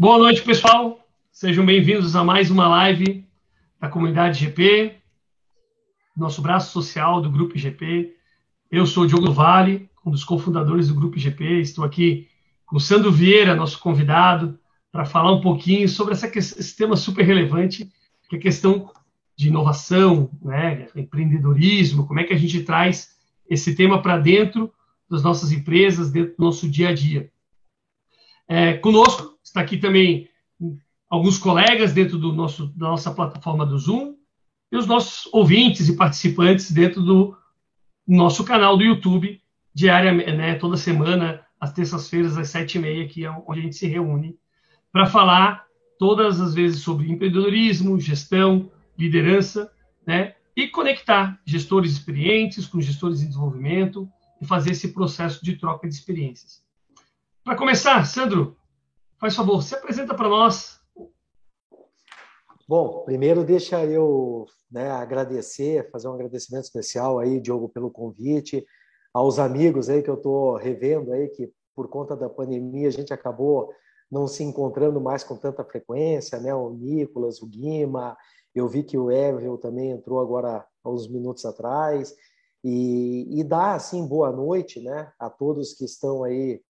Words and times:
Boa 0.00 0.16
noite, 0.16 0.42
pessoal. 0.42 1.04
Sejam 1.32 1.66
bem-vindos 1.66 2.14
a 2.14 2.22
mais 2.22 2.52
uma 2.52 2.68
live 2.68 3.26
da 3.80 3.88
comunidade 3.88 4.38
GP, 4.38 4.94
nosso 6.16 6.40
braço 6.40 6.70
social 6.70 7.20
do 7.20 7.28
Grupo 7.28 7.58
GP. 7.58 8.14
Eu 8.70 8.86
sou 8.86 9.02
o 9.02 9.06
Diogo 9.08 9.32
Vale, 9.32 9.90
um 10.06 10.12
dos 10.12 10.22
cofundadores 10.22 10.86
do 10.86 10.94
Grupo 10.94 11.18
GP. 11.18 11.62
Estou 11.62 11.84
aqui 11.84 12.28
com 12.64 12.76
o 12.76 12.80
Sandro 12.80 13.10
Vieira, 13.10 13.56
nosso 13.56 13.80
convidado, 13.80 14.56
para 14.92 15.04
falar 15.04 15.32
um 15.32 15.40
pouquinho 15.40 15.88
sobre 15.88 16.14
essa, 16.14 16.28
esse 16.28 16.76
tema 16.76 16.94
super 16.94 17.24
relevante, 17.24 17.90
que 18.28 18.36
é 18.36 18.38
a 18.38 18.42
questão 18.42 18.92
de 19.36 19.48
inovação, 19.48 20.30
né, 20.40 20.86
empreendedorismo, 20.94 22.06
como 22.06 22.20
é 22.20 22.24
que 22.24 22.32
a 22.32 22.38
gente 22.38 22.62
traz 22.62 23.16
esse 23.50 23.74
tema 23.74 24.00
para 24.00 24.16
dentro 24.16 24.72
das 25.10 25.24
nossas 25.24 25.50
empresas, 25.50 26.12
dentro 26.12 26.36
do 26.36 26.44
nosso 26.44 26.70
dia 26.70 26.90
a 26.90 26.94
dia. 26.94 27.32
É, 28.46 28.74
conosco 28.74 29.37
Está 29.58 29.64
aqui 29.64 29.76
também 29.76 30.28
alguns 31.10 31.36
colegas 31.36 31.92
dentro 31.92 32.16
do 32.16 32.32
nosso, 32.32 32.68
da 32.76 32.90
nossa 32.90 33.10
plataforma 33.10 33.66
do 33.66 33.76
Zoom 33.76 34.14
e 34.70 34.76
os 34.76 34.86
nossos 34.86 35.28
ouvintes 35.34 35.88
e 35.88 35.96
participantes 35.96 36.70
dentro 36.70 37.02
do 37.02 37.36
nosso 38.06 38.44
canal 38.44 38.76
do 38.76 38.84
YouTube, 38.84 39.42
diariamente, 39.74 40.30
né, 40.30 40.54
toda 40.54 40.76
semana, 40.76 41.44
às 41.58 41.72
terças-feiras, 41.72 42.38
às 42.38 42.50
sete 42.50 42.78
e 42.78 42.80
meia, 42.80 43.04
aqui 43.04 43.24
é 43.24 43.30
onde 43.32 43.58
a 43.58 43.62
gente 43.64 43.74
se 43.74 43.88
reúne 43.88 44.38
para 44.92 45.06
falar 45.06 45.66
todas 45.98 46.40
as 46.40 46.54
vezes 46.54 46.80
sobre 46.80 47.10
empreendedorismo, 47.10 47.98
gestão, 47.98 48.70
liderança, 48.96 49.72
né, 50.06 50.36
e 50.54 50.68
conectar 50.68 51.40
gestores 51.44 51.90
experientes 51.90 52.64
com 52.64 52.80
gestores 52.80 53.18
de 53.18 53.26
desenvolvimento 53.26 54.08
e 54.40 54.46
fazer 54.46 54.70
esse 54.70 54.92
processo 54.92 55.44
de 55.44 55.56
troca 55.56 55.88
de 55.88 55.94
experiências. 55.94 56.62
Para 57.42 57.56
começar, 57.56 58.04
Sandro, 58.04 58.56
Faz 59.20 59.34
favor, 59.34 59.62
se 59.62 59.74
apresenta 59.74 60.14
para 60.14 60.28
nós. 60.28 60.78
Bom, 62.68 63.04
primeiro 63.04 63.44
deixa 63.44 63.84
eu 63.84 64.46
né, 64.70 64.90
agradecer, 64.90 65.90
fazer 65.90 66.08
um 66.08 66.12
agradecimento 66.12 66.64
especial 66.64 67.18
aí, 67.18 67.40
Diogo, 67.40 67.68
pelo 67.68 67.90
convite, 67.90 68.64
aos 69.12 69.38
amigos 69.38 69.88
aí 69.88 70.02
que 70.02 70.10
eu 70.10 70.14
estou 70.14 70.56
revendo 70.56 71.12
aí, 71.12 71.28
que 71.28 71.50
por 71.74 71.88
conta 71.88 72.16
da 72.16 72.28
pandemia 72.28 72.88
a 72.88 72.92
gente 72.92 73.12
acabou 73.12 73.72
não 74.10 74.26
se 74.26 74.42
encontrando 74.42 75.00
mais 75.00 75.24
com 75.24 75.36
tanta 75.36 75.64
frequência, 75.64 76.38
né? 76.38 76.54
O 76.54 76.70
Nicolas, 76.70 77.42
o 77.42 77.46
Guima, 77.46 78.16
eu 78.54 78.68
vi 78.68 78.82
que 78.82 78.96
o 78.96 79.10
Evel 79.10 79.58
também 79.58 79.90
entrou 79.90 80.20
agora 80.20 80.64
há 80.84 80.90
uns 80.90 81.08
minutos 81.08 81.44
atrás, 81.44 82.14
e, 82.62 83.40
e 83.40 83.44
dá, 83.44 83.74
assim, 83.74 84.06
boa 84.06 84.32
noite, 84.32 84.80
né, 84.80 85.12
a 85.18 85.30
todos 85.30 85.74
que 85.74 85.84
estão 85.84 86.24
aí 86.24 86.60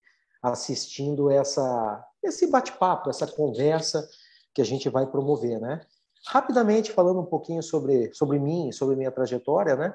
assistindo 0.42 1.30
essa, 1.30 2.04
esse 2.22 2.46
bate-papo, 2.50 3.10
essa 3.10 3.26
conversa 3.26 4.08
que 4.54 4.60
a 4.60 4.64
gente 4.64 4.88
vai 4.88 5.06
promover, 5.06 5.60
né? 5.60 5.80
Rapidamente 6.26 6.92
falando 6.92 7.20
um 7.20 7.26
pouquinho 7.26 7.62
sobre, 7.62 8.12
sobre 8.12 8.38
mim, 8.38 8.72
sobre 8.72 8.96
minha 8.96 9.10
trajetória, 9.10 9.76
né? 9.76 9.94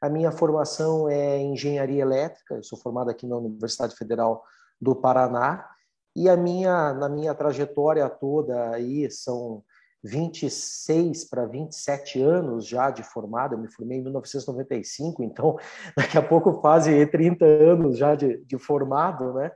A 0.00 0.08
minha 0.08 0.30
formação 0.30 1.08
é 1.08 1.38
engenharia 1.38 2.02
elétrica, 2.02 2.54
eu 2.54 2.62
sou 2.62 2.78
formado 2.78 3.10
aqui 3.10 3.26
na 3.26 3.36
Universidade 3.36 3.96
Federal 3.96 4.44
do 4.80 4.94
Paraná, 4.94 5.68
e 6.16 6.28
a 6.28 6.36
minha 6.36 6.92
na 6.94 7.08
minha 7.08 7.34
trajetória 7.34 8.08
toda 8.08 8.70
aí 8.70 9.10
são 9.10 9.64
26 10.04 11.24
para 11.24 11.46
27 11.46 12.22
anos 12.22 12.66
já 12.66 12.90
de 12.90 13.02
formado, 13.02 13.54
eu 13.54 13.58
me 13.58 13.72
formei 13.72 13.98
em 13.98 14.02
1995, 14.02 15.22
então 15.24 15.56
daqui 15.96 16.18
a 16.18 16.22
pouco 16.22 16.60
fazem 16.60 17.06
30 17.06 17.44
anos 17.44 17.96
já 17.96 18.14
de, 18.14 18.44
de 18.44 18.58
formado, 18.58 19.32
né? 19.32 19.50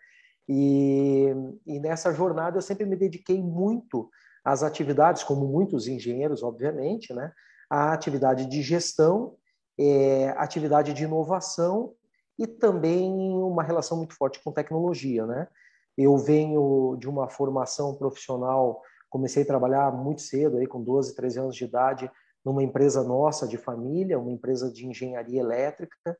E, 0.49 1.35
e 1.67 1.79
nessa 1.79 2.13
jornada 2.13 2.57
eu 2.57 2.63
sempre 2.63 2.87
me 2.87 2.97
dediquei 2.97 3.43
muito 3.43 4.09
às 4.45 4.63
atividades, 4.63 5.23
como 5.23 5.47
muitos 5.47 5.87
engenheiros, 5.87 6.43
obviamente, 6.43 7.13
né? 7.13 7.33
A 7.69 7.93
atividade 7.93 8.47
de 8.47 8.63
gestão, 8.63 9.37
é, 9.79 10.31
atividade 10.39 10.95
de 10.95 11.05
inovação 11.05 11.93
e 12.39 12.47
também 12.47 13.13
uma 13.13 13.63
relação 13.63 13.99
muito 13.99 14.15
forte 14.15 14.43
com 14.43 14.51
tecnologia, 14.51 15.27
né? 15.27 15.49
Eu 15.97 16.17
venho 16.17 16.97
de 16.99 17.09
uma 17.09 17.29
formação 17.29 17.95
profissional, 17.95 18.81
comecei 19.11 19.43
a 19.43 19.47
trabalhar 19.47 19.93
muito 19.93 20.23
cedo, 20.23 20.57
aí 20.57 20.67
com 20.67 20.83
12, 20.83 21.15
13 21.15 21.41
anos 21.41 21.57
de 21.57 21.65
idade, 21.65 22.11
numa 22.45 22.63
empresa 22.63 23.03
nossa 23.03 23.47
de 23.47 23.59
família, 23.59 24.19
uma 24.19 24.31
empresa 24.31 24.73
de 24.73 24.87
engenharia 24.87 25.41
elétrica, 25.41 26.17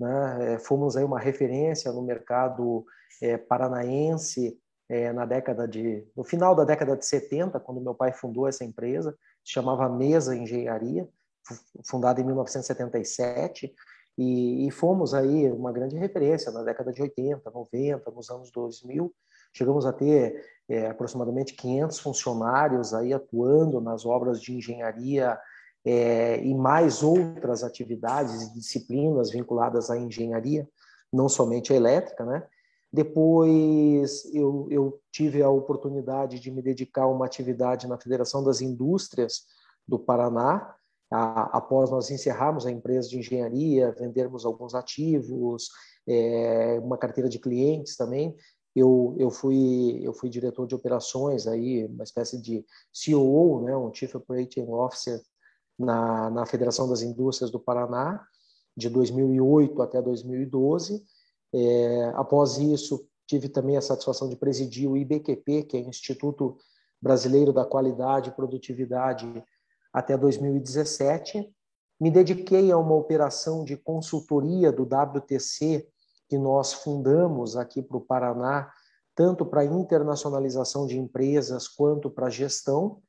né? 0.00 0.54
É, 0.54 0.58
fomos 0.58 0.96
aí 0.96 1.04
uma 1.04 1.20
referência 1.20 1.92
no 1.92 2.02
mercado 2.02 2.84
é, 3.22 3.36
paranaense 3.36 4.58
é, 4.88 5.12
na 5.12 5.26
década 5.26 5.68
de 5.68 6.04
no 6.16 6.24
final 6.24 6.54
da 6.54 6.64
década 6.64 6.96
de 6.96 7.04
70, 7.04 7.60
quando 7.60 7.80
meu 7.80 7.94
pai 7.94 8.12
fundou 8.12 8.48
essa 8.48 8.64
empresa, 8.64 9.14
se 9.44 9.52
chamava 9.52 9.88
Mesa 9.88 10.34
Engenharia, 10.34 11.06
fundada 11.84 12.20
em 12.20 12.24
1977, 12.24 13.72
e, 14.18 14.66
e, 14.66 14.70
fomos 14.70 15.14
aí 15.14 15.50
uma 15.50 15.72
grande 15.72 15.96
referência 15.96 16.50
na 16.50 16.62
década 16.62 16.92
de 16.92 17.00
80, 17.00 17.50
90, 17.50 18.10
nos 18.10 18.28
anos 18.28 18.50
2000. 18.50 19.12
Chegamos 19.54 19.86
a 19.86 19.92
ter 19.92 20.44
é, 20.68 20.88
aproximadamente 20.88 21.54
500 21.54 21.98
funcionários 22.00 22.92
aí 22.92 23.12
atuando 23.14 23.80
nas 23.80 24.04
obras 24.04 24.40
de 24.40 24.54
engenharia 24.54 25.38
é, 25.84 26.42
e 26.42 26.54
mais 26.54 27.02
outras 27.02 27.64
atividades 27.64 28.42
e 28.42 28.52
disciplinas 28.52 29.30
vinculadas 29.30 29.90
à 29.90 29.96
engenharia, 29.96 30.68
não 31.12 31.28
somente 31.28 31.72
a 31.72 31.76
elétrica, 31.76 32.24
né? 32.24 32.46
Depois 32.92 34.24
eu, 34.34 34.66
eu 34.68 35.00
tive 35.12 35.42
a 35.42 35.48
oportunidade 35.48 36.40
de 36.40 36.50
me 36.50 36.60
dedicar 36.60 37.02
a 37.02 37.08
uma 37.08 37.24
atividade 37.24 37.86
na 37.86 37.98
Federação 37.98 38.42
das 38.42 38.60
Indústrias 38.60 39.44
do 39.86 39.98
Paraná, 39.98 40.74
a, 41.10 41.56
após 41.56 41.90
nós 41.90 42.10
encerrarmos 42.10 42.66
a 42.66 42.70
empresa 42.70 43.08
de 43.08 43.18
engenharia, 43.18 43.92
vendermos 43.92 44.44
alguns 44.44 44.74
ativos, 44.74 45.68
é, 46.06 46.80
uma 46.82 46.98
carteira 46.98 47.28
de 47.28 47.38
clientes 47.38 47.96
também, 47.96 48.36
eu, 48.74 49.16
eu, 49.18 49.30
fui, 49.30 50.00
eu 50.02 50.12
fui 50.12 50.28
diretor 50.28 50.66
de 50.66 50.74
operações, 50.74 51.46
aí, 51.46 51.86
uma 51.86 52.04
espécie 52.04 52.40
de 52.40 52.64
COO, 52.92 53.64
né, 53.64 53.76
um 53.76 53.92
Chief 53.92 54.14
Operating 54.14 54.66
Officer 54.68 55.20
na, 55.80 56.30
na 56.30 56.46
Federação 56.46 56.88
das 56.88 57.00
Indústrias 57.00 57.50
do 57.50 57.58
Paraná, 57.58 58.22
de 58.76 58.88
2008 58.90 59.80
até 59.82 60.00
2012. 60.00 61.02
É, 61.52 62.12
após 62.14 62.58
isso, 62.58 63.08
tive 63.26 63.48
também 63.48 63.76
a 63.76 63.80
satisfação 63.80 64.28
de 64.28 64.36
presidir 64.36 64.88
o 64.88 64.96
IBQP, 64.96 65.64
que 65.64 65.76
é 65.76 65.80
o 65.80 65.88
Instituto 65.88 66.58
Brasileiro 67.00 67.52
da 67.52 67.64
Qualidade 67.64 68.28
e 68.28 68.32
Produtividade, 68.32 69.42
até 69.92 70.16
2017. 70.16 71.50
Me 71.98 72.10
dediquei 72.10 72.70
a 72.70 72.76
uma 72.76 72.94
operação 72.94 73.64
de 73.64 73.76
consultoria 73.76 74.70
do 74.70 74.82
WTC, 74.82 75.88
que 76.28 76.38
nós 76.38 76.72
fundamos 76.72 77.56
aqui 77.56 77.82
para 77.82 77.96
o 77.96 78.00
Paraná, 78.00 78.70
tanto 79.14 79.44
para 79.44 79.64
internacionalização 79.64 80.86
de 80.86 80.98
empresas 80.98 81.66
quanto 81.66 82.10
para 82.10 82.30
gestão, 82.30 83.02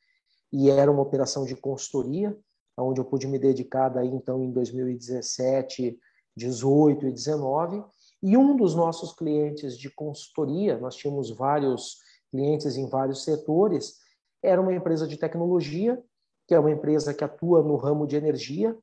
e 0.51 0.69
era 0.69 0.91
uma 0.91 1.01
operação 1.01 1.45
de 1.45 1.55
consultoria 1.55 2.35
onde 2.77 2.99
eu 2.99 3.05
pude 3.05 3.27
me 3.27 3.37
dedicar 3.37 3.89
daí 3.89 4.07
então 4.07 4.41
em 4.43 4.51
2017, 4.51 5.99
18 6.35 7.07
e 7.07 7.11
19. 7.11 7.83
E 8.23 8.37
um 8.37 8.55
dos 8.55 8.75
nossos 8.75 9.13
clientes 9.13 9.77
de 9.77 9.89
consultoria, 9.89 10.77
nós 10.77 10.95
tínhamos 10.95 11.29
vários 11.31 11.97
clientes 12.29 12.77
em 12.77 12.87
vários 12.87 13.23
setores, 13.23 13.97
era 14.41 14.61
uma 14.61 14.73
empresa 14.73 15.07
de 15.07 15.17
tecnologia, 15.17 16.01
que 16.47 16.55
é 16.55 16.59
uma 16.59 16.71
empresa 16.71 17.13
que 17.13 17.23
atua 17.23 17.61
no 17.61 17.75
ramo 17.75 18.07
de 18.07 18.15
energia, 18.15 18.77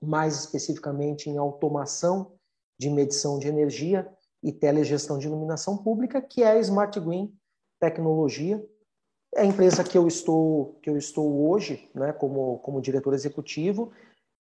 mais 0.00 0.38
especificamente 0.40 1.30
em 1.30 1.38
automação 1.38 2.32
de 2.78 2.90
medição 2.90 3.38
de 3.38 3.48
energia 3.48 4.08
e 4.42 4.52
telegestão 4.52 5.18
de 5.18 5.26
iluminação 5.26 5.76
pública, 5.78 6.20
que 6.20 6.42
é 6.42 6.52
a 6.52 6.58
Smart 6.58 6.98
Green 7.00 7.32
Tecnologia, 7.80 8.64
a 9.36 9.44
empresa 9.44 9.84
que 9.84 9.96
eu 9.96 10.06
estou 10.06 10.78
que 10.82 10.88
eu 10.88 10.96
estou 10.96 11.48
hoje, 11.48 11.88
né, 11.94 12.12
como 12.12 12.58
como 12.58 12.80
diretor 12.80 13.14
executivo, 13.14 13.92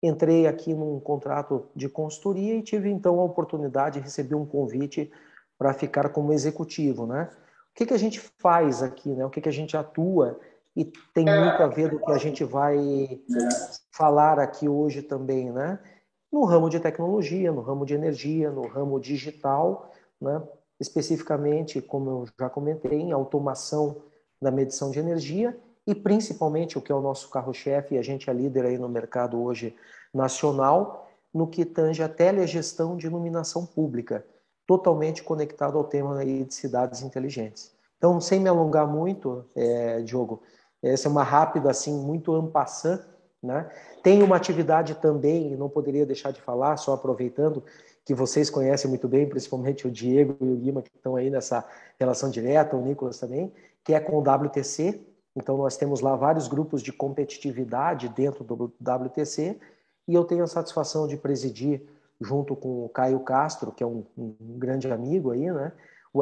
entrei 0.02 0.48
aqui 0.48 0.74
num 0.74 1.00
contrato 1.00 1.66
de 1.76 1.88
consultoria 1.88 2.56
e 2.56 2.62
tive 2.62 2.90
então 2.90 3.20
a 3.20 3.24
oportunidade 3.24 4.00
de 4.00 4.06
receber 4.06 4.36
um 4.36 4.46
convite 4.46 5.12
para 5.58 5.74
ficar 5.74 6.10
como 6.10 6.34
executivo, 6.34 7.06
né? 7.06 7.30
O 7.72 7.76
que 7.76 7.86
que 7.86 7.94
a 7.94 7.98
gente 7.98 8.20
faz 8.20 8.84
aqui, 8.84 9.10
né? 9.10 9.26
O 9.26 9.30
que 9.30 9.42
que 9.42 9.50
a 9.50 9.54
gente 9.54 9.78
atua 9.78 10.40
e 10.76 10.86
tem 11.14 11.26
muito 11.26 11.62
a 11.62 11.68
ver 11.68 11.90
do 11.90 12.00
que 12.00 12.12
a 12.12 12.18
gente 12.18 12.44
vai 12.44 13.22
falar 13.92 14.40
aqui 14.40 14.68
hoje 14.68 15.02
também, 15.02 15.52
né? 15.52 15.80
No 16.32 16.46
ramo 16.46 16.70
de 16.70 16.80
tecnologia, 16.80 17.52
no 17.52 17.62
ramo 17.62 17.86
de 17.86 17.94
energia, 17.94 18.52
no 18.52 18.68
ramo 18.68 19.00
digital, 19.00 19.92
né? 20.20 20.42
Especificamente, 20.80 21.82
como 21.82 22.10
eu 22.10 22.28
já 22.38 22.50
comentei, 22.50 23.00
em 23.00 23.12
automação 23.12 24.02
da 24.44 24.52
medição 24.52 24.92
de 24.92 25.00
energia 25.00 25.58
e 25.88 25.96
principalmente 25.96 26.78
o 26.78 26.82
que 26.82 26.92
é 26.92 26.96
o 26.96 27.02
nosso 27.02 27.30
carro-chefe, 27.30 27.96
e 27.96 27.98
a 27.98 28.02
gente 28.02 28.30
é 28.30 28.34
líder 28.34 28.66
aí 28.66 28.78
no 28.78 28.88
mercado 28.88 29.42
hoje 29.42 29.76
nacional, 30.14 31.10
no 31.34 31.48
que 31.48 31.66
tange 31.66 32.04
a 32.04 32.08
telegestão 32.08 32.96
de 32.96 33.08
iluminação 33.08 33.66
pública, 33.66 34.26
totalmente 34.68 35.24
conectado 35.24 35.78
ao 35.78 35.84
tema 35.84 36.20
aí 36.20 36.44
de 36.44 36.54
cidades 36.54 37.02
inteligentes. 37.02 37.72
Então, 37.98 38.22
sem 38.22 38.40
me 38.40 38.48
alongar 38.48 38.88
muito, 38.88 39.46
é, 39.56 40.02
Diogo, 40.02 40.42
essa 40.82 41.08
é 41.08 41.12
uma 41.12 41.24
rápida, 41.24 41.72
assim, 41.72 41.98
muito 41.98 42.34
ampassant, 42.34 43.02
né? 43.42 43.70
Tem 44.02 44.22
uma 44.22 44.38
atividade 44.38 44.96
também, 44.96 45.56
não 45.56 45.70
poderia 45.70 46.06
deixar 46.06 46.32
de 46.32 46.42
falar, 46.42 46.78
só 46.78 46.94
aproveitando, 46.94 47.64
que 48.06 48.14
vocês 48.14 48.50
conhecem 48.50 48.90
muito 48.90 49.08
bem, 49.08 49.28
principalmente 49.28 49.88
o 49.88 49.92
Diego 49.92 50.38
e 50.42 50.46
o 50.46 50.56
Lima, 50.56 50.82
que 50.82 50.92
estão 50.94 51.16
aí 51.16 51.30
nessa 51.30 51.66
relação 52.00 52.30
direta, 52.30 52.76
o 52.76 52.82
Nicolas 52.82 53.20
também, 53.20 53.52
que 53.84 53.94
é 53.94 54.00
com 54.00 54.18
o 54.18 54.22
WTC. 54.22 55.02
Então, 55.36 55.58
nós 55.58 55.78
temos 55.78 56.02
lá 56.02 56.16
vários 56.16 56.48
grupos 56.48 56.82
de 56.82 56.94
competitividade 56.94 58.10
dentro 58.10 58.44
do 58.44 58.74
WTC, 58.80 59.60
e 60.08 60.14
eu 60.14 60.24
tenho 60.24 60.44
a 60.44 60.48
satisfação 60.48 61.08
de 61.08 61.18
presidir 61.18 61.82
junto 62.20 62.56
com 62.56 62.86
o 62.86 62.90
Caio 62.90 63.20
Castro, 63.22 63.72
que 63.72 63.84
é 63.84 63.88
um, 63.88 64.06
um 64.18 64.36
grande 64.58 64.92
amigo 64.92 65.32
aí, 65.32 65.52
né? 65.52 65.72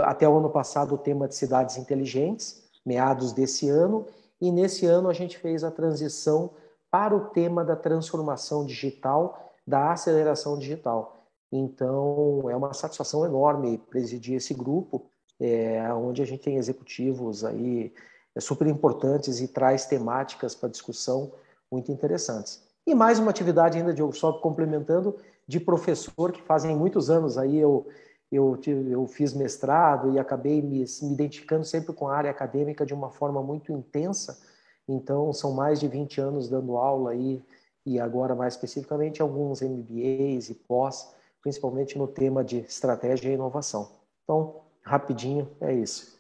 Até 0.01 0.27
o 0.27 0.37
ano 0.37 0.49
passado, 0.49 0.95
o 0.95 0.97
tema 0.97 1.27
de 1.27 1.35
cidades 1.35 1.77
inteligentes, 1.77 2.63
meados 2.85 3.33
desse 3.33 3.69
ano, 3.69 4.05
e 4.39 4.51
nesse 4.51 4.85
ano 4.85 5.09
a 5.09 5.13
gente 5.13 5.37
fez 5.37 5.63
a 5.63 5.71
transição 5.71 6.51
para 6.89 7.15
o 7.15 7.25
tema 7.29 7.63
da 7.63 7.75
transformação 7.75 8.65
digital, 8.65 9.53
da 9.67 9.91
aceleração 9.91 10.57
digital. 10.57 11.25
Então, 11.51 12.49
é 12.49 12.55
uma 12.55 12.73
satisfação 12.73 13.25
enorme 13.25 13.77
presidir 13.77 14.35
esse 14.35 14.53
grupo, 14.53 15.05
é, 15.41 15.91
onde 15.93 16.21
a 16.21 16.25
gente 16.25 16.43
tem 16.43 16.57
executivos 16.57 17.43
aí 17.43 17.91
é, 18.35 18.39
super 18.39 18.67
importantes 18.67 19.41
e 19.41 19.47
traz 19.47 19.85
temáticas 19.87 20.53
para 20.53 20.69
discussão 20.69 21.31
muito 21.71 21.91
interessantes. 21.91 22.63
E 22.85 22.93
mais 22.93 23.17
uma 23.17 23.31
atividade 23.31 23.77
ainda, 23.77 23.93
Diogo, 23.93 24.13
só 24.13 24.33
complementando, 24.33 25.17
de 25.47 25.59
professor, 25.59 26.31
que 26.31 26.41
fazem 26.41 26.75
muitos 26.75 27.09
anos 27.09 27.37
aí 27.37 27.57
eu, 27.57 27.87
eu, 28.31 28.59
eu 28.89 29.07
fiz 29.07 29.33
mestrado 29.33 30.13
e 30.13 30.19
acabei 30.19 30.61
me, 30.61 30.85
me 31.01 31.13
identificando 31.13 31.65
sempre 31.65 31.93
com 31.93 32.07
a 32.07 32.15
área 32.15 32.31
acadêmica 32.31 32.85
de 32.85 32.93
uma 32.93 33.09
forma 33.09 33.41
muito 33.41 33.71
intensa. 33.71 34.39
Então, 34.87 35.33
são 35.33 35.51
mais 35.53 35.79
de 35.79 35.87
20 35.87 36.21
anos 36.21 36.49
dando 36.49 36.77
aula 36.77 37.11
aí, 37.11 37.43
e 37.85 37.99
agora 37.99 38.35
mais 38.35 38.53
especificamente 38.53 39.21
alguns 39.21 39.61
MBAs 39.61 40.49
e 40.49 40.55
pós, 40.67 41.13
principalmente 41.41 41.97
no 41.97 42.07
tema 42.07 42.43
de 42.43 42.59
estratégia 42.59 43.29
e 43.29 43.33
inovação. 43.33 43.89
Então, 44.23 44.60
rapidinho, 44.83 45.49
é 45.61 45.73
isso. 45.73 46.19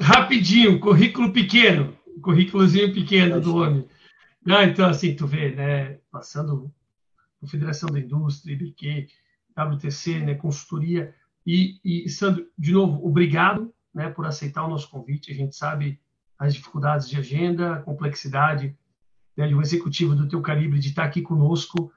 Rapidinho, 0.00 0.78
currículo 0.78 1.32
pequeno, 1.32 1.96
currículozinho 2.22 2.92
pequeno 2.92 3.36
é 3.36 3.40
do 3.40 3.56
homem. 3.56 3.88
Não, 4.44 4.62
então, 4.62 4.88
assim, 4.88 5.14
tu 5.14 5.26
vê, 5.26 5.54
né, 5.54 5.98
passando 6.10 6.72
Confederação 7.40 7.88
da 7.88 7.98
Indústria, 7.98 8.52
IBQ, 8.52 9.08
WTC, 9.56 10.20
né, 10.20 10.34
consultoria. 10.34 11.14
E, 11.46 11.80
e, 11.82 12.08
Sandro, 12.08 12.46
de 12.58 12.72
novo, 12.72 13.04
obrigado 13.04 13.72
né, 13.94 14.10
por 14.10 14.26
aceitar 14.26 14.64
o 14.64 14.68
nosso 14.68 14.90
convite. 14.90 15.32
A 15.32 15.34
gente 15.34 15.56
sabe 15.56 15.98
as 16.38 16.54
dificuldades 16.54 17.08
de 17.08 17.16
agenda, 17.16 17.74
a 17.74 17.80
complexidade 17.80 18.76
né, 19.36 19.48
de 19.48 19.54
um 19.54 19.62
executivo 19.62 20.14
do 20.14 20.28
teu 20.28 20.42
calibre 20.42 20.78
de 20.78 20.88
estar 20.88 21.04
aqui 21.04 21.22
conosco, 21.22 21.90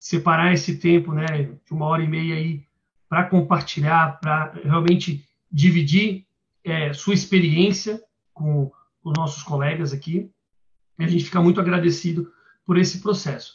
separar 0.00 0.52
esse 0.52 0.78
tempo 0.78 1.12
né, 1.12 1.26
de 1.64 1.72
uma 1.72 1.86
hora 1.86 2.02
e 2.02 2.08
meia 2.08 2.34
aí 2.34 2.66
para 3.08 3.24
compartilhar, 3.24 4.20
para 4.20 4.52
realmente 4.62 5.26
dividir 5.50 6.26
é, 6.62 6.92
sua 6.92 7.14
experiência 7.14 8.00
com 8.34 8.70
os 9.02 9.12
nossos 9.16 9.42
colegas 9.42 9.92
aqui. 9.92 10.30
E 10.98 11.04
a 11.04 11.08
gente 11.08 11.24
fica 11.24 11.40
muito 11.40 11.60
agradecido 11.60 12.30
por 12.66 12.76
esse 12.76 13.00
processo. 13.00 13.54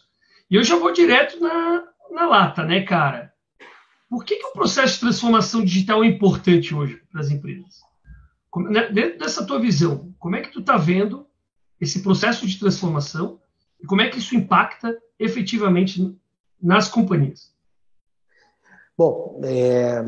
E 0.49 0.55
eu 0.55 0.63
já 0.63 0.77
vou 0.77 0.91
direto 0.91 1.39
na, 1.39 1.83
na 2.11 2.27
lata, 2.27 2.63
né, 2.63 2.81
cara? 2.81 3.33
Por 4.09 4.23
que, 4.23 4.35
que 4.35 4.45
o 4.45 4.53
processo 4.53 4.95
de 4.95 4.99
transformação 5.01 5.63
digital 5.63 6.03
é 6.03 6.07
importante 6.07 6.73
hoje 6.73 7.01
para 7.11 7.21
as 7.21 7.29
empresas? 7.29 7.81
Como, 8.49 8.69
né, 8.69 8.89
dentro 8.91 9.19
dessa 9.19 9.45
tua 9.45 9.59
visão, 9.59 10.13
como 10.19 10.35
é 10.35 10.41
que 10.41 10.51
tu 10.51 10.59
está 10.59 10.77
vendo 10.77 11.27
esse 11.79 12.01
processo 12.01 12.47
de 12.47 12.57
transformação 12.59 13.39
e 13.81 13.85
como 13.85 14.01
é 14.01 14.09
que 14.09 14.19
isso 14.19 14.35
impacta 14.35 14.97
efetivamente 15.19 16.15
nas 16.61 16.87
companhias? 16.87 17.52
Bom, 18.97 19.41
é, 19.43 20.03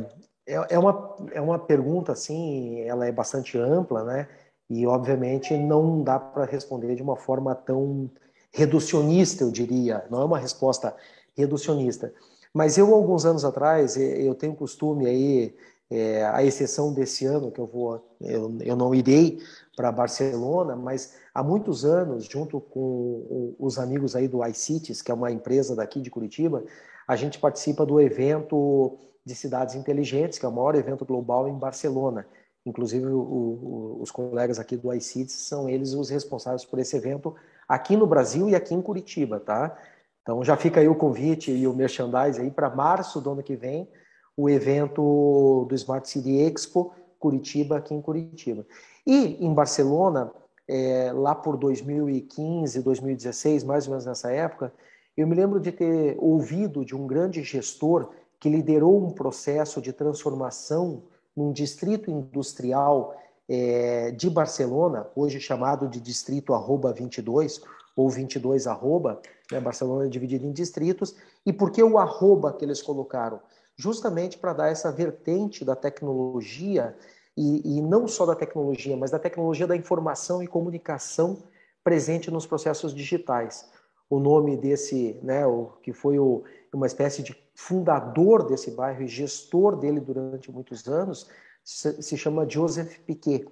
é, 0.48 0.76
é 0.76 0.80
uma, 0.80 1.16
é 1.32 1.42
uma 1.42 1.58
pergunta 1.58 2.12
assim, 2.12 2.82
ela 2.82 3.06
é 3.08 3.12
bastante 3.12 3.58
ampla, 3.58 4.04
né? 4.04 4.28
E 4.70 4.86
obviamente 4.86 5.56
não 5.58 6.04
dá 6.04 6.20
para 6.20 6.46
responder 6.46 6.96
de 6.96 7.04
uma 7.04 7.16
forma 7.16 7.54
tão 7.56 8.10
reducionista, 8.52 9.44
eu 9.44 9.52
diria, 9.52 10.06
não 10.10 10.22
é 10.22 10.26
uma 10.26 10.40
resposta 10.40 10.96
reducionista. 11.36 12.14
Mas 12.54 12.78
eu, 12.78 12.94
alguns 12.96 13.26
anos 13.26 13.44
atrás, 13.44 13.98
eu 13.98 14.34
tenho 14.34 14.56
costume 14.56 15.06
aí, 15.08 15.56
é, 15.90 16.26
a 16.26 16.44
exceção 16.44 16.94
desse 16.94 17.26
ano, 17.26 17.52
que 17.52 17.60
eu 17.60 17.68
vou, 17.68 18.02
eu, 18.22 18.58
eu 18.62 18.76
não 18.76 18.96
irei 18.96 19.40
para 19.76 19.92
Barcelona, 19.92 20.76
mas 20.76 21.16
há 21.34 21.44
muitos 21.44 21.84
anos, 21.84 22.26
junto 22.26 22.62
com 22.62 23.56
os 23.60 23.78
amigos 23.78 24.16
aí 24.16 24.28
do 24.28 24.46
iCities, 24.48 25.02
que 25.02 25.12
é 25.12 25.14
uma 25.14 25.32
empresa 25.32 25.76
daqui 25.76 26.00
de 26.00 26.10
Curitiba, 26.10 26.64
a 27.08 27.16
gente 27.16 27.40
participa 27.40 27.86
do 27.86 28.00
evento 28.00 28.98
de 29.26 29.36
cidades 29.36 29.76
inteligentes, 29.76 30.38
que 30.38 30.46
é 30.46 30.50
o 30.50 30.52
maior 30.52 30.76
evento 30.76 31.06
global 31.06 31.48
em 31.48 31.58
Barcelona. 31.58 32.28
Inclusive, 32.66 33.06
o, 33.06 33.20
o, 33.20 33.98
os 34.02 34.12
colegas 34.12 34.60
aqui 34.60 34.76
do 34.76 34.94
iCities 34.94 35.36
são 35.36 35.70
eles 35.70 35.94
os 35.94 36.10
responsáveis 36.10 36.66
por 36.66 36.80
esse 36.80 36.96
evento 36.96 37.36
aqui 37.68 37.96
no 37.96 38.08
Brasil 38.08 38.50
e 38.50 38.56
aqui 38.56 38.74
em 38.74 38.82
Curitiba, 38.82 39.40
tá? 39.40 39.78
Então 40.22 40.44
já 40.44 40.58
fica 40.58 40.80
aí 40.80 40.88
o 40.88 40.96
convite 40.96 41.52
e 41.52 41.68
o 41.68 41.74
merchandise 41.74 42.42
aí 42.42 42.50
para 42.50 42.70
março 42.70 43.22
do 43.22 43.32
ano 43.32 43.44
que 43.44 43.56
vem, 43.56 43.88
o 44.36 44.50
evento 44.50 45.66
do 45.70 45.76
Smart 45.76 46.08
City 46.10 46.38
Expo 46.38 46.94
Curitiba 47.20 47.78
aqui 47.78 47.94
em 47.94 48.02
Curitiba. 48.02 48.66
E 49.06 49.46
em 49.46 49.54
Barcelona, 49.54 50.32
é, 50.68 51.12
lá 51.14 51.36
por 51.36 51.58
2015, 51.58 52.82
2016, 52.82 53.64
mais 53.64 53.86
ou 53.86 53.92
menos 53.92 54.06
nessa 54.06 54.32
época, 54.32 54.74
eu 55.18 55.28
me 55.28 55.36
lembro 55.36 55.60
de 55.60 55.72
ter 55.72 56.16
ouvido 56.20 56.84
de 56.84 56.96
um 56.96 57.08
grande 57.08 57.44
gestor 57.44 58.10
que 58.40 58.50
liderou 58.50 59.04
um 59.04 59.12
processo 59.12 59.82
de 59.82 59.94
transformação 59.94 61.04
num 61.36 61.52
distrito 61.52 62.12
industrial 62.12 63.16
é, 63.48 64.12
de 64.12 64.30
Barcelona, 64.30 65.08
hoje 65.16 65.40
chamado 65.40 65.88
de 65.88 66.00
Distrito 66.00 66.54
Arroba 66.54 66.92
22, 66.92 67.62
ou 67.96 68.10
22 68.10 68.68
Arroba, 68.68 69.22
né? 69.52 69.60
Barcelona 69.60 70.06
é 70.06 70.10
dividido 70.10 70.46
em 70.46 70.52
distritos, 70.52 71.16
e 71.46 71.54
por 71.54 71.72
que 71.72 71.82
o 71.82 71.98
arroba 71.98 72.52
que 72.54 72.66
eles 72.66 72.82
colocaram? 72.82 73.40
Justamente 73.76 74.38
para 74.38 74.54
dar 74.54 74.70
essa 74.70 74.92
vertente 74.92 75.64
da 75.64 75.76
tecnologia, 75.76 76.96
e, 77.38 77.78
e 77.78 77.82
não 77.82 78.08
só 78.08 78.26
da 78.26 78.36
tecnologia, 78.36 78.96
mas 78.96 79.12
da 79.12 79.20
tecnologia 79.20 79.68
da 79.68 79.76
informação 79.76 80.42
e 80.42 80.48
comunicação 80.48 81.38
presente 81.84 82.32
nos 82.32 82.46
processos 82.46 82.94
digitais. 82.94 83.70
O 84.10 84.20
nome 84.20 84.56
desse, 84.56 85.20
né, 85.24 85.46
o, 85.46 85.74
que 85.82 85.92
foi 85.92 86.20
o, 86.20 86.44
uma 86.74 86.88
espécie 86.88 87.24
de 87.24 87.36
fundador 87.56 88.46
desse 88.46 88.72
bairro 88.72 89.04
e 89.04 89.08
gestor 89.08 89.76
dele 89.78 90.00
durante 90.00 90.52
muitos 90.52 90.88
anos, 90.88 91.30
se 91.64 92.16
chama 92.16 92.48
Joseph 92.48 93.00
Piquet. 93.00 93.48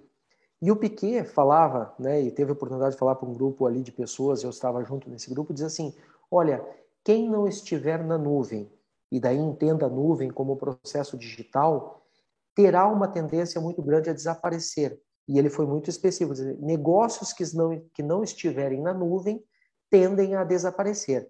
E 0.61 0.71
o 0.71 0.75
Piquet 0.75 1.25
falava, 1.25 1.93
né, 1.97 2.21
e 2.21 2.31
teve 2.31 2.51
a 2.51 2.53
oportunidade 2.53 2.93
de 2.93 2.99
falar 2.99 3.15
para 3.15 3.27
um 3.27 3.33
grupo 3.33 3.65
ali 3.65 3.81
de 3.81 3.91
pessoas, 3.91 4.43
eu 4.43 4.49
estava 4.49 4.83
junto 4.83 5.09
nesse 5.09 5.29
grupo, 5.29 5.53
diz 5.53 5.63
assim: 5.63 5.93
olha, 6.29 6.63
quem 7.03 7.29
não 7.29 7.47
estiver 7.47 8.03
na 8.03 8.17
nuvem, 8.17 8.71
e 9.11 9.19
daí 9.19 9.37
entenda 9.37 9.87
a 9.87 9.89
nuvem 9.89 10.29
como 10.29 10.55
processo 10.55 11.17
digital, 11.17 12.01
terá 12.55 12.87
uma 12.87 13.07
tendência 13.07 13.59
muito 13.59 13.81
grande 13.81 14.09
a 14.09 14.13
desaparecer. 14.13 14.99
E 15.27 15.37
ele 15.37 15.49
foi 15.49 15.65
muito 15.65 15.89
específico, 15.89 16.33
dizer, 16.33 16.57
negócios 16.59 17.33
que 17.33 17.43
não, 17.55 17.81
que 17.93 18.03
não 18.03 18.23
estiverem 18.23 18.81
na 18.81 18.93
nuvem 18.93 19.43
tendem 19.93 20.33
a 20.33 20.43
desaparecer. 20.43 21.29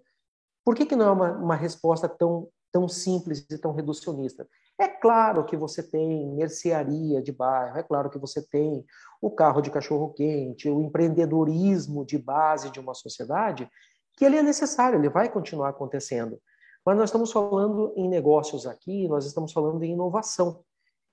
Por 0.64 0.74
que, 0.74 0.86
que 0.86 0.96
não 0.96 1.06
é 1.06 1.10
uma, 1.10 1.32
uma 1.32 1.54
resposta 1.54 2.08
tão, 2.08 2.48
tão 2.72 2.88
simples 2.88 3.44
e 3.50 3.58
tão 3.58 3.74
reducionista? 3.74 4.48
É 4.80 4.88
claro 4.88 5.44
que 5.44 5.54
você 5.54 5.82
tem 5.82 6.34
mercearia 6.34 7.20
de 7.20 7.30
bairro, 7.30 7.76
é 7.76 7.82
claro 7.82 8.08
que 8.08 8.18
você 8.18 8.40
tem 8.40 8.82
o 9.20 9.30
carro 9.30 9.60
de 9.60 9.70
cachorro-quente, 9.70 10.70
o 10.70 10.80
empreendedorismo 10.80 12.06
de 12.06 12.16
base 12.16 12.70
de 12.70 12.80
uma 12.80 12.94
sociedade, 12.94 13.68
que 14.16 14.24
ele 14.24 14.38
é 14.38 14.42
necessário, 14.42 14.98
ele 14.98 15.10
vai 15.10 15.30
continuar 15.30 15.68
acontecendo. 15.68 16.40
Mas 16.86 16.96
nós 16.96 17.10
estamos 17.10 17.30
falando 17.30 17.92
em 17.98 18.08
negócios 18.08 18.66
aqui, 18.66 19.06
nós 19.08 19.26
estamos 19.26 19.52
falando 19.52 19.84
em 19.84 19.92
inovação. 19.92 20.64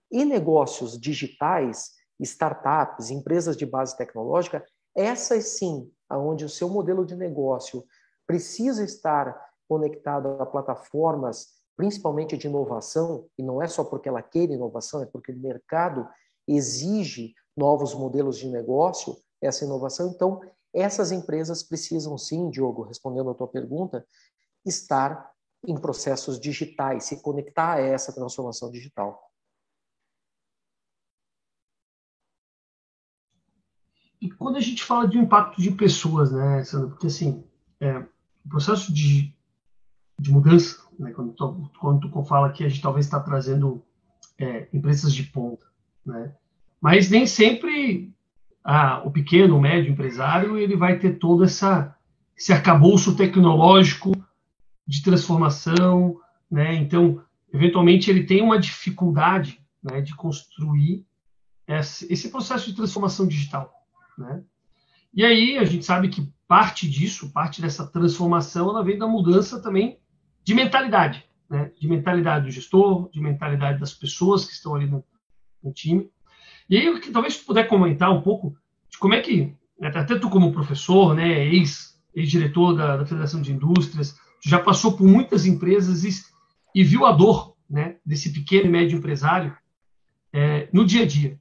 E 0.10 0.24
negócios 0.24 0.98
digitais, 0.98 1.92
startups, 2.18 3.10
empresas 3.10 3.58
de 3.58 3.66
base 3.66 3.98
tecnológica, 3.98 4.66
essas 4.96 5.58
sim, 5.58 5.92
aonde 6.12 6.46
o 6.46 6.50
seu 6.50 6.70
modelo 6.70 7.06
de 7.06 7.16
negócio 7.16 7.84
precisa 8.28 8.84
estar 8.84 9.50
conectado 9.68 10.42
a 10.42 10.46
plataformas 10.46 11.62
principalmente 11.76 12.38
de 12.38 12.46
inovação, 12.46 13.26
e 13.38 13.42
não 13.42 13.60
é 13.60 13.68
só 13.68 13.84
porque 13.84 14.08
ela 14.08 14.22
quer 14.22 14.50
inovação, 14.50 15.02
é 15.02 15.06
porque 15.08 15.32
o 15.32 15.40
mercado 15.40 16.08
exige 16.48 17.34
novos 17.58 17.96
modelos 17.96 18.38
de 18.38 18.48
negócio, 18.48 19.18
essa 19.42 19.66
inovação. 19.66 20.10
Então, 20.10 20.42
essas 20.74 21.12
empresas 21.12 21.64
precisam 21.64 22.18
sim, 22.18 22.52
Diogo, 22.52 22.84
respondendo 22.84 23.32
à 23.32 23.34
tua 23.34 23.48
pergunta, 23.48 24.06
estar 24.64 25.32
em 25.66 25.76
processos 25.76 26.40
digitais, 26.40 27.06
se 27.06 27.22
conectar 27.22 27.74
a 27.74 27.82
essa 27.82 28.14
transformação 28.14 28.70
digital. 28.70 29.31
Quando 34.30 34.58
a 34.58 34.62
gente 34.62 34.84
fala 34.84 35.08
de 35.08 35.18
impacto 35.18 35.62
de 35.62 35.72
pessoas, 35.72 36.32
né, 36.32 36.64
Sandra? 36.64 36.90
Porque 36.90 37.08
assim, 37.08 37.44
é, 37.80 37.98
o 38.46 38.50
processo 38.50 38.94
de, 38.94 39.34
de 40.20 40.32
mudança, 40.32 40.78
né, 41.00 41.12
quando, 41.12 41.34
tu, 41.34 41.72
quando 41.80 42.10
tu 42.10 42.24
fala 42.24 42.52
que 42.52 42.64
a 42.64 42.70
gente 42.70 42.82
talvez 42.82 43.06
está 43.06 43.20
trazendo 43.20 43.84
é, 44.38 44.68
empresas 44.74 45.14
de 45.14 45.24
ponta, 45.24 45.66
né? 46.06 46.34
Mas 46.80 47.10
nem 47.10 47.28
sempre 47.28 48.12
ah, 48.64 49.02
o 49.06 49.12
pequeno, 49.12 49.58
o 49.58 49.62
médio 49.62 49.92
empresário, 49.92 50.58
ele 50.58 50.76
vai 50.76 51.00
ter 51.00 51.18
todo 51.18 51.44
essa, 51.44 51.96
esse 52.38 52.52
arcabouço 52.52 53.16
tecnológico 53.16 54.12
de 54.86 55.02
transformação, 55.02 56.20
né? 56.50 56.76
Então, 56.76 57.24
eventualmente, 57.54 58.10
ele 58.10 58.24
tem 58.24 58.42
uma 58.42 58.60
dificuldade 58.60 59.60
né, 59.82 60.02
de 60.02 60.16
construir 60.16 61.06
esse 61.68 62.30
processo 62.30 62.70
de 62.70 62.76
transformação 62.76 63.26
digital, 63.26 63.72
né? 64.18 64.44
E 65.14 65.26
aí 65.26 65.58
a 65.58 65.66
gente 65.66 65.86
sabe 65.86 66.10
que 66.10 66.32
parte 66.48 66.90
disso, 66.90 67.32
parte 67.32 67.62
dessa 67.62 67.86
transformação, 67.86 68.70
ela 68.70 68.84
vem 68.84 68.98
da 68.98 69.08
mudança 69.08 69.62
também 69.62 70.00
de 70.44 70.54
mentalidade, 70.54 71.26
né? 71.50 71.72
De 71.80 71.88
mentalidade 71.88 72.46
do 72.46 72.52
gestor, 72.52 73.10
de 73.12 73.22
mentalidade 73.22 73.80
das 73.80 73.94
pessoas 73.94 74.46
que 74.46 74.54
estão 74.54 74.76
ali 74.76 74.88
no, 74.88 75.04
no 75.64 75.74
time. 75.74 76.10
E 76.70 76.78
aí, 76.78 77.00
que 77.00 77.12
talvez 77.12 77.38
tu 77.38 77.46
puder 77.46 77.68
comentar 77.68 78.12
um 78.12 78.22
pouco 78.22 78.56
de 78.90 78.98
como 78.98 79.14
é 79.14 79.22
que, 79.22 79.54
né, 79.80 79.90
até 79.90 80.18
tu 80.18 80.30
como 80.30 80.54
professor, 80.54 81.14
né, 81.14 81.46
ex, 81.48 82.02
ex-diretor 82.16 82.76
da, 82.76 82.98
da 82.98 83.06
Federação 83.06 83.42
de 83.42 83.52
Indústrias, 83.52 84.14
tu 84.42 84.50
já 84.50 84.60
passou 84.60 84.96
por 84.96 85.06
muitas 85.06 85.46
empresas 85.46 86.04
e, 86.04 86.10
e 86.74 86.84
viu 86.84 87.06
a 87.06 87.12
dor 87.12 87.56
né, 87.70 87.98
desse 88.06 88.32
pequeno 88.32 88.68
e 88.68 88.70
médio 88.70 88.98
empresário 88.98 89.56
é, 90.34 90.70
no 90.72 90.86
dia 90.86 91.04
a 91.04 91.06
dia. 91.06 91.40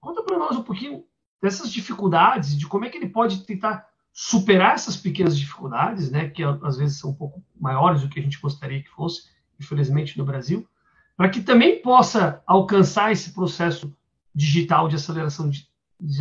Conta 0.00 0.22
para 0.22 0.38
nós 0.38 0.56
um 0.56 0.62
pouquinho 0.62 1.04
dessas 1.44 1.70
dificuldades, 1.70 2.56
de 2.56 2.66
como 2.66 2.86
é 2.86 2.88
que 2.88 2.96
ele 2.96 3.10
pode 3.10 3.44
tentar 3.44 3.86
superar 4.10 4.76
essas 4.76 4.96
pequenas 4.96 5.36
dificuldades, 5.36 6.10
né, 6.10 6.30
que 6.30 6.42
às 6.42 6.78
vezes 6.78 6.98
são 6.98 7.10
um 7.10 7.14
pouco 7.14 7.44
maiores 7.60 8.00
do 8.00 8.08
que 8.08 8.18
a 8.18 8.22
gente 8.22 8.40
gostaria 8.40 8.82
que 8.82 8.88
fosse, 8.88 9.28
infelizmente, 9.60 10.16
no 10.16 10.24
Brasil, 10.24 10.66
para 11.14 11.28
que 11.28 11.42
também 11.42 11.82
possa 11.82 12.42
alcançar 12.46 13.12
esse 13.12 13.34
processo 13.34 13.94
digital 14.34 14.88
de 14.88 14.96
aceleração, 14.96 15.50
de, 15.50 15.68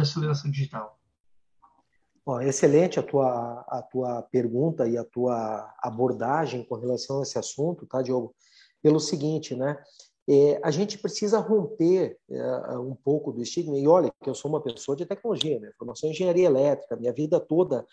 aceleração 0.01 0.51
digital. 0.51 0.99
Bom, 2.25 2.41
excelente 2.41 2.99
a 2.99 3.03
tua, 3.03 3.65
a 3.69 3.81
tua 3.81 4.23
pergunta 4.23 4.89
e 4.89 4.97
a 4.97 5.05
tua 5.05 5.73
abordagem 5.79 6.65
com 6.65 6.75
relação 6.75 7.19
a 7.19 7.23
esse 7.23 7.39
assunto, 7.39 7.85
tá, 7.85 8.01
Diogo? 8.01 8.35
Pelo 8.81 8.99
seguinte, 8.99 9.55
né? 9.55 9.77
É, 10.29 10.59
a 10.63 10.71
gente 10.71 10.97
precisa 10.97 11.39
romper 11.39 12.17
é, 12.29 12.77
um 12.77 12.95
pouco 12.95 13.31
do 13.31 13.41
estigma. 13.41 13.77
E 13.77 13.87
olha, 13.87 14.11
que 14.21 14.29
eu 14.29 14.35
sou 14.35 14.49
uma 14.49 14.61
pessoa 14.61 14.95
de 14.95 15.05
tecnologia, 15.05 15.59
minha 15.59 15.73
formação 15.77 16.07
em 16.07 16.13
engenharia 16.13 16.45
elétrica, 16.45 16.95
minha 16.95 17.13
vida 17.13 17.39
toda 17.39 17.85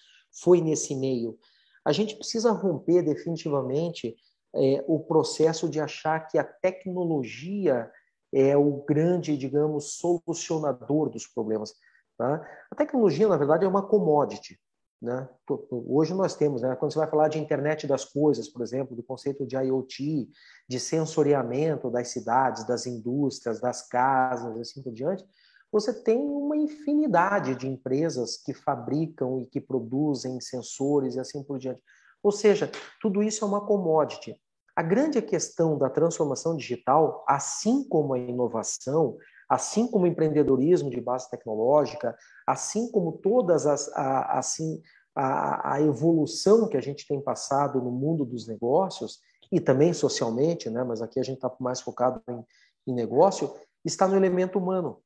foi 0.42 0.60
nesse 0.60 0.94
meio. 0.94 1.38
A 1.84 1.92
gente 1.92 2.16
precisa 2.16 2.52
romper 2.52 3.02
definitivamente 3.02 4.14
é, 4.54 4.84
o 4.86 5.00
processo 5.00 5.68
de 5.68 5.80
achar 5.80 6.20
que 6.28 6.38
a 6.38 6.44
tecnologia 6.44 7.90
é 8.32 8.56
o 8.56 8.84
grande, 8.84 9.36
digamos, 9.36 9.94
solucionador 9.94 11.10
dos 11.10 11.26
problemas. 11.26 11.74
Tá? 12.16 12.46
A 12.70 12.76
tecnologia, 12.76 13.26
na 13.26 13.36
verdade, 13.36 13.64
é 13.64 13.68
uma 13.68 13.86
commodity. 13.86 14.60
Né? 15.00 15.26
Hoje 15.70 16.12
nós 16.12 16.36
temos, 16.36 16.60
né? 16.60 16.76
quando 16.76 16.92
você 16.92 16.98
vai 16.98 17.08
falar 17.08 17.28
de 17.28 17.38
internet 17.38 17.86
das 17.86 18.04
coisas, 18.04 18.48
por 18.48 18.60
exemplo, 18.60 18.94
do 18.94 19.02
conceito 19.02 19.46
de 19.46 19.56
IoT, 19.56 20.28
de 20.68 20.78
sensoriamento 20.78 21.90
das 21.90 22.08
cidades, 22.08 22.66
das 22.66 22.86
indústrias, 22.86 23.60
das 23.60 23.88
casas, 23.88 24.58
assim 24.58 24.82
por 24.82 24.92
diante, 24.92 25.24
você 25.72 25.94
tem 26.02 26.18
uma 26.18 26.56
infinidade 26.56 27.54
de 27.54 27.66
empresas 27.66 28.36
que 28.36 28.52
fabricam 28.52 29.40
e 29.40 29.46
que 29.46 29.60
produzem 29.60 30.40
sensores 30.40 31.14
e 31.14 31.20
assim 31.20 31.42
por 31.42 31.58
diante. 31.58 31.82
Ou 32.22 32.32
seja, 32.32 32.70
tudo 33.00 33.22
isso 33.22 33.44
é 33.44 33.48
uma 33.48 33.64
commodity. 33.64 34.36
A 34.76 34.82
grande 34.82 35.22
questão 35.22 35.78
da 35.78 35.88
transformação 35.88 36.56
digital, 36.56 37.24
assim 37.26 37.86
como 37.88 38.14
a 38.14 38.18
inovação, 38.18 39.16
assim 39.50 39.88
como 39.88 40.04
o 40.04 40.06
empreendedorismo 40.06 40.88
de 40.88 41.00
base 41.00 41.28
tecnológica, 41.28 42.16
assim 42.46 42.88
como 42.92 43.18
todas 43.18 43.66
as 43.66 43.88
a, 43.96 44.38
assim 44.38 44.80
a, 45.12 45.74
a, 45.74 45.82
evolução 45.82 46.68
que 46.68 46.76
a 46.76 46.80
gente 46.80 47.04
tem 47.04 47.20
passado 47.20 47.82
no 47.82 47.90
mundo 47.90 48.24
dos 48.24 48.46
negócios 48.46 49.18
e 49.50 49.60
também 49.60 49.92
socialmente, 49.92 50.70
né? 50.70 50.84
Mas 50.84 51.02
aqui 51.02 51.18
a 51.18 51.24
gente 51.24 51.38
está 51.38 51.52
mais 51.58 51.80
focado 51.80 52.22
em, 52.28 52.44
em 52.86 52.94
negócio, 52.94 53.52
está 53.84 54.06
no 54.06 54.14
elemento 54.14 54.56
humano. 54.56 55.02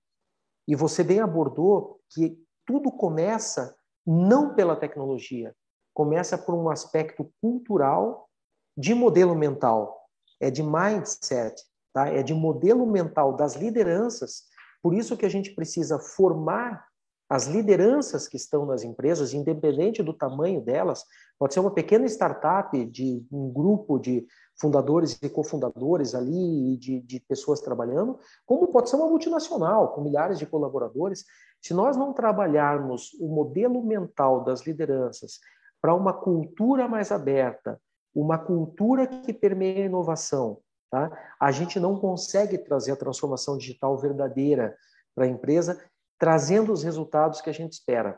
E 0.68 0.76
você 0.76 1.02
bem 1.02 1.20
abordou 1.20 2.00
que 2.10 2.38
tudo 2.66 2.92
começa 2.92 3.74
não 4.06 4.54
pela 4.54 4.76
tecnologia, 4.76 5.56
começa 5.94 6.36
por 6.36 6.54
um 6.54 6.68
aspecto 6.68 7.32
cultural 7.40 8.28
de 8.76 8.92
modelo 8.92 9.34
mental, 9.34 10.06
é 10.38 10.50
de 10.50 10.62
mindset, 10.62 11.62
tá? 11.94 12.08
é 12.08 12.22
de 12.22 12.34
modelo 12.34 12.84
mental 12.86 13.34
das 13.34 13.54
lideranças. 13.54 14.42
Por 14.82 14.92
isso 14.92 15.16
que 15.16 15.24
a 15.24 15.30
gente 15.30 15.54
precisa 15.54 15.98
formar 15.98 16.84
as 17.30 17.46
lideranças 17.46 18.28
que 18.28 18.36
estão 18.36 18.66
nas 18.66 18.84
empresas, 18.84 19.32
independente 19.32 20.02
do 20.02 20.12
tamanho 20.12 20.60
delas, 20.60 21.04
pode 21.38 21.54
ser 21.54 21.60
uma 21.60 21.70
pequena 21.70 22.04
startup 22.06 22.84
de 22.84 23.26
um 23.32 23.50
grupo 23.50 23.98
de 23.98 24.26
fundadores 24.60 25.18
e 25.22 25.28
cofundadores 25.28 26.14
ali, 26.14 26.76
de, 26.76 27.00
de 27.00 27.20
pessoas 27.20 27.60
trabalhando, 27.60 28.18
como 28.44 28.68
pode 28.68 28.90
ser 28.90 28.96
uma 28.96 29.08
multinacional, 29.08 29.94
com 29.94 30.02
milhares 30.02 30.38
de 30.38 30.46
colaboradores. 30.46 31.24
Se 31.62 31.72
nós 31.72 31.96
não 31.96 32.12
trabalharmos 32.12 33.14
o 33.18 33.26
modelo 33.26 33.82
mental 33.82 34.44
das 34.44 34.66
lideranças 34.66 35.40
para 35.80 35.94
uma 35.94 36.12
cultura 36.12 36.86
mais 36.86 37.10
aberta, 37.10 37.80
uma 38.14 38.38
cultura 38.38 39.06
que 39.06 39.32
permeia 39.32 39.82
a 39.82 39.86
inovação, 39.86 40.58
Tá? 40.94 41.10
A 41.40 41.50
gente 41.50 41.80
não 41.80 41.98
consegue 41.98 42.56
trazer 42.56 42.92
a 42.92 42.96
transformação 42.96 43.58
digital 43.58 43.98
verdadeira 43.98 44.76
para 45.12 45.24
a 45.24 45.28
empresa, 45.28 45.84
trazendo 46.16 46.72
os 46.72 46.84
resultados 46.84 47.40
que 47.40 47.50
a 47.50 47.52
gente 47.52 47.72
espera. 47.72 48.16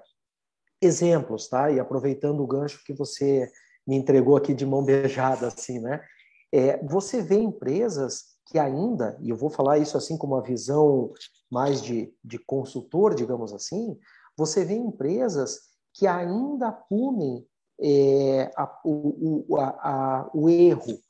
Exemplos, 0.79 1.49
tá? 1.49 1.71
E 1.71 1.81
aproveitando 1.81 2.43
o 2.43 2.47
gancho 2.47 2.85
que 2.85 2.93
você 2.93 3.51
me 3.87 3.97
entregou 3.97 4.37
aqui 4.37 4.53
de 4.53 4.67
mão 4.67 4.85
beijada, 4.85 5.47
assim, 5.47 5.81
né? 5.81 6.05
É, 6.53 6.77
você 6.85 7.23
vê 7.23 7.37
empresas 7.37 8.37
que 8.45 8.59
ainda, 8.59 9.17
e 9.23 9.31
eu 9.31 9.37
vou 9.37 9.49
falar 9.49 9.79
isso 9.79 9.97
assim 9.97 10.19
com 10.19 10.27
uma 10.27 10.43
visão 10.43 11.15
mais 11.51 11.81
de, 11.81 12.13
de 12.23 12.39
consultor, 12.39 13.15
digamos 13.15 13.55
assim, 13.55 13.99
você 14.37 14.67
vê 14.67 14.75
empresas 14.75 15.61
que 15.95 16.07
ainda 16.07 16.71
punem 16.71 17.43
é, 17.81 18.51
a, 18.55 18.81
o, 18.85 19.57
a, 19.59 19.65
a, 19.65 20.31
o 20.35 20.51
erro, 20.51 21.01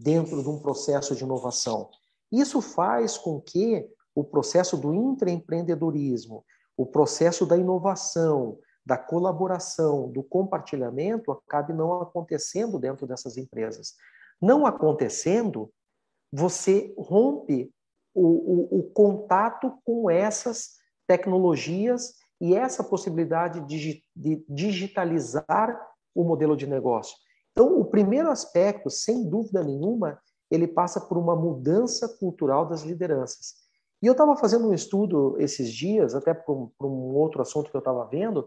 dentro 0.00 0.42
de 0.42 0.48
um 0.48 0.58
processo 0.58 1.14
de 1.14 1.24
inovação. 1.24 1.90
Isso 2.32 2.62
faz 2.62 3.18
com 3.18 3.38
que 3.38 3.86
o 4.14 4.24
processo 4.24 4.76
do 4.78 4.94
intraempreendedorismo, 4.94 6.42
o 6.74 6.86
processo 6.86 7.44
da 7.44 7.56
inovação, 7.56 8.58
da 8.84 8.96
colaboração, 8.96 10.10
do 10.10 10.22
compartilhamento 10.22 11.30
acabe 11.30 11.74
não 11.74 12.00
acontecendo 12.00 12.78
dentro 12.78 13.06
dessas 13.06 13.36
empresas. 13.36 13.94
Não 14.40 14.64
acontecendo, 14.64 15.70
você 16.32 16.94
rompe 16.96 17.70
o, 18.14 18.26
o, 18.26 18.78
o 18.78 18.82
contato 18.84 19.78
com 19.84 20.10
essas 20.10 20.78
tecnologias 21.06 22.14
e 22.40 22.56
essa 22.56 22.82
possibilidade 22.82 23.60
de, 23.66 24.02
de 24.16 24.42
digitalizar 24.48 25.78
o 26.14 26.24
modelo 26.24 26.56
de 26.56 26.66
negócio. 26.66 27.14
Então, 27.52 27.78
o 27.80 27.84
primeiro 27.84 28.30
aspecto, 28.30 28.88
sem 28.90 29.28
dúvida 29.28 29.62
nenhuma, 29.62 30.18
ele 30.50 30.66
passa 30.66 31.00
por 31.00 31.16
uma 31.16 31.36
mudança 31.36 32.08
cultural 32.08 32.66
das 32.66 32.82
lideranças. 32.82 33.54
E 34.02 34.06
eu 34.06 34.12
estava 34.12 34.36
fazendo 34.36 34.68
um 34.68 34.74
estudo 34.74 35.36
esses 35.38 35.72
dias, 35.72 36.14
até 36.14 36.32
para 36.32 36.54
um, 36.54 37.14
outro 37.14 37.42
assunto 37.42 37.70
que 37.70 37.76
eu 37.76 37.80
estava 37.80 38.04
vendo, 38.06 38.46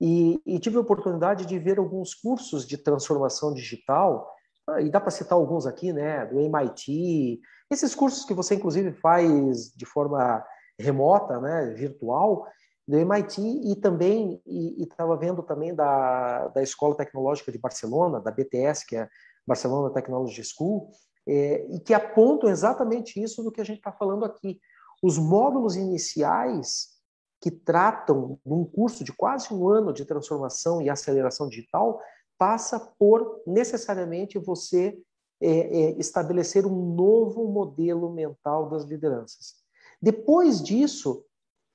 e, 0.00 0.40
e, 0.44 0.58
tive 0.58 0.76
a 0.76 0.80
oportunidade 0.80 1.46
de 1.46 1.58
ver 1.58 1.78
alguns 1.78 2.14
cursos 2.14 2.66
de 2.66 2.76
transformação 2.76 3.52
digital, 3.52 4.30
ah, 4.68 4.80
e 4.80 4.90
dá 4.90 5.00
para 5.00 5.10
citar 5.10 5.38
alguns 5.38 5.66
aqui, 5.66 5.92
né, 5.92 6.26
do 6.26 6.40
MIT, 6.40 7.40
esses 7.70 7.94
cursos 7.94 8.24
que 8.24 8.34
você 8.34 8.56
inclusive 8.56 8.92
faz 8.92 9.72
de 9.74 9.86
forma 9.86 10.44
remota, 10.78 11.40
né, 11.40 11.72
virtual, 11.74 12.46
do 12.86 12.96
MIT 12.96 13.40
e 13.40 13.74
também 13.76 14.40
estava 14.78 15.16
vendo 15.16 15.42
também 15.42 15.74
da, 15.74 16.48
da 16.48 16.62
Escola 16.62 16.96
Tecnológica 16.96 17.50
de 17.50 17.58
Barcelona, 17.58 18.20
da 18.20 18.30
BTS, 18.30 18.86
que 18.86 18.96
é 18.96 19.08
Barcelona 19.46 19.92
Technology 19.92 20.42
School, 20.44 20.90
é, 21.26 21.66
e 21.74 21.80
que 21.80 21.92
apontam 21.92 22.48
exatamente 22.48 23.20
isso 23.20 23.42
do 23.42 23.50
que 23.50 23.60
a 23.60 23.64
gente 23.64 23.78
está 23.78 23.90
falando 23.90 24.24
aqui. 24.24 24.60
Os 25.02 25.18
módulos 25.18 25.76
iniciais 25.76 26.96
que 27.40 27.50
tratam 27.50 28.38
de 28.44 28.52
um 28.52 28.64
curso 28.64 29.02
de 29.02 29.12
quase 29.12 29.52
um 29.52 29.68
ano 29.68 29.92
de 29.92 30.04
transformação 30.04 30.80
e 30.80 30.88
aceleração 30.88 31.48
digital 31.48 32.00
passa 32.38 32.78
por 32.98 33.42
necessariamente 33.46 34.38
você 34.38 34.96
é, 35.40 35.50
é, 35.50 35.90
estabelecer 35.98 36.64
um 36.66 36.94
novo 36.94 37.46
modelo 37.48 38.10
mental 38.10 38.70
das 38.70 38.84
lideranças. 38.84 39.56
Depois 40.00 40.62
disso, 40.62 41.25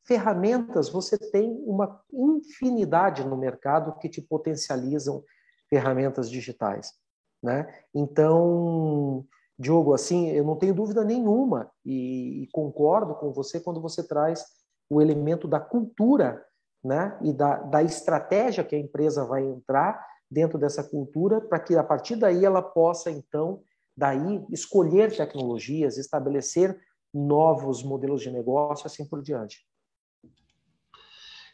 ferramentas, 0.06 0.90
você 0.90 1.18
tem 1.18 1.52
uma 1.66 2.02
infinidade 2.12 3.24
no 3.24 3.38
mercado 3.38 3.98
que 4.00 4.10
te 4.10 4.22
potencializam 4.22 5.24
ferramentas 5.70 6.30
digitais. 6.30 6.94
Né? 7.42 7.68
Então, 7.94 9.26
Diogo, 9.58 9.94
assim, 9.94 10.30
eu 10.30 10.44
não 10.44 10.56
tenho 10.56 10.74
dúvida 10.74 11.04
nenhuma 11.04 11.72
e, 11.86 12.44
e, 12.44 12.48
concordo 12.52 13.16
com 13.16 13.32
você 13.32 13.60
quando 13.60 13.82
você 13.82 14.08
traz 14.08 14.44
o 14.90 15.02
elemento 15.02 15.48
da 15.48 15.60
cultura 15.60 16.44
né? 16.84 17.18
e 17.22 17.32
da, 17.32 17.58
da 17.58 17.82
estratégia 17.84 18.64
que 18.64 18.76
a 18.76 18.80
empresa 18.80 19.26
vai 19.26 19.44
entrar 19.44 20.06
dentro 20.30 20.58
dessa 20.58 20.84
cultura 20.84 21.42
para 21.42 21.60
que 21.60 21.76
a 21.76 21.84
partir 21.84 22.16
daí 22.16 22.46
ela 22.46 22.62
possa, 22.62 23.12
então, 23.12 23.62
daí 23.96 24.44
escolher 24.50 25.16
tecnologias, 25.16 25.98
estabelecer 25.98 26.80
novos 27.14 27.84
modelos 27.84 28.22
de 28.22 28.32
negócio, 28.32 28.88
assim 28.88 29.06
por 29.06 29.22
diante. 29.22 29.66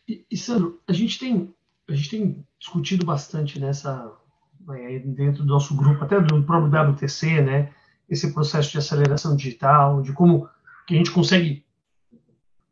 E, 0.08 0.26
e 0.30 0.38
Sandro, 0.38 0.82
a 0.88 0.94
gente 0.94 1.20
tem 1.20 1.54
a 1.90 1.94
gente 1.94 2.10
tem 2.10 2.46
discutido 2.60 3.06
bastante 3.06 3.60
nessa 3.60 4.12
né, 4.68 5.00
dentro 5.00 5.44
do 5.44 5.54
nosso 5.54 5.76
grupo, 5.76 6.04
até 6.04 6.20
do 6.20 6.44
próprio 6.44 6.92
WTC, 6.92 7.42
né, 7.42 7.74
esse 8.10 8.34
processo 8.34 8.72
de 8.72 8.78
aceleração 8.78 9.36
digital, 9.36 10.02
de 10.02 10.12
como 10.12 10.50
que 10.86 10.94
a 10.94 10.98
gente 10.98 11.12
consegue 11.12 11.66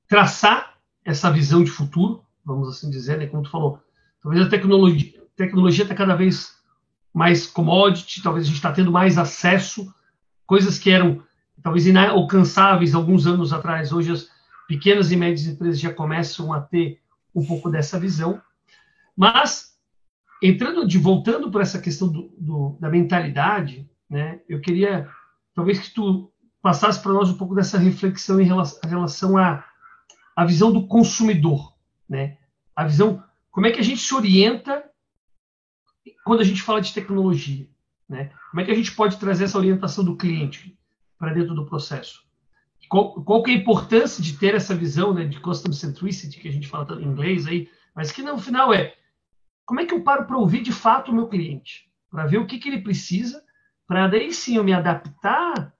traçar 0.07 0.75
essa 1.03 1.31
visão 1.31 1.63
de 1.63 1.71
futuro, 1.71 2.23
vamos 2.43 2.67
assim 2.67 2.89
dizer, 2.89 3.17
né, 3.17 3.27
como 3.27 3.43
tu 3.43 3.49
falou, 3.49 3.79
talvez 4.21 4.45
a 4.45 4.49
tecnologia 4.49 5.15
tecnologia 5.35 5.83
está 5.83 5.93
cada 5.93 6.15
vez 6.15 6.55
mais 7.13 7.45
commodity, 7.45 8.21
talvez 8.21 8.45
a 8.45 8.47
gente 8.47 8.57
está 8.57 8.71
tendo 8.71 8.91
mais 8.91 9.17
acesso, 9.17 9.93
coisas 10.45 10.79
que 10.79 10.89
eram 10.89 11.21
talvez 11.61 11.87
inalcançáveis 11.87 12.93
alguns 12.93 13.25
anos 13.27 13.51
atrás, 13.51 13.91
hoje 13.91 14.11
as 14.11 14.29
pequenas 14.67 15.11
e 15.11 15.15
médias 15.15 15.47
empresas 15.47 15.79
já 15.79 15.93
começam 15.93 16.53
a 16.53 16.59
ter 16.59 16.99
um 17.35 17.45
pouco 17.45 17.69
dessa 17.69 17.99
visão. 17.99 18.41
Mas, 19.15 19.77
entrando 20.41 20.87
de 20.87 20.97
voltando 20.97 21.51
para 21.51 21.61
essa 21.61 21.81
questão 21.81 22.07
do, 22.07 22.33
do, 22.37 22.77
da 22.79 22.89
mentalidade, 22.89 23.89
né, 24.09 24.39
eu 24.47 24.61
queria 24.61 25.09
talvez 25.53 25.79
que 25.79 25.93
tu 25.93 26.31
passasse 26.61 26.99
para 27.01 27.13
nós 27.13 27.29
um 27.29 27.37
pouco 27.37 27.53
dessa 27.53 27.77
reflexão 27.77 28.39
em 28.41 28.45
relação, 28.45 28.79
em 28.83 28.87
relação 28.89 29.37
à, 29.37 29.63
à 30.35 30.45
visão 30.45 30.71
do 30.71 30.87
consumidor, 30.87 31.75
né? 32.09 32.37
A 32.75 32.85
visão, 32.85 33.23
como 33.51 33.67
é 33.67 33.71
que 33.71 33.79
a 33.79 33.83
gente 33.83 34.01
se 34.01 34.13
orienta 34.13 34.83
quando 36.23 36.41
a 36.41 36.43
gente 36.43 36.61
fala 36.61 36.81
de 36.81 36.93
tecnologia, 36.93 37.69
né? 38.09 38.31
Como 38.49 38.61
é 38.61 38.65
que 38.65 38.71
a 38.71 38.75
gente 38.75 38.91
pode 38.91 39.17
trazer 39.17 39.45
essa 39.45 39.57
orientação 39.57 40.03
do 40.03 40.17
cliente 40.17 40.77
para 41.17 41.33
dentro 41.33 41.53
do 41.53 41.65
processo? 41.65 42.24
Qual, 42.89 43.23
qual 43.23 43.43
que 43.43 43.51
é 43.51 43.53
a 43.53 43.57
importância 43.57 44.21
de 44.21 44.37
ter 44.37 44.55
essa 44.55 44.75
visão 44.75 45.13
né, 45.13 45.25
de 45.25 45.39
custom 45.39 45.71
centricity, 45.71 46.39
que 46.39 46.47
a 46.47 46.51
gente 46.51 46.67
fala 46.67 47.01
em 47.01 47.05
inglês 47.05 47.47
aí, 47.47 47.69
mas 47.95 48.11
que 48.11 48.21
no 48.21 48.37
final 48.37 48.73
é 48.73 48.95
como 49.65 49.79
é 49.79 49.85
que 49.85 49.93
eu 49.93 50.03
paro 50.03 50.25
para 50.25 50.37
ouvir 50.37 50.61
de 50.61 50.71
fato 50.71 51.11
o 51.11 51.15
meu 51.15 51.27
cliente? 51.27 51.91
Para 52.09 52.27
ver 52.27 52.37
o 52.37 52.45
que, 52.45 52.59
que 52.59 52.69
ele 52.69 52.81
precisa, 52.81 53.43
para 53.87 54.07
daí 54.07 54.31
sim 54.31 54.57
eu 54.57 54.63
me 54.63 54.73
adaptar 54.73 55.73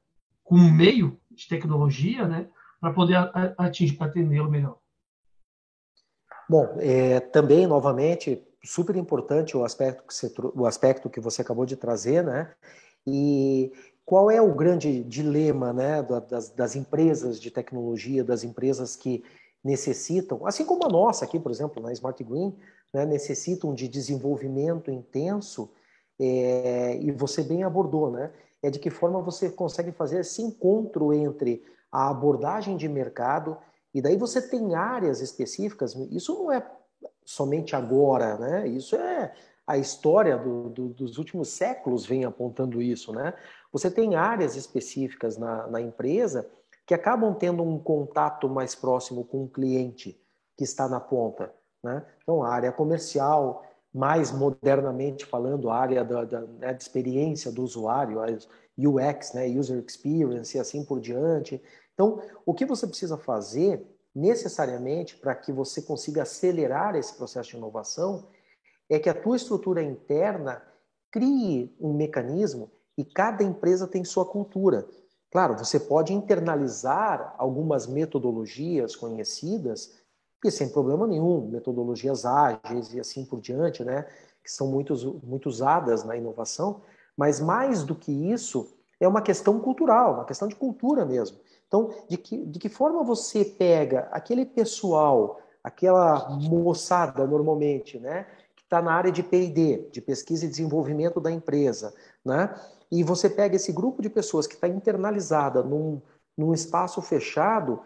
com 0.44 0.56
um 0.56 0.72
meio 0.72 1.20
de 1.32 1.48
tecnologia, 1.48 2.28
né, 2.28 2.48
para 2.80 2.94
poder 2.94 3.16
atingir, 3.58 3.98
atendê-lo 4.02 4.50
melhor. 4.50 4.80
Bom, 6.50 6.78
é, 6.80 7.20
também, 7.20 7.66
novamente, 7.66 8.44
super 8.64 8.96
importante 8.96 9.58
o 9.58 9.64
aspecto, 9.64 10.04
que 10.08 10.14
você, 10.14 10.34
o 10.56 10.66
aspecto 10.66 11.10
que 11.10 11.20
você 11.20 11.42
acabou 11.42 11.66
de 11.66 11.76
trazer, 11.76 12.24
né? 12.24 12.54
E 13.06 13.72
qual 14.06 14.30
é 14.30 14.40
o 14.40 14.54
grande 14.54 15.04
dilema 15.04 15.74
né, 15.74 16.04
das, 16.04 16.50
das, 16.50 16.76
empresas 16.76 17.42
de 17.42 17.50
tecnologia, 17.50 18.24
das 18.24 18.44
empresas 18.44 18.96
que 18.96 19.24
necessitam, 19.64 20.46
assim 20.46 20.64
como 20.64 20.86
a 20.86 20.90
nossa 20.90 21.26
aqui, 21.26 21.40
por 21.40 21.51
exemplo, 21.51 21.82
na 21.82 21.92
Smart 21.92 22.24
Green, 22.24 22.56
né, 22.94 23.03
necessitam 23.03 23.74
de 23.74 23.88
desenvolvimento 23.88 24.92
intenso, 24.92 25.72
é, 26.20 26.98
e 27.01 27.12
você 27.12 27.42
bem 27.42 27.64
abordou, 27.64 28.12
né? 28.12 28.32
É 28.62 28.70
de 28.70 28.79
que 28.79 28.90
forma 28.90 29.22
você 29.22 29.50
consegue 29.50 29.92
fazer 29.92 30.22
esse 30.22 30.42
encontro 30.42 31.12
entre 31.14 31.64
a 31.92 32.10
abordagem 32.10 32.77
de 32.77 32.88
mercado, 32.88 33.58
e 33.94 34.01
daí 34.01 34.16
você 34.16 34.42
tem 34.42 34.75
áreas 34.75 35.20
específicas, 35.20 35.96
isso 36.12 36.34
não 36.36 36.51
é 36.51 36.66
somente 37.25 37.75
agora, 37.75 38.38
né? 38.38 38.68
Isso 38.68 38.96
é 38.96 39.34
a 39.68 39.77
história 39.77 40.38
do, 40.38 40.70
do, 40.70 40.88
dos 40.90 41.18
últimos 41.18 41.50
séculos 41.50 42.06
vem 42.06 42.24
apontando 42.24 42.82
isso, 42.82 43.12
né? 43.12 43.34
Você 43.75 43.92
tem 43.92 44.16
áreas 44.16 44.55
específicas 44.55 45.38
na, 45.38 45.68
na 45.68 45.81
empresa 45.81 46.50
que 46.88 46.94
acabam 46.94 47.35
tendo 47.35 47.61
um 47.61 47.77
contato 47.77 48.48
mais 48.48 48.74
próximo 48.74 49.25
com 49.25 49.44
o 49.44 49.50
cliente 49.50 50.18
que 50.55 50.64
está 50.64 50.88
na 50.88 51.01
ponta, 51.01 51.53
né? 51.83 52.05
Então, 52.24 52.42
a 52.42 52.53
área 52.53 52.72
comercial, 52.72 53.66
mais 53.94 54.31
modernamente 54.31 55.25
falando, 55.25 55.70
a 55.70 55.75
área 55.75 56.05
da, 56.05 56.24
da 56.24 56.40
né, 56.40 56.74
de 56.74 56.83
experiência 56.83 57.51
do 57.51 57.64
usuário, 57.64 58.22
UX, 58.77 59.33
né, 59.33 59.46
User 59.48 59.83
Experience 59.85 60.55
e 60.55 60.59
assim 60.61 60.85
por 60.85 61.01
diante. 61.01 61.61
Então, 61.94 62.22
o 62.46 62.53
que 62.53 62.66
você 62.66 62.88
precisa 62.88 63.18
fazer 63.18 63.85
necessariamente 64.16 65.18
para 65.18 65.35
que 65.35 65.51
você 65.51 65.81
consiga 65.81 66.22
acelerar 66.22 66.96
esse 66.96 67.14
processo 67.14 67.50
de 67.50 67.57
inovação 67.57 68.25
é 68.90 68.98
que 69.00 69.09
a 69.09 69.14
tua 69.14 69.35
estrutura 69.35 69.83
interna 69.83 70.66
crie 71.11 71.75
um 71.77 71.94
mecanismo 71.94 72.72
e 72.98 73.03
cada 73.03 73.44
empresa 73.44 73.88
tem 73.88 74.03
sua 74.03 74.25
cultura. 74.25 74.88
Claro, 75.31 75.58
você 75.58 75.79
pode 75.79 76.14
internalizar 76.14 77.36
algumas 77.38 77.88
metodologias 77.88 78.96
conhecidas, 78.96 80.00
e 80.44 80.51
sem 80.51 80.70
problema 80.70 81.08
nenhum, 81.08 81.48
metodologias 81.48 82.25
ágeis 82.25 82.94
e 82.94 83.00
assim 83.00 83.25
por 83.25 83.42
diante, 83.42 83.84
né, 83.84 84.05
que 84.44 84.51
são 84.51 84.68
muito, 84.68 85.20
muito 85.24 85.50
usadas 85.50 86.03
na 86.03 86.16
inovação, 86.16 86.81
mas 87.18 87.40
mais 87.40 87.84
do 87.84 87.96
que 87.96 88.12
isso, 88.12 88.77
é 89.00 89.08
uma 89.08 89.22
questão 89.22 89.60
cultural, 89.60 90.14
uma 90.14 90.25
questão 90.25 90.48
de 90.48 90.55
cultura 90.55 91.05
mesmo. 91.05 91.38
Então, 91.68 91.90
de 92.08 92.18
que, 92.18 92.46
de 92.46 92.60
que 92.60 92.70
forma 92.70 93.03
você 93.03 93.44
pega 93.44 94.08
aquele 94.12 94.46
pessoal, 94.46 95.40
aquela 95.64 96.29
moçada 96.29 97.25
normalmente, 97.25 98.00
né, 98.00 98.25
que 98.55 98.64
está 98.64 98.81
na 98.81 98.94
área 98.94 99.12
de 99.12 99.24
P&D, 99.24 99.90
de 99.92 100.00
pesquisa 100.00 100.46
e 100.46 100.50
desenvolvimento 100.50 101.20
da 101.20 101.31
empresa, 101.31 101.94
né, 102.24 102.53
e 102.92 103.04
você 103.04 103.30
pega 103.30 103.56
esse 103.56 103.72
grupo 103.72 104.02
de 104.02 104.10
pessoas 104.10 104.48
que 104.48 104.56
está 104.56 104.68
internalizada 104.68 105.64
num, 105.64 106.02
num 106.38 106.54
espaço 106.54 107.02
fechado, 107.02 107.82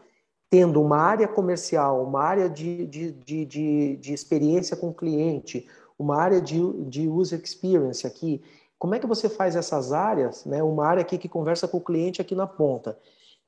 tendo 0.50 0.82
uma 0.82 0.98
área 0.98 1.28
comercial, 1.28 2.04
uma 2.04 2.22
área 2.22 2.50
de, 2.50 2.86
de, 2.88 3.12
de, 3.12 3.46
de, 3.46 3.98
de 3.98 4.14
experiência 4.14 4.76
com 4.76 4.90
o 4.90 4.94
cliente, 4.94 5.68
uma 5.98 6.18
área 6.18 6.42
de, 6.42 6.60
de 6.86 7.08
user 7.08 7.40
experience 7.44 8.06
aqui, 8.06 8.42
como 8.78 8.96
é 8.96 9.00
que 9.00 9.08
você 9.08 9.28
faz 9.28 9.56
essas 9.56 9.92
áreas, 9.92 10.46
né? 10.46 10.64
Uma 10.64 10.86
área 10.86 11.02
aqui 11.02 11.18
que 11.18 11.28
conversa 11.28 11.68
com 11.68 11.78
o 11.78 11.84
cliente 11.84 12.22
aqui 12.22 12.34
na 12.34 12.48
ponta 12.48 12.98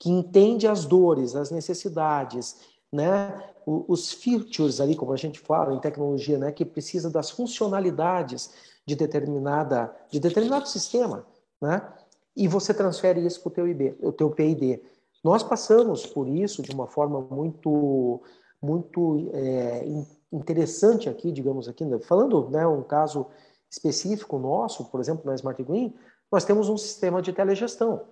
que 0.02 0.10
entende 0.10 0.68
as 0.68 0.84
dores, 0.84 1.36
as 1.36 1.52
necessidades, 1.52 2.58
né? 2.92 3.40
os 3.68 4.12
features 4.12 4.82
ali, 4.82 4.96
como 4.96 5.14
a 5.14 5.16
gente 5.16 5.40
fala 5.40 5.76
em 5.76 5.80
tecnologia, 5.80 6.40
né? 6.40 6.52
que 6.52 6.66
precisa 6.66 7.08
das 7.08 7.30
funcionalidades 7.30 8.50
de 8.84 8.96
determinada 8.96 9.96
de 10.10 10.20
determinado 10.20 10.68
sistema, 10.68 11.24
né? 11.62 11.88
E 12.36 12.48
você 12.48 12.74
transfere 12.74 13.26
isso 13.26 13.42
para 13.42 13.50
o 13.50 13.52
teu 13.52 13.68
IB, 13.68 13.98
o 14.02 14.12
teu 14.12 14.30
PID. 14.32 14.82
Nós 15.24 15.44
passamos 15.44 16.06
por 16.06 16.28
isso 16.28 16.62
de 16.62 16.72
uma 16.72 16.88
forma 16.88 17.22
muito 17.22 18.22
muito 18.62 19.30
é, 19.34 19.84
interessante 20.32 21.10
aqui, 21.10 21.32
digamos 21.32 21.68
aqui, 21.68 21.84
né? 21.84 22.00
falando, 22.00 22.48
né, 22.50 22.66
um 22.68 22.84
caso 22.84 23.26
específico 23.70 24.38
nosso, 24.38 24.86
por 24.86 25.00
exemplo, 25.00 25.26
na 25.26 25.34
Smart 25.34 25.62
Green, 25.64 25.96
nós 26.32 26.46
temos 26.46 26.70
um 26.70 26.78
sistema 26.78 27.22
de 27.22 27.34
telegestão. 27.34 28.06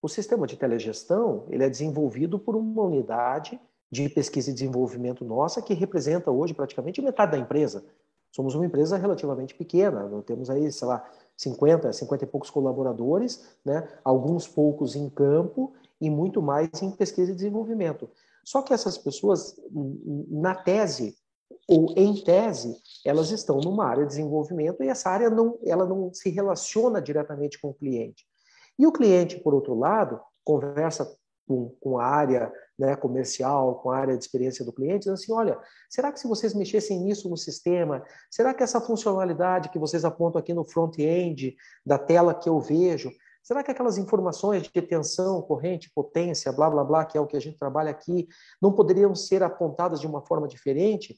O 0.00 0.08
sistema 0.08 0.46
de 0.46 0.56
telegestão 0.56 1.44
ele 1.48 1.64
é 1.64 1.68
desenvolvido 1.68 2.38
por 2.38 2.54
uma 2.54 2.82
unidade 2.82 3.60
de 3.90 4.08
pesquisa 4.08 4.50
e 4.50 4.54
desenvolvimento 4.54 5.24
nossa 5.24 5.60
que 5.60 5.74
representa 5.74 6.30
hoje 6.30 6.54
praticamente 6.54 7.02
metade 7.02 7.32
da 7.32 7.38
empresa. 7.38 7.84
Somos 8.30 8.54
uma 8.54 8.66
empresa 8.66 8.96
relativamente 8.96 9.54
pequena, 9.54 10.08
temos 10.24 10.50
aí, 10.50 10.70
sei 10.70 10.86
lá, 10.86 11.08
50, 11.36 11.92
50 11.92 12.24
e 12.24 12.26
poucos 12.26 12.50
colaboradores, 12.50 13.44
né? 13.64 13.88
alguns 14.04 14.48
poucos 14.48 14.96
em 14.96 15.08
campo 15.10 15.74
e 16.00 16.08
muito 16.08 16.40
mais 16.40 16.70
em 16.82 16.90
pesquisa 16.90 17.32
e 17.32 17.34
desenvolvimento. 17.34 18.08
Só 18.44 18.62
que 18.62 18.72
essas 18.72 18.96
pessoas, 18.96 19.56
na 20.28 20.54
tese 20.54 21.16
ou 21.68 21.92
em 21.96 22.14
tese, 22.22 22.76
elas 23.04 23.30
estão 23.30 23.58
numa 23.58 23.86
área 23.86 24.04
de 24.04 24.10
desenvolvimento 24.10 24.82
e 24.82 24.88
essa 24.88 25.10
área 25.10 25.28
não, 25.28 25.58
ela 25.64 25.84
não 25.84 26.12
se 26.12 26.30
relaciona 26.30 27.02
diretamente 27.02 27.60
com 27.60 27.70
o 27.70 27.74
cliente. 27.74 28.24
E 28.78 28.86
o 28.86 28.92
cliente, 28.92 29.40
por 29.40 29.52
outro 29.52 29.74
lado, 29.74 30.20
conversa 30.44 31.12
com, 31.46 31.70
com 31.80 31.98
a 31.98 32.04
área 32.04 32.52
né, 32.78 32.94
comercial, 32.96 33.76
com 33.76 33.90
a 33.90 33.96
área 33.96 34.16
de 34.16 34.22
experiência 34.22 34.64
do 34.64 34.72
cliente, 34.72 35.08
assim, 35.08 35.32
olha, 35.32 35.58
será 35.88 36.12
que 36.12 36.20
se 36.20 36.28
vocês 36.28 36.54
mexessem 36.54 37.00
nisso 37.00 37.28
no 37.28 37.36
sistema, 37.36 38.04
será 38.30 38.52
que 38.52 38.62
essa 38.62 38.80
funcionalidade 38.80 39.70
que 39.70 39.78
vocês 39.78 40.04
apontam 40.04 40.38
aqui 40.38 40.52
no 40.52 40.64
front-end 40.64 41.56
da 41.84 41.98
tela 41.98 42.34
que 42.34 42.48
eu 42.48 42.60
vejo, 42.60 43.10
Será 43.46 43.62
que 43.62 43.70
aquelas 43.70 43.96
informações 43.96 44.64
de 44.64 44.82
tensão, 44.82 45.40
corrente, 45.40 45.88
potência, 45.94 46.50
blá, 46.50 46.68
blá, 46.68 46.82
blá, 46.82 47.04
que 47.04 47.16
é 47.16 47.20
o 47.20 47.28
que 47.28 47.36
a 47.36 47.40
gente 47.40 47.56
trabalha 47.56 47.92
aqui, 47.92 48.26
não 48.60 48.72
poderiam 48.72 49.14
ser 49.14 49.40
apontadas 49.40 50.00
de 50.00 50.06
uma 50.08 50.20
forma 50.20 50.48
diferente? 50.48 51.16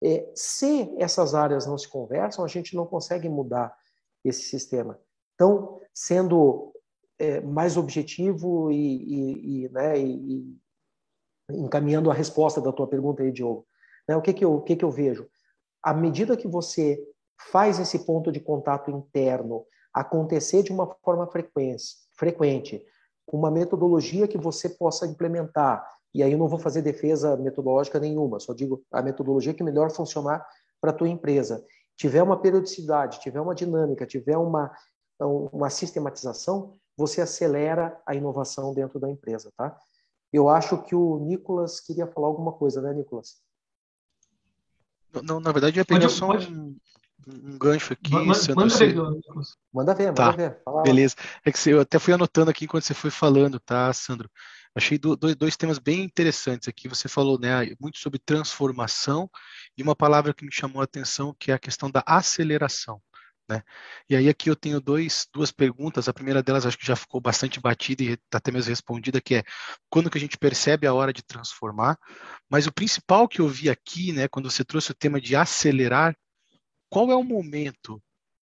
É, 0.00 0.30
se 0.36 0.94
essas 1.00 1.34
áreas 1.34 1.66
não 1.66 1.76
se 1.76 1.88
conversam, 1.88 2.44
a 2.44 2.48
gente 2.48 2.76
não 2.76 2.86
consegue 2.86 3.28
mudar 3.28 3.76
esse 4.24 4.42
sistema. 4.42 5.00
Então, 5.34 5.80
sendo 5.92 6.72
é, 7.18 7.40
mais 7.40 7.76
objetivo 7.76 8.70
e, 8.70 8.76
e, 8.76 9.64
e, 9.64 9.68
né, 9.70 9.98
e, 9.98 10.56
encaminhando 11.50 12.10
a 12.10 12.14
resposta 12.14 12.60
da 12.60 12.72
tua 12.72 12.86
pergunta 12.86 13.22
aí, 13.22 13.30
Diogo, 13.30 13.66
né, 14.08 14.16
o, 14.16 14.22
que, 14.22 14.32
que, 14.32 14.44
eu, 14.44 14.54
o 14.54 14.62
que, 14.62 14.76
que 14.76 14.84
eu 14.84 14.90
vejo? 14.90 15.28
À 15.82 15.92
medida 15.92 16.36
que 16.36 16.48
você 16.48 16.98
faz 17.50 17.78
esse 17.78 18.00
ponto 18.00 18.32
de 18.32 18.40
contato 18.40 18.90
interno 18.90 19.64
acontecer 19.92 20.62
de 20.62 20.72
uma 20.72 20.86
forma 21.04 21.28
frequente, 22.16 22.84
com 23.26 23.36
uma 23.36 23.50
metodologia 23.50 24.26
que 24.26 24.38
você 24.38 24.68
possa 24.68 25.06
implementar, 25.06 25.86
e 26.14 26.22
aí 26.22 26.32
eu 26.32 26.38
não 26.38 26.48
vou 26.48 26.58
fazer 26.58 26.82
defesa 26.82 27.36
metodológica 27.36 27.98
nenhuma, 27.98 28.40
só 28.40 28.52
digo 28.52 28.82
a 28.92 29.02
metodologia 29.02 29.54
que 29.54 29.62
melhor 29.62 29.90
funcionar 29.90 30.46
para 30.80 30.90
a 30.90 30.94
tua 30.94 31.08
empresa. 31.08 31.64
Tiver 31.96 32.22
uma 32.22 32.40
periodicidade, 32.40 33.20
tiver 33.20 33.40
uma 33.40 33.54
dinâmica, 33.54 34.06
tiver 34.06 34.36
uma, 34.36 34.72
uma 35.20 35.70
sistematização, 35.70 36.74
você 36.96 37.20
acelera 37.20 38.00
a 38.06 38.14
inovação 38.14 38.74
dentro 38.74 38.98
da 38.98 39.10
empresa, 39.10 39.50
tá? 39.56 39.76
Eu 40.34 40.48
acho 40.48 40.82
que 40.82 40.96
o 40.96 41.20
Nicolas 41.20 41.78
queria 41.78 42.08
falar 42.08 42.26
alguma 42.26 42.50
coisa, 42.50 42.82
né, 42.82 42.92
Nicolas? 42.92 43.40
Não, 45.22 45.38
na 45.38 45.52
verdade, 45.52 45.78
eu 45.78 45.82
ia 45.82 45.84
pegar 45.84 46.08
só 46.08 46.28
um, 46.32 46.76
um 47.28 47.56
gancho 47.56 47.92
aqui, 47.92 48.10
manda, 48.10 48.34
Sandro. 48.34 48.56
Manda 48.56 48.74
você... 48.74 48.86
ver, 48.88 49.02
manda 49.72 49.94
ver, 49.94 50.12
tá, 50.12 50.24
manda 50.24 50.36
ver. 50.36 50.60
Fala 50.64 50.82
beleza. 50.82 51.14
É 51.44 51.52
que 51.52 51.70
eu 51.70 51.78
até 51.78 52.00
fui 52.00 52.12
anotando 52.12 52.50
aqui 52.50 52.66
quando 52.66 52.82
você 52.82 52.94
foi 52.94 53.12
falando, 53.12 53.60
tá, 53.60 53.92
Sandro? 53.92 54.28
Achei 54.74 54.98
dois, 54.98 55.36
dois 55.36 55.56
temas 55.56 55.78
bem 55.78 56.02
interessantes 56.02 56.66
aqui. 56.66 56.88
Você 56.88 57.06
falou 57.06 57.38
né, 57.38 57.72
muito 57.80 57.98
sobre 57.98 58.18
transformação 58.18 59.30
e 59.78 59.84
uma 59.84 59.94
palavra 59.94 60.34
que 60.34 60.44
me 60.44 60.52
chamou 60.52 60.80
a 60.80 60.84
atenção 60.84 61.32
que 61.38 61.52
é 61.52 61.54
a 61.54 61.60
questão 61.60 61.88
da 61.88 62.02
aceleração. 62.04 63.00
Né? 63.48 63.62
E 64.08 64.16
aí 64.16 64.28
aqui 64.28 64.48
eu 64.48 64.56
tenho 64.56 64.80
dois, 64.80 65.28
duas 65.32 65.52
perguntas. 65.52 66.08
A 66.08 66.14
primeira 66.14 66.42
delas 66.42 66.64
acho 66.64 66.78
que 66.78 66.86
já 66.86 66.96
ficou 66.96 67.20
bastante 67.20 67.60
batida 67.60 68.02
e 68.02 68.12
está 68.12 68.38
até 68.38 68.50
mesmo 68.50 68.70
respondida, 68.70 69.20
que 69.20 69.36
é 69.36 69.44
quando 69.90 70.10
que 70.10 70.16
a 70.16 70.20
gente 70.20 70.38
percebe 70.38 70.86
a 70.86 70.94
hora 70.94 71.12
de 71.12 71.22
transformar. 71.22 71.98
Mas 72.48 72.66
o 72.66 72.72
principal 72.72 73.28
que 73.28 73.40
eu 73.40 73.48
vi 73.48 73.68
aqui, 73.68 74.12
né, 74.12 74.28
quando 74.28 74.50
você 74.50 74.64
trouxe 74.64 74.92
o 74.92 74.94
tema 74.94 75.20
de 75.20 75.36
acelerar, 75.36 76.16
qual 76.88 77.10
é 77.10 77.14
o 77.14 77.24
momento 77.24 78.02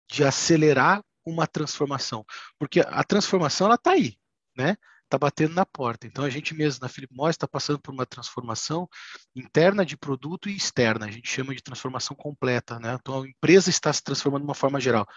de 0.09 0.23
acelerar 0.23 1.03
uma 1.25 1.45
transformação? 1.45 2.25
Porque 2.57 2.79
a 2.79 3.03
transformação 3.03 3.67
ela 3.67 3.75
está 3.75 3.91
aí, 3.91 4.17
né? 4.57 4.75
Está 5.09 5.17
batendo 5.17 5.55
na 5.55 5.65
porta. 5.65 6.05
Então 6.05 6.23
a 6.23 6.29
gente 6.29 6.53
mesmo 6.53 6.81
na 6.81 6.87
Philip 6.87 7.13
Morris 7.13 7.33
está 7.33 7.47
passando 7.47 7.79
por 7.79 7.91
uma 7.91 8.05
transformação 8.05 8.87
interna 9.35 9.83
de 9.85 9.97
produto 9.97 10.47
e 10.47 10.55
externa. 10.55 11.07
A 11.07 11.11
gente 11.11 11.27
chama 11.27 11.55
de 11.55 11.63
transformação 11.63 12.15
completa, 12.15 12.79
né? 12.79 12.95
Então 12.99 13.23
a 13.23 13.27
empresa 13.27 13.69
está 13.69 13.91
se 13.91 14.03
transformando 14.03 14.43
de 14.43 14.47
uma 14.47 14.55
forma 14.55 14.79
geral. 14.79 15.07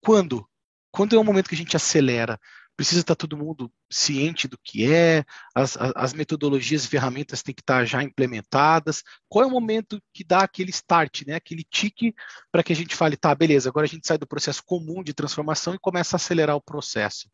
Quando? 0.00 0.48
Quando 0.90 1.14
é 1.14 1.18
o 1.18 1.24
momento 1.24 1.48
que 1.48 1.54
a 1.54 1.58
gente 1.58 1.76
acelera? 1.76 2.40
Precisa 2.74 3.00
estar 3.00 3.14
todo 3.14 3.36
mundo 3.36 3.72
ciente 3.90 4.46
do 4.48 4.58
que 4.58 4.90
é, 4.90 5.24
as, 5.54 5.76
as 5.78 6.12
metodologias 6.12 6.84
e 6.84 6.88
ferramentas 6.88 7.42
têm 7.42 7.54
que 7.54 7.62
estar 7.62 7.84
já 7.86 8.02
implementadas. 8.02 9.02
Qual 9.28 9.44
é 9.44 9.46
o 9.46 9.50
momento 9.50 10.00
que 10.12 10.22
dá 10.22 10.40
aquele 10.40 10.70
start, 10.70 11.22
né? 11.26 11.34
aquele 11.34 11.64
tique 11.64 12.14
para 12.52 12.62
que 12.62 12.72
a 12.72 12.76
gente 12.76 12.94
fale, 12.94 13.16
tá, 13.16 13.34
beleza, 13.34 13.68
agora 13.68 13.86
a 13.86 13.88
gente 13.88 14.06
sai 14.06 14.18
do 14.18 14.26
processo 14.26 14.62
comum 14.64 15.02
de 15.02 15.14
transformação 15.14 15.74
e 15.74 15.78
começa 15.78 16.16
a 16.16 16.18
acelerar 16.18 16.56
o 16.56 16.62
processo? 16.62 17.30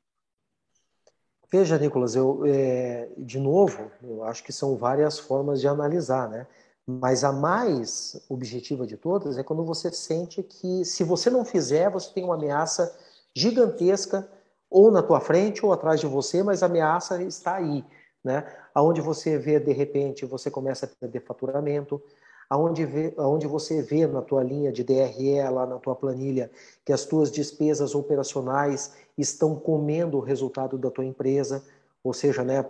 Veja, 1.52 1.76
Nicolas, 1.76 2.14
eu, 2.14 2.46
é, 2.46 3.10
de 3.18 3.38
novo, 3.38 3.90
eu 4.02 4.24
acho 4.24 4.42
que 4.42 4.50
são 4.50 4.74
várias 4.74 5.18
formas 5.18 5.60
de 5.60 5.68
analisar, 5.68 6.26
né? 6.26 6.46
Mas 6.86 7.22
a 7.24 7.30
mais 7.30 8.24
objetiva 8.26 8.86
de 8.86 8.96
todas 8.96 9.36
é 9.36 9.42
quando 9.42 9.62
você 9.62 9.92
sente 9.92 10.42
que, 10.42 10.82
se 10.82 11.04
você 11.04 11.28
não 11.28 11.44
fizer, 11.44 11.90
você 11.90 12.10
tem 12.10 12.24
uma 12.24 12.36
ameaça 12.36 12.96
gigantesca 13.36 14.26
ou 14.70 14.90
na 14.90 15.02
tua 15.02 15.20
frente 15.20 15.64
ou 15.64 15.74
atrás 15.74 16.00
de 16.00 16.06
você, 16.06 16.42
mas 16.42 16.62
a 16.62 16.66
ameaça 16.66 17.22
está 17.22 17.56
aí, 17.56 17.84
né? 18.24 18.46
Aonde 18.74 19.02
você 19.02 19.36
vê, 19.36 19.60
de 19.60 19.72
repente, 19.74 20.24
você 20.24 20.50
começa 20.50 20.90
a 21.02 21.06
ter 21.06 21.20
faturamento, 21.20 22.02
aonde, 22.48 22.86
vê, 22.86 23.14
aonde 23.18 23.46
você 23.46 23.82
vê 23.82 24.06
na 24.06 24.22
tua 24.22 24.42
linha 24.42 24.72
de 24.72 24.82
DRE, 24.82 25.42
lá 25.50 25.66
na 25.66 25.78
tua 25.78 25.94
planilha, 25.94 26.50
que 26.84 26.92
as 26.92 27.04
tuas 27.04 27.30
despesas 27.30 27.94
operacionais 27.94 28.94
estão 29.16 29.54
comendo 29.54 30.16
o 30.16 30.20
resultado 30.20 30.78
da 30.78 30.90
tua 30.90 31.04
empresa, 31.04 31.62
ou 32.02 32.12
seja, 32.12 32.42
né, 32.42 32.64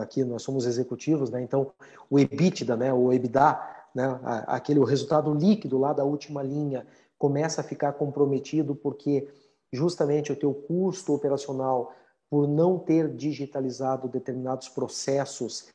aqui 0.00 0.24
nós 0.24 0.42
somos 0.42 0.66
executivos, 0.66 1.30
né, 1.30 1.42
então 1.42 1.72
o 2.08 2.18
EBITDA, 2.18 2.76
né, 2.76 2.92
o 2.92 3.12
EBITDA, 3.12 3.60
né, 3.94 4.20
aquele 4.46 4.78
o 4.78 4.84
resultado 4.84 5.32
líquido 5.34 5.78
lá 5.78 5.92
da 5.92 6.04
última 6.04 6.42
linha 6.42 6.86
começa 7.18 7.60
a 7.60 7.64
ficar 7.64 7.92
comprometido 7.94 8.74
porque 8.74 9.28
justamente 9.72 10.32
o 10.32 10.36
teu 10.36 10.54
custo 10.54 11.12
operacional 11.14 11.92
por 12.30 12.46
não 12.46 12.78
ter 12.78 13.08
digitalizado 13.14 14.08
determinados 14.08 14.68
processos 14.68 15.68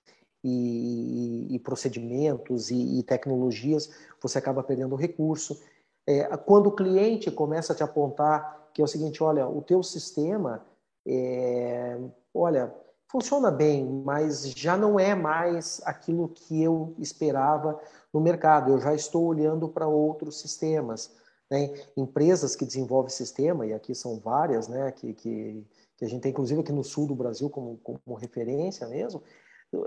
e, 0.44 1.50
e, 1.50 1.56
e 1.56 1.60
procedimentos 1.60 2.72
e, 2.72 3.00
e, 3.00 3.04
tecnologias, 3.04 3.90
você 4.22 4.38
acaba 4.38 4.64
perdendo 4.64 4.96
recurso. 4.96 5.60
É, 6.08 6.26
quando 6.38 6.68
o 6.68 6.72
cliente 6.72 7.30
começa 7.30 7.74
a 7.74 7.76
te 7.76 7.84
apontar 7.84 8.65
que 8.76 8.82
é 8.82 8.86
o 8.86 8.88
seguinte, 8.90 9.24
olha, 9.24 9.48
o 9.48 9.62
teu 9.62 9.82
sistema, 9.82 10.62
é, 11.08 11.98
olha, 12.34 12.76
funciona 13.08 13.50
bem, 13.50 13.86
mas 13.86 14.52
já 14.52 14.76
não 14.76 15.00
é 15.00 15.16
mais 15.16 15.82
aquilo 15.86 16.28
que 16.28 16.62
eu 16.62 16.94
esperava 17.00 17.80
no 18.14 18.20
mercado. 18.20 18.74
Eu 18.74 18.82
já 18.82 18.94
estou 18.94 19.24
olhando 19.24 19.70
para 19.70 19.88
outros 19.88 20.42
sistemas. 20.42 21.16
Né? 21.50 21.74
Empresas 21.96 22.54
que 22.54 22.66
desenvolvem 22.66 23.10
sistema, 23.10 23.66
e 23.66 23.72
aqui 23.72 23.96
são 23.96 24.20
várias, 24.20 24.68
né, 24.68 24.92
que, 24.92 25.14
que, 25.14 25.66
que 25.96 26.04
a 26.04 26.10
gente 26.10 26.24
tem 26.24 26.32
inclusive 26.32 26.60
aqui 26.60 26.74
no 26.74 26.84
sul 26.84 27.08
do 27.08 27.16
Brasil 27.16 27.50
como, 27.50 27.78
como 27.82 28.18
referência 28.18 28.86
mesmo, 28.90 29.24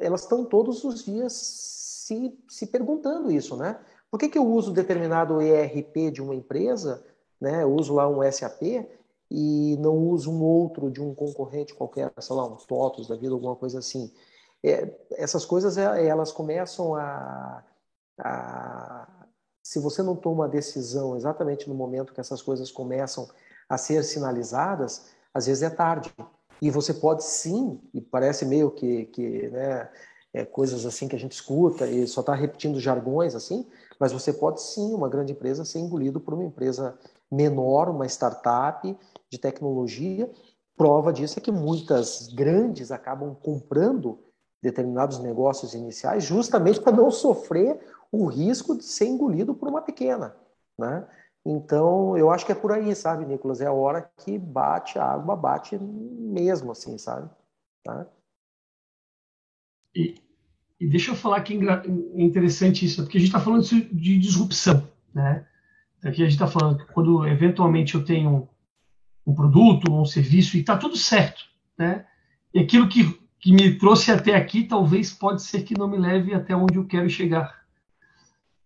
elas 0.01 0.23
estão 0.23 0.47
todos 0.47 0.83
os 0.83 1.05
dias 1.05 1.35
se, 1.35 2.35
se 2.49 2.67
perguntando 2.67 3.31
isso, 3.31 3.55
né? 3.55 3.79
Por 4.11 4.19
que, 4.19 4.31
que 4.31 4.39
eu 4.39 4.47
uso 4.47 4.73
determinado 4.73 5.43
ERP 5.43 6.11
de 6.11 6.23
uma 6.23 6.35
empresa, 6.35 7.05
né? 7.41 7.63
Eu 7.63 7.75
uso 7.75 7.95
lá 7.95 8.09
um 8.09 8.23
SAP 8.31 8.63
e 9.31 9.77
não 9.79 9.97
uso 9.97 10.31
um 10.31 10.43
outro 10.43 10.91
de 10.91 11.03
um 11.03 11.15
concorrente 11.15 11.75
qualquer, 11.75 12.13
sei 12.19 12.37
lá, 12.37 12.47
um 12.47 12.57
TOTOS 12.57 13.09
da 13.09 13.17
vida, 13.17 13.33
alguma 13.33 13.57
coisa 13.57 13.79
assim. 13.79 14.13
É, 14.63 14.93
essas 15.13 15.45
coisas, 15.45 15.77
é, 15.77 16.07
elas 16.07 16.33
começam 16.33 16.95
a, 16.95 17.65
a... 18.19 19.27
Se 19.63 19.79
você 19.79 20.03
não 20.03 20.17
toma 20.17 20.47
a 20.47 20.49
decisão 20.49 21.17
exatamente 21.17 21.69
no 21.69 21.75
momento 21.75 22.15
que 22.15 22.21
essas 22.21 22.41
coisas 22.41 22.71
começam 22.71 23.29
a 23.69 23.77
ser 23.77 24.03
sinalizadas, 24.03 25.11
às 25.33 25.47
vezes 25.47 25.63
é 25.63 25.71
tarde. 25.71 26.13
E 26.61 26.71
você 26.71 26.93
pode 26.95 27.23
sim, 27.23 27.81
e 27.95 28.01
parece 28.01 28.45
meio 28.45 28.71
que, 28.71 29.05
que 29.07 29.49
né, 29.49 29.89
é, 30.33 30.45
coisas 30.45 30.85
assim 30.87 31.07
que 31.07 31.15
a 31.15 31.19
gente 31.19 31.33
escuta 31.33 31.87
e 31.87 32.07
só 32.07 32.21
está 32.21 32.35
repetindo 32.35 32.81
jargões 32.81 33.35
assim, 33.35 33.67
mas 33.99 34.11
você 34.13 34.33
pode 34.33 34.63
sim, 34.63 34.95
uma 34.95 35.09
grande 35.09 35.33
empresa, 35.33 35.65
ser 35.65 35.79
engolido 35.79 36.19
por 36.19 36.35
uma 36.35 36.45
empresa 36.45 36.99
menor, 37.31 37.89
uma 37.89 38.07
startup 38.07 38.97
de 39.31 39.39
tecnologia. 39.39 40.31
Prova 40.77 41.13
disso 41.13 41.39
é 41.39 41.43
que 41.43 41.51
muitas 41.51 42.29
grandes 42.33 42.91
acabam 42.91 43.35
comprando 43.35 44.19
determinados 44.63 45.19
negócios 45.21 45.75
iniciais 45.75 46.25
justamente 46.25 46.81
para 46.81 46.97
não 46.97 47.11
sofrer 47.11 47.81
o 48.11 48.27
risco 48.27 48.77
de 48.77 48.85
ser 48.85 49.07
engolido 49.07 49.55
por 49.55 49.69
uma 49.69 49.83
pequena, 49.83 50.35
né? 50.79 51.07
Então, 51.45 52.17
eu 52.17 52.31
acho 52.31 52.45
que 52.45 52.53
é 52.53 52.55
por 52.55 52.73
aí, 52.73 52.95
sabe, 52.95 53.25
Nicolas? 53.25 53.61
É 53.61 53.67
a 53.67 53.73
hora 53.73 54.11
que 54.19 54.39
bate 54.39 54.99
a 54.99 55.05
água, 55.05 55.35
bate 55.35 55.79
mesmo, 55.79 56.73
assim, 56.73 56.99
sabe? 56.99 57.31
Tá? 57.83 58.07
E, 59.95 60.21
e 60.79 60.87
deixa 60.87 61.13
eu 61.13 61.17
falar 61.17 61.43
que 61.43 61.55
é 61.55 61.87
interessante 62.23 62.85
isso, 62.85 63.03
porque 63.03 63.17
a 63.17 63.21
gente 63.21 63.29
está 63.29 63.41
falando 63.41 63.63
de 63.65 64.19
disrupção, 64.19 64.87
né? 65.15 65.48
Aqui 66.05 66.23
a 66.23 66.25
gente 66.25 66.35
está 66.35 66.47
falando 66.47 66.79
que 66.79 66.93
quando 66.93 67.27
eventualmente 67.27 67.95
eu 67.95 68.05
tenho 68.05 68.49
um 69.27 69.35
produto 69.35 69.91
ou 69.91 70.01
um 70.01 70.05
serviço 70.05 70.57
e 70.57 70.61
está 70.61 70.77
tudo 70.77 70.97
certo, 70.97 71.45
né? 71.77 72.07
E 72.55 72.61
aquilo 72.61 72.89
que, 72.89 73.19
que 73.39 73.53
me 73.53 73.75
trouxe 73.77 74.11
até 74.11 74.35
aqui 74.35 74.65
talvez 74.65 75.13
pode 75.13 75.43
ser 75.43 75.63
que 75.63 75.77
não 75.77 75.89
me 75.89 75.99
leve 75.99 76.33
até 76.35 76.57
onde 76.57 76.77
eu 76.77 76.87
quero 76.87 77.11
chegar. 77.11 77.63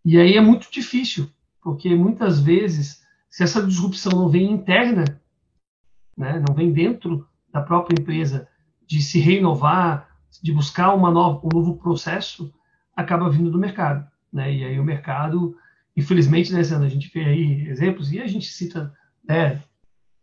E 0.04 0.18
aí 0.18 0.36
é 0.36 0.40
muito 0.40 0.70
difícil, 0.70 1.30
porque 1.62 1.94
muitas 1.94 2.40
vezes, 2.40 3.02
se 3.30 3.42
essa 3.42 3.64
disrupção 3.64 4.12
não 4.12 4.28
vem 4.28 4.50
interna, 4.50 5.04
né, 6.16 6.42
não 6.46 6.54
vem 6.54 6.72
dentro 6.72 7.26
da 7.52 7.60
própria 7.60 8.00
empresa, 8.00 8.48
de 8.86 9.00
se 9.00 9.18
renovar, 9.20 10.08
de 10.42 10.52
buscar 10.52 10.94
uma 10.94 11.10
nova, 11.10 11.46
um 11.46 11.48
novo 11.52 11.76
processo, 11.76 12.52
acaba 12.96 13.30
vindo 13.30 13.50
do 13.50 13.58
mercado. 13.58 14.06
Né? 14.32 14.54
E 14.54 14.64
aí 14.64 14.80
o 14.80 14.84
mercado, 14.84 15.56
infelizmente, 15.96 16.52
né, 16.52 16.60
a 16.60 16.88
gente 16.88 17.10
vê 17.12 17.24
aí 17.24 17.68
exemplos, 17.68 18.12
e 18.12 18.20
a 18.20 18.26
gente 18.26 18.46
cita 18.46 18.92
né, 19.26 19.62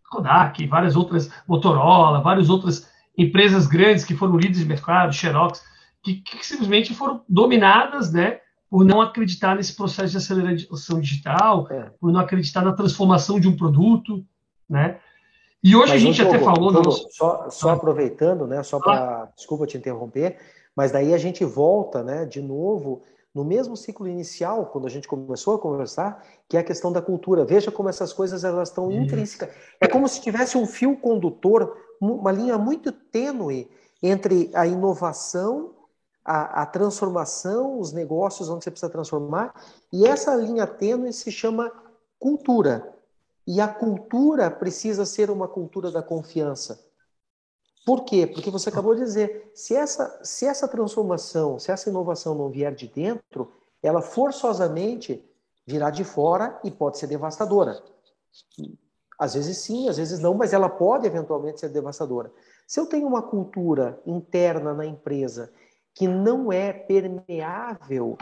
Kodak, 0.09 0.65
várias 0.67 0.95
outras, 0.95 1.29
Motorola, 1.47 2.21
várias 2.21 2.49
outras 2.49 2.89
empresas 3.17 3.67
grandes 3.67 4.03
que 4.03 4.15
foram 4.15 4.37
líderes 4.37 4.59
de 4.59 4.65
mercado, 4.65 5.13
Xerox, 5.13 5.63
que, 6.03 6.15
que 6.15 6.45
simplesmente 6.45 6.93
foram 6.93 7.23
dominadas, 7.27 8.11
né, 8.11 8.39
por 8.69 8.85
não 8.85 9.01
acreditar 9.01 9.55
nesse 9.55 9.75
processo 9.75 10.11
de 10.11 10.17
aceleração 10.17 10.99
digital, 10.99 11.67
é. 11.69 11.91
por 11.99 12.11
não 12.11 12.19
acreditar 12.19 12.61
na 12.63 12.73
transformação 12.73 13.39
de 13.39 13.47
um 13.47 13.55
produto, 13.55 14.23
né? 14.69 14.99
E 15.61 15.75
hoje 15.75 15.93
mas, 15.93 16.01
a 16.01 16.05
gente 16.05 16.21
até 16.21 16.39
falou... 16.39 16.71
Togo, 16.71 16.91
só, 16.91 17.49
só 17.49 17.71
aproveitando, 17.71 18.47
né, 18.47 18.63
só 18.63 18.79
para... 18.79 19.23
Ah. 19.23 19.29
Desculpa 19.35 19.65
te 19.65 19.77
interromper, 19.77 20.37
mas 20.75 20.91
daí 20.91 21.13
a 21.13 21.17
gente 21.17 21.43
volta, 21.43 22.03
né, 22.03 22.25
de 22.25 22.41
novo 22.41 23.03
no 23.33 23.43
mesmo 23.43 23.77
ciclo 23.77 24.07
inicial, 24.07 24.65
quando 24.67 24.87
a 24.87 24.89
gente 24.89 25.07
começou 25.07 25.55
a 25.55 25.59
conversar, 25.59 26.23
que 26.47 26.57
é 26.57 26.59
a 26.59 26.63
questão 26.63 26.91
da 26.91 27.01
cultura. 27.01 27.45
Veja 27.45 27.71
como 27.71 27.89
essas 27.89 28.11
coisas 28.11 28.43
elas 28.43 28.69
estão 28.69 28.91
intrínsecas. 28.91 29.49
É 29.79 29.87
como 29.87 30.07
se 30.07 30.21
tivesse 30.21 30.57
um 30.57 30.65
fio 30.65 30.97
condutor, 30.97 31.77
uma 32.01 32.31
linha 32.31 32.57
muito 32.57 32.91
tênue 32.91 33.69
entre 34.01 34.49
a 34.53 34.65
inovação, 34.65 35.71
a, 36.25 36.63
a 36.63 36.65
transformação, 36.65 37.79
os 37.79 37.91
negócios 37.91 38.49
onde 38.49 38.63
você 38.63 38.71
precisa 38.71 38.91
transformar, 38.91 39.53
e 39.91 40.05
essa 40.05 40.35
linha 40.35 40.65
tênue 40.65 41.13
se 41.13 41.31
chama 41.31 41.71
cultura. 42.17 42.93
E 43.45 43.59
a 43.61 43.67
cultura 43.67 44.49
precisa 44.49 45.05
ser 45.05 45.29
uma 45.31 45.47
cultura 45.47 45.91
da 45.91 46.03
confiança. 46.03 46.88
Por 47.89 48.03
quê? 48.03 48.27
Porque 48.27 48.51
você 48.51 48.69
acabou 48.69 48.93
de 48.93 49.01
dizer, 49.01 49.49
se 49.55 49.75
essa, 49.75 50.19
se 50.23 50.45
essa 50.45 50.67
transformação, 50.67 51.57
se 51.57 51.71
essa 51.71 51.89
inovação 51.89 52.35
não 52.35 52.47
vier 52.47 52.71
de 52.75 52.87
dentro, 52.87 53.51
ela 53.81 53.99
forçosamente 53.99 55.27
virá 55.65 55.89
de 55.89 56.03
fora 56.03 56.59
e 56.63 56.69
pode 56.69 56.99
ser 56.99 57.07
devastadora. 57.07 57.81
Às 59.17 59.33
vezes 59.33 59.57
sim, 59.57 59.89
às 59.89 59.97
vezes 59.97 60.19
não, 60.19 60.35
mas 60.35 60.53
ela 60.53 60.69
pode 60.69 61.07
eventualmente 61.07 61.61
ser 61.61 61.69
devastadora. 61.69 62.31
Se 62.67 62.79
eu 62.79 62.85
tenho 62.85 63.07
uma 63.07 63.23
cultura 63.23 63.99
interna 64.05 64.71
na 64.71 64.85
empresa 64.85 65.51
que 65.95 66.07
não 66.07 66.53
é 66.53 66.71
permeável 66.71 68.19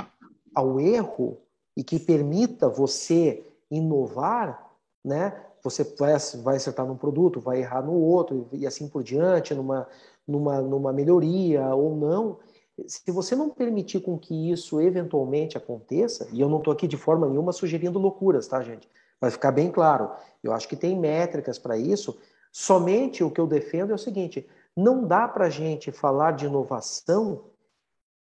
ao 0.56 0.80
erro 0.80 1.41
e 1.75 1.84
que 1.84 1.99
permita 1.99 2.69
você 2.69 3.45
inovar, 3.69 4.71
né? 5.03 5.43
Você 5.63 5.84
vai, 5.98 6.13
acertar 6.56 6.86
num 6.86 6.96
produto, 6.96 7.39
vai 7.39 7.60
errar 7.60 7.82
no 7.82 7.93
outro 7.93 8.48
e 8.52 8.65
assim 8.65 8.88
por 8.88 9.04
diante, 9.04 9.54
numa, 9.54 9.88
numa, 10.28 10.62
numa 10.62 10.93
melhoria 10.93 11.74
ou 11.76 11.96
não. 11.96 12.39
Se 12.86 13.12
você 13.12 13.36
não 13.36 13.50
permitir 13.50 14.02
com 14.02 14.17
que 14.17 14.52
isso 14.52 14.80
eventualmente 14.80 15.58
aconteça, 15.58 16.28
e 16.32 16.39
eu 16.39 16.48
não 16.48 16.60
estou 16.60 16.72
aqui 16.72 16.88
de 16.88 16.98
forma 16.98 17.28
nenhuma 17.28 17.52
sugerindo 17.52 17.98
loucuras, 17.98 18.48
tá, 18.48 18.62
gente? 18.62 18.88
Vai 19.20 19.32
ficar 19.32 19.52
bem 19.52 19.72
claro. 19.72 20.12
Eu 20.43 20.54
acho 20.54 20.67
que 20.67 20.76
tem 20.76 20.98
métricas 20.98 21.58
para 21.58 21.78
isso. 21.78 22.20
Somente 22.52 23.24
o 23.24 23.32
que 23.32 23.41
eu 23.41 23.48
defendo 23.48 23.91
é 23.91 23.96
o 23.96 24.00
seguinte: 24.00 24.48
não 24.76 25.06
dá 25.06 25.28
para 25.28 25.46
a 25.46 25.50
gente 25.50 25.91
falar 25.91 26.34
de 26.34 26.46
inovação 26.46 27.46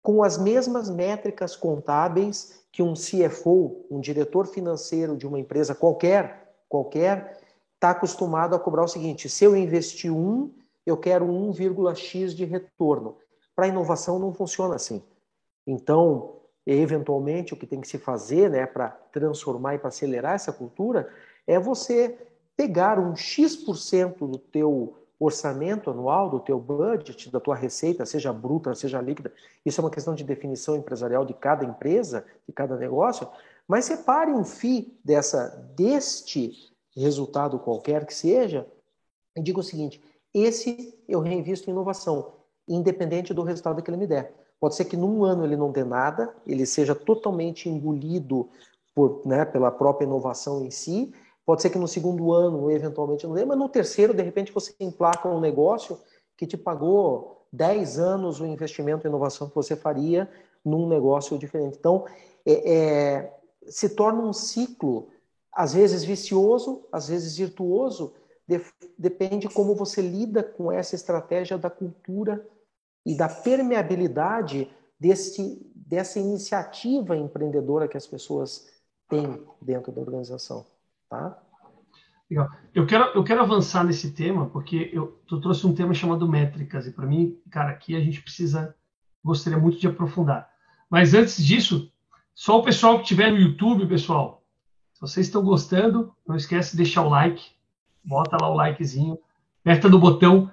com 0.01 0.23
as 0.23 0.37
mesmas 0.37 0.89
métricas 0.89 1.55
contábeis 1.55 2.63
que 2.71 2.81
um 2.81 2.93
CFO, 2.93 3.85
um 3.89 3.99
diretor 3.99 4.47
financeiro 4.47 5.17
de 5.17 5.27
uma 5.27 5.39
empresa 5.39 5.75
qualquer, 5.75 6.48
qualquer, 6.69 7.37
está 7.73 7.89
acostumado 7.89 8.55
a 8.55 8.59
cobrar 8.59 8.83
o 8.83 8.87
seguinte: 8.87 9.27
se 9.27 9.43
eu 9.43 9.55
investir 9.57 10.13
um, 10.13 10.53
eu 10.85 10.95
quero 10.95 11.25
1,x 11.25 12.33
de 12.35 12.45
retorno. 12.45 13.17
Para 13.55 13.67
inovação 13.67 14.17
não 14.19 14.33
funciona 14.33 14.75
assim. 14.75 15.03
Então, 15.67 16.37
eventualmente, 16.65 17.53
o 17.53 17.57
que 17.57 17.67
tem 17.67 17.81
que 17.81 17.87
se 17.87 17.97
fazer 17.97 18.49
né, 18.49 18.65
para 18.65 18.89
transformar 19.11 19.75
e 19.75 19.79
para 19.79 19.89
acelerar 19.89 20.35
essa 20.35 20.53
cultura 20.53 21.11
é 21.45 21.59
você 21.59 22.17
pegar 22.55 22.99
um 22.99 23.15
X% 23.15 24.27
do 24.27 24.37
teu 24.37 24.95
orçamento 25.19 25.89
anual, 25.89 26.29
do 26.29 26.39
teu 26.39 26.57
budget, 26.59 27.29
da 27.29 27.39
tua 27.39 27.55
receita, 27.55 28.05
seja 28.05 28.31
bruta, 28.31 28.73
seja 28.73 29.01
líquida. 29.01 29.33
Isso 29.65 29.81
é 29.81 29.83
uma 29.83 29.91
questão 29.91 30.15
de 30.15 30.23
definição 30.23 30.77
empresarial 30.77 31.25
de 31.25 31.33
cada 31.33 31.65
empresa, 31.65 32.25
de 32.47 32.53
cada 32.53 32.77
negócio, 32.77 33.27
mas 33.69 33.85
separe 33.85 34.31
um 34.31 34.43
FII 34.43 34.99
dessa, 35.05 35.49
deste 35.75 36.73
resultado 36.97 37.59
qualquer 37.59 38.03
que 38.07 38.13
seja 38.15 38.67
e 39.37 39.43
diga 39.43 39.59
o 39.59 39.63
seguinte: 39.63 40.03
esse 40.33 40.99
eu 41.07 41.19
reinvisto 41.19 41.69
em 41.69 41.71
inovação, 41.71 42.33
independente 42.67 43.31
do 43.31 43.43
resultado 43.43 43.83
que 43.83 43.91
ele 43.91 43.97
me 43.97 44.07
der. 44.07 44.33
Pode 44.59 44.75
ser 44.75 44.85
que 44.85 44.97
num 44.97 45.23
ano 45.23 45.45
ele 45.45 45.55
não 45.55 45.71
dê 45.71 45.83
nada, 45.83 46.35
ele 46.47 46.65
seja 46.65 46.95
totalmente 46.95 47.69
engolido 47.69 48.49
por, 48.93 49.21
né, 49.23 49.45
pela 49.45 49.71
própria 49.71 50.05
inovação 50.05 50.65
em 50.65 50.71
si. 50.71 51.13
Pode 51.45 51.61
ser 51.61 51.69
que 51.69 51.77
no 51.77 51.87
segundo 51.87 52.33
ano, 52.33 52.69
eventualmente, 52.71 53.25
não 53.25 53.35
dê, 53.35 53.45
mas 53.45 53.57
no 53.57 53.69
terceiro, 53.69 54.13
de 54.13 54.21
repente, 54.23 54.51
você 54.51 54.73
emplaca 54.79 55.29
um 55.29 55.39
negócio 55.39 55.99
que 56.35 56.45
te 56.45 56.57
pagou 56.57 57.45
10 57.53 57.99
anos 57.99 58.41
o 58.41 58.45
investimento 58.45 59.05
em 59.05 59.09
inovação 59.09 59.47
que 59.47 59.55
você 59.55 59.75
faria 59.75 60.29
num 60.65 60.87
negócio 60.87 61.37
diferente. 61.37 61.77
Então, 61.79 62.05
é, 62.45 62.73
é, 62.73 63.38
se 63.67 63.89
torna 63.89 64.21
um 64.21 64.33
ciclo, 64.33 65.09
às 65.53 65.73
vezes 65.73 66.03
vicioso, 66.03 66.87
às 66.91 67.09
vezes 67.09 67.37
virtuoso, 67.37 68.13
de, 68.47 68.61
depende 68.97 69.47
como 69.47 69.75
você 69.75 70.01
lida 70.01 70.43
com 70.43 70.71
essa 70.71 70.95
estratégia 70.95 71.57
da 71.57 71.69
cultura 71.69 72.47
e 73.05 73.15
da 73.15 73.29
permeabilidade 73.29 74.71
desse, 74.99 75.61
dessa 75.75 76.19
iniciativa 76.19 77.15
empreendedora 77.15 77.87
que 77.87 77.97
as 77.97 78.07
pessoas 78.07 78.67
têm 79.07 79.45
dentro 79.61 79.91
da 79.91 80.01
organização. 80.01 80.65
Tá? 81.09 81.41
Legal. 82.29 82.47
Eu 82.75 82.85
quero, 82.85 83.05
eu 83.15 83.23
quero 83.23 83.41
avançar 83.41 83.83
nesse 83.83 84.11
tema, 84.11 84.49
porque 84.49 84.91
eu, 84.93 85.19
eu 85.31 85.41
trouxe 85.41 85.65
um 85.65 85.73
tema 85.73 85.93
chamado 85.93 86.27
métricas, 86.27 86.85
e 86.85 86.91
para 86.91 87.07
mim, 87.07 87.39
cara, 87.49 87.71
aqui 87.71 87.95
a 87.95 87.99
gente 87.99 88.21
precisa, 88.21 88.75
gostaria 89.23 89.57
muito 89.57 89.79
de 89.79 89.87
aprofundar. 89.87 90.49
Mas 90.89 91.13
antes 91.13 91.43
disso, 91.43 91.91
só 92.39 92.57
o 92.57 92.63
pessoal 92.63 92.95
que 92.95 93.01
estiver 93.01 93.33
no 93.33 93.37
YouTube, 93.37 93.85
pessoal, 93.85 94.41
se 94.93 95.01
vocês 95.01 95.25
estão 95.25 95.43
gostando, 95.43 96.15
não 96.25 96.37
esquece 96.37 96.71
de 96.71 96.77
deixar 96.77 97.01
o 97.01 97.09
like, 97.09 97.43
bota 98.01 98.37
lá 98.39 98.49
o 98.49 98.55
likezinho, 98.55 99.19
aperta 99.59 99.89
no 99.89 99.99
botão, 99.99 100.49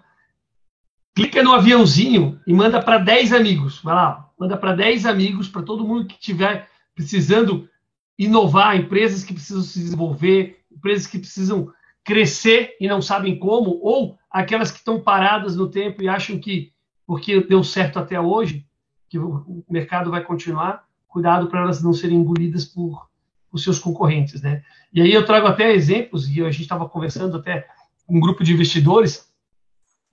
clica 1.14 1.44
no 1.44 1.53
aviãozinho 1.53 2.40
e 2.44 2.53
manda 2.53 2.83
para 2.83 2.99
10 2.99 3.33
amigos. 3.33 3.81
Vai 3.85 3.94
lá, 3.94 4.29
manda 4.37 4.57
para 4.57 4.75
10 4.75 5.07
amigos, 5.07 5.49
para 5.49 5.62
todo 5.62 5.87
mundo 5.87 6.09
que 6.09 6.14
estiver 6.14 6.68
precisando 6.92 7.70
inovar, 8.18 8.77
empresas 8.77 9.22
que 9.22 9.33
precisam 9.33 9.62
se 9.62 9.79
desenvolver, 9.79 10.64
empresas 10.68 11.07
que 11.07 11.20
precisam 11.20 11.72
crescer 12.03 12.77
e 12.81 12.88
não 12.88 13.01
sabem 13.01 13.38
como, 13.38 13.79
ou 13.81 14.18
aquelas 14.29 14.72
que 14.72 14.79
estão 14.79 15.01
paradas 15.01 15.55
no 15.55 15.70
tempo 15.70 16.03
e 16.03 16.09
acham 16.09 16.37
que 16.40 16.72
porque 17.07 17.40
deu 17.42 17.62
certo 17.62 18.01
até 18.01 18.20
hoje, 18.20 18.66
que 19.09 19.20
o 19.20 19.64
mercado 19.70 20.11
vai 20.11 20.25
continuar, 20.25 20.85
cuidado 21.16 21.46
para 21.46 21.62
elas 21.62 21.83
não 21.83 21.94
serem 21.94 22.18
engolidas 22.18 22.66
por 22.66 23.09
os 23.50 23.64
seus 23.64 23.79
concorrentes, 23.79 24.42
né? 24.42 24.62
E 24.92 25.00
aí 25.00 25.11
eu 25.11 25.24
trago 25.24 25.46
até 25.46 25.72
exemplos, 25.72 26.29
e 26.29 26.42
a 26.42 26.50
gente 26.50 26.64
estava 26.64 26.87
conversando 26.87 27.38
até 27.38 27.66
com 28.07 28.18
um 28.18 28.20
grupo 28.20 28.44
de 28.44 28.52
investidores, 28.52 29.26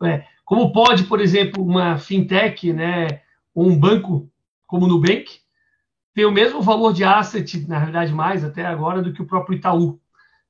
é, 0.02 0.26
como 0.46 0.72
pode, 0.72 1.04
por 1.04 1.20
exemplo, 1.20 1.62
uma 1.62 1.98
fintech, 1.98 2.72
né, 2.72 3.20
ou 3.54 3.68
um 3.68 3.78
banco 3.78 4.32
como 4.66 4.86
o 4.86 4.88
Nubank, 4.88 5.26
ter 6.14 6.26
o 6.26 6.32
mesmo 6.32 6.62
valor 6.62 6.94
de 6.94 7.04
asset, 7.04 7.68
na 7.68 7.80
realidade 7.80 8.14
mais 8.14 8.42
até 8.42 8.66
agora, 8.66 9.02
do 9.02 9.12
que 9.12 9.22
o 9.22 9.28
próprio 9.28 9.58
Itaú, 9.58 10.00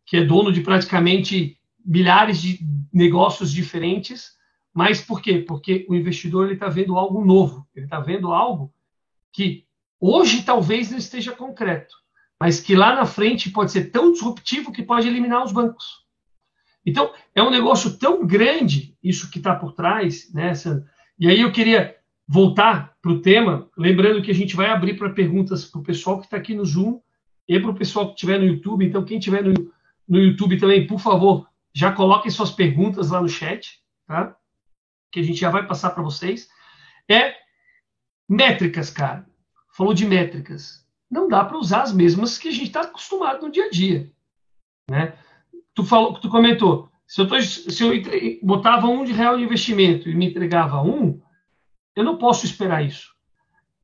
que 0.06 0.18
é 0.18 0.24
dono 0.24 0.54
de 0.54 0.62
praticamente 0.62 1.58
milhares 1.84 2.40
de 2.40 2.60
negócios 2.94 3.52
diferentes, 3.52 4.38
mas 4.72 5.02
por 5.02 5.20
quê? 5.20 5.40
Porque 5.40 5.84
o 5.90 5.96
investidor 5.96 6.52
está 6.52 6.70
vendo 6.70 6.96
algo 6.96 7.26
novo, 7.26 7.68
ele 7.76 7.88
está 7.88 8.00
vendo 8.00 8.32
algo 8.32 8.72
que 9.32 9.63
hoje 10.04 10.44
talvez 10.44 10.92
não 10.92 10.98
esteja 10.98 11.32
concreto, 11.32 11.96
mas 12.38 12.60
que 12.60 12.76
lá 12.76 12.94
na 12.94 13.06
frente 13.06 13.50
pode 13.50 13.72
ser 13.72 13.86
tão 13.86 14.12
disruptivo 14.12 14.74
que 14.74 14.84
pode 14.84 15.08
eliminar 15.08 15.46
os 15.46 15.54
bancos. 15.54 16.04
Então, 16.86 17.14
é 17.34 17.42
um 17.42 17.50
negócio 17.50 17.98
tão 17.98 18.28
grande 18.28 18.98
isso 19.02 19.32
que 19.32 19.38
está 19.38 19.56
por 19.56 19.72
trás, 19.72 20.30
né, 20.34 20.54
Sandra? 20.54 20.86
E 21.18 21.30
aí 21.30 21.40
eu 21.40 21.54
queria 21.54 21.96
voltar 22.28 22.98
para 23.02 23.12
o 23.14 23.22
tema, 23.22 23.70
lembrando 23.78 24.22
que 24.22 24.32
a 24.32 24.34
gente 24.34 24.58
vai 24.58 24.68
abrir 24.68 24.98
para 24.98 25.10
perguntas 25.10 25.64
para 25.64 25.80
o 25.80 25.84
pessoal 25.84 26.20
que 26.20 26.26
está 26.26 26.36
aqui 26.36 26.54
no 26.54 26.66
Zoom 26.66 27.00
e 27.48 27.58
para 27.58 27.72
o 27.72 27.76
pessoal 27.76 28.08
que 28.08 28.16
estiver 28.16 28.38
no 28.38 28.46
YouTube. 28.46 28.86
Então, 28.86 29.06
quem 29.06 29.20
estiver 29.20 29.42
no, 29.42 29.54
no 30.06 30.20
YouTube 30.20 30.60
também, 30.60 30.86
por 30.86 31.00
favor, 31.00 31.48
já 31.74 31.94
coloquem 31.94 32.30
suas 32.30 32.52
perguntas 32.52 33.12
lá 33.12 33.22
no 33.22 33.30
chat, 33.30 33.80
tá? 34.06 34.36
Que 35.10 35.22
a 35.22 35.24
gente 35.24 35.40
já 35.40 35.50
vai 35.50 35.66
passar 35.66 35.92
para 35.92 36.04
vocês. 36.04 36.50
É 37.10 37.36
métricas, 38.28 38.90
cara 38.90 39.32
falou 39.74 39.94
de 39.94 40.06
métricas. 40.06 40.86
Não 41.10 41.28
dá 41.28 41.44
para 41.44 41.58
usar 41.58 41.82
as 41.82 41.92
mesmas 41.92 42.38
que 42.38 42.48
a 42.48 42.52
gente 42.52 42.68
está 42.68 42.82
acostumado 42.82 43.42
no 43.42 43.52
dia 43.52 43.66
a 43.66 43.70
dia. 43.70 44.12
Né? 44.90 45.18
Tu, 45.74 45.84
falou, 45.84 46.14
tu 46.20 46.30
comentou, 46.30 46.90
se 47.08 47.22
eu, 47.22 47.28
tô, 47.28 47.40
se 47.42 47.84
eu 47.84 47.94
entre, 47.94 48.40
botava 48.42 48.88
um 48.88 49.04
de 49.04 49.12
real 49.12 49.38
de 49.38 49.44
investimento 49.44 50.10
e 50.10 50.16
me 50.16 50.30
entregava 50.30 50.82
um, 50.82 51.22
eu 51.96 52.04
não 52.04 52.18
posso 52.18 52.46
esperar 52.46 52.86
isso. 52.86 53.14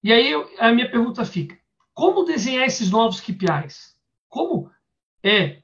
E 0.03 0.13
aí 0.13 0.31
eu, 0.31 0.49
a 0.59 0.71
minha 0.71 0.89
pergunta 0.89 1.25
fica: 1.25 1.57
como 1.93 2.23
desenhar 2.23 2.65
esses 2.65 2.89
novos 2.89 3.19
KPIs? 3.19 3.95
Como 4.27 4.71
é 5.23 5.61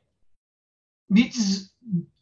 me 1.10 1.32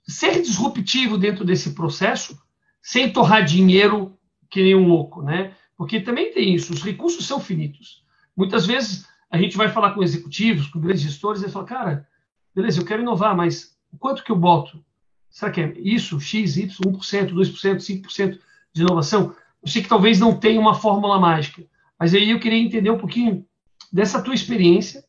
ser 0.05 0.41
disruptivo 0.41 1.17
dentro 1.17 1.43
desse 1.43 1.73
processo 1.73 2.37
sem 2.81 3.11
torrar 3.11 3.43
dinheiro 3.43 4.17
que 4.49 4.61
nem 4.61 4.75
um 4.75 4.87
louco, 4.87 5.21
né? 5.21 5.55
Porque 5.77 5.99
também 5.99 6.31
tem 6.31 6.53
isso, 6.53 6.73
os 6.73 6.83
recursos 6.83 7.25
são 7.25 7.39
finitos. 7.39 8.03
Muitas 8.36 8.65
vezes 8.65 9.07
a 9.29 9.38
gente 9.38 9.57
vai 9.57 9.69
falar 9.69 9.91
com 9.93 10.03
executivos, 10.03 10.67
com 10.67 10.79
grandes 10.79 11.01
gestores, 11.01 11.41
e 11.41 11.49
falam, 11.49 11.67
cara, 11.67 12.07
beleza, 12.53 12.79
eu 12.79 12.86
quero 12.86 13.01
inovar, 13.01 13.36
mas 13.36 13.75
quanto 13.99 14.23
que 14.23 14.31
eu 14.31 14.36
boto? 14.36 14.83
Será 15.29 15.51
que 15.51 15.62
é 15.62 15.73
isso, 15.79 16.19
X, 16.19 16.57
Y, 16.57 16.67
1%, 16.67 17.31
2%, 17.31 18.03
5% 18.03 18.39
de 18.71 18.81
inovação? 18.83 19.36
Eu 19.62 19.67
sei 19.67 19.81
que 19.81 19.89
talvez 19.89 20.19
não 20.19 20.38
tenha 20.38 20.59
uma 20.59 20.75
fórmula 20.75 21.19
mágica, 21.19 21.63
mas 21.97 22.13
aí 22.13 22.29
eu 22.29 22.39
queria 22.39 22.59
entender 22.59 22.91
um 22.91 22.97
pouquinho 22.97 23.45
dessa 23.91 24.21
tua 24.21 24.36
experiência, 24.36 25.03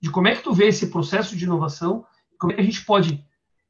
de 0.00 0.10
como 0.10 0.28
é 0.28 0.36
que 0.36 0.42
tu 0.42 0.52
vê 0.52 0.66
esse 0.66 0.88
processo 0.88 1.36
de 1.36 1.44
inovação, 1.44 2.04
como 2.38 2.52
é 2.52 2.56
que 2.56 2.60
a 2.60 2.64
gente 2.64 2.84
pode 2.84 3.24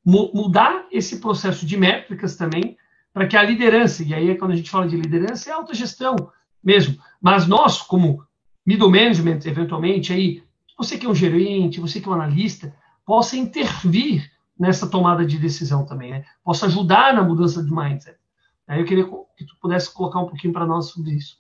mudar 0.05 0.87
esse 0.93 1.21
processo 1.21 1.65
de 1.65 1.77
métricas 1.77 2.37
também, 2.37 2.77
para 3.15 3.29
que 3.29 3.37
a 3.37 3.43
liderança, 3.45 4.03
e 4.03 4.13
aí 4.13 4.37
quando 4.37 4.51
a 4.51 4.57
gente 4.57 4.69
fala 4.69 4.89
de 4.89 4.97
liderança, 4.97 5.49
é 5.49 5.53
alta 5.53 5.73
gestão 5.73 6.17
mesmo, 6.63 7.01
mas 7.23 7.47
nós, 7.47 7.81
como 7.81 8.27
middle 8.67 8.91
management, 8.91 9.39
eventualmente, 9.47 10.13
aí, 10.13 10.43
você 10.77 10.99
que 10.99 11.07
é 11.07 11.09
um 11.09 11.15
gerente, 11.15 11.81
você 11.81 12.01
que 12.01 12.09
é 12.09 12.11
um 12.11 12.15
analista, 12.15 12.75
possa 13.07 13.37
intervir 13.37 14.29
nessa 14.59 14.89
tomada 14.89 15.25
de 15.25 15.39
decisão 15.39 15.87
também, 15.87 16.11
né? 16.11 16.25
Possa 16.43 16.67
ajudar 16.67 17.15
na 17.15 17.23
mudança 17.23 17.63
de 17.63 17.73
mindset. 17.73 18.19
Aí 18.67 18.81
eu 18.81 18.87
queria 18.87 19.05
que 19.37 19.45
tu 19.45 19.57
pudesse 19.61 19.93
colocar 19.93 20.21
um 20.21 20.27
pouquinho 20.27 20.53
para 20.53 20.67
nós 20.67 20.87
sobre 20.87 21.13
isso. 21.13 21.39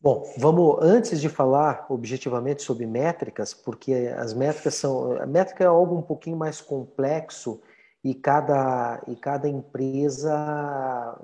Bom, 0.00 0.24
vamos 0.38 0.78
antes 0.80 1.20
de 1.20 1.28
falar 1.28 1.86
objetivamente 1.88 2.62
sobre 2.62 2.86
métricas, 2.86 3.54
porque 3.54 3.92
as 4.16 4.34
métricas 4.34 4.74
são 4.74 5.12
a 5.20 5.26
métrica 5.26 5.62
é 5.62 5.68
algo 5.68 5.96
um 5.96 6.02
pouquinho 6.02 6.36
mais 6.36 6.60
complexo 6.60 7.60
e 8.04 8.14
cada 8.14 9.02
e 9.06 9.16
cada 9.16 9.48
empresa 9.48 11.18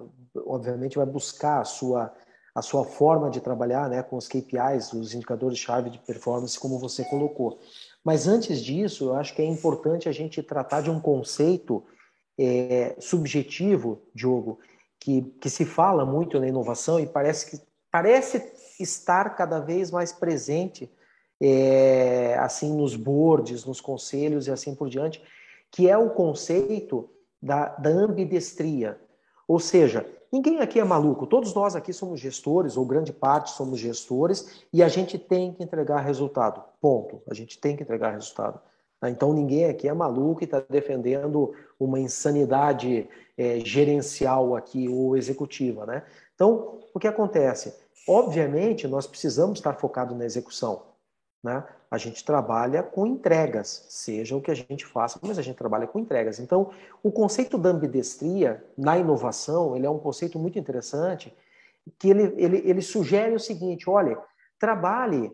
obviamente 0.47 0.97
vai 0.97 1.07
buscar 1.07 1.61
a 1.61 1.65
sua 1.65 2.13
a 2.55 2.63
sua 2.63 2.85
forma 2.85 3.31
de 3.31 3.41
trabalhar, 3.41 3.89
né, 3.89 4.03
com 4.03 4.17
os 4.17 4.27
KPIs, 4.27 4.93
os 4.93 5.15
indicadores 5.15 5.59
chave 5.59 5.91
de 5.91 5.99
performance, 6.01 6.59
como 6.59 6.77
você 6.77 7.05
colocou. 7.05 7.61
Mas 8.03 8.27
antes 8.27 8.61
disso, 8.61 9.11
eu 9.11 9.15
acho 9.15 9.33
que 9.33 9.41
é 9.41 9.45
importante 9.45 10.09
a 10.09 10.13
gente 10.13 10.43
tratar 10.43 10.81
de 10.81 10.91
um 10.91 10.99
conceito 10.99 11.85
é, 12.37 12.97
subjetivo, 12.99 14.03
Diogo, 14.13 14.59
que, 14.99 15.23
que 15.41 15.49
se 15.49 15.65
fala 15.65 16.05
muito 16.05 16.41
na 16.41 16.49
inovação 16.49 16.99
e 16.99 17.07
parece 17.07 17.51
que 17.51 17.63
parece 17.91 18.45
estar 18.81 19.37
cada 19.37 19.61
vez 19.61 19.91
mais 19.91 20.13
presente 20.13 20.91
é, 21.41 22.37
assim 22.41 22.77
nos 22.77 22.97
boards, 22.97 23.65
nos 23.65 23.81
conselhos 23.81 24.47
e 24.47 24.51
assim 24.51 24.75
por 24.75 24.89
diante, 24.89 25.23
que 25.71 25.89
é 25.89 25.97
o 25.97 26.11
conceito 26.11 27.09
da, 27.43 27.69
da 27.77 27.91
ambidestria. 27.91 28.99
Ou 29.47 29.59
seja, 29.59 30.07
ninguém 30.33 30.61
aqui 30.61 30.79
é 30.79 30.85
maluco, 30.85 31.27
todos 31.27 31.55
nós 31.55 31.75
aqui 31.75 31.93
somos 31.93 32.21
gestores, 32.21 32.77
ou 32.77 32.85
grande 32.85 33.13
parte 33.13 33.51
somos 33.51 33.79
gestores, 33.79 34.65
e 34.73 34.83
a 34.83 34.89
gente 34.89 35.19
tem 35.19 35.53
que 35.53 35.63
entregar 35.63 36.01
resultado. 36.01 36.63
Ponto. 36.81 37.23
A 37.31 37.35
gente 37.35 37.59
tem 37.59 37.77
que 37.77 37.83
entregar 37.83 38.13
resultado. 38.13 38.61
Tá? 39.01 39.09
Então 39.09 39.33
ninguém 39.33 39.67
aqui 39.67 39.89
é 39.89 39.95
maluco 39.95 40.43
e 40.43 40.45
está 40.45 40.61
defendendo 40.61 41.55
uma 41.79 42.01
insanidade 42.01 43.09
é, 43.37 43.61
gerencial 43.61 44.57
aqui 44.57 44.89
ou 44.89 45.17
executiva, 45.17 45.87
né? 45.87 46.03
Então, 46.35 46.81
o 46.95 47.01
que 47.01 47.07
acontece? 47.09 47.75
Obviamente, 48.07 48.87
nós 48.87 49.07
precisamos 49.07 49.59
estar 49.59 49.75
focados 49.75 50.17
na 50.17 50.25
execução. 50.25 50.83
Né? 51.43 51.65
A 51.91 51.99
gente 51.99 52.25
trabalha 52.25 52.83
com 52.83 53.07
entregas, 53.07 53.87
seja 53.89 54.37
o 54.37 54.41
que 54.41 54.51
a 54.51 54.55
gente 54.55 54.85
faça, 54.85 55.19
mas 55.23 55.39
a 55.39 55.43
gente 55.43 55.57
trabalha 55.57 55.87
com 55.87 55.99
entregas. 55.99 56.39
Então, 56.39 56.71
o 57.03 57.13
conceito 57.13 57.57
da 57.57 57.71
ambidestria 57.71 58.65
na 58.77 58.99
inovação, 58.99 59.77
ele 59.77 59.87
é 59.87 59.91
um 59.91 59.99
conceito 59.99 60.39
muito 60.39 60.59
interessante, 60.59 61.35
que 61.99 62.11
ele, 62.11 62.35
ele, 62.37 62.63
ele 62.65 62.83
sugere 62.83 63.35
o 63.35 63.41
seguinte, 63.41 63.89
olha, 63.89 64.19
trabalhe 64.59 65.33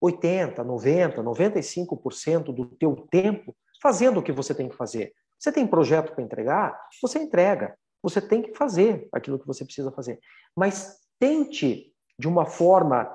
80, 0.00 0.62
90, 0.62 1.22
95% 1.22 2.54
do 2.54 2.66
teu 2.66 2.94
tempo 3.10 3.54
fazendo 3.82 4.20
o 4.20 4.22
que 4.22 4.32
você 4.32 4.54
tem 4.54 4.68
que 4.68 4.76
fazer. 4.76 5.12
Você 5.38 5.50
tem 5.50 5.66
projeto 5.66 6.12
para 6.12 6.22
entregar? 6.22 6.78
Você 7.00 7.18
entrega. 7.18 7.74
Você 8.02 8.20
tem 8.20 8.42
que 8.42 8.54
fazer 8.54 9.08
aquilo 9.12 9.38
que 9.38 9.46
você 9.46 9.64
precisa 9.64 9.90
fazer. 9.90 10.18
Mas 10.54 10.98
tente, 11.18 11.92
de 12.18 12.28
uma 12.28 12.46
forma 12.46 13.10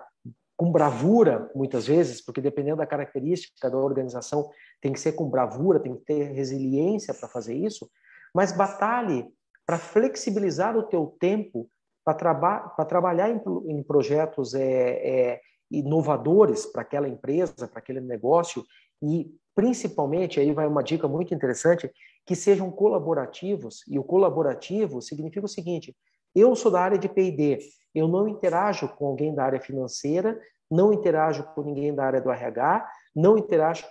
com 0.58 0.72
bravura, 0.72 1.52
muitas 1.54 1.86
vezes, 1.88 2.22
porque 2.22 2.42
dependendo 2.42 2.78
da 2.78 2.86
característica 2.86 3.70
da 3.70 3.78
organização, 3.78 4.50
tem 4.82 4.94
que 4.94 5.00
ser 5.00 5.14
com 5.14 5.30
bravura, 5.30 5.80
tem 5.80 5.96
que 5.96 6.06
ter 6.06 6.32
resiliência 6.32 7.14
para 7.14 7.28
fazer 7.28 7.56
isso, 7.56 7.90
mas 8.34 8.52
batalhe 8.52 9.26
para 9.66 9.78
flexibilizar 9.78 10.78
o 10.78 10.84
teu 10.84 11.16
tempo 11.20 11.68
para 12.04 12.14
traba 12.14 12.70
trabalhar 12.88 13.30
em, 13.30 13.42
em 13.68 13.82
projetos 13.84 14.54
é, 14.54 14.62
é, 14.62 15.42
inovadores 15.72 16.66
para 16.66 16.84
aquela 16.84 17.10
empresa, 17.10 17.68
para 17.68 17.80
aquele 17.80 18.00
negócio 18.00 18.64
e 19.02 19.34
principalmente, 19.56 20.40
aí 20.40 20.52
vai 20.52 20.68
uma 20.68 20.84
dica 20.84 21.08
muito 21.08 21.34
interessante, 21.34 21.90
que 22.26 22.36
sejam 22.36 22.70
colaborativos, 22.70 23.84
e 23.88 23.98
o 23.98 24.04
colaborativo 24.04 25.02
significa 25.02 25.46
o 25.46 25.50
seguinte, 25.50 25.96
eu 26.36 26.54
sou 26.56 26.70
da 26.70 26.82
área 26.82 26.98
de 26.98 27.08
P&D, 27.08 27.60
eu 27.96 28.08
não 28.08 28.28
interajo 28.28 28.90
com 28.90 29.08
alguém 29.08 29.34
da 29.34 29.46
área 29.46 29.60
financeira, 29.60 30.40
não 30.70 30.92
interajo 30.92 31.44
com 31.56 31.62
ninguém 31.64 31.96
da 31.96 32.06
área 32.06 32.22
do 32.22 32.30
RH, 32.30 32.88
não 33.16 33.38
interajo 33.38 33.86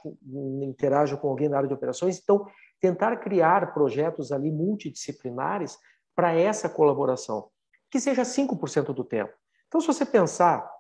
interajo 0.63 1.17
com 1.17 1.29
alguém 1.29 1.49
da 1.49 1.57
área 1.57 1.69
de 1.69 1.75
operações. 1.75 2.21
Então, 2.23 2.47
tentar 2.81 3.17
criar 3.17 3.73
projetos 3.73 4.31
ali 4.31 4.51
multidisciplinares 4.51 5.79
para 6.15 6.39
essa 6.39 6.69
colaboração, 6.69 7.49
que 7.91 7.99
seja 7.99 8.23
5% 8.23 8.93
do 8.93 9.03
tempo. 9.03 9.33
Então, 9.67 9.81
se 9.81 9.87
você 9.87 10.05
pensar 10.05 10.71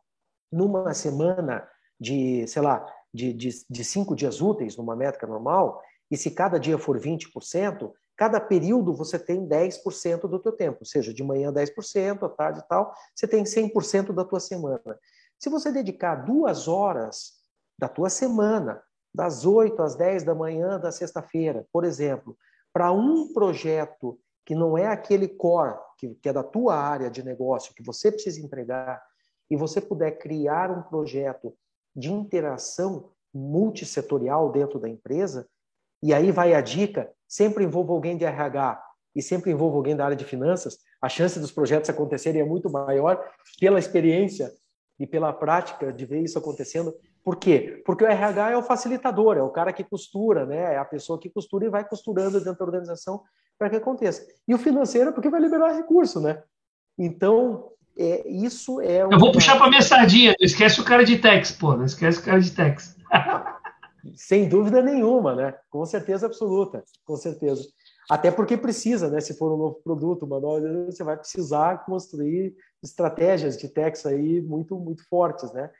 numa 0.52 0.92
semana 0.92 1.66
de, 1.98 2.46
sei 2.46 2.60
lá, 2.60 2.86
de, 3.12 3.32
de, 3.32 3.50
de 3.68 3.84
cinco 3.84 4.14
dias 4.14 4.40
úteis, 4.40 4.76
numa 4.76 4.94
métrica 4.94 5.26
normal, 5.26 5.80
e 6.10 6.16
se 6.16 6.30
cada 6.30 6.60
dia 6.60 6.78
for 6.78 6.98
20%, 6.98 7.90
Cada 8.16 8.40
período 8.40 8.94
você 8.94 9.18
tem 9.18 9.46
10% 9.46 10.28
do 10.28 10.38
teu 10.38 10.52
tempo, 10.52 10.78
ou 10.80 10.86
seja, 10.86 11.12
de 11.12 11.22
manhã 11.22 11.52
10%, 11.52 12.22
à 12.22 12.28
tarde 12.28 12.60
e 12.60 12.68
tal, 12.68 12.94
você 13.14 13.26
tem 13.26 13.44
100% 13.44 14.12
da 14.12 14.24
tua 14.24 14.40
semana. 14.40 14.98
Se 15.38 15.50
você 15.50 15.72
dedicar 15.72 16.24
duas 16.24 16.68
horas 16.68 17.32
da 17.78 17.88
tua 17.88 18.08
semana, 18.08 18.82
das 19.14 19.44
8 19.44 19.80
às 19.82 19.94
10 19.94 20.24
da 20.24 20.34
manhã 20.34 20.78
da 20.78 20.90
sexta-feira, 20.90 21.66
por 21.72 21.84
exemplo, 21.84 22.36
para 22.72 22.90
um 22.90 23.32
projeto 23.32 24.18
que 24.44 24.54
não 24.54 24.76
é 24.76 24.86
aquele 24.86 25.28
core, 25.28 25.78
que, 25.96 26.14
que 26.16 26.28
é 26.28 26.32
da 26.32 26.42
tua 26.42 26.76
área 26.76 27.10
de 27.10 27.22
negócio, 27.22 27.74
que 27.74 27.82
você 27.82 28.10
precisa 28.10 28.40
entregar, 28.40 29.02
e 29.50 29.56
você 29.56 29.80
puder 29.80 30.18
criar 30.18 30.70
um 30.70 30.82
projeto 30.82 31.56
de 31.94 32.12
interação 32.12 33.10
multissetorial 33.32 34.50
dentro 34.50 34.78
da 34.78 34.88
empresa, 34.88 35.48
e 36.04 36.12
aí 36.12 36.30
vai 36.30 36.52
a 36.52 36.60
dica, 36.60 37.10
sempre 37.26 37.64
envolva 37.64 37.94
alguém 37.94 38.14
de 38.14 38.26
RH 38.26 38.78
e 39.16 39.22
sempre 39.22 39.50
envolva 39.50 39.78
alguém 39.78 39.96
da 39.96 40.04
área 40.04 40.16
de 40.16 40.24
finanças, 40.24 40.76
a 41.00 41.08
chance 41.08 41.40
dos 41.40 41.50
projetos 41.50 41.88
acontecerem 41.88 42.42
é 42.42 42.44
muito 42.44 42.68
maior 42.70 43.18
pela 43.58 43.78
experiência 43.78 44.52
e 45.00 45.06
pela 45.06 45.32
prática 45.32 45.90
de 45.90 46.04
ver 46.04 46.20
isso 46.20 46.38
acontecendo. 46.38 46.92
Por 47.24 47.36
quê? 47.36 47.82
Porque 47.86 48.04
o 48.04 48.06
RH 48.06 48.50
é 48.50 48.56
o 48.58 48.62
facilitador, 48.62 49.38
é 49.38 49.42
o 49.42 49.48
cara 49.48 49.72
que 49.72 49.82
costura, 49.82 50.44
né? 50.44 50.74
É 50.74 50.76
a 50.76 50.84
pessoa 50.84 51.18
que 51.18 51.30
costura 51.30 51.64
e 51.64 51.70
vai 51.70 51.88
costurando 51.88 52.38
dentro 52.38 52.58
da 52.58 52.64
organização 52.66 53.22
para 53.58 53.70
que 53.70 53.76
aconteça. 53.76 54.26
E 54.46 54.54
o 54.54 54.58
financeiro 54.58 55.08
é 55.08 55.12
porque 55.12 55.30
vai 55.30 55.40
liberar 55.40 55.72
recurso, 55.72 56.20
né? 56.20 56.42
Então, 56.98 57.70
é, 57.96 58.28
isso 58.28 58.78
é. 58.82 59.06
Uma... 59.06 59.14
Eu 59.14 59.18
vou 59.18 59.32
puxar 59.32 59.56
para 59.56 59.70
minha 59.70 59.80
sardinha, 59.80 60.34
não 60.38 60.44
esquece 60.44 60.78
o 60.82 60.84
cara 60.84 61.02
de 61.02 61.16
Tex, 61.16 61.52
pô, 61.52 61.74
não 61.74 61.86
esquece 61.86 62.18
o 62.18 62.22
cara 62.22 62.40
de 62.42 62.50
Tex. 62.50 62.94
Sem 64.14 64.48
dúvida 64.48 64.82
nenhuma, 64.82 65.34
né? 65.34 65.54
Com 65.70 65.84
certeza 65.84 66.26
absoluta, 66.26 66.84
com 67.04 67.16
certeza. 67.16 67.66
Até 68.10 68.30
porque 68.30 68.56
precisa, 68.56 69.08
né? 69.10 69.20
Se 69.20 69.36
for 69.36 69.52
um 69.52 69.56
novo 69.56 69.80
produto, 69.82 70.26
uma 70.26 70.40
nova, 70.40 70.60
você 70.86 71.02
vai 71.02 71.16
precisar 71.16 71.84
construir 71.86 72.54
estratégias 72.82 73.56
de 73.56 73.68
tax 73.68 74.04
aí 74.04 74.42
muito, 74.42 74.78
muito 74.78 75.08
fortes, 75.08 75.52
né? 75.52 75.70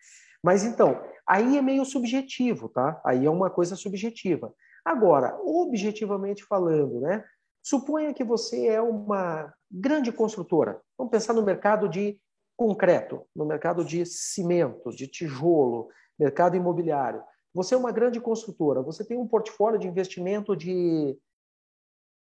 Mas 0.42 0.64
então, 0.64 1.02
aí 1.26 1.56
é 1.56 1.62
meio 1.62 1.84
subjetivo, 1.84 2.68
tá? 2.68 3.00
Aí 3.04 3.26
é 3.26 3.30
uma 3.30 3.50
coisa 3.50 3.76
subjetiva. 3.76 4.52
Agora, 4.84 5.38
objetivamente 5.42 6.44
falando, 6.44 7.00
né? 7.00 7.24
Suponha 7.62 8.12
que 8.12 8.22
você 8.22 8.66
é 8.68 8.80
uma 8.80 9.52
grande 9.70 10.12
construtora. 10.12 10.78
Vamos 10.98 11.10
pensar 11.10 11.32
no 11.32 11.42
mercado 11.42 11.88
de 11.88 12.18
concreto, 12.56 13.22
no 13.34 13.46
mercado 13.46 13.84
de 13.84 14.04
cimento, 14.04 14.90
de 14.90 15.08
tijolo, 15.08 15.88
mercado 16.18 16.56
imobiliário. 16.56 17.22
Você 17.54 17.76
é 17.76 17.78
uma 17.78 17.92
grande 17.92 18.20
construtora, 18.20 18.82
você 18.82 19.04
tem 19.04 19.16
um 19.16 19.28
portfólio 19.28 19.78
de 19.78 19.86
investimento 19.86 20.56
de 20.56 21.16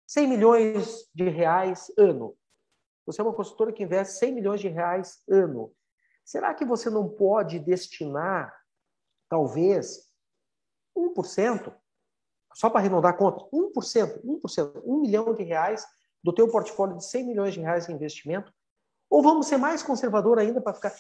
100 0.08 0.28
milhões 0.28 1.08
de 1.14 1.30
reais 1.30 1.92
ano. 1.96 2.36
Você 3.06 3.22
é 3.22 3.24
uma 3.24 3.34
construtora 3.34 3.72
que 3.72 3.84
investe 3.84 4.16
100 4.16 4.34
milhões 4.34 4.60
de 4.60 4.68
reais 4.68 5.22
ano. 5.30 5.72
Será 6.26 6.56
que 6.56 6.66
você 6.66 6.90
não 6.90 7.08
pode 7.08 7.60
destinar, 7.60 8.52
talvez, 9.30 10.12
1%, 10.98 11.74
só 12.56 12.70
para 12.70 12.80
arredondar 12.80 13.14
a 13.14 13.18
conta, 13.18 13.46
1%, 13.54 14.24
1%, 14.24 14.82
1 14.84 15.02
milhão 15.02 15.34
de 15.36 15.44
reais 15.44 15.86
do 16.24 16.34
teu 16.34 16.50
portfólio 16.50 16.98
de 16.98 17.06
100 17.06 17.28
milhões 17.28 17.54
de 17.54 17.60
reais 17.60 17.88
em 17.88 17.94
investimento, 17.94 18.52
ou 19.10 19.22
vamos 19.22 19.48
ser 19.48 19.58
mais 19.58 19.84
conservador 19.84 20.40
ainda 20.40 20.60
para 20.60 20.74
ficar 20.74 20.94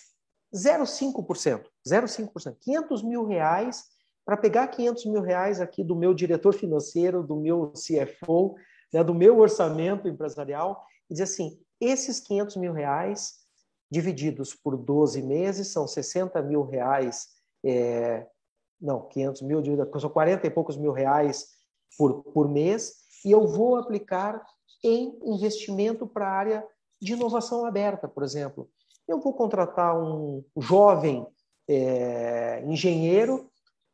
0,5%, 0.53 1.65
0,5%, 1.88 2.57
500 2.59 3.03
mil 3.03 3.26
reais 3.26 3.89
para 4.26 4.38
pegar 4.38 4.67
500 4.67 5.05
mil 5.05 5.22
reais 5.22 5.59
aqui 5.59 5.84
do 5.84 5.95
meu 5.95 6.13
diretor 6.13 6.53
financeiro, 6.53 7.24
do 7.24 7.36
meu 7.36 7.74
CFO, 7.74 8.55
né, 8.93 9.03
do 9.03 9.13
meu 9.13 9.39
orçamento 9.39 10.07
empresarial, 10.07 10.84
e 11.09 11.13
dizer 11.13 11.24
assim, 11.24 11.59
esses 11.80 12.19
500 12.19 12.57
mil 12.57 12.74
reais 12.74 13.41
divididos 13.89 14.53
por 14.53 14.78
12 14.78 15.22
meses 15.22 15.67
são 15.67 15.88
60 15.88 16.41
mil 16.41 16.63
reais, 16.63 17.28
é, 17.65 18.26
não, 18.80 19.07
500 19.07 19.41
mil, 19.41 19.61
são 19.99 20.09
40 20.09 20.47
e 20.47 20.49
poucos 20.49 20.78
mil 20.78 20.91
reais 20.91 21.49
por, 21.97 22.24
por 22.24 22.47
mês, 22.47 23.01
e 23.26 23.32
eu 23.32 23.45
vou 23.47 23.76
aplicar 23.76 24.43
em 24.84 25.19
investimento 25.24 26.07
para 26.07 26.28
a 26.28 26.32
área 26.32 26.67
de 27.01 27.13
inovação 27.13 27.65
aberta, 27.65 28.07
por 28.07 28.24
exemplo. 28.24 28.69
Eu 29.07 29.19
vou 29.19 29.34
contratar 29.34 29.99
um 29.99 30.43
jovem 30.57 31.28
é, 31.67 32.63
engenheiro 32.65 33.51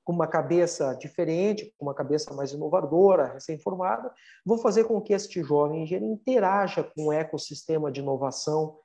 com 0.07 0.13
uma 0.13 0.25
cabeça 0.25 0.95
diferente, 0.95 1.75
com 1.77 1.83
uma 1.85 1.93
cabeça 1.93 2.33
mais 2.33 2.53
inovadora, 2.53 3.33
recém-formada, 3.33 4.09
vou 4.45 4.57
fazer 4.57 4.85
com 4.85 5.01
que 5.01 5.11
este 5.11 5.43
jovem 5.43 5.83
engenheiro 5.83 6.05
interaja 6.05 6.81
com 6.81 7.07
o 7.07 7.11
ecossistema 7.11 7.91
de 7.91 7.99
inovação 7.99 8.79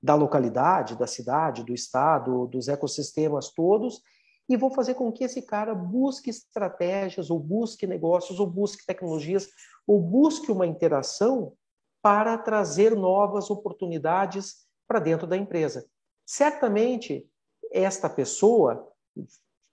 da 0.00 0.14
localidade, 0.14 0.96
da 0.96 1.08
cidade, 1.08 1.64
do 1.64 1.74
estado, 1.74 2.46
dos 2.46 2.68
ecossistemas 2.68 3.50
todos, 3.50 4.00
e 4.48 4.56
vou 4.56 4.70
fazer 4.70 4.94
com 4.94 5.10
que 5.10 5.24
esse 5.24 5.42
cara 5.42 5.74
busque 5.74 6.30
estratégias, 6.30 7.28
ou 7.28 7.40
busque 7.40 7.84
negócios, 7.84 8.38
ou 8.38 8.46
busque 8.46 8.86
tecnologias, 8.86 9.48
ou 9.84 10.00
busque 10.00 10.52
uma 10.52 10.64
interação 10.64 11.54
para 12.00 12.38
trazer 12.38 12.94
novas 12.94 13.50
oportunidades 13.50 14.58
para 14.86 15.00
dentro 15.00 15.26
da 15.26 15.36
empresa. 15.36 15.84
Certamente, 16.24 17.28
esta 17.72 18.08
pessoa, 18.08 18.88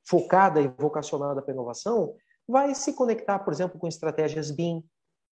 focada 0.08 0.62
e 0.62 0.68
vocacionada 0.68 1.42
para 1.42 1.54
inovação, 1.54 2.16
vai 2.48 2.76
se 2.76 2.94
conectar, 2.94 3.40
por 3.40 3.52
exemplo, 3.52 3.80
com 3.80 3.88
estratégias 3.88 4.52
BIM, 4.52 4.84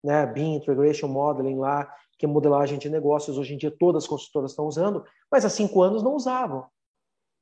né? 0.03 0.25
BIM 0.25 0.55
Integration 0.55 1.07
Modeling 1.07 1.57
lá, 1.57 1.93
que 2.17 2.25
é 2.25 2.29
modelagem 2.29 2.77
de 2.77 2.89
negócios. 2.89 3.37
Hoje 3.37 3.53
em 3.53 3.57
dia 3.57 3.75
todas 3.77 4.03
as 4.03 4.09
consultoras 4.09 4.51
estão 4.51 4.65
usando, 4.65 5.03
mas 5.31 5.45
há 5.45 5.49
cinco 5.49 5.81
anos 5.81 6.03
não 6.03 6.15
usavam. 6.15 6.65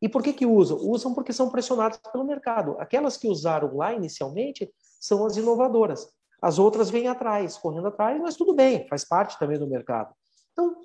E 0.01 0.09
por 0.09 0.23
que 0.23 0.33
que 0.33 0.45
usam? 0.45 0.77
Usam 0.77 1.13
porque 1.13 1.31
são 1.31 1.49
pressionadas 1.49 1.99
pelo 2.11 2.23
mercado. 2.23 2.75
Aquelas 2.79 3.17
que 3.17 3.27
usaram 3.27 3.75
lá 3.77 3.93
inicialmente 3.93 4.71
são 4.99 5.25
as 5.25 5.37
inovadoras. 5.37 6.11
As 6.41 6.57
outras 6.57 6.89
vêm 6.89 7.07
atrás, 7.07 7.57
correndo 7.57 7.87
atrás, 7.87 8.19
mas 8.19 8.35
tudo 8.35 8.55
bem, 8.55 8.87
faz 8.87 9.05
parte 9.05 9.37
também 9.37 9.59
do 9.59 9.67
mercado. 9.67 10.11
Então, 10.51 10.75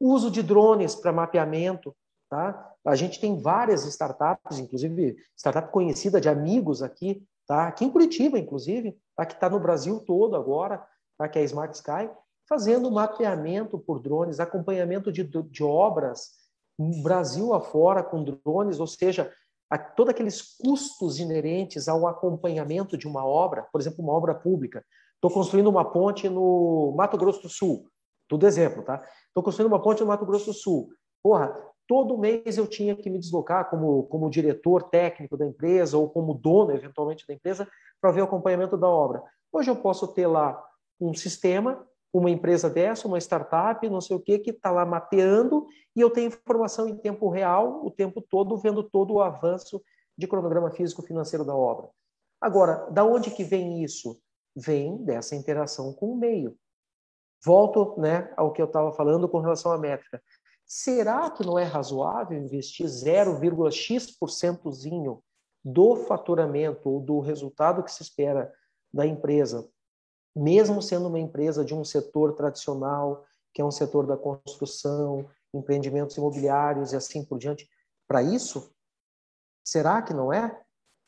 uso 0.00 0.28
de 0.28 0.42
drones 0.42 0.96
para 0.96 1.12
mapeamento, 1.12 1.94
tá? 2.32 2.72
A 2.82 2.96
gente 2.96 3.20
tem 3.20 3.38
várias 3.38 3.84
startups, 3.84 4.58
inclusive 4.58 5.18
startup 5.36 5.70
conhecida 5.70 6.18
de 6.18 6.30
amigos 6.30 6.82
aqui, 6.82 7.22
tá? 7.46 7.68
Aqui 7.68 7.84
em 7.84 7.90
Curitiba, 7.90 8.38
inclusive, 8.38 8.98
tá? 9.14 9.26
que 9.26 9.34
está 9.34 9.50
no 9.50 9.60
Brasil 9.60 10.00
todo 10.00 10.34
agora, 10.34 10.82
tá? 11.18 11.28
que 11.28 11.38
é 11.38 11.42
a 11.42 11.44
Smart 11.44 11.76
Sky, 11.76 12.08
fazendo 12.48 12.90
mapeamento 12.90 13.78
por 13.78 14.00
drones, 14.00 14.40
acompanhamento 14.40 15.12
de, 15.12 15.24
de 15.24 15.62
obras 15.62 16.30
Brasil 17.02 17.52
afora 17.52 18.02
com 18.02 18.24
drones, 18.24 18.80
ou 18.80 18.86
seja, 18.86 19.30
a, 19.68 19.76
todos 19.76 20.10
aqueles 20.10 20.56
custos 20.56 21.20
inerentes 21.20 21.86
ao 21.86 22.06
acompanhamento 22.06 22.96
de 22.96 23.06
uma 23.06 23.26
obra, 23.26 23.68
por 23.70 23.78
exemplo, 23.78 24.02
uma 24.02 24.14
obra 24.14 24.34
pública. 24.34 24.82
Estou 25.16 25.30
construindo 25.30 25.68
uma 25.68 25.84
ponte 25.84 26.30
no 26.30 26.94
Mato 26.96 27.18
Grosso 27.18 27.42
do 27.42 27.48
Sul, 27.50 27.86
tudo 28.26 28.46
exemplo, 28.46 28.82
tá? 28.82 29.02
Estou 29.28 29.42
construindo 29.42 29.70
uma 29.70 29.82
ponte 29.82 30.00
no 30.00 30.06
Mato 30.06 30.24
Grosso 30.24 30.46
do 30.46 30.54
Sul. 30.54 30.88
Porra, 31.22 31.54
todo 31.92 32.16
mês 32.16 32.56
eu 32.56 32.66
tinha 32.66 32.96
que 32.96 33.10
me 33.10 33.18
deslocar 33.18 33.68
como, 33.68 34.04
como 34.04 34.30
diretor 34.30 34.84
técnico 34.84 35.36
da 35.36 35.44
empresa 35.44 35.98
ou 35.98 36.08
como 36.08 36.32
dono, 36.32 36.72
eventualmente, 36.72 37.26
da 37.26 37.34
empresa, 37.34 37.68
para 38.00 38.10
ver 38.10 38.22
o 38.22 38.24
acompanhamento 38.24 38.78
da 38.78 38.88
obra. 38.88 39.22
Hoje 39.52 39.70
eu 39.70 39.76
posso 39.76 40.08
ter 40.08 40.26
lá 40.26 40.58
um 40.98 41.12
sistema 41.12 41.86
uma 42.10 42.30
empresa 42.30 42.70
dessa, 42.70 43.06
uma 43.06 43.18
startup, 43.18 43.86
não 43.90 44.00
sei 44.00 44.16
o 44.16 44.20
que, 44.20 44.38
que 44.38 44.50
está 44.52 44.70
lá 44.70 44.86
mapeando 44.86 45.66
e 45.94 46.00
eu 46.00 46.08
tenho 46.08 46.28
informação 46.28 46.88
em 46.88 46.96
tempo 46.96 47.28
real, 47.28 47.84
o 47.84 47.90
tempo 47.90 48.22
todo, 48.22 48.56
vendo 48.56 48.82
todo 48.82 49.12
o 49.12 49.20
avanço 49.20 49.82
de 50.16 50.26
cronograma 50.26 50.70
físico-financeiro 50.70 51.44
da 51.44 51.54
obra. 51.54 51.90
Agora, 52.40 52.90
da 52.90 53.04
onde 53.04 53.30
que 53.30 53.44
vem 53.44 53.84
isso? 53.84 54.18
Vem 54.56 54.96
dessa 55.04 55.36
interação 55.36 55.92
com 55.92 56.12
o 56.12 56.16
meio. 56.16 56.56
Volto 57.44 58.00
né, 58.00 58.32
ao 58.34 58.50
que 58.50 58.62
eu 58.62 58.66
estava 58.66 58.92
falando 58.92 59.28
com 59.28 59.40
relação 59.40 59.72
à 59.72 59.78
métrica. 59.78 60.22
Será 60.74 61.30
que 61.30 61.44
não 61.44 61.58
é 61.58 61.64
razoável 61.64 62.38
investir 62.38 62.86
0,x% 62.86 65.22
do 65.64 65.96
faturamento 65.96 66.88
ou 66.88 66.98
do 66.98 67.20
resultado 67.20 67.82
que 67.82 67.92
se 67.92 68.02
espera 68.02 68.50
da 68.92 69.06
empresa 69.06 69.68
mesmo 70.34 70.80
sendo 70.80 71.08
uma 71.08 71.18
empresa 71.18 71.64
de 71.64 71.74
um 71.74 71.84
setor 71.84 72.34
tradicional, 72.34 73.24
que 73.52 73.60
é 73.60 73.64
um 73.64 73.70
setor 73.70 74.06
da 74.06 74.16
construção, 74.16 75.28
empreendimentos 75.52 76.16
imobiliários 76.16 76.92
e 76.92 76.96
assim 76.96 77.24
por 77.24 77.38
diante, 77.38 77.68
para 78.08 78.22
isso? 78.22 78.72
Será 79.62 80.00
que 80.00 80.14
não 80.14 80.32
é? 80.32 80.58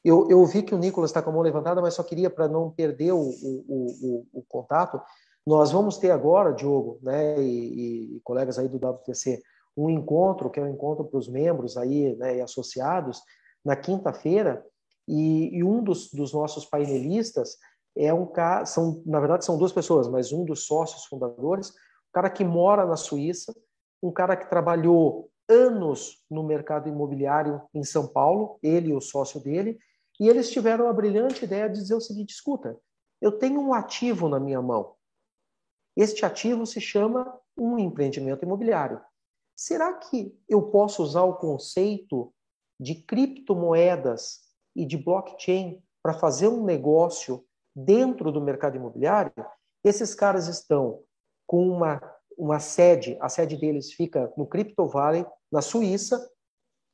Eu, 0.04 0.28
eu 0.28 0.44
vi 0.44 0.62
que 0.62 0.74
o 0.74 0.78
Nicolas 0.78 1.10
está 1.10 1.22
com 1.22 1.30
a 1.30 1.32
mão 1.32 1.42
levantada, 1.42 1.80
mas 1.80 1.94
só 1.94 2.02
queria, 2.02 2.28
para 2.28 2.46
não 2.46 2.70
perder 2.70 3.12
o, 3.12 3.18
o, 3.18 3.64
o, 3.66 4.26
o, 4.34 4.42
contato, 4.42 5.00
nós 5.46 5.72
vamos 5.72 5.96
ter 5.96 6.10
agora, 6.10 6.52
Diogo, 6.52 6.98
né, 7.02 7.40
e, 7.40 8.16
e, 8.16 8.20
colegas 8.20 8.58
aí 8.58 8.68
do 8.68 8.76
WTC, 8.76 9.42
um 9.76 9.90
encontro, 9.90 10.50
que 10.50 10.60
é 10.60 10.62
um 10.62 10.68
encontro 10.68 11.04
para 11.04 11.18
os 11.18 11.28
membros 11.28 11.76
aí, 11.76 12.14
né, 12.16 12.36
e 12.36 12.40
associados, 12.40 13.22
na 13.64 13.74
quinta-feira, 13.74 14.64
e, 15.06 15.56
e, 15.56 15.64
um 15.64 15.82
dos, 15.82 16.10
dos 16.10 16.32
nossos 16.32 16.64
painelistas 16.64 17.58
é 17.96 18.12
um 18.12 18.26
cara, 18.26 18.64
são, 18.64 19.02
na 19.04 19.20
verdade 19.20 19.44
são 19.44 19.58
duas 19.58 19.72
pessoas, 19.72 20.08
mas 20.08 20.32
um 20.32 20.44
dos 20.44 20.66
sócios 20.66 21.04
fundadores, 21.04 21.70
um 21.70 22.12
cara 22.12 22.30
que 22.30 22.44
mora 22.44 22.86
na 22.86 22.96
Suíça, 22.96 23.54
um 24.02 24.10
cara 24.10 24.36
que 24.36 24.48
trabalhou 24.48 25.30
anos 25.48 26.22
no 26.30 26.42
mercado 26.42 26.88
imobiliário 26.88 27.62
em 27.74 27.84
São 27.84 28.06
Paulo, 28.06 28.58
ele 28.62 28.90
e 28.90 28.94
o 28.94 29.00
sócio 29.00 29.40
dele, 29.40 29.78
e 30.18 30.28
eles 30.28 30.50
tiveram 30.50 30.88
a 30.88 30.92
brilhante 30.92 31.44
ideia 31.44 31.68
de 31.68 31.80
dizer 31.80 31.94
o 31.94 32.00
seguinte: 32.00 32.30
escuta, 32.30 32.78
eu 33.20 33.32
tenho 33.32 33.60
um 33.60 33.74
ativo 33.74 34.28
na 34.28 34.38
minha 34.38 34.62
mão. 34.62 34.94
Este 35.96 36.24
ativo 36.24 36.66
se 36.66 36.80
chama 36.80 37.38
um 37.56 37.78
empreendimento 37.78 38.44
imobiliário. 38.44 39.00
Será 39.56 39.94
que 39.94 40.36
eu 40.48 40.62
posso 40.62 41.02
usar 41.02 41.22
o 41.22 41.36
conceito 41.36 42.32
de 42.78 42.94
criptomoedas 42.94 44.40
e 44.74 44.84
de 44.84 44.98
blockchain 44.98 45.82
para 46.02 46.12
fazer 46.12 46.48
um 46.48 46.64
negócio 46.64 47.44
dentro 47.74 48.30
do 48.30 48.40
mercado 48.40 48.76
imobiliário, 48.76 49.32
esses 49.82 50.14
caras 50.14 50.48
estão 50.48 51.02
com 51.46 51.68
uma, 51.68 52.00
uma 52.38 52.58
sede, 52.58 53.16
a 53.20 53.28
sede 53.28 53.56
deles 53.56 53.92
fica 53.92 54.32
no 54.36 54.46
Crypto 54.46 54.86
Valley, 54.86 55.26
na 55.50 55.60
Suíça, 55.60 56.30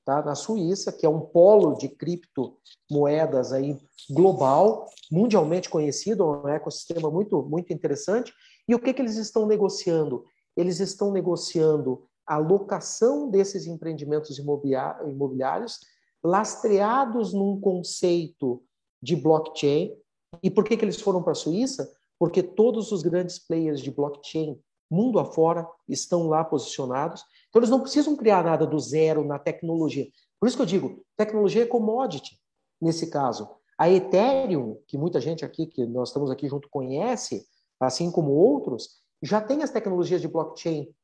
tá? 0.05 0.23
na 0.23 0.35
Suíça, 0.35 0.93
que 0.93 1.05
é 1.05 1.09
um 1.09 1.21
polo 1.21 1.75
de 1.75 1.89
criptomoedas 1.89 3.53
aí 3.53 3.79
global, 4.11 4.87
mundialmente 5.11 5.69
conhecido, 5.69 6.27
um 6.27 6.49
ecossistema 6.49 7.11
muito, 7.11 7.43
muito 7.43 7.73
interessante. 7.73 8.33
E 8.67 8.75
o 8.75 8.79
que, 8.79 8.93
que 8.93 9.03
eles 9.03 9.17
estão 9.17 9.47
negociando? 9.47 10.25
Eles 10.57 10.81
estão 10.81 11.13
negociando 11.13 12.09
a 12.31 12.37
locação 12.37 13.29
desses 13.29 13.67
empreendimentos 13.67 14.39
imobiliários 14.39 15.81
lastreados 16.23 17.33
num 17.33 17.61
conceito 17.61 18.63
de 19.03 19.17
blockchain, 19.17 19.97
e 20.41 20.49
por 20.49 20.63
que, 20.63 20.77
que 20.77 20.85
eles 20.85 21.01
foram 21.01 21.25
para 21.25 21.33
a 21.33 21.35
Suíça? 21.35 21.93
Porque 22.21 22.41
todos 22.41 22.93
os 22.93 23.03
grandes 23.03 23.37
players 23.37 23.81
de 23.81 23.91
blockchain, 23.91 24.57
mundo 24.89 25.19
afora, 25.19 25.67
estão 25.89 26.29
lá 26.29 26.45
posicionados. 26.45 27.25
Então, 27.49 27.59
eles 27.59 27.71
não 27.71 27.81
precisam 27.81 28.15
criar 28.15 28.45
nada 28.45 28.65
do 28.65 28.79
zero 28.79 29.25
na 29.25 29.37
tecnologia. 29.37 30.07
Por 30.39 30.47
isso 30.47 30.57
que 30.57 30.63
eu 30.63 30.67
digo, 30.67 31.05
tecnologia 31.17 31.65
é 31.65 31.67
commodity, 31.67 32.39
nesse 32.81 33.11
caso. 33.11 33.51
A 33.77 33.91
Ethereum, 33.91 34.79
que 34.87 34.97
muita 34.97 35.21
gente 35.21 35.45
aqui, 35.45 35.67
que 35.67 35.85
nós 35.85 36.11
estamos 36.11 36.31
aqui 36.31 36.49
junto, 36.49 36.69
conhece, 36.71 37.45
assim 37.81 38.09
como 38.09 38.31
outros, 38.31 39.01
já 39.21 39.41
tem 39.41 39.65
as 39.65 39.71
tecnologias 39.71 40.21
de 40.21 40.29
blockchain 40.29 40.95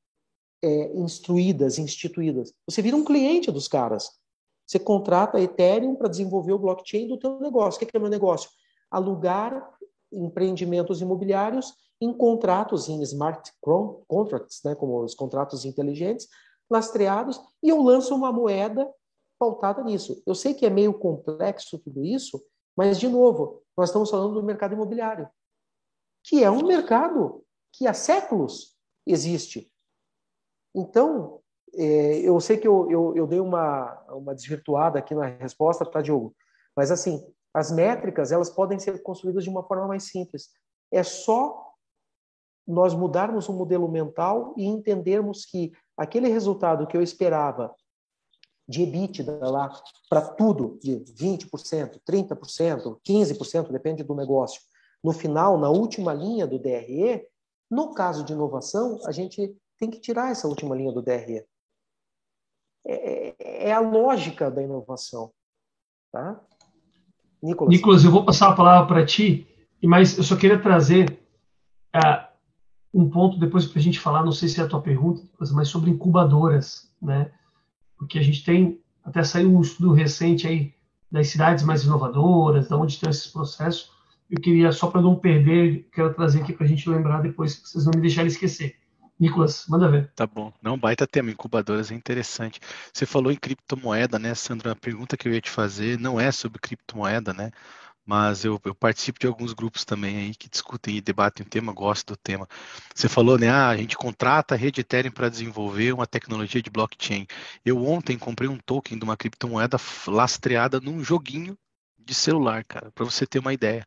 é, 0.62 0.96
instruídas, 0.96 1.78
instituídas. 1.78 2.52
Você 2.68 2.82
vira 2.82 2.96
um 2.96 3.04
cliente 3.04 3.50
dos 3.50 3.68
caras. 3.68 4.10
Você 4.66 4.78
contrata 4.78 5.38
a 5.38 5.40
Ethereum 5.40 5.94
para 5.94 6.08
desenvolver 6.08 6.52
o 6.52 6.58
blockchain 6.58 7.06
do 7.06 7.18
teu 7.18 7.38
negócio. 7.40 7.82
O 7.82 7.86
que 7.86 7.96
é 7.96 7.98
o 7.98 8.02
meu 8.02 8.10
negócio? 8.10 8.50
alugar 8.90 9.76
empreendimentos 10.12 11.00
imobiliários 11.00 11.74
em 12.00 12.12
contratos 12.12 12.88
em 12.88 13.02
smart 13.02 13.52
contracts, 14.06 14.60
né, 14.64 14.74
como 14.74 15.02
os 15.02 15.14
contratos 15.14 15.64
inteligentes, 15.64 16.28
lastreados, 16.70 17.40
e 17.62 17.68
eu 17.68 17.80
lanço 17.82 18.14
uma 18.14 18.32
moeda 18.32 18.88
pautada 19.38 19.82
nisso. 19.82 20.22
Eu 20.26 20.34
sei 20.34 20.52
que 20.52 20.66
é 20.66 20.70
meio 20.70 20.94
complexo 20.94 21.78
tudo 21.78 22.04
isso, 22.04 22.42
mas, 22.76 22.98
de 22.98 23.08
novo, 23.08 23.62
Nós 23.76 23.90
estamos 23.90 24.08
falando 24.08 24.32
do 24.32 24.42
mercado 24.42 24.72
imobiliário, 24.72 25.28
que 26.24 26.42
é 26.42 26.50
um 26.50 26.66
mercado 26.66 27.44
que 27.74 27.86
há 27.86 27.92
séculos 27.92 28.74
existe. 29.06 29.70
Então, 30.76 31.40
é, 31.74 32.18
eu 32.18 32.38
sei 32.38 32.58
que 32.58 32.68
eu, 32.68 32.90
eu, 32.90 33.16
eu, 33.16 33.26
dei 33.26 33.40
uma, 33.40 33.98
uma 34.10 34.34
desvirtuada 34.34 34.98
aqui 34.98 35.14
na 35.14 35.24
resposta, 35.24 35.86
tá, 35.86 36.02
Diogo? 36.02 36.36
Mas, 36.76 36.90
assim, 36.90 37.26
as 37.54 37.72
métricas, 37.72 38.30
elas 38.30 38.50
podem 38.50 38.78
ser 38.78 39.02
construídas 39.02 39.42
de 39.42 39.48
uma 39.48 39.62
forma 39.62 39.88
mais 39.88 40.04
simples. 40.04 40.50
É 40.92 41.02
só 41.02 41.72
nós 42.66 42.92
mudarmos 42.92 43.48
o 43.48 43.54
modelo 43.54 43.88
mental 43.88 44.52
e 44.56 44.66
entendermos 44.66 45.46
que 45.46 45.72
aquele 45.96 46.28
resultado 46.28 46.86
que 46.86 46.96
eu 46.96 47.02
esperava 47.02 47.74
de 48.68 48.82
EBITDA 48.82 49.48
lá 49.48 49.70
para 50.10 50.20
tudo, 50.20 50.78
de 50.82 50.96
20%, 50.96 52.00
30%, 52.06 52.98
15%, 53.02 53.70
depende 53.70 54.02
do 54.02 54.14
negócio, 54.14 54.60
no 55.02 55.12
final, 55.12 55.56
na 55.56 55.70
última 55.70 56.12
linha 56.12 56.46
do 56.46 56.58
DRE, 56.58 57.24
no 57.70 57.94
caso 57.94 58.24
de 58.24 58.32
inovação, 58.32 58.98
a 59.06 59.12
gente 59.12 59.56
tem 59.78 59.90
que 59.90 60.00
tirar 60.00 60.30
essa 60.30 60.48
última 60.48 60.74
linha 60.74 60.92
do 60.92 61.02
DRE. 61.02 61.44
É, 62.86 63.34
é, 63.38 63.68
é 63.68 63.72
a 63.72 63.80
lógica 63.80 64.50
da 64.50 64.62
inovação. 64.62 65.32
Tá? 66.12 66.40
Nicolas. 67.42 67.70
Nicolas, 67.70 68.04
eu 68.04 68.10
vou 68.10 68.24
passar 68.24 68.50
a 68.50 68.56
palavra 68.56 68.86
para 68.86 69.06
ti, 69.06 69.46
mas 69.82 70.16
eu 70.16 70.24
só 70.24 70.36
queria 70.36 70.58
trazer 70.58 71.18
uh, 71.94 72.26
um 72.92 73.08
ponto 73.10 73.38
depois 73.38 73.66
para 73.66 73.78
a 73.78 73.82
gente 73.82 74.00
falar, 74.00 74.24
não 74.24 74.32
sei 74.32 74.48
se 74.48 74.60
é 74.60 74.64
a 74.64 74.68
tua 74.68 74.80
pergunta, 74.80 75.22
mas 75.52 75.68
sobre 75.68 75.90
incubadoras, 75.90 76.90
né? 77.00 77.30
Porque 77.98 78.18
a 78.18 78.22
gente 78.22 78.44
tem, 78.44 78.80
até 79.04 79.22
saiu 79.22 79.54
um 79.54 79.60
estudo 79.60 79.92
recente 79.92 80.46
aí 80.46 80.74
das 81.10 81.28
cidades 81.28 81.64
mais 81.64 81.84
inovadoras, 81.84 82.68
da 82.68 82.76
onde 82.76 82.92
estão 82.92 83.10
esses 83.10 83.26
processos. 83.26 83.90
Eu 84.30 84.40
queria, 84.40 84.72
só 84.72 84.88
para 84.88 85.00
não 85.00 85.16
perder, 85.16 85.88
quero 85.92 86.12
trazer 86.14 86.42
aqui 86.42 86.52
para 86.52 86.64
a 86.64 86.68
gente 86.68 86.88
lembrar 86.88 87.22
depois, 87.22 87.56
que 87.56 87.68
vocês 87.68 87.84
não 87.84 87.92
me 87.94 88.00
deixarem 88.00 88.28
esquecer. 88.28 88.76
Nicolas, 89.18 89.64
manda 89.68 89.88
ver. 89.90 90.12
Tá 90.14 90.26
bom. 90.26 90.52
Não, 90.62 90.78
baita 90.78 91.06
tema, 91.06 91.30
incubadoras 91.30 91.90
é 91.90 91.94
interessante. 91.94 92.60
Você 92.92 93.06
falou 93.06 93.32
em 93.32 93.36
criptomoeda, 93.36 94.18
né, 94.18 94.34
Sandra? 94.34 94.72
A 94.72 94.76
pergunta 94.76 95.16
que 95.16 95.26
eu 95.28 95.32
ia 95.32 95.40
te 95.40 95.50
fazer 95.50 95.98
não 95.98 96.20
é 96.20 96.30
sobre 96.30 96.58
criptomoeda, 96.58 97.32
né? 97.32 97.50
Mas 98.04 98.44
eu, 98.44 98.60
eu 98.64 98.74
participo 98.74 99.18
de 99.18 99.26
alguns 99.26 99.52
grupos 99.52 99.84
também 99.84 100.16
aí 100.18 100.34
que 100.34 100.48
discutem 100.48 100.96
e 100.96 101.00
debatem 101.00 101.44
o 101.44 101.48
tema, 101.48 101.72
gosto 101.72 102.14
do 102.14 102.16
tema. 102.16 102.46
Você 102.94 103.08
falou, 103.08 103.38
né? 103.38 103.48
Ah, 103.50 103.68
a 103.70 103.76
gente 103.76 103.96
contrata 103.96 104.54
a 104.54 104.58
rede 104.58 104.80
Ethereum 104.80 105.10
para 105.12 105.28
desenvolver 105.28 105.92
uma 105.92 106.06
tecnologia 106.06 106.62
de 106.62 106.70
blockchain. 106.70 107.26
Eu 107.64 107.84
ontem 107.84 108.16
comprei 108.18 108.48
um 108.48 108.58
token 108.58 108.98
de 108.98 109.04
uma 109.04 109.16
criptomoeda 109.16 109.76
lastreada 110.06 110.80
num 110.80 111.02
joguinho 111.02 111.58
de 111.98 112.14
celular, 112.14 112.64
cara, 112.64 112.92
para 112.92 113.04
você 113.04 113.26
ter 113.26 113.40
uma 113.40 113.52
ideia 113.52 113.84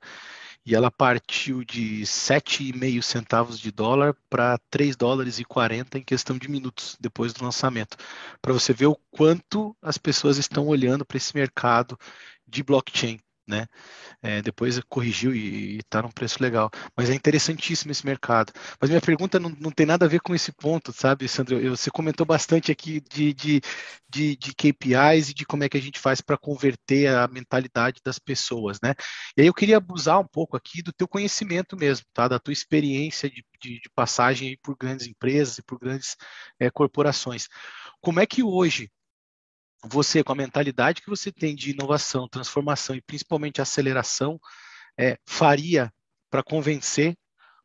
e 0.69 0.75
ela 0.75 0.91
partiu 0.91 1.63
de 1.63 2.03
7,5 2.03 3.01
centavos 3.01 3.59
de 3.59 3.71
dólar 3.71 4.15
para 4.29 4.55
3 4.69 4.95
dólares 4.95 5.39
e 5.39 5.43
40 5.43 5.97
em 5.97 6.03
questão 6.03 6.37
de 6.37 6.47
minutos 6.47 6.95
depois 7.01 7.33
do 7.33 7.43
lançamento. 7.43 7.97
Para 8.39 8.53
você 8.53 8.71
ver 8.71 8.85
o 8.85 8.95
quanto 9.09 9.75
as 9.81 9.97
pessoas 9.97 10.37
estão 10.37 10.67
olhando 10.67 11.03
para 11.03 11.17
esse 11.17 11.35
mercado 11.35 11.97
de 12.47 12.61
blockchain 12.61 13.19
né? 13.49 13.67
É, 14.21 14.41
depois 14.41 14.79
corrigiu 14.87 15.35
e 15.35 15.77
está 15.77 16.01
num 16.01 16.11
preço 16.11 16.41
legal. 16.41 16.69
Mas 16.95 17.09
é 17.09 17.15
interessantíssimo 17.15 17.91
esse 17.91 18.05
mercado. 18.05 18.53
Mas 18.79 18.89
minha 18.89 19.01
pergunta 19.01 19.39
não, 19.39 19.49
não 19.59 19.71
tem 19.71 19.85
nada 19.85 20.05
a 20.05 20.09
ver 20.09 20.21
com 20.21 20.35
esse 20.35 20.51
ponto, 20.51 20.93
sabe, 20.93 21.27
Sandro? 21.27 21.59
Eu, 21.59 21.75
você 21.75 21.89
comentou 21.89 22.25
bastante 22.25 22.71
aqui 22.71 23.01
de, 23.01 23.33
de, 23.33 23.61
de, 24.07 24.35
de, 24.37 24.53
KPIs 24.53 25.29
e 25.29 25.33
de 25.33 25.45
como 25.45 25.63
é 25.63 25.69
que 25.69 25.77
a 25.77 25.81
gente 25.81 25.99
faz 25.99 26.21
para 26.21 26.37
converter 26.37 27.07
a 27.07 27.27
mentalidade 27.27 27.99
das 28.05 28.19
pessoas, 28.19 28.77
né? 28.83 28.93
E 29.35 29.41
aí 29.41 29.47
eu 29.47 29.53
queria 29.53 29.77
abusar 29.77 30.19
um 30.19 30.27
pouco 30.27 30.55
aqui 30.55 30.81
do 30.83 30.93
teu 30.93 31.07
conhecimento 31.07 31.75
mesmo, 31.75 32.05
tá? 32.13 32.27
Da 32.27 32.39
tua 32.39 32.53
experiência 32.53 33.29
de, 33.29 33.43
de, 33.61 33.81
de 33.81 33.89
passagem 33.95 34.57
por 34.61 34.77
grandes 34.77 35.07
empresas 35.07 35.57
e 35.57 35.63
por 35.63 35.79
grandes 35.79 36.15
é, 36.59 36.69
corporações. 36.69 37.47
Como 38.01 38.19
é 38.19 38.25
que 38.25 38.43
hoje 38.43 38.89
você, 39.83 40.23
com 40.23 40.31
a 40.31 40.35
mentalidade 40.35 41.01
que 41.01 41.09
você 41.09 41.31
tem 41.31 41.55
de 41.55 41.71
inovação, 41.71 42.27
transformação 42.27 42.95
e 42.95 43.01
principalmente 43.01 43.61
aceleração, 43.61 44.39
é, 44.97 45.17
faria 45.25 45.91
para 46.29 46.43
convencer, 46.43 47.15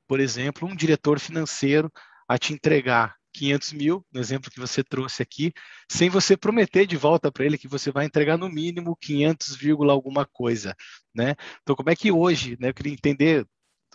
por 0.07 0.21
exemplo, 0.21 0.69
um 0.69 0.77
diretor 0.77 1.19
financeiro 1.19 1.91
a 2.29 2.39
te 2.39 2.53
entregar 2.53 3.17
500 3.35 3.73
mil, 3.73 4.07
no 4.13 4.21
exemplo 4.21 4.51
que 4.51 4.61
você 4.61 4.83
trouxe 4.83 5.23
aqui, 5.23 5.53
sem 5.91 6.09
você 6.09 6.37
prometer 6.37 6.87
de 6.87 6.97
volta 6.97 7.33
para 7.33 7.45
ele 7.45 7.59
que 7.59 7.67
você 7.67 7.91
vai 7.91 8.07
entregar 8.07 8.39
no 8.39 8.49
mínimo 8.49 8.97
500, 8.97 9.59
alguma 9.91 10.25
coisa, 10.25 10.75
né? 11.13 11.35
Então, 11.63 11.75
como 11.75 11.91
é 11.91 11.97
que 11.97 12.13
hoje, 12.13 12.57
né, 12.61 12.69
eu 12.69 12.75
queria 12.75 12.93
entender, 12.93 13.47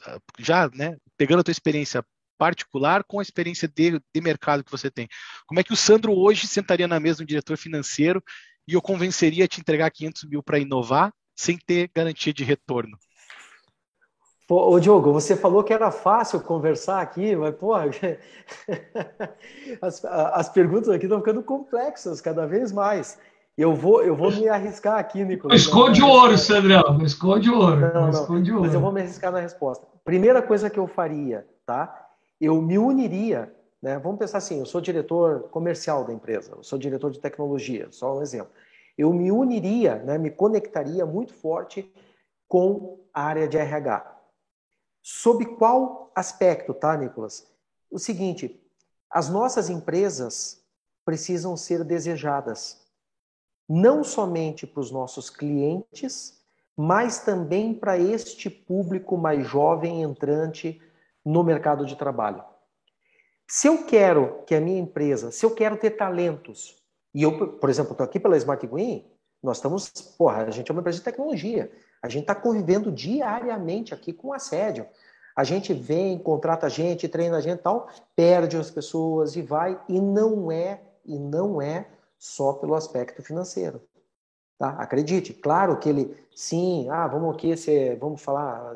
ah, 0.05 0.19
já, 0.37 0.69
né, 0.69 0.97
pegando 1.17 1.39
a 1.39 1.43
tua 1.43 1.53
experiência 1.53 2.03
particular 2.39 3.03
com 3.03 3.19
a 3.19 3.21
experiência 3.21 3.67
de, 3.67 3.99
de 3.99 4.21
mercado 4.21 4.63
que 4.63 4.71
você 4.71 4.89
tem. 4.89 5.09
Como 5.45 5.59
é 5.59 5.63
que 5.63 5.73
o 5.73 5.75
Sandro 5.75 6.17
hoje 6.17 6.47
sentaria 6.47 6.87
na 6.87 6.99
mesa 6.99 7.21
um 7.21 7.25
diretor 7.25 7.57
financeiro 7.57 8.23
e 8.65 8.73
eu 8.73 8.81
convenceria 8.81 9.43
a 9.43 9.47
te 9.47 9.59
entregar 9.59 9.91
500 9.91 10.23
mil 10.23 10.41
para 10.41 10.57
inovar 10.57 11.13
sem 11.35 11.57
ter 11.57 11.91
garantia 11.93 12.33
de 12.33 12.45
retorno? 12.45 12.97
Pô, 14.47 14.71
ô 14.71 14.79
Diogo, 14.79 15.11
você 15.11 15.35
falou 15.35 15.63
que 15.63 15.73
era 15.73 15.91
fácil 15.91 16.39
conversar 16.39 17.01
aqui, 17.01 17.35
mas, 17.35 17.53
pô, 17.55 17.75
as, 19.81 20.05
as 20.05 20.49
perguntas 20.49 20.89
aqui 20.89 21.05
estão 21.05 21.19
ficando 21.19 21.43
complexas 21.43 22.19
cada 22.19 22.47
vez 22.47 22.71
mais. 22.71 23.19
Eu 23.55 23.75
vou, 23.75 24.01
eu 24.01 24.15
vou 24.15 24.31
me 24.31 24.47
arriscar 24.47 24.97
aqui, 24.97 25.23
Nicolas. 25.23 25.59
Esconde 25.59 26.01
o 26.01 26.07
ouro, 26.07 26.37
Sandrão. 26.37 27.03
Esconde 27.03 27.49
o 27.49 27.59
ouro. 27.59 27.79
Não, 27.79 27.93
não, 27.93 28.09
esconde 28.09 28.51
ouro. 28.51 28.63
Mas 28.63 28.73
eu 28.73 28.79
vou 28.79 28.91
me 28.91 29.01
arriscar 29.01 29.31
na 29.31 29.41
resposta. 29.41 29.85
Primeira 30.05 30.41
coisa 30.41 30.69
que 30.69 30.79
eu 30.79 30.87
faria, 30.87 31.45
tá? 31.65 32.08
Eu 32.39 32.61
me 32.61 32.77
uniria, 32.77 33.53
né? 33.81 33.97
Vamos 33.99 34.19
pensar 34.19 34.37
assim, 34.37 34.59
eu 34.59 34.65
sou 34.65 34.81
diretor 34.81 35.49
comercial 35.49 36.03
da 36.05 36.13
empresa, 36.13 36.53
eu 36.55 36.63
sou 36.63 36.77
diretor 36.77 37.11
de 37.11 37.19
tecnologia, 37.19 37.87
só 37.91 38.17
um 38.17 38.21
exemplo. 38.21 38.51
Eu 38.97 39.13
me 39.13 39.31
uniria, 39.31 39.95
né, 40.03 40.17
me 40.17 40.29
conectaria 40.29 41.05
muito 41.05 41.33
forte 41.33 41.89
com 42.47 42.99
a 43.13 43.23
área 43.23 43.47
de 43.47 43.57
RH. 43.57 44.17
Sob 45.01 45.45
qual 45.55 46.11
aspecto, 46.13 46.73
tá, 46.73 46.97
Nicolas? 46.97 47.47
O 47.89 47.97
seguinte, 47.97 48.61
as 49.09 49.29
nossas 49.29 49.69
empresas 49.69 50.61
precisam 51.05 51.55
ser 51.55 51.83
desejadas, 51.83 52.85
não 53.67 54.03
somente 54.03 54.67
para 54.67 54.81
os 54.81 54.91
nossos 54.91 55.29
clientes, 55.29 56.39
mas 56.75 57.19
também 57.19 57.73
para 57.73 57.97
este 57.97 58.49
público 58.49 59.17
mais 59.17 59.47
jovem 59.47 60.01
entrante 60.01 60.81
no 61.29 61.43
mercado 61.43 61.85
de 61.85 61.95
trabalho. 61.95 62.43
Se 63.47 63.67
eu 63.67 63.85
quero 63.85 64.43
que 64.45 64.55
a 64.55 64.61
minha 64.61 64.79
empresa, 64.79 65.31
se 65.31 65.45
eu 65.45 65.51
quero 65.51 65.77
ter 65.77 65.91
talentos, 65.91 66.75
e 67.13 67.23
eu, 67.23 67.53
por 67.57 67.69
exemplo, 67.69 67.91
estou 67.91 68.03
aqui 68.03 68.19
pela 68.19 68.37
Smart 68.37 68.65
Green, 68.67 69.05
nós 69.41 69.57
estamos, 69.57 69.89
porra, 70.17 70.43
a 70.43 70.51
gente 70.51 70.69
é 70.69 70.71
uma 70.71 70.81
empresa 70.81 70.99
de 70.99 71.03
tecnologia, 71.03 71.71
a 72.01 72.09
gente 72.09 72.21
está 72.21 72.35
convivendo 72.35 72.91
diariamente 72.91 73.93
aqui 73.93 74.11
com 74.11 74.33
assédio. 74.33 74.85
A 75.35 75.43
gente 75.43 75.73
vem, 75.73 76.17
contrata 76.17 76.69
gente, 76.69 77.07
treina 77.07 77.37
a 77.37 77.41
gente 77.41 77.61
tal, 77.61 77.87
perde 78.15 78.57
as 78.57 78.69
pessoas 78.69 79.35
e 79.35 79.41
vai, 79.41 79.79
e 79.87 79.99
não 79.99 80.51
é, 80.51 80.81
e 81.05 81.17
não 81.17 81.61
é 81.61 81.87
só 82.17 82.53
pelo 82.53 82.75
aspecto 82.75 83.21
financeiro. 83.23 83.81
Tá? 84.57 84.69
Acredite, 84.71 85.33
claro 85.33 85.79
que 85.79 85.89
ele, 85.89 86.17
sim, 86.35 86.89
ah, 86.89 87.07
vamos 87.07 87.33
aqui, 87.33 87.53
vamos 87.99 88.21
falar 88.21 88.75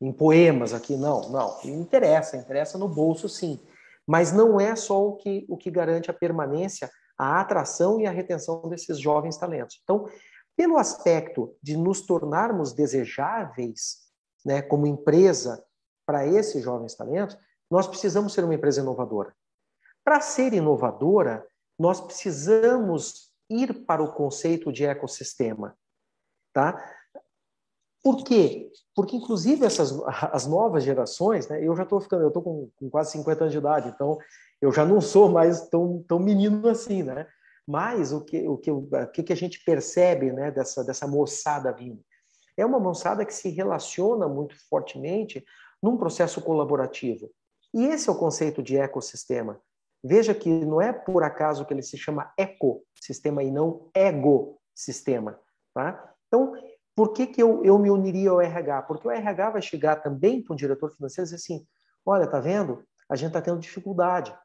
em 0.00 0.12
poemas 0.12 0.72
aqui, 0.72 0.96
não, 0.96 1.28
não. 1.28 1.58
Interessa, 1.64 2.36
interessa 2.36 2.78
no 2.78 2.88
bolso, 2.88 3.28
sim. 3.28 3.60
Mas 4.06 4.32
não 4.32 4.60
é 4.60 4.74
só 4.76 5.06
o 5.06 5.16
que, 5.16 5.44
o 5.48 5.56
que 5.56 5.70
garante 5.70 6.10
a 6.10 6.14
permanência, 6.14 6.90
a 7.16 7.40
atração 7.40 8.00
e 8.00 8.06
a 8.06 8.10
retenção 8.10 8.68
desses 8.68 8.98
jovens 8.98 9.36
talentos. 9.36 9.80
Então, 9.82 10.08
pelo 10.56 10.78
aspecto 10.78 11.56
de 11.62 11.76
nos 11.76 12.02
tornarmos 12.02 12.72
desejáveis, 12.72 14.08
né, 14.44 14.62
como 14.62 14.86
empresa 14.86 15.62
para 16.06 16.26
esses 16.26 16.62
jovens 16.62 16.94
talentos, 16.94 17.36
nós 17.70 17.86
precisamos 17.86 18.32
ser 18.32 18.44
uma 18.44 18.54
empresa 18.54 18.80
inovadora. 18.80 19.34
Para 20.04 20.20
ser 20.20 20.54
inovadora, 20.54 21.46
nós 21.78 22.00
precisamos 22.00 23.30
ir 23.50 23.84
para 23.84 24.02
o 24.02 24.12
conceito 24.12 24.72
de 24.72 24.84
ecossistema, 24.84 25.76
tá? 26.52 26.97
Por 28.08 28.24
quê? 28.24 28.72
Porque, 28.94 29.16
inclusive, 29.16 29.66
essas, 29.66 29.92
as 30.32 30.46
novas 30.46 30.82
gerações, 30.82 31.46
né, 31.46 31.62
eu 31.62 31.76
já 31.76 31.82
estou 31.82 32.00
ficando, 32.00 32.22
eu 32.22 32.28
estou 32.28 32.42
com, 32.42 32.70
com, 32.74 32.88
quase 32.88 33.12
50 33.12 33.44
anos 33.44 33.52
de 33.52 33.58
idade, 33.58 33.90
então 33.90 34.16
eu 34.62 34.72
já 34.72 34.82
não 34.82 34.98
sou 34.98 35.28
mais 35.28 35.68
tão, 35.68 36.02
tão 36.08 36.18
menino 36.18 36.66
assim, 36.68 37.02
né? 37.02 37.26
Mas 37.66 38.10
o 38.10 38.24
que, 38.24 38.48
o 38.48 38.56
que, 38.56 38.70
o 38.70 39.08
que 39.10 39.30
a 39.30 39.36
gente 39.36 39.62
percebe 39.62 40.32
né, 40.32 40.50
dessa, 40.50 40.82
dessa 40.82 41.06
moçada 41.06 41.70
vindo? 41.70 42.02
É 42.56 42.64
uma 42.64 42.80
moçada 42.80 43.26
que 43.26 43.34
se 43.34 43.50
relaciona 43.50 44.26
muito 44.26 44.56
fortemente 44.70 45.44
num 45.82 45.98
processo 45.98 46.40
colaborativo. 46.40 47.30
E 47.74 47.84
esse 47.84 48.08
é 48.08 48.12
o 48.12 48.18
conceito 48.18 48.62
de 48.62 48.78
ecossistema. 48.78 49.60
Veja 50.02 50.32
que 50.32 50.48
não 50.48 50.80
é 50.80 50.94
por 50.94 51.22
acaso 51.22 51.66
que 51.66 51.74
ele 51.74 51.82
se 51.82 51.98
chama 51.98 52.32
ecossistema 52.38 53.42
e 53.42 53.50
não 53.50 53.90
ego-sistema. 53.94 55.38
Tá? 55.74 56.14
Então, 56.26 56.54
Por 56.98 57.12
que, 57.12 57.28
que 57.28 57.40
eu, 57.40 57.64
eu 57.64 57.78
me 57.78 57.92
uniria 57.92 58.30
ao 58.30 58.40
RH? 58.40 58.82
Porque 58.82 59.06
o 59.06 59.10
RH 59.12 59.50
vai 59.50 59.62
chegar 59.62 60.02
também 60.02 60.42
para 60.42 60.52
um 60.52 60.56
diretor 60.56 60.90
financeiro 60.90 61.22
e 61.22 61.30
dizer 61.30 61.36
assim: 61.36 61.64
olha, 62.04 62.26
tá 62.26 62.40
vendo? 62.40 62.82
A 63.08 63.14
gente 63.14 63.28
está 63.28 63.40
tendo 63.40 63.60
dificuldade. 63.60 64.36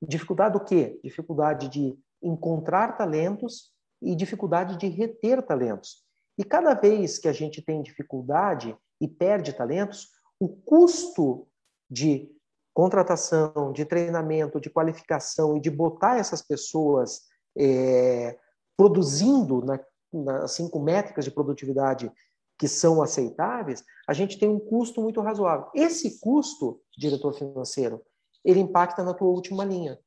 Dificuldade 0.00 0.52
do 0.52 0.64
quê? 0.64 1.00
Dificuldade 1.02 1.68
de 1.68 1.98
encontrar 2.22 2.96
talentos 2.96 3.72
e 4.00 4.14
dificuldade 4.14 4.76
de 4.76 4.86
reter 4.86 5.42
talentos. 5.42 6.04
E 6.38 6.44
cada 6.44 6.74
vez 6.74 7.18
que 7.18 7.26
a 7.26 7.32
gente 7.32 7.60
tem 7.60 7.82
dificuldade 7.82 8.78
e 9.00 9.08
perde 9.08 9.52
talentos, 9.52 10.10
o 10.38 10.48
custo 10.48 11.48
de 11.90 12.30
contratação, 12.72 13.72
de 13.72 13.84
treinamento, 13.84 14.60
de 14.60 14.70
qualificação 14.70 15.56
e 15.56 15.60
de 15.60 15.72
botar 15.72 16.18
essas 16.18 16.40
pessoas 16.40 17.22
é, 17.58 18.38
produzindo, 18.76 19.60
na, 19.64 19.80
na, 20.12 20.44
assim, 20.44 20.68
com 20.68 20.80
métricas 20.80 21.24
de 21.24 21.30
produtividade 21.30 22.10
que 22.58 22.68
são 22.68 23.00
aceitáveis, 23.00 23.82
a 24.06 24.12
gente 24.12 24.38
tem 24.38 24.48
um 24.48 24.60
custo 24.60 25.00
muito 25.00 25.20
razoável. 25.20 25.68
Esse 25.74 26.20
custo, 26.20 26.80
diretor 26.96 27.32
financeiro, 27.32 28.02
ele 28.44 28.60
impacta 28.60 29.02
na 29.02 29.14
tua 29.14 29.28
última 29.28 29.64
linha. 29.64 29.98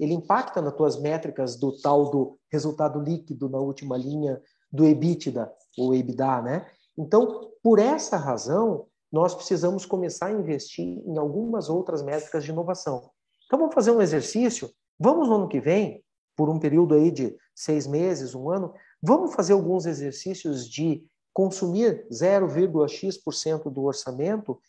Ele 0.00 0.14
impacta 0.14 0.60
nas 0.60 0.74
tuas 0.74 1.00
métricas 1.00 1.56
do 1.56 1.78
tal 1.80 2.10
do 2.10 2.38
resultado 2.50 3.00
líquido 3.00 3.48
na 3.48 3.58
última 3.58 3.96
linha 3.96 4.42
do 4.72 4.84
EBITDA 4.84 5.52
ou 5.78 5.94
EBITDA, 5.94 6.42
né? 6.42 6.66
Então, 6.98 7.52
por 7.62 7.78
essa 7.78 8.16
razão, 8.16 8.86
nós 9.12 9.34
precisamos 9.34 9.86
começar 9.86 10.26
a 10.26 10.32
investir 10.32 10.84
em 11.06 11.18
algumas 11.18 11.68
outras 11.68 12.02
métricas 12.02 12.42
de 12.42 12.50
inovação. 12.50 13.10
Então, 13.46 13.58
vamos 13.58 13.74
fazer 13.74 13.90
um 13.90 14.00
exercício. 14.00 14.70
Vamos 14.98 15.28
no 15.28 15.36
ano 15.36 15.48
que 15.48 15.60
vem, 15.60 16.02
por 16.36 16.48
um 16.48 16.58
período 16.58 16.94
aí 16.94 17.10
de 17.10 17.36
seis 17.54 17.86
meses, 17.86 18.34
um 18.34 18.50
ano, 18.50 18.72
vamos 19.02 19.34
fazer 19.34 19.52
alguns 19.52 19.86
exercícios 19.86 20.68
de 20.68 21.04
consumir 21.32 22.06
0,x% 22.10 23.70
do 23.70 23.84
orçamento, 23.84 24.60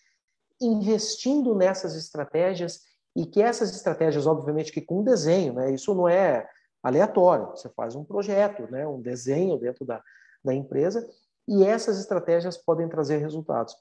investindo 0.62 1.54
nessas 1.54 1.96
estratégias 1.96 2.82
e 3.16 3.26
que 3.26 3.42
essas 3.42 3.76
estratégias, 3.76 4.26
obviamente, 4.26 4.72
que 4.72 4.82
com 4.82 5.04
desenho, 5.04 5.54
né? 5.54 5.72
Isso 5.72 5.94
não 5.94 6.08
é 6.08 6.48
aleatório. 6.82 7.50
Você 7.52 7.70
faz 7.70 7.96
um 7.96 8.04
projeto, 8.04 8.70
né? 8.72 8.88
Um 8.88 9.02
desenho 9.02 9.58
dentro 9.58 9.86
da, 9.86 10.02
da 10.44 10.54
empresa 10.54 11.08
e 11.48 11.64
essas 11.64 12.00
estratégias 12.00 12.58
podem 12.58 12.88
trazer 12.88 13.18
resultados. 13.18 13.76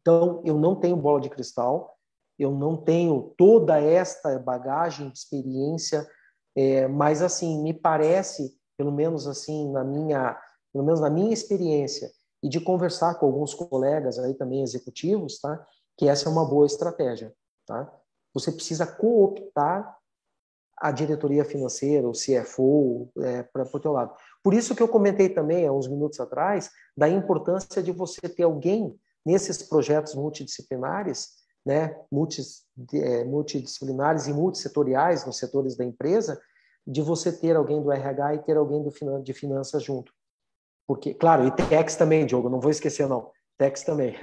Então, 0.00 0.40
eu 0.44 0.56
não 0.56 0.76
tenho 0.76 0.96
bola 0.96 1.20
de 1.20 1.28
cristal, 1.28 1.98
eu 2.38 2.52
não 2.52 2.76
tenho 2.76 3.34
toda 3.36 3.80
esta 3.80 4.38
bagagem 4.38 5.10
de 5.10 5.18
experiência, 5.18 6.08
é, 6.54 6.86
mas 6.86 7.22
assim 7.22 7.62
me 7.62 7.74
parece, 7.74 8.55
pelo 8.76 8.92
menos 8.92 9.26
assim 9.26 9.70
na 9.72 9.84
minha, 9.84 10.38
pelo 10.72 10.84
menos 10.84 11.00
na 11.00 11.10
minha 11.10 11.32
experiência 11.32 12.10
e 12.42 12.48
de 12.48 12.60
conversar 12.60 13.14
com 13.14 13.26
alguns 13.26 13.54
colegas 13.54 14.18
aí 14.18 14.34
também 14.34 14.62
executivos, 14.62 15.40
tá? 15.40 15.66
Que 15.96 16.08
essa 16.08 16.28
é 16.28 16.32
uma 16.32 16.44
boa 16.44 16.66
estratégia, 16.66 17.34
tá? 17.66 17.92
Você 18.34 18.52
precisa 18.52 18.86
cooptar 18.86 19.96
a 20.76 20.90
diretoria 20.90 21.44
financeira, 21.44 22.06
o 22.06 22.12
CFO, 22.12 23.10
é, 23.18 23.42
para 23.42 23.62
o 23.62 23.80
teu 23.80 23.92
lado. 23.92 24.14
Por 24.42 24.52
isso 24.52 24.76
que 24.76 24.82
eu 24.82 24.88
comentei 24.88 25.30
também 25.30 25.66
há 25.66 25.72
uns 25.72 25.88
minutos 25.88 26.20
atrás 26.20 26.70
da 26.96 27.08
importância 27.08 27.82
de 27.82 27.90
você 27.92 28.28
ter 28.28 28.42
alguém 28.42 28.94
nesses 29.24 29.62
projetos 29.62 30.14
multidisciplinares, 30.14 31.30
né, 31.64 31.96
é, 32.94 33.24
multidisciplinares 33.24 34.28
e 34.28 34.32
multissetoriais 34.32 35.24
nos 35.24 35.38
setores 35.38 35.76
da 35.76 35.84
empresa, 35.84 36.40
de 36.86 37.02
você 37.02 37.32
ter 37.32 37.56
alguém 37.56 37.82
do 37.82 37.90
RH 37.90 38.34
e 38.34 38.38
ter 38.38 38.56
alguém 38.56 38.82
do 38.82 38.92
de 39.22 39.32
finanças 39.32 39.82
junto. 39.82 40.12
Porque, 40.86 41.14
claro, 41.14 41.46
e 41.46 41.50
Tex 41.50 41.96
também, 41.96 42.24
Diogo, 42.24 42.48
não 42.48 42.60
vou 42.60 42.70
esquecer 42.70 43.08
não. 43.08 43.30
Tex 43.58 43.82
também. 43.82 44.14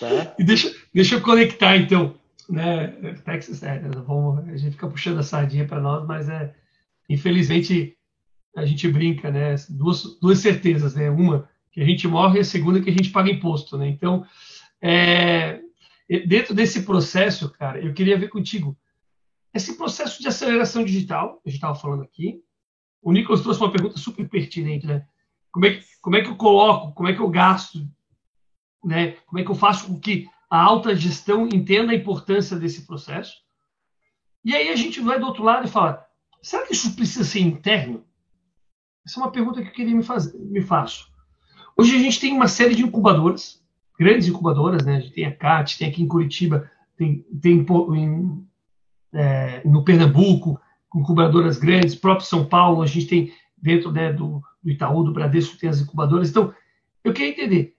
tá? 0.00 0.34
E 0.38 0.44
deixa, 0.44 0.74
deixa 0.94 1.16
eu 1.16 1.22
conectar 1.22 1.76
então, 1.76 2.14
né, 2.48 3.14
Texas, 3.24 3.62
é, 3.62 3.78
vamos, 3.80 4.48
a 4.48 4.56
gente 4.56 4.72
fica 4.72 4.88
puxando 4.88 5.18
a 5.18 5.22
sardinha 5.22 5.66
para 5.66 5.80
nós, 5.80 6.06
mas 6.06 6.28
é 6.28 6.54
infelizmente 7.08 7.96
a 8.56 8.64
gente 8.64 8.88
brinca, 8.88 9.30
né? 9.30 9.54
Duas, 9.68 10.18
duas 10.20 10.38
certezas, 10.38 10.94
né? 10.94 11.10
Uma 11.10 11.48
que 11.70 11.80
a 11.80 11.84
gente 11.84 12.08
morre 12.08 12.38
e 12.38 12.40
a 12.40 12.44
segunda 12.44 12.80
que 12.80 12.90
a 12.90 12.92
gente 12.92 13.10
paga 13.10 13.30
imposto, 13.30 13.78
né? 13.78 13.88
Então, 13.88 14.26
é, 14.80 15.60
dentro 16.26 16.54
desse 16.54 16.82
processo, 16.82 17.50
cara, 17.50 17.80
eu 17.80 17.92
queria 17.92 18.18
ver 18.18 18.28
contigo 18.28 18.76
esse 19.52 19.76
processo 19.76 20.20
de 20.20 20.28
aceleração 20.28 20.84
digital, 20.84 21.40
a 21.44 21.48
gente 21.48 21.56
estava 21.56 21.74
falando 21.74 22.02
aqui. 22.02 22.40
O 23.02 23.12
Nicolas 23.12 23.40
trouxe 23.40 23.60
uma 23.60 23.72
pergunta 23.72 23.98
super 23.98 24.28
pertinente, 24.28 24.86
né? 24.86 25.06
Como 25.50 25.66
é, 25.66 25.74
que, 25.74 25.84
como 26.00 26.16
é 26.16 26.22
que 26.22 26.28
eu 26.28 26.36
coloco, 26.36 26.92
como 26.94 27.08
é 27.08 27.14
que 27.14 27.20
eu 27.20 27.28
gasto, 27.28 27.78
né? 28.84 29.12
Como 29.26 29.40
é 29.40 29.44
que 29.44 29.50
eu 29.50 29.54
faço 29.54 29.86
com 29.88 29.98
que 29.98 30.28
a 30.48 30.60
alta 30.60 30.94
gestão 30.94 31.48
entenda 31.48 31.92
a 31.92 31.96
importância 31.96 32.56
desse 32.56 32.86
processo? 32.86 33.34
E 34.44 34.54
aí 34.54 34.68
a 34.68 34.76
gente 34.76 35.00
vai 35.00 35.18
do 35.18 35.26
outro 35.26 35.42
lado 35.42 35.66
e 35.66 35.70
fala: 35.70 36.06
será 36.40 36.66
que 36.66 36.72
isso 36.72 36.94
precisa 36.94 37.24
ser 37.24 37.40
interno? 37.40 38.04
Essa 39.04 39.18
é 39.18 39.22
uma 39.22 39.32
pergunta 39.32 39.60
que 39.60 39.68
eu 39.68 39.72
queria 39.72 39.94
me, 39.94 40.02
fazer, 40.02 40.38
me 40.38 40.62
faço. 40.62 41.10
Hoje 41.76 41.96
a 41.96 41.98
gente 41.98 42.20
tem 42.20 42.32
uma 42.32 42.46
série 42.46 42.74
de 42.74 42.82
incubadoras, 42.82 43.64
grandes 43.98 44.28
incubadoras, 44.28 44.84
né? 44.84 44.96
A 44.96 45.00
gente 45.00 45.14
tem 45.14 45.24
a 45.24 45.34
CAT, 45.34 45.78
tem 45.78 45.88
aqui 45.88 46.02
em 46.02 46.08
Curitiba, 46.08 46.70
tem, 46.96 47.22
tem 47.40 47.66
em, 47.96 48.46
é, 49.12 49.62
no 49.64 49.84
Pernambuco, 49.84 50.60
incubadoras 50.94 51.58
grandes, 51.58 51.94
próprio 51.94 52.26
São 52.26 52.44
Paulo, 52.44 52.82
a 52.82 52.86
gente 52.86 53.06
tem 53.06 53.32
dentro 53.56 53.92
né, 53.92 54.12
do, 54.12 54.42
do 54.62 54.70
Itaú, 54.70 55.02
do 55.02 55.12
Bradesco, 55.12 55.56
tem 55.56 55.68
as 55.68 55.80
incubadoras. 55.80 56.30
Então, 56.30 56.52
eu 57.04 57.12
queria 57.12 57.30
entender, 57.30 57.76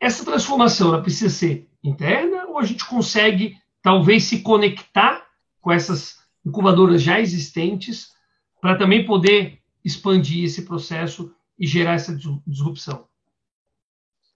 essa 0.00 0.24
transformação 0.24 0.88
ela 0.88 1.02
precisa 1.02 1.30
ser 1.30 1.68
interna 1.82 2.46
ou 2.46 2.58
a 2.58 2.64
gente 2.64 2.84
consegue 2.84 3.56
talvez 3.82 4.24
se 4.24 4.40
conectar 4.40 5.26
com 5.60 5.72
essas 5.72 6.18
incubadoras 6.44 7.02
já 7.02 7.20
existentes 7.20 8.12
para 8.60 8.76
também 8.76 9.06
poder 9.06 9.60
expandir 9.84 10.44
esse 10.44 10.62
processo 10.62 11.32
e 11.58 11.66
gerar 11.66 11.94
essa 11.94 12.16
disrupção? 12.46 13.06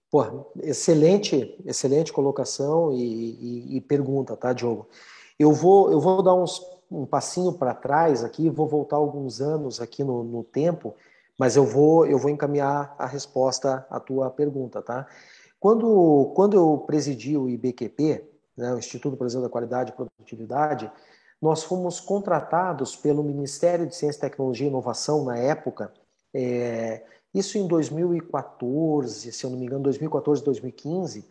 Pô, 0.09 0.51
excelente, 0.61 1.55
excelente 1.65 2.13
colocação 2.13 2.93
e, 2.93 3.01
e, 3.01 3.77
e, 3.77 3.81
pergunta, 3.81 4.37
tá, 4.37 4.53
Diogo? 4.53 4.87
Eu 5.39 5.51
vou, 5.51 5.91
eu 5.91 5.99
vou 5.99 6.21
dar 6.21 6.33
uns, 6.33 6.61
um 6.91 7.05
passinho 7.05 7.53
para 7.53 7.73
trás 7.73 8.23
aqui, 8.23 8.49
vou 8.49 8.67
voltar 8.67 8.97
alguns 8.97 9.41
anos 9.41 9.81
aqui 9.81 10.03
no, 10.03 10.23
no, 10.23 10.43
tempo, 10.43 10.95
mas 11.37 11.55
eu 11.55 11.65
vou, 11.65 12.05
eu 12.05 12.17
vou 12.17 12.29
encaminhar 12.29 12.95
a 12.97 13.05
resposta 13.05 13.85
à 13.89 13.99
tua 13.99 14.29
pergunta, 14.29 14.81
tá? 14.81 15.07
Quando, 15.59 16.31
quando 16.35 16.55
eu 16.55 16.83
presidi 16.85 17.37
o 17.37 17.49
IBQP, 17.49 18.23
né, 18.57 18.73
o 18.73 18.77
Instituto 18.77 19.15
Brasil 19.15 19.41
da 19.41 19.49
Qualidade 19.49 19.91
e 19.91 19.95
Produtividade, 19.95 20.91
nós 21.41 21.63
fomos 21.63 21.99
contratados 21.99 22.95
pelo 22.95 23.23
Ministério 23.23 23.87
de 23.87 23.95
Ciência, 23.95 24.21
Tecnologia 24.21 24.67
e 24.67 24.69
Inovação 24.69 25.25
na 25.25 25.37
época, 25.37 25.91
é, 26.33 27.03
isso 27.33 27.57
em 27.57 27.67
2014, 27.67 29.31
se 29.31 29.43
eu 29.43 29.49
não 29.49 29.57
me 29.57 29.65
engano, 29.65 29.83
2014, 29.83 30.43
2015, 30.43 31.25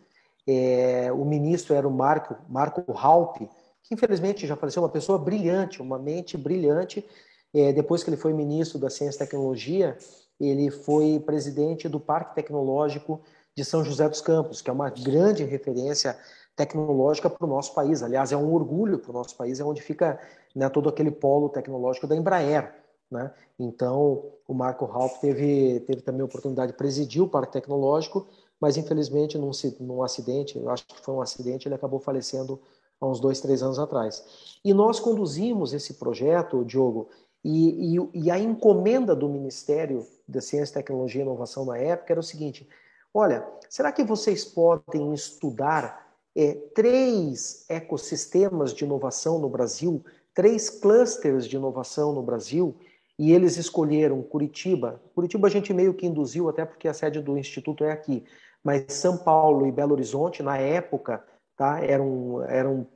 é, 0.45 1.11
o 1.13 1.23
ministro 1.23 1.73
era 1.73 1.87
o 1.87 1.91
Marco, 1.91 2.35
Marco 2.49 2.83
Halpe, 2.91 3.49
que 3.83 3.93
infelizmente 3.93 4.47
já 4.47 4.55
faleceu, 4.55 4.81
uma 4.81 4.89
pessoa 4.89 5.17
brilhante, 5.17 5.81
uma 5.81 5.99
mente 5.99 6.37
brilhante. 6.37 7.05
É, 7.53 7.71
depois 7.71 8.03
que 8.03 8.09
ele 8.09 8.17
foi 8.17 8.33
ministro 8.33 8.79
da 8.79 8.89
Ciência 8.89 9.17
e 9.17 9.27
Tecnologia, 9.27 9.97
ele 10.39 10.71
foi 10.71 11.21
presidente 11.25 11.87
do 11.87 11.99
Parque 11.99 12.35
Tecnológico 12.35 13.21
de 13.55 13.63
São 13.63 13.83
José 13.83 14.09
dos 14.09 14.21
Campos, 14.21 14.61
que 14.61 14.69
é 14.69 14.73
uma 14.73 14.89
grande 14.89 15.43
referência 15.43 16.17
tecnológica 16.55 17.29
para 17.29 17.45
o 17.45 17.49
nosso 17.49 17.73
país. 17.73 18.01
Aliás, 18.01 18.31
é 18.31 18.37
um 18.37 18.53
orgulho 18.53 18.99
para 18.99 19.11
o 19.11 19.13
nosso 19.13 19.35
país, 19.35 19.59
é 19.59 19.63
onde 19.63 19.81
fica 19.81 20.19
né, 20.55 20.69
todo 20.69 20.89
aquele 20.89 21.11
polo 21.11 21.49
tecnológico 21.49 22.07
da 22.07 22.15
Embraer. 22.15 22.73
Né? 23.09 23.31
Então, 23.59 24.31
o 24.47 24.53
Marco 24.53 24.85
Ralph 24.85 25.19
teve, 25.19 25.81
teve 25.81 26.01
também 26.01 26.21
a 26.21 26.25
oportunidade 26.25 26.71
de 26.71 26.77
presidir 26.77 27.21
o 27.21 27.27
Parque 27.27 27.53
Tecnológico, 27.53 28.27
mas 28.59 28.75
infelizmente 28.77 29.37
num, 29.37 29.51
num 29.79 30.01
acidente, 30.01 30.57
eu 30.57 30.69
acho 30.69 30.85
que 30.87 30.99
foi 30.99 31.13
um 31.13 31.21
acidente, 31.21 31.67
ele 31.67 31.75
acabou 31.75 31.99
falecendo 31.99 32.59
há 32.99 33.07
uns 33.07 33.19
dois, 33.19 33.41
três 33.41 33.61
anos 33.61 33.79
atrás. 33.79 34.57
E 34.63 34.73
nós 34.73 34.99
conduzimos 34.99 35.73
esse 35.73 35.95
projeto, 35.95 36.63
Diogo, 36.63 37.09
e, 37.43 37.97
e, 37.97 38.09
e 38.13 38.31
a 38.31 38.39
encomenda 38.39 39.15
do 39.15 39.27
Ministério 39.27 40.05
da 40.27 40.39
Ciência, 40.39 40.75
Tecnologia 40.75 41.21
e 41.21 41.25
Inovação 41.25 41.65
na 41.65 41.77
época 41.77 42.13
era 42.13 42.19
o 42.19 42.23
seguinte: 42.23 42.67
olha, 43.13 43.45
será 43.69 43.91
que 43.91 44.03
vocês 44.03 44.45
podem 44.45 45.13
estudar 45.13 46.03
é, 46.35 46.53
três 46.73 47.65
ecossistemas 47.69 48.73
de 48.73 48.85
inovação 48.85 49.39
no 49.39 49.49
Brasil, 49.49 50.03
três 50.33 50.69
clusters 50.69 51.47
de 51.47 51.55
inovação 51.55 52.13
no 52.13 52.23
Brasil, 52.23 52.75
e 53.17 53.31
eles 53.31 53.57
escolheram 53.57 54.23
Curitiba. 54.23 55.01
Curitiba 55.13 55.47
a 55.47 55.51
gente 55.51 55.73
meio 55.73 55.93
que 55.93 56.07
induziu, 56.07 56.49
até 56.49 56.65
porque 56.65 56.87
a 56.87 56.93
sede 56.93 57.21
do 57.21 57.37
Instituto 57.37 57.83
é 57.83 57.91
aqui, 57.91 58.23
mas 58.63 58.85
São 58.93 59.17
Paulo 59.17 59.67
e 59.67 59.71
Belo 59.71 59.93
Horizonte, 59.93 60.41
na 60.41 60.57
época, 60.57 61.23
tá, 61.63 61.79
eram, 61.79 62.43
eram 62.49 62.87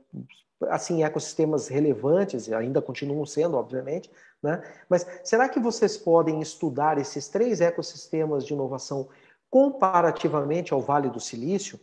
assim 0.68 1.02
ecossistemas 1.02 1.68
relevantes, 1.68 2.52
ainda 2.52 2.82
continuam 2.82 3.24
sendo, 3.24 3.56
obviamente, 3.56 4.10
né? 4.42 4.62
Mas 4.90 5.06
será 5.24 5.48
que 5.48 5.58
vocês 5.58 5.96
podem 5.96 6.40
estudar 6.40 6.98
esses 6.98 7.28
três 7.28 7.62
ecossistemas 7.62 8.44
de 8.44 8.52
inovação 8.52 9.08
comparativamente 9.50 10.74
ao 10.74 10.82
Vale 10.82 11.08
do 11.08 11.18
Silício? 11.18 11.80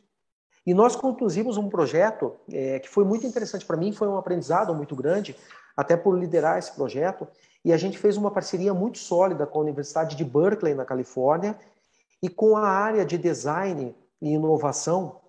E 0.66 0.74
nós 0.74 0.96
conduzimos 0.96 1.58
um 1.58 1.70
projeto 1.70 2.36
é, 2.52 2.80
que 2.80 2.88
foi 2.88 3.04
muito 3.04 3.26
interessante 3.26 3.66
para 3.66 3.78
mim, 3.78 3.92
foi 3.92 4.08
um 4.08 4.18
aprendizado 4.18 4.74
muito 4.74 4.96
grande, 4.96 5.36
até 5.76 5.98
por 5.98 6.18
liderar 6.18 6.60
esse 6.60 6.72
projeto. 6.72 7.28
E 7.64 7.74
a 7.74 7.78
gente 7.78 7.98
fez 7.98 8.16
uma 8.16 8.30
parceria 8.30 8.74
muito 8.74 9.00
sólida 9.00 9.46
com 9.48 9.60
a 9.60 9.62
Universidade 9.64 10.16
de 10.16 10.24
Berkeley, 10.24 10.76
na 10.76 10.86
Califórnia, 10.86 11.58
e 12.22 12.30
com 12.30 12.56
a 12.56 12.68
área 12.68 13.04
de 13.06 13.18
design 13.18 13.96
e 14.22 14.34
inovação 14.34 15.25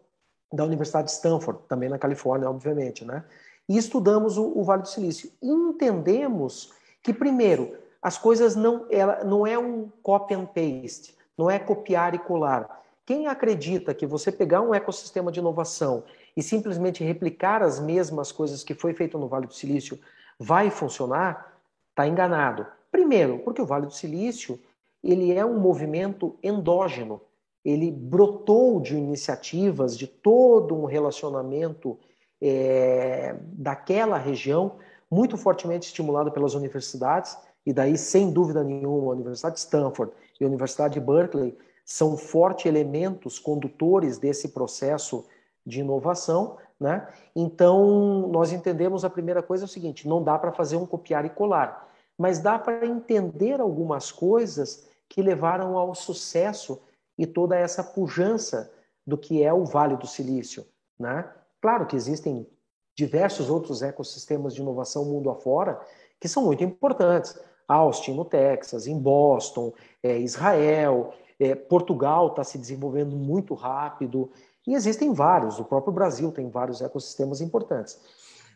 da 0.52 0.64
Universidade 0.64 1.06
de 1.06 1.12
Stanford, 1.12 1.60
também 1.68 1.88
na 1.88 1.98
Califórnia, 1.98 2.48
obviamente, 2.48 3.04
né? 3.04 3.24
E 3.68 3.76
estudamos 3.76 4.38
o, 4.38 4.52
o 4.56 4.62
Vale 4.62 4.82
do 4.82 4.88
Silício. 4.88 5.30
E 5.42 5.48
entendemos 5.48 6.72
que, 7.02 7.12
primeiro, 7.12 7.76
as 8.00 8.16
coisas 8.16 8.54
não, 8.54 8.86
ela, 8.90 9.24
não 9.24 9.46
é 9.46 9.58
um 9.58 9.90
copy 10.02 10.34
and 10.34 10.46
paste, 10.46 11.16
não 11.36 11.50
é 11.50 11.58
copiar 11.58 12.14
e 12.14 12.18
colar. 12.18 12.82
Quem 13.04 13.26
acredita 13.26 13.94
que 13.94 14.06
você 14.06 14.30
pegar 14.30 14.60
um 14.60 14.74
ecossistema 14.74 15.30
de 15.32 15.40
inovação 15.40 16.04
e 16.36 16.42
simplesmente 16.42 17.04
replicar 17.04 17.62
as 17.62 17.80
mesmas 17.80 18.30
coisas 18.30 18.62
que 18.62 18.74
foi 18.74 18.94
feito 18.94 19.18
no 19.18 19.28
Vale 19.28 19.46
do 19.46 19.54
Silício 19.54 19.98
vai 20.38 20.70
funcionar, 20.70 21.56
está 21.90 22.06
enganado. 22.06 22.66
Primeiro, 22.90 23.38
porque 23.40 23.62
o 23.62 23.66
Vale 23.66 23.86
do 23.86 23.92
Silício 23.92 24.60
ele 25.02 25.32
é 25.32 25.44
um 25.44 25.58
movimento 25.58 26.36
endógeno 26.42 27.20
ele 27.66 27.90
brotou 27.90 28.78
de 28.78 28.96
iniciativas, 28.96 29.98
de 29.98 30.06
todo 30.06 30.72
um 30.76 30.84
relacionamento 30.84 31.98
é, 32.40 33.34
daquela 33.42 34.16
região, 34.16 34.76
muito 35.10 35.36
fortemente 35.36 35.88
estimulado 35.88 36.30
pelas 36.30 36.54
universidades, 36.54 37.36
e 37.66 37.72
daí, 37.72 37.98
sem 37.98 38.30
dúvida 38.30 38.62
nenhuma, 38.62 39.10
a 39.10 39.16
Universidade 39.16 39.56
de 39.56 39.62
Stanford 39.62 40.12
e 40.40 40.44
a 40.44 40.46
Universidade 40.46 40.94
de 40.94 41.00
Berkeley 41.00 41.58
são 41.84 42.16
fortes 42.16 42.66
elementos 42.66 43.36
condutores 43.40 44.16
desse 44.16 44.50
processo 44.50 45.26
de 45.66 45.80
inovação. 45.80 46.58
Né? 46.78 47.08
Então, 47.34 48.28
nós 48.28 48.52
entendemos 48.52 49.04
a 49.04 49.10
primeira 49.10 49.42
coisa 49.42 49.64
é 49.64 49.66
o 49.66 49.68
seguinte: 49.68 50.06
não 50.06 50.22
dá 50.22 50.38
para 50.38 50.52
fazer 50.52 50.76
um 50.76 50.86
copiar 50.86 51.24
e 51.24 51.30
colar, 51.30 51.92
mas 52.16 52.38
dá 52.38 52.56
para 52.60 52.86
entender 52.86 53.60
algumas 53.60 54.12
coisas 54.12 54.86
que 55.08 55.20
levaram 55.20 55.76
ao 55.76 55.92
sucesso 55.96 56.80
e 57.18 57.26
toda 57.26 57.56
essa 57.56 57.82
pujança 57.82 58.72
do 59.06 59.16
que 59.16 59.42
é 59.42 59.52
o 59.52 59.64
Vale 59.64 59.96
do 59.96 60.06
Silício. 60.06 60.66
Né? 60.98 61.28
Claro 61.60 61.86
que 61.86 61.96
existem 61.96 62.46
diversos 62.94 63.50
outros 63.50 63.82
ecossistemas 63.82 64.54
de 64.54 64.60
inovação 64.60 65.04
mundo 65.04 65.30
afora 65.30 65.80
que 66.20 66.28
são 66.28 66.44
muito 66.44 66.64
importantes. 66.64 67.38
Austin, 67.68 68.14
no 68.14 68.24
Texas, 68.24 68.86
em 68.86 68.98
Boston, 68.98 69.72
é, 70.02 70.18
Israel, 70.18 71.12
é, 71.38 71.54
Portugal 71.54 72.28
está 72.28 72.44
se 72.44 72.58
desenvolvendo 72.58 73.16
muito 73.16 73.54
rápido, 73.54 74.30
e 74.66 74.74
existem 74.74 75.12
vários, 75.12 75.60
o 75.60 75.64
próprio 75.64 75.92
Brasil 75.92 76.32
tem 76.32 76.50
vários 76.50 76.80
ecossistemas 76.80 77.40
importantes. 77.40 78.00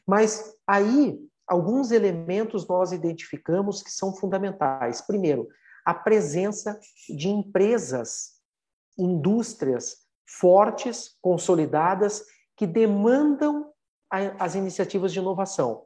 Mas 0.04 0.56
aí, 0.66 1.20
alguns 1.46 1.92
elementos 1.92 2.66
nós 2.66 2.90
identificamos 2.90 3.82
que 3.82 3.90
são 3.90 4.12
fundamentais. 4.12 5.00
Primeiro, 5.00 5.48
a 5.84 5.94
presença 5.94 6.78
de 7.08 7.28
empresas 7.28 8.39
indústrias 9.00 9.96
fortes, 10.26 11.16
consolidadas, 11.20 12.24
que 12.56 12.66
demandam 12.66 13.72
as 14.10 14.54
iniciativas 14.54 15.12
de 15.12 15.18
inovação. 15.18 15.84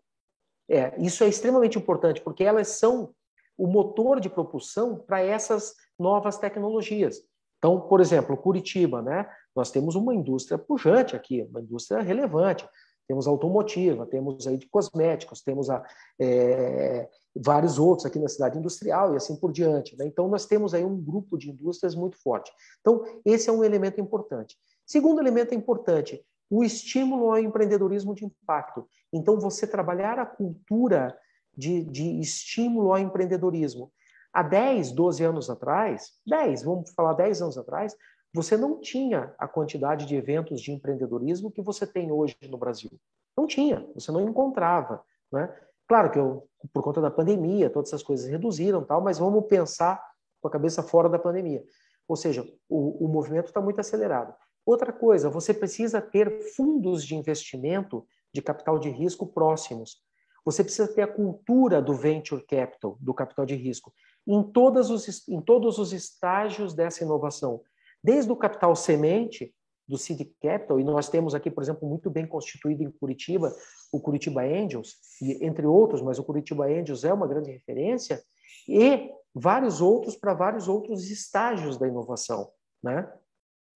É, 0.69 0.99
isso 1.01 1.23
é 1.23 1.29
extremamente 1.29 1.79
importante, 1.79 2.21
porque 2.21 2.43
elas 2.43 2.69
são 2.69 3.15
o 3.57 3.67
motor 3.67 4.19
de 4.19 4.29
propulsão 4.29 4.99
para 4.99 5.21
essas 5.21 5.75
novas 5.99 6.39
tecnologias. 6.39 7.21
Então, 7.59 7.81
por 7.81 8.01
exemplo, 8.01 8.37
Curitiba, 8.37 9.01
né? 9.01 9.31
Nós 9.55 9.71
temos 9.71 9.95
uma 9.95 10.15
indústria 10.15 10.59
pujante 10.59 11.15
aqui, 11.15 11.43
uma 11.43 11.61
indústria 11.61 12.03
relevante 12.03 12.69
temos 13.07 13.27
automotiva, 13.27 14.07
temos 14.07 14.47
aí 14.47 14.57
de 14.57 14.67
cosméticos, 14.67 15.43
temos 15.43 15.69
a, 15.69 15.85
é, 16.19 17.09
vários 17.35 17.79
outros 17.79 18.07
aqui 18.07 18.19
na 18.19 18.29
cidade 18.29 18.59
industrial 18.59 19.13
e 19.13 19.17
assim 19.17 19.37
por 19.37 19.53
diante. 19.53 19.97
Né? 19.97 20.07
Então, 20.07 20.29
nós 20.29 20.47
temos 20.47 20.75
aí 20.75 20.85
um 20.85 21.01
grupo 21.01 21.37
de 21.37 21.51
indústrias 21.51 21.95
muito 21.95 22.17
forte. 22.23 22.51
Então, 22.81 23.05
esse 23.25 23.51
é 23.51 23.53
um 23.53 23.65
elemento 23.65 24.01
importante. 24.01 24.57
Segundo 24.87 25.21
elemento 25.21 25.55
importante, 25.55 26.25
o 26.51 26.63
estímulo 26.63 27.31
ao 27.31 27.39
empreendedorismo 27.39 28.15
de 28.15 28.25
impacto. 28.25 28.87
Então, 29.13 29.39
você 29.39 29.67
trabalhar 29.67 30.19
a 30.19 30.27
cultura 30.27 31.17
de, 31.57 31.85
de 31.85 32.21
estímulo 32.21 32.93
ao 32.93 32.99
empreendedorismo. 32.99 33.93
Há 34.33 34.43
10, 34.43 34.93
12 34.93 35.25
anos 35.25 35.51
atrás, 35.51 36.13
10, 36.27 36.65
vamos 36.65 36.91
falar 36.91 37.13
10 37.15 37.43
anos 37.43 37.57
atrás, 37.57 37.95
você 38.35 38.57
não 38.57 38.80
tinha 38.80 39.32
a 39.39 39.47
quantidade 39.47 40.07
de 40.07 40.16
eventos 40.16 40.61
de 40.61 40.72
empreendedorismo 40.72 41.53
que 41.53 41.62
você 41.62 41.87
tem 41.87 42.11
hoje 42.11 42.37
no 42.51 42.59
Brasil. 42.59 42.91
Não 43.37 43.47
tinha, 43.47 43.89
você 43.95 44.11
não 44.11 44.28
encontrava. 44.28 45.05
Né? 45.30 45.55
Claro 45.87 46.11
que 46.11 46.18
eu, 46.18 46.49
por 46.72 46.82
conta 46.82 47.01
da 47.01 47.12
pandemia, 47.12 47.70
todas 47.70 47.91
essas 47.91 48.03
coisas 48.03 48.26
reduziram, 48.26 48.82
tal, 48.82 49.01
mas 49.01 49.20
vamos 49.20 49.47
pensar 49.47 50.03
com 50.41 50.49
a 50.49 50.51
cabeça 50.51 50.82
fora 50.82 51.09
da 51.09 51.16
pandemia. 51.16 51.64
Ou 52.09 52.16
seja, 52.16 52.45
o, 52.68 53.05
o 53.05 53.09
movimento 53.09 53.47
está 53.47 53.61
muito 53.61 53.80
acelerado. 53.80 54.35
Outra 54.66 54.93
coisa, 54.93 55.30
você 55.30 55.55
precisa 55.55 56.01
ter 56.01 56.43
fundos 56.57 57.05
de 57.05 57.14
investimento 57.14 58.05
de 58.32 58.43
capital 58.43 58.80
de 58.80 58.91
risco 58.91 59.28
próximos. 59.28 60.03
Você 60.45 60.64
precisa 60.64 60.93
ter 60.93 61.03
a 61.03 61.07
cultura 61.07 61.80
do 61.80 61.95
venture 61.95 62.45
capital, 62.45 62.99
do 63.01 63.14
capital 63.14 63.47
de 63.47 63.55
risco, 63.55 63.95
em, 64.26 64.43
todas 64.43 64.91
os, 64.91 65.28
em 65.28 65.41
todos 65.41 65.78
os 65.78 65.93
estágios 65.93 66.74
dessa 66.74 67.05
inovação 67.05 67.62
desde 68.05 68.31
o 68.31 68.37
capital 68.37 68.77
semente 68.77 69.55
do 69.89 69.97
Seed 69.97 70.31
Capital, 70.41 70.79
e 70.79 70.85
nós 70.85 71.09
temos 71.09 71.35
aqui, 71.35 71.51
por 71.51 71.63
exemplo, 71.63 71.89
muito 71.89 72.11
bem 72.11 72.27
constituído 72.27 72.83
em 72.83 72.91
Curitiba, 72.91 73.55
o 73.91 74.01
Curitiba 74.01 74.43
Angels, 74.43 74.97
e, 75.23 75.45
entre 75.45 75.67
outros, 75.67 76.03
mas 76.03 76.19
o 76.19 76.25
Curitiba 76.25 76.67
Angels 76.67 77.05
é 77.05 77.13
uma 77.13 77.27
grande 77.27 77.51
referência, 77.51 78.23
e 78.69 79.11
vários 79.35 79.81
outros 79.81 80.17
para 80.17 80.35
vários 80.35 80.69
outros 80.69 81.11
estágios 81.11 81.79
da 81.79 81.89
inovação. 81.89 82.51
Né? 82.83 83.11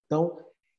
Então, 0.07 0.39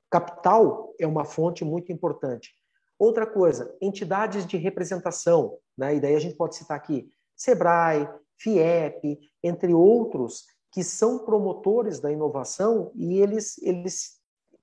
capital 0.09 0.93
é 0.99 1.05
uma 1.05 1.25
fonte 1.25 1.65
muito 1.65 1.91
importante. 1.91 2.53
Outra 2.97 3.25
coisa, 3.25 3.75
entidades 3.81 4.45
de 4.45 4.57
representação, 4.57 5.57
né? 5.77 5.95
e 5.95 5.99
daí 5.99 6.15
a 6.15 6.19
gente 6.19 6.35
pode 6.35 6.55
citar 6.55 6.77
aqui 6.77 7.09
SEBRAE, 7.35 8.09
FIEP, 8.37 9.19
entre 9.43 9.73
outros, 9.73 10.45
que 10.71 10.83
são 10.83 11.25
promotores 11.25 11.99
da 11.99 12.11
inovação 12.11 12.91
e 12.95 13.19
eles, 13.19 13.57
eles 13.63 14.19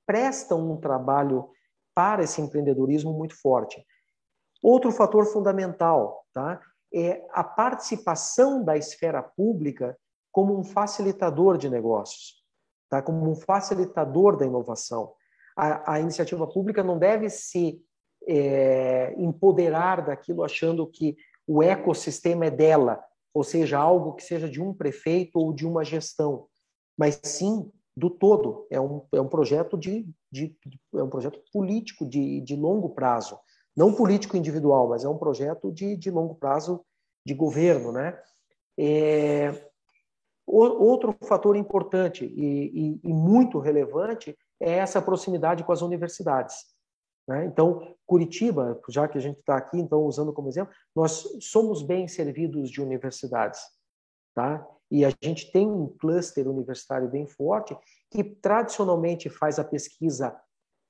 prestam 0.07 0.71
um 0.71 0.77
trabalho 0.77 1.51
para 1.95 2.23
esse 2.23 2.41
empreendedorismo 2.41 3.13
muito 3.13 3.35
forte. 3.41 3.85
Outro 4.63 4.93
fator 4.93 5.27
fundamental 5.27 6.25
tá, 6.33 6.61
é 6.93 7.27
a 7.33 7.43
participação 7.43 8.63
da 8.63 8.77
esfera 8.77 9.23
pública 9.23 9.99
como 10.31 10.59
um 10.59 10.63
facilitador 10.63 11.57
de 11.57 11.69
negócios, 11.69 12.45
tá, 12.89 13.01
como 13.03 13.31
um 13.31 13.35
facilitador 13.35 14.37
da 14.37 14.47
inovação. 14.47 15.13
A, 15.57 15.95
a 15.95 16.01
iniciativa 16.01 16.47
pública 16.47 16.83
não 16.83 16.99
deve 16.99 17.31
se 17.31 17.83
é, 18.29 19.15
empoderar 19.17 20.05
daquilo 20.05 20.45
achando 20.45 20.87
que 20.87 21.17
o 21.47 21.63
ecossistema 21.63 22.47
é 22.47 22.51
dela, 22.51 23.03
ou 23.37 23.45
seja, 23.45 23.79
algo 23.79 24.15
que 24.15 24.23
seja 24.23 24.49
de 24.49 24.63
um 24.63 24.73
prefeito 24.73 25.39
ou 25.39 25.53
de 25.53 25.67
uma 25.67 25.85
gestão, 25.85 26.47
mas 26.97 27.21
sim 27.23 27.71
do 27.95 28.09
todo. 28.09 28.67
É 28.71 28.81
um, 28.81 29.03
é 29.13 29.21
um 29.21 29.29
projeto 29.29 29.77
de, 29.77 30.09
de 30.33 30.57
é 30.95 31.03
um 31.03 31.11
projeto 31.11 31.39
político 31.53 32.09
de, 32.09 32.41
de 32.41 32.57
longo 32.57 32.89
prazo, 32.95 33.39
não 33.77 33.93
político 33.93 34.39
individual, 34.39 34.89
mas 34.89 35.05
é 35.05 35.09
um 35.11 35.19
projeto 35.19 35.71
de, 35.71 35.99
de 35.99 36.11
longo 36.11 36.35
prazo 36.35 36.83
de 37.27 37.35
governo, 37.35 37.93
né? 37.93 38.19
É, 38.79 39.69
outro 40.47 41.15
fator 41.29 41.57
importante 41.57 42.25
e, 42.25 42.71
e, 42.73 43.01
e 43.05 43.13
muito 43.13 43.59
relevante 43.59 44.35
é 44.59 44.79
essa 44.79 45.03
proximidade 45.03 45.63
com 45.63 45.73
as 45.73 45.83
universidades. 45.83 46.57
Né? 47.27 47.47
Então, 47.47 47.95
Curitiba, 48.07 48.81
já 48.89 49.09
que 49.09 49.19
a 49.19 49.21
gente 49.21 49.41
está 49.41 49.57
aqui, 49.57 49.79
então 49.79 50.03
usando 50.03 50.33
como 50.33 50.49
exemplo, 50.49 50.73
nós 50.95 51.27
somos 51.41 51.83
bem 51.83 52.07
servidos 52.07 52.71
de 52.71 52.81
universidades, 52.81 53.61
tá? 54.35 54.67
E 54.91 55.05
a 55.05 55.13
gente 55.21 55.51
tem 55.51 55.69
um 55.69 55.89
cluster 55.99 56.49
universitário 56.49 57.09
bem 57.09 57.27
forte 57.27 57.77
que 58.11 58.23
tradicionalmente 58.23 59.29
faz 59.29 59.59
a 59.59 59.65
pesquisa 59.65 60.39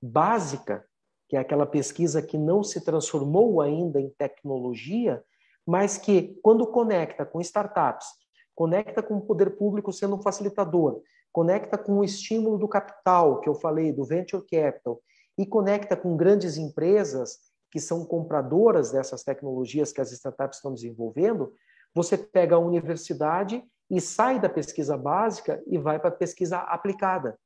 básica, 0.03 0.85
que 1.29 1.37
é 1.37 1.41
aquela 1.41 1.65
pesquisa 1.65 2.21
que 2.21 2.37
não 2.37 2.63
se 2.63 2.85
transformou 2.85 3.63
ainda 3.63 3.99
em 3.99 4.11
tecnologia, 4.11 5.25
mas 5.67 5.97
que 5.97 6.39
quando 6.43 6.67
conecta 6.67 7.25
com 7.25 7.41
startups, 7.41 8.07
conecta 8.55 9.03
com 9.03 9.17
o 9.17 9.23
poder 9.23 9.57
público 9.57 9.93
sendo 9.93 10.17
um 10.17 10.23
facilitador, 10.23 11.03
conecta 11.33 11.77
com 11.77 11.99
o 11.99 12.05
estímulo 12.05 12.59
do 12.59 12.69
capital 12.69 13.41
que 13.41 13.49
eu 13.49 13.55
falei, 13.55 13.93
do 13.93 14.05
venture 14.05 14.45
capital, 14.45 15.03
e 15.37 15.45
conecta 15.45 15.97
com 15.97 16.17
grandes 16.17 16.57
empresas 16.57 17.39
que 17.71 17.81
são 17.81 18.05
compradoras 18.05 18.91
dessas 18.91 19.23
tecnologias 19.23 19.93
que 19.93 20.01
as 20.01 20.13
startups 20.13 20.59
estão 20.59 20.73
desenvolvendo, 20.73 21.53
você 21.95 22.17
pega 22.17 22.57
a 22.57 22.61
universidade 22.61 23.63
e 23.91 24.01
sai 24.01 24.41
da 24.41 24.49
pesquisa 24.49 24.97
básica 24.97 25.63
e 25.67 25.79
vai 25.79 25.99
para 25.99 26.09
a 26.09 26.13
pesquisa 26.13 26.59
aplicada. 26.59 27.39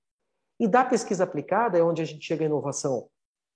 E 0.58 0.68
da 0.68 0.84
pesquisa 0.84 1.24
aplicada 1.24 1.78
é 1.78 1.82
onde 1.82 2.02
a 2.02 2.04
gente 2.04 2.24
chega 2.24 2.44
à 2.44 2.46
inovação. 2.46 3.08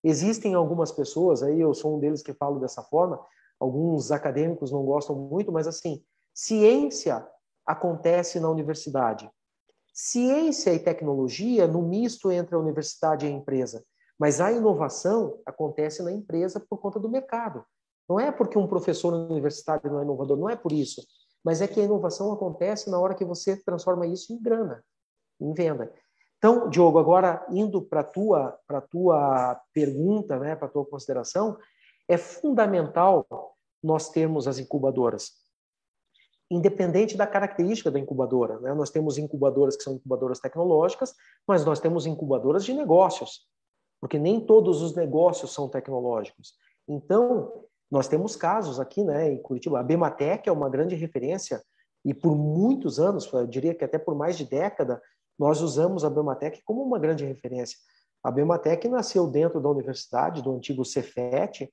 Existem 0.03 0.55
algumas 0.55 0.93
pessoas, 0.93 1.43
aí 1.43 1.61
eu 1.61 1.73
sou 1.75 1.97
um 1.97 2.01
deles 2.01 2.23
que 2.23 2.35
falo 2.35 2.59
dessa 2.59 2.83
forma, 2.83 3.21
alguns 3.59 4.11
acadêmicos 4.11 4.71
não 4.71 4.85
gostam 4.85 5.17
muito, 5.17 5.51
mas 5.53 5.67
assim, 5.67 6.03
ciência 6.33 7.27
acontece 7.67 8.39
na 8.39 8.51
universidade. 8.51 9.31
Ciência 9.93 10.75
e 10.75 10.79
tecnologia 10.79 11.67
no 11.67 11.83
misto 11.83 12.31
entre 12.31 12.55
a 12.55 12.59
universidade 12.59 13.25
e 13.25 13.29
a 13.29 13.33
empresa. 13.33 13.85
Mas 14.19 14.41
a 14.41 14.53
inovação 14.53 15.41
acontece 15.45 16.03
na 16.03 16.13
empresa 16.13 16.61
por 16.61 16.79
conta 16.79 16.99
do 17.01 17.09
mercado. 17.09 17.65
Não 18.09 18.21
é 18.21 18.31
porque 18.31 18.59
um 18.59 18.67
professor 18.67 19.13
universitário 19.13 19.91
não 19.91 20.01
é 20.01 20.03
inovador, 20.03 20.37
não 20.37 20.49
é 20.49 20.57
por 20.57 20.73
isso. 20.73 21.03
Mas 21.45 21.61
é 21.61 21.69
que 21.69 21.81
a 21.81 21.85
inovação 21.85 22.33
acontece 22.33 22.91
na 22.91 22.99
hora 22.99 23.15
que 23.15 23.25
você 23.25 23.57
transforma 23.63 24.07
isso 24.07 24.33
em 24.33 24.41
grana, 24.41 24.85
em 25.41 25.53
venda. 25.53 25.93
Então, 26.39 26.69
Diogo, 26.69 26.99
agora 26.99 27.45
indo 27.51 27.83
para 27.83 28.01
a 28.01 28.05
tua, 28.05 28.59
tua 28.91 29.61
pergunta, 29.73 30.39
né, 30.39 30.55
para 30.55 30.67
a 30.67 30.71
tua 30.71 30.85
consideração, 30.85 31.59
é 32.09 32.17
fundamental 32.17 33.27
nós 33.83 34.11
termos 34.11 34.47
as 34.47 34.59
incubadoras. 34.59 35.33
Independente 36.51 37.17
da 37.17 37.27
característica 37.27 37.91
da 37.91 37.99
incubadora. 37.99 38.59
Né? 38.61 38.75
Nós 38.75 38.91
temos 38.91 39.19
incubadoras 39.19 39.77
que 39.77 39.83
são 39.83 39.95
incubadoras 39.95 40.39
tecnológicas, 40.39 41.15
mas 41.47 41.65
nós 41.65 41.81
temos 41.81 42.07
incubadoras 42.07 42.65
de 42.65 42.73
negócios, 42.75 43.47
porque 44.05 44.19
nem 44.19 44.39
todos 44.39 44.83
os 44.83 44.95
negócios 44.95 45.55
são 45.55 45.67
tecnológicos. 45.67 46.53
Então, 46.87 47.65
nós 47.91 48.07
temos 48.07 48.37
casos 48.37 48.79
aqui 48.79 49.03
né, 49.03 49.33
em 49.33 49.41
Curitiba. 49.41 49.81
A 49.81 49.83
Bematec 49.83 50.47
é 50.47 50.53
uma 50.53 50.69
grande 50.69 50.95
referência 50.95 51.63
e 52.05 52.13
por 52.13 52.37
muitos 52.37 53.01
anos, 53.01 53.33
eu 53.33 53.47
diria 53.47 53.75
que 53.75 53.83
até 53.83 53.97
por 53.99 54.15
mais 54.15 54.37
de 54.37 54.45
década, 54.45 55.01
nós 55.39 55.63
usamos 55.63 56.05
a 56.05 56.11
Bematec 56.11 56.61
como 56.67 56.83
uma 56.83 56.99
grande 56.99 57.25
referência. 57.25 57.79
A 58.23 58.31
Bematec 58.31 58.87
nasceu 58.89 59.27
dentro 59.27 59.59
da 59.59 59.71
universidade, 59.71 60.43
do 60.43 60.55
antigo 60.55 60.85
Cefet, 60.85 61.73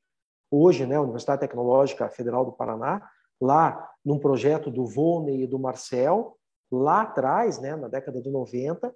hoje, 0.49 0.85
né, 0.85 0.97
Universidade 0.97 1.41
Tecnológica 1.41 2.07
Federal 2.07 2.45
do 2.45 2.53
Paraná, 2.53 3.05
lá 3.41 3.89
num 4.05 4.17
projeto 4.17 4.71
do 4.71 4.85
Volney 4.85 5.43
e 5.43 5.47
do 5.47 5.59
Marcel, 5.59 6.37
lá 6.71 7.01
atrás, 7.01 7.59
né, 7.59 7.75
na 7.75 7.89
década 7.89 8.21
de 8.21 8.31
90, 8.31 8.95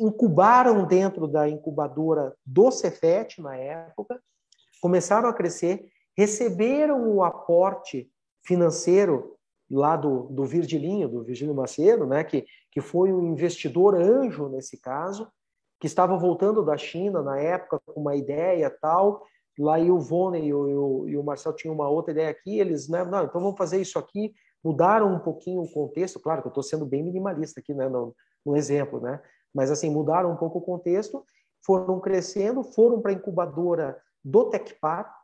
incubaram 0.00 0.86
dentro 0.86 1.28
da 1.28 1.48
incubadora 1.48 2.34
do 2.44 2.70
Cefet 2.70 3.40
na 3.40 3.54
época, 3.56 4.20
começaram 4.80 5.28
a 5.28 5.34
crescer, 5.34 5.86
receberam 6.16 7.14
o 7.14 7.22
aporte 7.22 8.10
financeiro 8.42 9.36
lá 9.70 9.96
do, 9.96 10.22
do 10.24 10.44
Virgilinho, 10.44 11.08
do 11.08 11.22
Virgílio 11.22 11.54
Macedo, 11.54 12.06
né, 12.06 12.24
que, 12.24 12.46
que 12.72 12.80
foi 12.80 13.12
um 13.12 13.22
investidor 13.22 13.94
anjo 13.94 14.48
nesse 14.48 14.80
caso, 14.80 15.30
que 15.78 15.86
estava 15.86 16.16
voltando 16.16 16.64
da 16.64 16.76
China 16.76 17.22
na 17.22 17.38
época 17.38 17.78
com 17.86 18.00
uma 18.00 18.16
ideia 18.16 18.70
tal, 18.80 19.22
lá 19.58 19.78
e 19.78 19.90
o 19.90 20.00
Vone 20.00 20.46
e 20.46 20.52
o, 20.52 21.08
e 21.08 21.16
o 21.16 21.22
Marcel 21.22 21.52
tinham 21.52 21.74
uma 21.74 21.88
outra 21.88 22.12
ideia 22.12 22.30
aqui, 22.30 22.58
eles, 22.58 22.88
né, 22.88 23.04
não, 23.04 23.24
então 23.24 23.40
vamos 23.40 23.58
fazer 23.58 23.80
isso 23.80 23.98
aqui, 23.98 24.32
mudaram 24.64 25.14
um 25.14 25.18
pouquinho 25.18 25.62
o 25.62 25.70
contexto, 25.70 26.18
claro 26.18 26.40
que 26.40 26.48
eu 26.48 26.50
estou 26.50 26.62
sendo 26.62 26.86
bem 26.86 27.02
minimalista 27.02 27.60
aqui, 27.60 27.74
né, 27.74 27.88
no, 27.88 28.14
no 28.44 28.56
exemplo, 28.56 29.00
né, 29.00 29.20
mas 29.54 29.70
assim, 29.70 29.90
mudaram 29.90 30.32
um 30.32 30.36
pouco 30.36 30.58
o 30.58 30.62
contexto, 30.62 31.24
foram 31.64 32.00
crescendo, 32.00 32.62
foram 32.62 33.00
para 33.00 33.10
a 33.10 33.14
incubadora 33.14 34.00
do 34.24 34.48
Tecpar, 34.50 35.14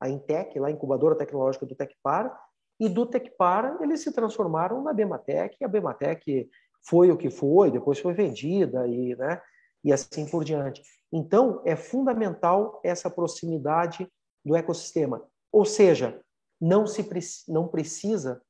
a 0.00 0.08
Intec, 0.08 0.58
lá 0.58 0.68
a 0.68 0.70
incubadora 0.70 1.16
tecnológica 1.16 1.66
do 1.66 1.74
Tecpar, 1.74 2.36
e 2.78 2.88
do 2.88 3.06
Tecpar 3.06 3.78
eles 3.80 4.02
se 4.02 4.12
transformaram 4.12 4.82
na 4.82 4.92
Bematec, 4.92 5.56
e 5.60 5.64
a 5.64 5.68
Bematec 5.68 6.48
foi 6.82 7.10
o 7.10 7.16
que 7.16 7.30
foi, 7.30 7.70
depois 7.70 7.98
foi 7.98 8.12
vendida 8.12 8.86
e, 8.86 9.16
né, 9.16 9.40
e 9.82 9.92
assim 9.92 10.28
por 10.28 10.44
diante. 10.44 10.82
Então, 11.12 11.62
é 11.64 11.76
fundamental 11.76 12.80
essa 12.84 13.08
proximidade 13.08 14.10
do 14.44 14.56
ecossistema. 14.56 15.24
Ou 15.52 15.64
seja, 15.64 16.20
não, 16.60 16.86
se, 16.86 17.08
não 17.48 17.68
precisa 17.68 18.42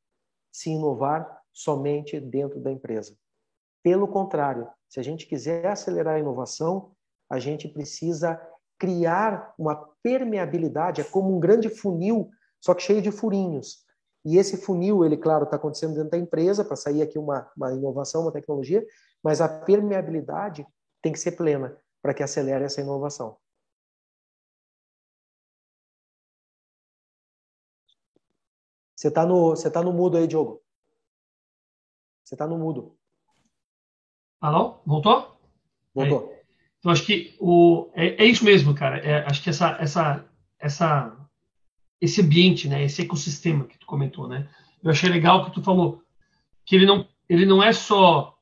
se 0.51 0.71
inovar 0.71 1.43
somente 1.53 2.19
dentro 2.19 2.61
da 2.61 2.73
empresa. 2.73 3.17
Pelo 3.83 4.09
contrário, 4.09 4.67
se 4.95 5.01
a 5.01 5.03
gente 5.03 5.27
quiser 5.27 5.67
acelerar 5.67 6.15
a 6.15 6.21
inovação, 6.21 6.95
a 7.29 7.41
gente 7.41 7.67
precisa 7.67 8.41
criar 8.79 9.53
uma 9.59 9.75
permeabilidade, 10.01 11.01
é 11.01 11.05
como 11.05 11.37
um 11.37 11.41
grande 11.41 11.69
funil, 11.69 12.31
só 12.61 12.73
que 12.75 12.85
cheio 12.85 13.03
de 13.03 13.11
furinhos. 13.11 13.85
E 14.25 14.39
esse 14.39 14.57
funil, 14.57 15.05
ele, 15.05 15.17
claro, 15.17 15.47
está 15.47 15.57
acontecendo 15.57 15.97
dentro 15.97 16.11
da 16.11 16.17
empresa, 16.17 16.65
para 16.65 16.77
sair 16.77 17.03
aqui 17.03 17.19
uma, 17.19 17.51
uma 17.57 17.73
inovação, 17.73 18.23
uma 18.23 18.31
tecnologia, 18.31 18.87
mas 19.21 19.41
a 19.41 19.49
permeabilidade 19.49 20.65
tem 21.03 21.13
que 21.13 21.19
ser 21.19 21.33
plena 21.33 21.77
para 22.01 22.15
que 22.15 22.23
acelere 22.23 22.63
essa 22.63 22.81
inovação. 22.81 23.37
Você 28.95 29.09
está 29.09 29.27
no, 29.27 29.51
você 29.51 29.69
tá 29.69 29.83
no 29.83 29.93
mudo 29.93 30.17
aí, 30.17 30.29
Diogo. 30.29 30.63
Você 32.23 32.37
está 32.37 32.47
no 32.47 32.57
mudo. 32.57 32.97
Alô? 34.45 34.83
Voltou? 34.85 35.41
Voltou. 35.95 36.31
É. 36.31 36.43
Então, 36.79 36.93
acho 36.93 37.07
que 37.07 37.35
o, 37.41 37.89
é, 37.95 38.25
é 38.25 38.27
isso 38.27 38.45
mesmo, 38.45 38.75
cara. 38.75 38.99
É, 38.99 39.25
acho 39.27 39.43
que 39.43 39.49
essa, 39.49 39.75
essa, 39.81 40.23
essa, 40.61 41.17
esse 41.99 42.21
ambiente, 42.21 42.69
né, 42.69 42.85
esse 42.85 43.01
ecossistema 43.01 43.65
que 43.65 43.79
tu 43.79 43.87
comentou, 43.87 44.29
né? 44.29 44.47
Eu 44.83 44.91
achei 44.91 45.09
legal 45.09 45.47
que 45.47 45.51
tu 45.51 45.63
falou 45.63 46.03
que 46.67 46.77
ele 46.77 46.85
não, 46.85 47.09
ele 47.27 47.47
não 47.47 47.63
é 47.63 47.73
só 47.73 48.37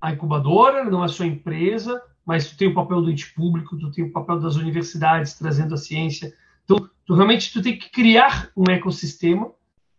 a 0.00 0.10
incubadora, 0.10 0.84
não 0.84 1.04
é 1.04 1.08
só 1.08 1.22
a 1.22 1.26
empresa, 1.26 2.02
mas 2.24 2.48
tu 2.48 2.56
tem 2.56 2.68
o 2.68 2.74
papel 2.74 3.02
do 3.02 3.10
ente 3.10 3.34
público, 3.34 3.76
tu 3.76 3.90
tem 3.90 4.04
o 4.06 4.10
papel 4.10 4.40
das 4.40 4.56
universidades 4.56 5.34
trazendo 5.34 5.74
a 5.74 5.76
ciência. 5.76 6.32
Então, 6.64 6.88
tu 7.04 7.12
realmente 7.14 7.52
tu 7.52 7.60
tem 7.60 7.78
que 7.78 7.90
criar 7.90 8.50
um 8.56 8.64
ecossistema 8.72 9.52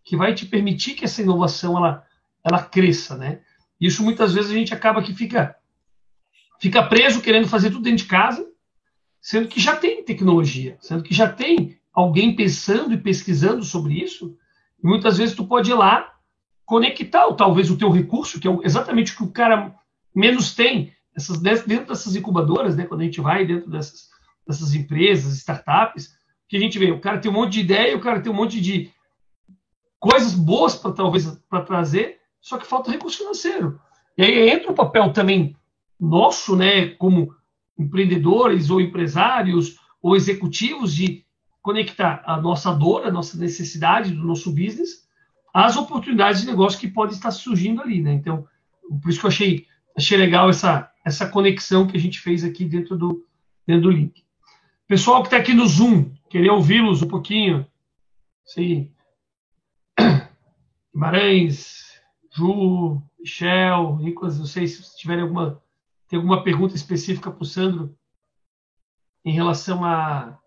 que 0.03 0.17
vai 0.17 0.33
te 0.33 0.47
permitir 0.47 0.95
que 0.95 1.05
essa 1.05 1.21
inovação 1.21 1.77
ela, 1.77 2.03
ela 2.43 2.63
cresça, 2.63 3.15
né? 3.15 3.41
Isso 3.83 4.01
muitas 4.01 4.33
vezes 4.33 4.49
a 4.49 4.53
gente 4.53 4.73
acaba 4.73 5.03
que 5.03 5.13
fica 5.13 5.57
fica 6.57 6.81
preso 6.81 7.21
querendo 7.21 7.49
fazer 7.49 7.69
tudo 7.69 7.83
dentro 7.83 7.97
de 7.97 8.05
casa, 8.05 8.47
sendo 9.21 9.49
que 9.49 9.59
já 9.59 9.75
tem 9.75 10.01
tecnologia, 10.05 10.77
sendo 10.79 11.03
que 11.03 11.13
já 11.13 11.27
tem 11.27 11.77
alguém 11.93 12.33
pensando 12.33 12.93
e 12.93 12.97
pesquisando 12.97 13.61
sobre 13.65 14.01
isso. 14.01 14.37
E 14.81 14.87
muitas 14.87 15.17
vezes 15.17 15.35
tu 15.35 15.45
pode 15.45 15.69
ir 15.69 15.73
lá 15.73 16.13
conectar 16.65 17.29
talvez 17.33 17.69
o 17.69 17.77
teu 17.77 17.89
recurso, 17.89 18.39
que 18.39 18.47
é 18.47 18.57
exatamente 18.63 19.11
o 19.11 19.17
que 19.17 19.23
o 19.23 19.31
cara 19.31 19.75
menos 20.15 20.55
tem, 20.55 20.93
essas, 21.13 21.37
dentro 21.39 21.87
dessas 21.87 22.15
incubadoras, 22.15 22.77
né, 22.77 22.85
quando 22.85 23.01
a 23.01 23.03
gente 23.03 23.19
vai 23.19 23.45
dentro 23.45 23.69
dessas, 23.69 24.07
dessas 24.47 24.73
empresas, 24.73 25.35
startups, 25.39 26.15
que 26.47 26.55
a 26.55 26.59
gente 26.59 26.79
vê, 26.79 26.89
o 26.89 27.01
cara 27.01 27.19
tem 27.19 27.29
um 27.29 27.33
monte 27.33 27.53
de 27.53 27.59
ideia, 27.59 27.97
o 27.97 28.01
cara 28.01 28.21
tem 28.21 28.31
um 28.31 28.35
monte 28.35 28.61
de 28.61 28.89
coisas 29.99 30.33
boas 30.33 30.73
para 30.73 30.93
talvez 30.93 31.27
para 31.49 31.63
trazer, 31.63 32.22
só 32.43 32.57
que 32.57 32.67
falta 32.67 32.91
recurso 32.91 33.19
financeiro. 33.19 33.79
E 34.17 34.21
aí 34.21 34.49
entra 34.49 34.71
o 34.71 34.75
papel 34.75 35.13
também 35.13 35.55
nosso, 35.97 36.55
né, 36.57 36.89
como 36.89 37.33
empreendedores 37.79 38.69
ou 38.69 38.81
empresários 38.81 39.79
ou 40.01 40.15
executivos 40.15 40.93
de 40.93 41.25
conectar 41.61 42.21
a 42.25 42.39
nossa 42.41 42.73
dor, 42.73 43.07
a 43.07 43.11
nossa 43.11 43.37
necessidade 43.37 44.11
do 44.11 44.27
nosso 44.27 44.51
business 44.51 45.07
às 45.53 45.77
oportunidades 45.77 46.41
de 46.41 46.47
negócio 46.47 46.79
que 46.79 46.89
podem 46.89 47.15
estar 47.15 47.31
surgindo 47.31 47.81
ali, 47.81 48.01
né? 48.01 48.11
Então, 48.11 48.45
por 49.01 49.09
isso 49.09 49.19
que 49.19 49.25
eu 49.25 49.29
achei 49.29 49.67
achei 49.95 50.17
legal 50.17 50.49
essa 50.49 50.91
essa 51.05 51.27
conexão 51.27 51.87
que 51.87 51.95
a 51.95 51.99
gente 51.99 52.19
fez 52.19 52.43
aqui 52.43 52.65
dentro 52.65 52.97
do, 52.97 53.25
dentro 53.67 53.83
do 53.83 53.91
link. 53.91 54.23
Pessoal 54.87 55.21
que 55.21 55.27
está 55.27 55.37
aqui 55.37 55.53
no 55.53 55.67
Zoom, 55.67 56.11
queria 56.29 56.53
ouvi-los 56.53 57.01
um 57.01 57.07
pouquinho. 57.07 57.65
Sim. 58.45 58.89
Guimarães, 60.93 61.82
Ju, 62.33 63.01
Michel, 63.19 63.97
Nicolas, 63.97 64.39
não 64.39 64.45
sei 64.45 64.67
se 64.67 64.97
tiverem 64.97 65.23
alguma, 65.23 65.61
tem 66.07 66.17
alguma 66.17 66.43
pergunta 66.43 66.75
específica 66.75 67.29
para 67.31 67.43
o 67.43 67.45
Sandro 67.45 67.95
em 69.23 69.31
relação 69.31 69.85
a, 69.85 70.37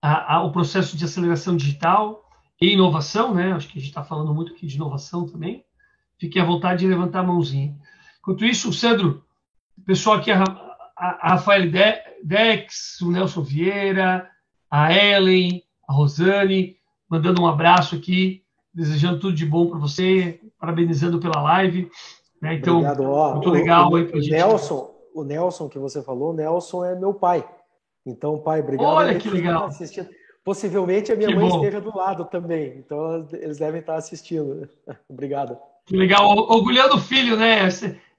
a, 0.00 0.34
ao 0.34 0.52
processo 0.52 0.96
de 0.96 1.04
aceleração 1.04 1.56
digital 1.56 2.22
e 2.60 2.72
inovação, 2.72 3.34
né? 3.34 3.52
Acho 3.52 3.68
que 3.68 3.78
a 3.78 3.80
gente 3.80 3.90
está 3.90 4.04
falando 4.04 4.34
muito 4.34 4.52
aqui 4.52 4.66
de 4.66 4.76
inovação 4.76 5.26
também. 5.26 5.64
Fiquem 6.18 6.40
à 6.40 6.44
vontade 6.44 6.80
de 6.80 6.86
levantar 6.86 7.20
a 7.20 7.24
mãozinha. 7.24 7.76
Enquanto 8.20 8.44
isso, 8.44 8.72
Sandro, 8.72 9.24
o 9.76 9.82
pessoal 9.82 10.16
aqui, 10.16 10.30
a, 10.30 10.42
a, 10.42 10.96
a 10.96 11.28
Rafael 11.30 11.70
Dex, 12.22 13.00
o 13.00 13.10
Nelson 13.10 13.42
Vieira, 13.42 14.30
a 14.70 14.92
Ellen, 14.92 15.62
a 15.88 15.92
Rosane, 15.92 16.76
mandando 17.08 17.42
um 17.42 17.46
abraço 17.46 17.94
aqui, 17.94 18.45
desejando 18.76 19.18
tudo 19.18 19.34
de 19.34 19.46
bom 19.46 19.68
para 19.68 19.78
você, 19.78 20.38
parabenizando 20.60 21.18
pela 21.18 21.40
live. 21.40 21.90
Né? 22.40 22.54
Então, 22.54 22.76
Obrigado. 22.76 23.04
Ó, 23.04 23.32
muito 23.32 23.50
legal. 23.50 23.90
O, 23.90 23.96
aí 23.96 24.04
o, 24.04 24.18
Nelson, 24.18 24.94
o 25.14 25.24
Nelson 25.24 25.68
que 25.68 25.78
você 25.78 26.02
falou, 26.02 26.30
o 26.30 26.34
Nelson 26.34 26.84
é 26.84 26.94
meu 26.94 27.14
pai. 27.14 27.48
Então, 28.04 28.38
pai, 28.38 28.60
obrigado. 28.60 28.86
Olha 28.86 29.18
que 29.18 29.30
legal. 29.30 29.70
Possivelmente 30.44 31.10
a 31.10 31.16
minha 31.16 31.28
que 31.28 31.34
mãe 31.34 31.48
bom. 31.48 31.56
esteja 31.56 31.80
do 31.80 31.96
lado 31.96 32.24
também, 32.26 32.74
então 32.78 33.26
eles 33.32 33.58
devem 33.58 33.80
estar 33.80 33.96
assistindo. 33.96 34.68
Obrigado. 35.10 35.58
Que 35.84 35.96
legal, 35.96 36.24
orgulhando 36.24 36.94
o 36.94 37.00
filho, 37.00 37.36
né? 37.36 37.66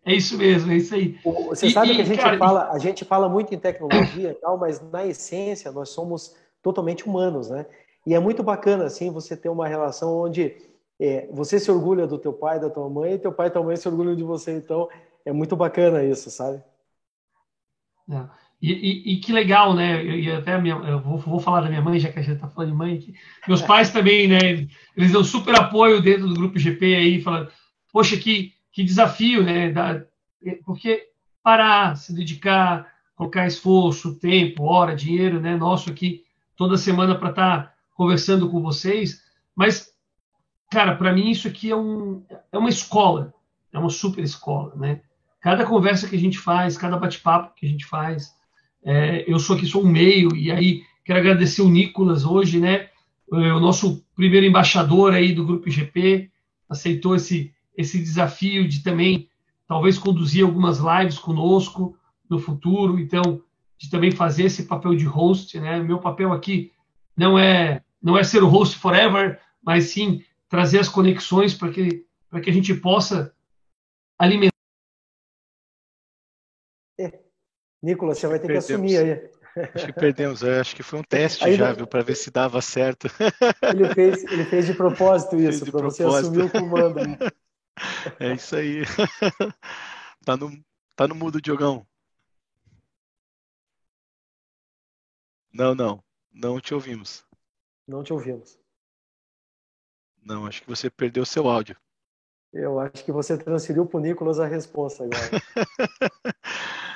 É 0.04 0.14
isso 0.14 0.38
mesmo, 0.38 0.70
é 0.74 0.76
isso 0.76 0.94
aí. 0.94 1.18
Você 1.24 1.68
e, 1.68 1.72
sabe 1.72 1.96
que 1.96 2.02
a 2.02 2.06
gente, 2.06 2.22
cara, 2.22 2.38
fala, 2.38 2.70
a 2.72 2.80
gente 2.80 3.06
fala 3.06 3.30
muito 3.30 3.56
em 3.56 3.58
tecnologia 3.58 4.32
e 4.32 4.34
tal, 4.34 4.58
mas 4.58 4.82
na 4.92 5.06
essência 5.06 5.72
nós 5.72 5.88
somos 5.88 6.36
totalmente 6.62 7.08
humanos, 7.08 7.50
né? 7.50 7.66
E 8.08 8.14
é 8.14 8.20
muito 8.22 8.42
bacana, 8.42 8.86
assim, 8.86 9.12
você 9.12 9.36
ter 9.36 9.50
uma 9.50 9.68
relação 9.68 10.18
onde 10.18 10.56
é, 10.98 11.28
você 11.30 11.60
se 11.60 11.70
orgulha 11.70 12.08
do 12.08 12.18
teu 12.18 12.32
pai, 12.32 12.58
da 12.58 12.70
tua 12.70 12.90
mãe, 12.90 13.12
e 13.12 13.20
teu 13.20 13.34
pai 13.34 13.48
e 13.48 13.50
tua 13.50 13.62
mãe 13.62 13.76
se 13.76 13.86
orgulham 13.86 14.16
de 14.16 14.24
você. 14.24 14.54
Então, 14.54 14.88
é 15.26 15.34
muito 15.34 15.58
bacana 15.58 16.02
isso, 16.06 16.32
sabe? 16.32 16.64
É. 18.10 18.24
E, 18.62 18.72
e, 18.72 19.14
e, 19.14 19.20
que 19.20 19.34
legal, 19.34 19.76
né? 19.76 20.06
E 20.06 20.32
até 20.32 20.58
minha, 20.58 20.76
eu 20.76 21.02
vou, 21.02 21.18
vou, 21.18 21.40
falar 21.42 21.60
da 21.60 21.68
minha 21.68 21.82
mãe, 21.82 22.00
já 22.00 22.10
que 22.10 22.18
a 22.18 22.22
gente 22.22 22.36
está 22.36 22.48
falando 22.48 22.72
de 22.72 22.78
mãe. 22.78 22.96
Aqui. 22.96 23.14
Meus 23.46 23.62
pais 23.68 23.92
também, 23.92 24.26
né? 24.26 24.40
Eles 24.96 25.12
dão 25.12 25.22
super 25.22 25.54
apoio 25.60 26.02
dentro 26.02 26.30
do 26.30 26.34
grupo 26.34 26.58
GP 26.58 26.96
aí, 26.96 27.22
falando, 27.22 27.52
poxa, 27.92 28.16
que, 28.16 28.54
que 28.72 28.86
desafio, 28.86 29.44
né? 29.44 29.70
Da, 29.70 30.02
porque 30.64 31.10
parar, 31.44 31.98
se 31.98 32.16
dedicar, 32.16 32.88
colocar 33.18 33.46
esforço, 33.46 34.18
tempo, 34.18 34.64
hora, 34.64 34.96
dinheiro, 34.96 35.42
né? 35.42 35.58
Nosso 35.58 35.90
aqui 35.90 36.24
toda 36.56 36.78
semana 36.78 37.14
para 37.14 37.32
estar 37.32 37.64
tá 37.64 37.77
conversando 37.98 38.48
com 38.48 38.62
vocês. 38.62 39.24
Mas, 39.56 39.90
cara, 40.72 40.96
para 40.96 41.12
mim 41.12 41.32
isso 41.32 41.48
aqui 41.48 41.72
é, 41.72 41.76
um, 41.76 42.24
é 42.52 42.58
uma 42.58 42.70
escola, 42.70 43.34
é 43.74 43.80
uma 43.80 43.90
super 43.90 44.24
escola, 44.24 44.76
né? 44.76 45.02
Cada 45.42 45.66
conversa 45.66 46.08
que 46.08 46.16
a 46.16 46.20
gente 46.20 46.38
faz, 46.38 46.78
cada 46.78 46.98
bate-papo 46.98 47.56
que 47.56 47.66
a 47.66 47.70
gente 47.70 47.86
faz, 47.86 48.36
é, 48.86 49.26
eu 49.28 49.40
sou 49.40 49.56
aqui, 49.56 49.66
sou 49.66 49.84
um 49.84 49.90
meio, 49.90 50.36
e 50.36 50.52
aí 50.52 50.84
quero 51.04 51.20
agradecer 51.20 51.62
o 51.64 51.70
Nicolas 51.70 52.24
hoje, 52.24 52.60
né? 52.60 52.90
É, 53.34 53.54
o 53.54 53.60
nosso 53.60 54.06
primeiro 54.16 54.46
embaixador 54.46 55.14
aí 55.14 55.34
do 55.34 55.46
Grupo 55.46 55.68
IGP, 55.68 56.30
aceitou 56.70 57.16
esse, 57.16 57.52
esse 57.76 57.98
desafio 57.98 58.68
de 58.68 58.84
também, 58.84 59.28
talvez, 59.68 59.98
conduzir 59.98 60.46
algumas 60.46 60.80
lives 60.80 61.18
conosco 61.18 61.98
no 62.30 62.38
futuro, 62.38 63.00
então, 63.00 63.42
de 63.78 63.90
também 63.90 64.12
fazer 64.12 64.44
esse 64.44 64.64
papel 64.64 64.96
de 64.96 65.06
host, 65.06 65.60
né? 65.60 65.82
Meu 65.82 65.98
papel 65.98 66.32
aqui 66.32 66.72
não 67.16 67.40
é 67.40 67.82
não 68.02 68.18
é 68.18 68.24
ser 68.24 68.44
o 68.44 68.48
host 68.48 68.78
forever, 68.78 69.40
mas 69.62 69.86
sim 69.86 70.24
trazer 70.50 70.80
as 70.80 70.90
conexões 70.90 71.54
para 71.54 71.72
que 71.72 72.06
para 72.30 72.42
que 72.42 72.50
a 72.50 72.54
gente 72.54 72.74
possa 72.74 73.34
alimentar 74.20 74.58
Nicolas, 77.82 78.18
você 78.18 78.28
vai 78.28 78.40
ter 78.40 78.48
perdemos. 78.48 78.66
que 78.68 78.74
assumir 78.74 78.98
aí. 78.98 79.32
Acho 79.74 79.86
que 79.88 79.94
perdemos, 79.94 80.42
eu 80.44 80.62
acho 80.62 80.76
que 80.76 80.84
foi 80.84 81.00
um 81.00 81.04
teste 81.04 81.44
aí, 81.44 81.56
já, 81.56 81.74
viu, 81.74 81.88
para 81.88 82.04
ver 82.04 82.16
se 82.16 82.30
dava 82.30 82.62
certo. 82.62 83.08
Ele 83.74 83.94
fez, 83.94 84.24
ele 84.26 84.46
fez 84.46 84.68
de 84.68 84.74
propósito 84.74 85.36
isso, 85.38 85.72
para 85.72 85.82
você 85.82 86.04
assumir 86.04 86.44
o 86.44 86.50
comando. 86.50 87.00
É 88.20 88.34
isso 88.34 88.56
aí. 88.56 88.82
Tá 90.26 90.36
no, 90.36 90.52
tá 90.96 91.08
no 91.08 91.16
mudo, 91.16 91.40
Diogão. 91.40 91.88
Não, 95.54 95.74
não, 95.74 96.04
não 96.34 96.60
te 96.60 96.74
ouvimos. 96.74 97.27
Não 97.88 98.04
te 98.04 98.12
ouvimos. 98.12 98.60
Não, 100.22 100.46
acho 100.46 100.62
que 100.62 100.68
você 100.68 100.90
perdeu 100.90 101.26
seu 101.26 101.48
áudio. 101.48 101.78
Eu 102.52 102.80
acho 102.80 103.04
que 103.04 103.12
você 103.12 103.38
transferiu 103.38 103.86
para 103.86 103.98
o 103.98 104.02
Nicolas 104.02 104.40
a 104.40 104.46
resposta 104.46 105.04
agora. 105.04 105.20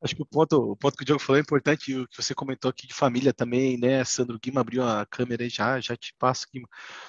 Acho 0.00 0.14
que 0.14 0.22
o 0.22 0.26
ponto, 0.26 0.54
o 0.54 0.76
ponto 0.76 0.96
que 0.96 1.02
o 1.02 1.04
Diogo 1.04 1.20
falou 1.20 1.38
é 1.38 1.42
importante, 1.42 1.92
o 1.96 2.06
que 2.06 2.22
você 2.22 2.32
comentou 2.32 2.68
aqui 2.68 2.86
de 2.86 2.94
família 2.94 3.34
também, 3.34 3.76
né? 3.76 4.04
Sandro 4.04 4.38
Guima 4.38 4.60
abriu 4.60 4.84
a 4.84 5.04
câmera 5.04 5.44
e 5.44 5.48
já, 5.48 5.80
já 5.80 5.96
te 5.96 6.14
passo, 6.16 6.46
Guima. 6.52 6.68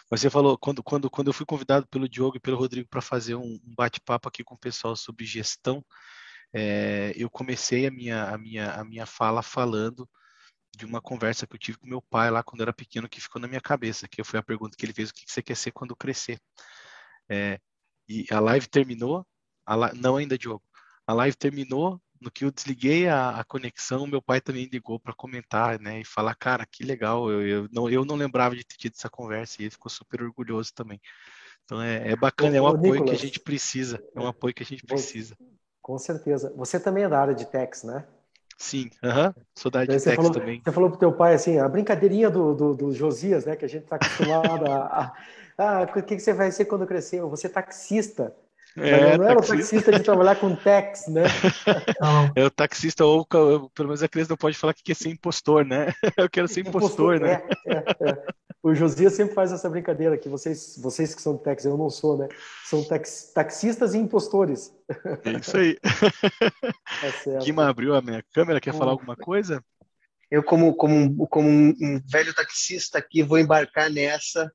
Você 0.10 0.28
falou, 0.28 0.58
quando, 0.58 0.82
quando, 0.82 1.08
quando 1.08 1.28
eu 1.28 1.34
fui 1.34 1.46
convidado 1.46 1.88
pelo 1.88 2.10
Diogo 2.10 2.38
e 2.38 2.40
pelo 2.40 2.58
Rodrigo 2.58 2.90
para 2.90 3.00
fazer 3.00 3.36
um, 3.36 3.60
um 3.64 3.76
bate-papo 3.78 4.28
aqui 4.28 4.44
com 4.44 4.56
o 4.56 4.60
pessoal 4.60 4.96
sobre 4.96 5.24
gestão, 5.24 5.86
é, 6.52 7.14
eu 7.16 7.30
comecei 7.30 7.86
a 7.86 7.92
minha, 7.92 8.24
a, 8.24 8.38
minha, 8.40 8.72
a 8.74 8.84
minha 8.84 9.06
fala 9.06 9.44
falando 9.44 10.10
de 10.80 10.86
uma 10.86 11.02
conversa 11.02 11.46
que 11.46 11.54
eu 11.54 11.60
tive 11.60 11.78
com 11.78 11.86
meu 11.86 12.02
pai 12.02 12.32
lá 12.32 12.42
quando 12.42 12.62
eu 12.62 12.64
era 12.64 12.74
pequeno, 12.74 13.10
que 13.10 13.20
ficou 13.20 13.42
na 13.42 13.48
minha 13.48 13.60
cabeça, 13.60 14.08
que 14.08 14.24
foi 14.24 14.40
a 14.40 14.44
pergunta 14.44 14.78
que 14.78 14.86
ele 14.86 14.94
fez, 14.94 15.10
o 15.10 15.14
que 15.14 15.30
você 15.30 15.44
quer 15.44 15.56
ser 15.56 15.72
quando 15.72 15.96
crescer? 15.96 16.40
É, 17.28 17.60
e 18.08 18.26
a 18.32 18.40
live 18.40 18.68
terminou, 18.68 19.28
a 19.66 19.94
não 19.94 20.16
ainda, 20.16 20.38
Diogo, 20.38 20.64
a 21.06 21.14
live 21.14 21.36
terminou, 21.36 22.02
no 22.22 22.32
que 22.32 22.46
eu 22.46 22.52
desliguei 22.52 23.08
a, 23.10 23.40
a 23.40 23.44
conexão, 23.44 24.08
meu 24.08 24.22
pai 24.22 24.40
também 24.40 24.70
ligou 24.72 24.98
para 25.00 25.14
comentar, 25.14 25.80
né, 25.80 26.00
e 26.00 26.06
falar, 26.06 26.34
cara, 26.36 26.66
que 26.66 26.84
legal, 26.84 27.30
eu, 27.30 27.46
eu, 27.46 27.68
não, 27.72 27.90
eu 27.90 28.06
não 28.06 28.16
lembrava 28.16 28.56
de 28.56 28.64
ter 28.64 28.78
tido 28.78 28.94
essa 28.96 29.10
conversa, 29.10 29.58
e 29.60 29.66
ele 29.66 29.72
ficou 29.72 29.90
super 29.90 30.24
orgulhoso 30.24 30.74
também. 30.74 31.00
Então 31.66 31.82
é, 31.82 32.12
é 32.12 32.16
bacana, 32.16 32.56
é 32.56 32.62
um 32.62 32.68
apoio 32.68 32.94
Nicolas, 32.94 33.10
que 33.10 33.16
a 33.16 33.28
gente 33.28 33.40
precisa, 33.42 34.02
é 34.16 34.20
um 34.20 34.28
apoio 34.28 34.54
que 34.54 34.64
a 34.64 34.66
gente 34.66 34.86
precisa. 34.86 35.36
Com 35.82 35.98
certeza. 35.98 36.54
Você 36.56 36.80
também 36.80 37.04
é 37.04 37.10
da 37.10 37.20
área 37.20 37.36
de 37.36 37.46
techs, 37.46 37.84
né? 37.84 38.08
Sim, 38.60 38.90
uh 39.02 39.08
-huh. 39.08 39.36
sou 39.56 39.72
da 39.72 39.86
de 39.86 39.98
techs 40.00 40.30
também. 40.32 40.62
Você 40.64 40.72
falou 40.72 40.90
pro 40.90 41.00
teu 41.00 41.14
pai 41.14 41.34
assim, 41.34 41.58
a 41.58 41.68
brincadeirinha 41.68 42.30
do, 42.30 42.54
do, 42.54 42.76
do 42.76 42.94
Josias, 42.94 43.46
né, 43.46 43.56
que 43.56 43.64
a 43.64 43.70
gente 43.70 43.84
está 43.84 43.96
acostumado 43.96 44.70
a, 44.70 44.76
a, 44.78 45.14
ah, 45.58 45.84
o 45.84 45.94
que, 45.94 46.16
que 46.16 46.20
você 46.20 46.34
vai 46.34 46.52
ser 46.52 46.66
quando 46.66 46.86
crescer? 46.86 47.22
Você 47.22 47.48
é 47.48 47.50
taxista. 47.50 48.36
É, 48.78 49.18
não 49.18 49.26
era 49.26 49.40
o 49.40 49.46
taxista 49.46 49.92
de 49.92 50.00
trabalhar 50.02 50.36
com 50.36 50.56
tax, 50.56 51.08
né? 51.08 51.24
É 52.36 52.46
o 52.46 52.50
taxista, 52.50 53.04
ou 53.04 53.26
pelo 53.26 53.90
menos 53.90 54.04
a 54.04 54.08
criança 54.08 54.30
não 54.32 54.38
pode 54.38 54.58
falar 54.58 54.74
que 54.74 54.84
quer 54.84 54.96
ser 54.96 55.10
impostor, 55.10 55.66
né? 55.66 55.94
Eu 56.18 56.30
quero 56.30 56.48
ser 56.48 56.62
impostor, 56.62 57.16
impostor 57.16 57.20
né? 57.20 57.42
É, 57.66 57.74
é, 57.74 58.12
é. 58.12 58.24
O 58.62 58.76
Josias 58.76 59.14
sempre 59.14 59.34
faz 59.34 59.52
essa 59.52 59.70
brincadeira 59.70 60.18
que 60.18 60.28
vocês, 60.28 60.78
vocês 60.78 61.16
que 61.16 61.22
são 61.22 61.36
de 61.36 61.44
tax, 61.44 61.64
eu 61.64 61.78
não 61.78 61.90
sou, 61.90 62.18
né? 62.18 62.28
São 62.66 62.84
tax, 62.84 63.32
taxistas 63.34 63.94
e 63.94 63.98
impostores. 63.98 64.74
É 65.24 65.32
isso 65.32 65.58
aí. 65.58 65.78
É 67.02 67.40
Guima 67.40 67.70
abriu 67.70 67.96
a 67.96 68.02
minha 68.02 68.22
câmera, 68.34 68.60
quer 68.60 68.74
falar 68.74 68.92
alguma 68.92 69.16
coisa? 69.16 69.64
Eu, 70.30 70.44
como, 70.44 70.76
como, 70.76 71.28
como 71.28 71.48
um 71.48 72.02
velho 72.06 72.34
taxista 72.34 72.98
aqui, 72.98 73.24
vou 73.24 73.40
embarcar 73.40 73.90
nessa. 73.90 74.52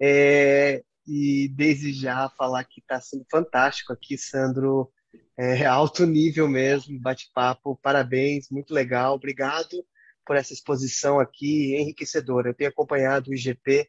É, 0.00 0.82
e 1.08 1.48
desde 1.48 1.90
já 1.90 2.28
falar 2.36 2.64
que 2.64 2.80
está 2.80 3.00
sendo 3.00 3.24
fantástico 3.30 3.94
aqui, 3.94 4.18
Sandro. 4.18 4.92
É, 5.38 5.64
alto 5.64 6.04
nível 6.04 6.46
mesmo, 6.46 7.00
bate-papo, 7.00 7.78
parabéns, 7.82 8.50
muito 8.50 8.74
legal, 8.74 9.14
obrigado 9.14 9.84
por 10.26 10.36
essa 10.36 10.52
exposição 10.52 11.18
aqui, 11.18 11.76
enriquecedora. 11.76 12.50
Eu 12.50 12.54
tenho 12.54 12.68
acompanhado 12.68 13.30
o 13.30 13.34
IGP, 13.34 13.88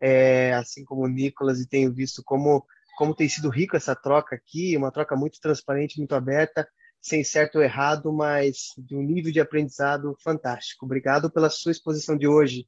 é, 0.00 0.54
assim 0.54 0.84
como 0.84 1.02
o 1.02 1.08
Nicolas, 1.08 1.60
e 1.60 1.68
tenho 1.68 1.92
visto 1.92 2.22
como, 2.24 2.64
como 2.96 3.14
tem 3.14 3.28
sido 3.28 3.50
rico 3.50 3.76
essa 3.76 3.94
troca 3.94 4.34
aqui, 4.34 4.74
uma 4.76 4.90
troca 4.90 5.14
muito 5.14 5.38
transparente, 5.40 5.98
muito 5.98 6.14
aberta, 6.14 6.66
sem 7.02 7.22
certo 7.22 7.56
ou 7.56 7.62
errado, 7.62 8.10
mas 8.10 8.68
de 8.78 8.96
um 8.96 9.02
nível 9.02 9.30
de 9.30 9.40
aprendizado 9.40 10.16
fantástico. 10.22 10.86
Obrigado 10.86 11.30
pela 11.30 11.50
sua 11.50 11.72
exposição 11.72 12.16
de 12.16 12.26
hoje. 12.26 12.66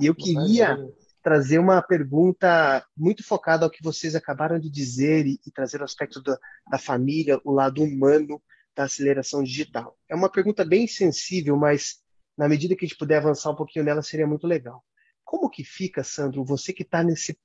E 0.00 0.06
eu 0.06 0.14
queria 0.14 0.76
trazer 1.26 1.58
uma 1.58 1.82
pergunta 1.82 2.86
muito 2.96 3.24
focada 3.24 3.64
ao 3.64 3.70
que 3.70 3.82
vocês 3.82 4.14
acabaram 4.14 4.60
de 4.60 4.70
dizer 4.70 5.26
e, 5.26 5.40
e 5.44 5.50
trazer 5.50 5.80
o 5.80 5.84
aspecto 5.84 6.22
da, 6.22 6.38
da 6.70 6.78
família, 6.78 7.40
o 7.42 7.50
lado 7.50 7.82
humano 7.82 8.40
da 8.76 8.84
aceleração 8.84 9.42
digital. 9.42 9.98
É 10.08 10.14
uma 10.14 10.30
pergunta 10.30 10.64
bem 10.64 10.86
sensível, 10.86 11.56
mas 11.56 11.96
na 12.38 12.48
medida 12.48 12.76
que 12.76 12.84
a 12.84 12.88
gente 12.88 12.96
puder 12.96 13.16
avançar 13.16 13.50
um 13.50 13.56
pouquinho 13.56 13.84
nela, 13.84 14.02
seria 14.02 14.24
muito 14.24 14.46
legal. 14.46 14.84
Como 15.24 15.50
que 15.50 15.64
fica, 15.64 16.04
Sandro, 16.04 16.44
você 16.44 16.72
que 16.72 16.84
está 16.84 17.02
nesse, 17.02 17.36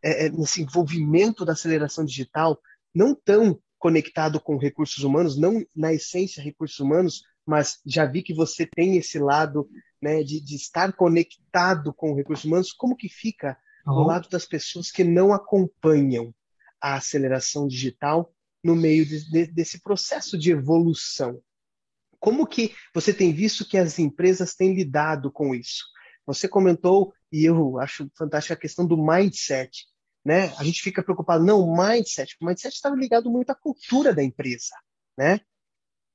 é, 0.00 0.26
é, 0.26 0.28
nesse 0.30 0.62
envolvimento 0.62 1.44
da 1.44 1.54
aceleração 1.54 2.04
digital, 2.04 2.56
não 2.94 3.16
tão 3.16 3.60
conectado 3.80 4.38
com 4.38 4.56
recursos 4.56 5.02
humanos, 5.02 5.36
não 5.36 5.60
na 5.74 5.92
essência 5.92 6.40
recursos 6.40 6.78
humanos, 6.78 7.24
mas 7.44 7.80
já 7.84 8.06
vi 8.06 8.22
que 8.22 8.32
você 8.32 8.64
tem 8.64 8.96
esse 8.96 9.18
lado 9.18 9.68
né, 10.02 10.24
de, 10.24 10.40
de 10.40 10.56
estar 10.56 10.92
conectado 10.92 11.94
com 11.94 12.14
recursos 12.14 12.44
humanos, 12.44 12.72
como 12.72 12.96
que 12.96 13.08
fica 13.08 13.56
uhum. 13.86 13.94
do 13.94 14.02
lado 14.02 14.28
das 14.28 14.44
pessoas 14.44 14.90
que 14.90 15.04
não 15.04 15.32
acompanham 15.32 16.34
a 16.80 16.96
aceleração 16.96 17.68
digital 17.68 18.34
no 18.64 18.74
meio 18.74 19.06
de, 19.06 19.30
de, 19.30 19.46
desse 19.46 19.80
processo 19.80 20.36
de 20.36 20.50
evolução? 20.50 21.40
Como 22.18 22.46
que 22.46 22.74
você 22.92 23.14
tem 23.14 23.32
visto 23.32 23.68
que 23.68 23.78
as 23.78 23.98
empresas 23.98 24.54
têm 24.54 24.74
lidado 24.74 25.30
com 25.30 25.54
isso? 25.54 25.84
Você 26.26 26.48
comentou, 26.48 27.12
e 27.30 27.44
eu 27.44 27.78
acho 27.78 28.10
fantástica 28.16 28.54
a 28.54 28.60
questão 28.60 28.86
do 28.86 28.96
mindset. 28.96 29.86
Né? 30.24 30.54
A 30.56 30.64
gente 30.64 30.82
fica 30.82 31.02
preocupado, 31.02 31.44
não, 31.44 31.74
mindset. 31.76 32.36
O 32.40 32.46
mindset 32.46 32.74
está 32.74 32.90
ligado 32.90 33.28
muito 33.28 33.50
à 33.50 33.54
cultura 33.54 34.14
da 34.14 34.22
empresa. 34.22 34.74
Né? 35.18 35.40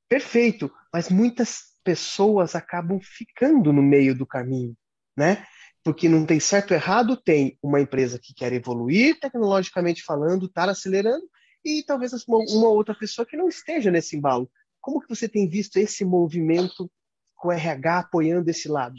Perfeito, 0.07 0.71
mas 0.93 1.09
muitas 1.09 1.76
pessoas 1.87 2.53
acabam 2.53 2.99
ficando 3.01 3.71
no 3.71 3.81
meio 3.81 4.13
do 4.13 4.25
caminho, 4.25 4.75
né? 5.15 5.45
Porque 5.85 6.09
não 6.09 6.25
tem 6.25 6.37
certo 6.37 6.71
ou 6.71 6.75
errado, 6.75 7.15
tem 7.15 7.57
uma 7.63 7.79
empresa 7.79 8.19
que 8.21 8.33
quer 8.33 8.51
evoluir 8.51 9.17
tecnologicamente 9.21 10.03
falando, 10.03 10.47
estar 10.47 10.65
tá 10.65 10.71
acelerando, 10.71 11.23
e 11.63 11.81
talvez 11.87 12.11
uma, 12.27 12.39
uma 12.39 12.67
outra 12.67 12.93
pessoa 12.93 13.25
que 13.25 13.37
não 13.37 13.47
esteja 13.47 13.89
nesse 13.89 14.17
embalo. 14.17 14.51
Como 14.81 14.99
que 14.99 15.07
você 15.07 15.29
tem 15.29 15.47
visto 15.47 15.77
esse 15.77 16.03
movimento 16.03 16.91
com 17.37 17.47
o 17.47 17.51
RH 17.53 17.99
apoiando 17.99 18.49
esse 18.49 18.67
lado? 18.67 18.97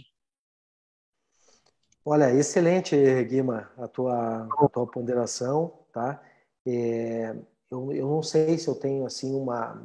Olha, 2.03 2.33
excelente, 2.33 2.97
Guima, 3.25 3.71
a 3.77 3.87
tua, 3.87 4.49
a 4.65 4.69
tua 4.71 4.87
ponderação, 4.87 5.85
tá? 5.93 6.23
É, 6.67 7.37
eu, 7.71 7.93
eu 7.93 8.09
não 8.09 8.23
sei 8.23 8.59
se 8.59 8.69
eu 8.69 8.75
tenho 8.75 9.05
assim 9.05 9.35
uma, 9.35 9.83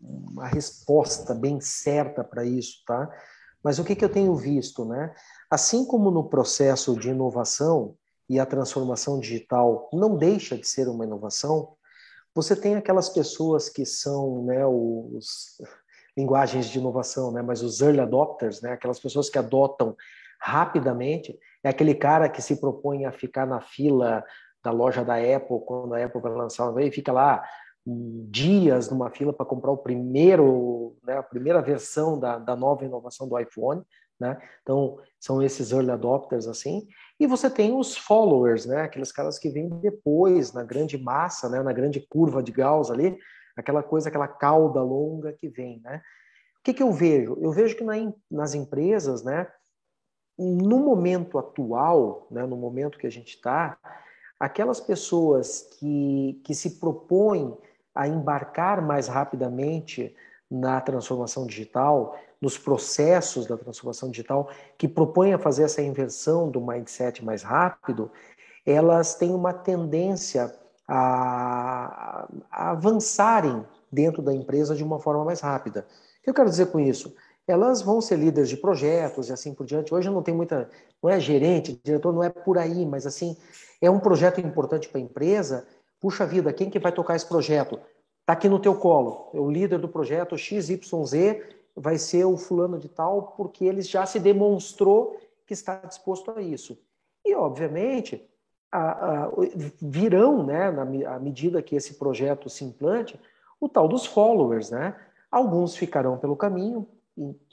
uma 0.00 0.46
resposta 0.46 1.34
bem 1.34 1.60
certa 1.60 2.24
para 2.24 2.44
isso, 2.44 2.82
tá? 2.86 3.10
Mas 3.62 3.78
o 3.78 3.84
que, 3.84 3.96
que 3.96 4.04
eu 4.04 4.12
tenho 4.12 4.34
visto, 4.34 4.84
né? 4.84 5.14
Assim 5.50 5.86
como 5.86 6.10
no 6.10 6.28
processo 6.28 6.98
de 6.98 7.10
inovação 7.10 7.96
e 8.28 8.38
a 8.38 8.46
transformação 8.46 9.18
digital 9.18 9.88
não 9.92 10.16
deixa 10.16 10.56
de 10.56 10.66
ser 10.66 10.88
uma 10.88 11.04
inovação, 11.04 11.74
você 12.34 12.56
tem 12.56 12.74
aquelas 12.74 13.08
pessoas 13.08 13.68
que 13.68 13.86
são, 13.86 14.44
né, 14.44 14.66
os 14.66 15.60
linguagens 16.16 16.66
de 16.66 16.78
inovação, 16.78 17.30
né, 17.30 17.42
mas 17.42 17.62
os 17.62 17.80
early 17.80 18.00
adopters, 18.00 18.60
né, 18.60 18.72
aquelas 18.72 18.98
pessoas 18.98 19.30
que 19.30 19.38
adotam 19.38 19.96
rapidamente, 20.40 21.38
é 21.62 21.68
aquele 21.68 21.94
cara 21.94 22.28
que 22.28 22.42
se 22.42 22.56
propõe 22.56 23.04
a 23.04 23.12
ficar 23.12 23.46
na 23.46 23.60
fila 23.60 24.24
da 24.64 24.70
loja 24.70 25.04
da 25.04 25.16
Apple, 25.16 25.60
quando 25.66 25.94
a 25.94 26.04
Apple 26.04 26.20
vai 26.20 26.32
lançar 26.32 26.74
e 26.80 26.90
fica 26.90 27.12
lá 27.12 27.44
dias 27.86 28.90
numa 28.90 29.10
fila 29.10 29.32
para 29.32 29.44
comprar 29.44 29.70
o 29.70 29.76
primeiro, 29.76 30.96
né, 31.04 31.18
a 31.18 31.22
primeira 31.22 31.60
versão 31.60 32.18
da, 32.18 32.38
da 32.38 32.56
nova 32.56 32.84
inovação 32.84 33.28
do 33.28 33.38
iPhone, 33.38 33.82
né? 34.18 34.40
Então, 34.62 34.98
são 35.20 35.42
esses 35.42 35.72
early 35.72 35.90
adopters 35.90 36.46
assim. 36.46 36.86
E 37.18 37.26
você 37.26 37.50
tem 37.50 37.76
os 37.76 37.96
followers, 37.96 38.64
né? 38.64 38.82
Aqueles 38.82 39.12
caras 39.12 39.38
que 39.38 39.50
vêm 39.50 39.68
depois, 39.68 40.52
na 40.52 40.62
grande 40.62 40.96
massa, 40.96 41.48
né? 41.48 41.62
Na 41.62 41.72
grande 41.72 42.00
curva 42.00 42.42
de 42.42 42.52
Gauss 42.52 42.90
ali, 42.90 43.18
aquela 43.56 43.82
coisa, 43.82 44.08
aquela 44.08 44.28
cauda 44.28 44.80
longa 44.80 45.32
que 45.32 45.48
vem, 45.48 45.80
né? 45.82 46.00
O 46.60 46.62
que, 46.64 46.72
que 46.72 46.82
eu 46.82 46.92
vejo? 46.92 47.36
Eu 47.42 47.50
vejo 47.50 47.76
que 47.76 47.84
na, 47.84 47.94
nas 48.30 48.54
empresas, 48.54 49.22
né? 49.22 49.46
No 50.38 50.78
momento 50.78 51.38
atual, 51.38 52.28
né? 52.30 52.46
No 52.46 52.56
momento 52.56 52.98
que 52.98 53.06
a 53.06 53.10
gente 53.10 53.34
está, 53.34 53.76
aquelas 54.44 54.80
pessoas 54.80 55.68
que, 55.78 56.40
que 56.44 56.54
se 56.54 56.78
propõem 56.78 57.56
a 57.94 58.06
embarcar 58.06 58.82
mais 58.82 59.06
rapidamente 59.06 60.14
na 60.50 60.80
transformação 60.80 61.46
digital, 61.46 62.18
nos 62.40 62.58
processos 62.58 63.46
da 63.46 63.56
transformação 63.56 64.10
digital, 64.10 64.50
que 64.76 64.86
propõem 64.86 65.32
a 65.32 65.38
fazer 65.38 65.62
essa 65.64 65.80
inversão 65.80 66.50
do 66.50 66.60
mindset 66.60 67.24
mais 67.24 67.42
rápido, 67.42 68.10
elas 68.66 69.14
têm 69.14 69.34
uma 69.34 69.52
tendência 69.52 70.54
a, 70.86 72.28
a 72.50 72.70
avançarem 72.70 73.64
dentro 73.90 74.20
da 74.20 74.34
empresa 74.34 74.74
de 74.74 74.84
uma 74.84 74.98
forma 74.98 75.24
mais 75.24 75.40
rápida. 75.40 75.86
O 76.20 76.22
que 76.24 76.30
eu 76.30 76.34
quero 76.34 76.50
dizer 76.50 76.66
com 76.66 76.78
isso? 76.78 77.14
Elas 77.46 77.82
vão 77.82 78.00
ser 78.00 78.18
líderes 78.18 78.48
de 78.48 78.56
projetos 78.56 79.28
e 79.28 79.32
assim 79.32 79.54
por 79.54 79.66
diante. 79.66 79.94
Hoje 79.94 80.08
não 80.08 80.22
tem 80.22 80.34
muita, 80.34 80.68
não 81.02 81.10
é 81.10 81.20
gerente, 81.20 81.78
diretor, 81.84 82.12
não 82.12 82.22
é 82.22 82.30
por 82.30 82.56
aí, 82.58 82.86
mas 82.86 83.06
assim, 83.06 83.36
é 83.80 83.90
um 83.90 84.00
projeto 84.00 84.40
importante 84.40 84.88
para 84.88 84.98
a 84.98 85.02
empresa. 85.02 85.66
Puxa 86.00 86.26
vida, 86.26 86.52
quem 86.52 86.70
que 86.70 86.78
vai 86.78 86.92
tocar 86.92 87.16
esse 87.16 87.26
projeto? 87.26 87.78
Está 88.20 88.32
aqui 88.32 88.48
no 88.48 88.58
teu 88.58 88.74
colo. 88.74 89.30
É 89.34 89.40
o 89.40 89.50
líder 89.50 89.78
do 89.78 89.88
projeto 89.88 90.36
XYZ 90.38 90.80
vai 91.76 91.98
ser 91.98 92.24
o 92.24 92.36
fulano 92.36 92.78
de 92.78 92.88
tal, 92.88 93.34
porque 93.36 93.64
ele 93.64 93.82
já 93.82 94.06
se 94.06 94.18
demonstrou 94.18 95.18
que 95.46 95.52
está 95.52 95.76
disposto 95.76 96.30
a 96.30 96.40
isso. 96.40 96.78
E, 97.24 97.34
obviamente, 97.34 98.26
a, 98.70 99.24
a, 99.24 99.30
virão, 99.80 100.44
né, 100.44 100.70
na 100.70 101.14
à 101.14 101.18
medida 101.18 101.62
que 101.62 101.76
esse 101.76 101.94
projeto 101.94 102.48
se 102.48 102.64
implante, 102.64 103.18
o 103.60 103.68
tal 103.68 103.88
dos 103.88 104.06
followers, 104.06 104.70
né? 104.70 104.96
Alguns 105.30 105.76
ficarão 105.76 106.18
pelo 106.18 106.36
caminho, 106.36 106.86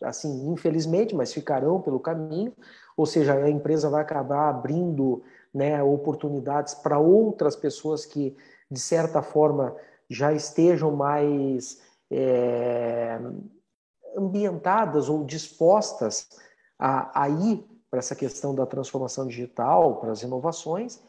assim, 0.04 0.50
infelizmente, 0.52 1.16
mas 1.16 1.34
ficarão 1.34 1.82
pelo 1.82 2.00
caminho, 2.00 2.54
ou 2.98 3.06
seja, 3.06 3.34
a 3.34 3.50
empresa 3.50 3.90
vai 3.90 4.02
acabar 4.02 4.50
abrindo 4.50 5.24
né, 5.54 5.82
oportunidades 5.84 6.74
para 6.74 6.98
outras 6.98 7.56
pessoas 7.56 8.06
que, 8.06 8.36
de 8.70 8.80
certa 8.80 9.22
forma, 9.22 9.76
já 10.10 10.34
estejam 10.34 10.92
mais 10.92 11.82
é, 12.10 13.20
ambientadas 14.16 15.10
ou 15.10 15.24
dispostas 15.24 16.30
a, 16.78 17.24
a 17.24 17.30
ir 17.30 17.66
para 17.90 18.00
essa 18.00 18.16
questão 18.16 18.56
da 18.56 18.66
transformação 18.66 19.28
digital, 19.28 19.98
para 20.00 20.12
as 20.12 20.22
inovações. 20.22 21.02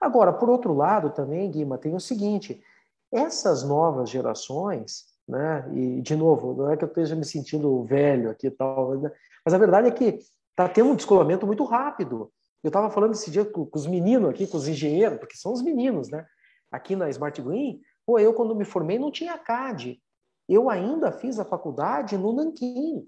Agora, 0.00 0.32
por 0.32 0.48
outro 0.50 0.74
lado, 0.74 1.10
também, 1.10 1.50
Guima, 1.50 1.78
tem 1.78 1.94
o 1.94 2.00
seguinte: 2.00 2.62
essas 3.10 3.62
novas 3.62 4.10
gerações, 4.10 5.06
né, 5.28 5.68
e 5.74 6.00
de 6.00 6.14
novo, 6.14 6.54
não 6.54 6.70
é 6.70 6.76
que 6.76 6.84
eu 6.84 6.88
esteja 6.88 7.16
me 7.16 7.24
sentindo 7.24 7.82
velho 7.84 8.30
aqui 8.30 8.46
e 8.46 8.50
tal, 8.50 9.00
mas 9.44 9.54
a 9.54 9.58
verdade 9.58 9.88
é 9.88 9.90
que 9.90 10.20
está 10.50 10.68
tendo 10.68 10.90
um 10.90 10.96
descolamento 10.96 11.46
muito 11.46 11.64
rápido. 11.64 12.30
Eu 12.62 12.68
estava 12.68 12.90
falando 12.90 13.12
esse 13.12 13.30
dia 13.30 13.44
com, 13.44 13.66
com, 13.66 13.78
os 13.78 13.86
meninos 13.86 14.30
aqui, 14.30 14.46
com 14.46 14.56
os 14.56 14.66
engenheiros, 14.66 15.18
porque 15.18 15.36
são 15.36 15.52
os 15.52 15.62
meninos, 15.62 16.08
né? 16.08 16.26
Aqui 16.70 16.96
na 16.96 17.08
Smart 17.08 17.40
Green, 17.40 17.80
Pô, 18.06 18.20
eu 18.20 18.32
quando 18.32 18.54
me 18.54 18.64
formei 18.64 18.98
não 18.98 19.10
tinha 19.10 19.36
CAD. 19.36 20.00
Eu 20.48 20.70
ainda 20.70 21.10
fiz 21.10 21.40
a 21.40 21.44
faculdade 21.44 22.16
no 22.16 22.32
Nanquim. 22.32 23.04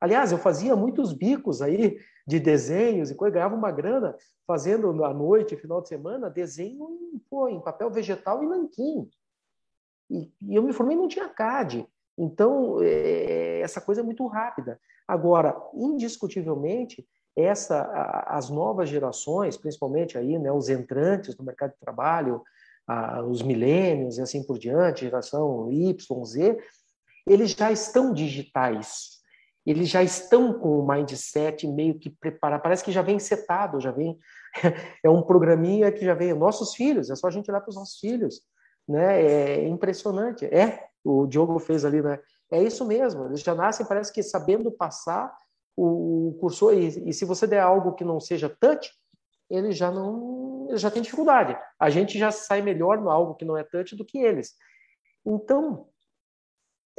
Aliás, 0.00 0.32
eu 0.32 0.38
fazia 0.38 0.74
muitos 0.74 1.12
bicos 1.12 1.62
aí 1.62 1.96
de 2.26 2.40
desenhos 2.40 3.10
e 3.10 3.14
coisa, 3.14 3.34
ganhava 3.34 3.54
uma 3.54 3.70
grana 3.70 4.16
fazendo 4.46 5.04
à 5.04 5.14
noite, 5.14 5.56
final 5.56 5.80
de 5.80 5.88
semana, 5.88 6.28
desenho 6.28 6.90
em, 6.90 7.18
pô, 7.30 7.48
em 7.48 7.60
papel 7.60 7.90
vegetal 7.90 8.42
e 8.42 8.46
nanquim. 8.46 9.08
E, 10.10 10.32
e, 10.42 10.54
eu 10.54 10.62
me 10.62 10.72
formei 10.72 10.96
não 10.96 11.08
tinha 11.08 11.28
CAD. 11.28 11.86
Então, 12.16 12.78
é, 12.82 13.60
essa 13.60 13.80
coisa 13.80 14.00
é 14.00 14.04
muito 14.04 14.26
rápida. 14.26 14.80
Agora, 15.06 15.56
indiscutivelmente, 15.74 17.06
essa, 17.36 17.82
as 18.28 18.48
novas 18.48 18.88
gerações, 18.88 19.56
principalmente 19.56 20.16
aí, 20.16 20.38
né, 20.38 20.52
os 20.52 20.68
entrantes 20.68 21.36
no 21.36 21.44
mercado 21.44 21.72
de 21.72 21.80
trabalho, 21.80 22.42
os 23.28 23.42
milênios 23.42 24.18
e 24.18 24.22
assim 24.22 24.42
por 24.44 24.58
diante, 24.58 25.04
geração 25.04 25.70
Y, 25.72 26.24
Z, 26.24 26.58
eles 27.26 27.52
já 27.52 27.72
estão 27.72 28.12
digitais. 28.12 29.14
Eles 29.66 29.88
já 29.88 30.02
estão 30.02 30.52
com 30.52 30.78
o 30.78 30.86
mindset 30.86 31.66
meio 31.66 31.98
que 31.98 32.10
preparado. 32.10 32.60
Parece 32.60 32.84
que 32.84 32.92
já 32.92 33.00
vem 33.00 33.18
setado, 33.18 33.80
já 33.80 33.90
vem. 33.90 34.18
É 35.02 35.10
um 35.10 35.22
programinha 35.22 35.90
que 35.90 36.04
já 36.04 36.14
vem. 36.14 36.34
Nossos 36.34 36.74
filhos, 36.74 37.10
é 37.10 37.16
só 37.16 37.28
a 37.28 37.30
gente 37.30 37.50
olhar 37.50 37.60
para 37.60 37.70
os 37.70 37.76
nossos 37.76 37.98
filhos. 37.98 38.42
Né? 38.88 39.22
É 39.22 39.68
impressionante. 39.68 40.44
É, 40.46 40.88
o 41.02 41.26
Diogo 41.26 41.58
fez 41.58 41.84
ali, 41.84 42.02
né? 42.02 42.18
É 42.50 42.62
isso 42.62 42.84
mesmo. 42.84 43.26
Eles 43.26 43.40
já 43.40 43.54
nascem, 43.54 43.86
parece 43.86 44.12
que 44.12 44.22
sabendo 44.22 44.70
passar 44.70 45.34
o 45.76 46.36
cursor. 46.40 46.74
E, 46.74 47.10
e 47.10 47.12
se 47.12 47.24
você 47.24 47.46
der 47.46 47.60
algo 47.60 47.94
que 47.94 48.04
não 48.04 48.20
seja 48.20 48.48
touch, 48.48 48.92
ele 49.50 49.72
já 49.72 49.90
não 49.90 50.66
eles 50.68 50.80
já 50.80 50.90
têm 50.90 51.02
dificuldade. 51.02 51.56
A 51.78 51.90
gente 51.90 52.18
já 52.18 52.30
sai 52.30 52.62
melhor 52.62 53.00
no 53.00 53.10
algo 53.10 53.34
que 53.34 53.44
não 53.44 53.56
é 53.56 53.62
touch 53.62 53.94
do 53.96 54.04
que 54.04 54.18
eles. 54.18 54.54
Então, 55.24 55.88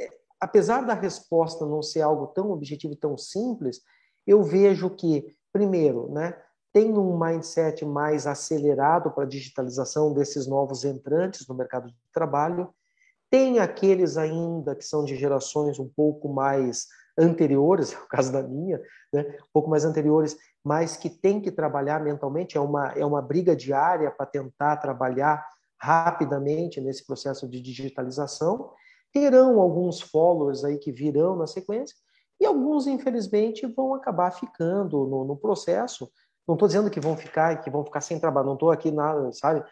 é, 0.00 0.08
apesar 0.40 0.82
da 0.82 0.94
resposta 0.94 1.66
não 1.66 1.82
ser 1.82 2.02
algo 2.02 2.28
tão 2.28 2.50
objetivo 2.50 2.94
e 2.94 2.96
tão 2.96 3.16
simples, 3.16 3.80
eu 4.26 4.42
vejo 4.42 4.90
que, 4.90 5.26
primeiro, 5.52 6.10
né, 6.12 6.40
tem 6.76 6.92
um 6.92 7.18
mindset 7.18 7.86
mais 7.86 8.26
acelerado 8.26 9.10
para 9.10 9.24
a 9.24 9.26
digitalização 9.26 10.12
desses 10.12 10.46
novos 10.46 10.84
entrantes 10.84 11.48
no 11.48 11.54
mercado 11.54 11.88
de 11.88 11.96
trabalho, 12.12 12.68
tem 13.30 13.58
aqueles 13.60 14.18
ainda 14.18 14.76
que 14.76 14.84
são 14.84 15.02
de 15.02 15.16
gerações 15.16 15.78
um 15.78 15.88
pouco 15.88 16.28
mais 16.28 16.86
anteriores, 17.16 17.94
é 17.96 17.96
o 17.96 18.06
caso 18.06 18.30
da 18.30 18.42
minha, 18.42 18.78
né, 19.10 19.22
um 19.22 19.52
pouco 19.54 19.70
mais 19.70 19.86
anteriores, 19.86 20.36
mas 20.62 20.98
que 20.98 21.08
tem 21.08 21.40
que 21.40 21.50
trabalhar 21.50 21.98
mentalmente, 22.04 22.58
é 22.58 22.60
uma, 22.60 22.92
é 22.92 23.06
uma 23.06 23.22
briga 23.22 23.56
diária 23.56 24.10
para 24.10 24.26
tentar 24.26 24.76
trabalhar 24.76 25.46
rapidamente 25.80 26.78
nesse 26.78 27.06
processo 27.06 27.48
de 27.48 27.58
digitalização. 27.58 28.70
Terão 29.14 29.58
alguns 29.62 30.02
followers 30.02 30.62
aí 30.62 30.76
que 30.76 30.92
virão 30.92 31.36
na 31.36 31.46
sequência, 31.46 31.96
e 32.38 32.44
alguns, 32.44 32.86
infelizmente, 32.86 33.66
vão 33.66 33.94
acabar 33.94 34.30
ficando 34.30 35.06
no, 35.06 35.24
no 35.24 35.36
processo. 35.38 36.10
Não 36.46 36.54
estou 36.54 36.68
dizendo 36.68 36.90
que 36.90 37.00
vão 37.00 37.16
ficar 37.16 37.60
que 37.62 37.70
vão 37.70 37.84
ficar 37.84 38.00
sem 38.00 38.20
trabalho, 38.20 38.46
não 38.46 38.54
estou 38.54 38.70
aqui 38.70 38.90
nada, 38.90 39.32
sabe? 39.32 39.64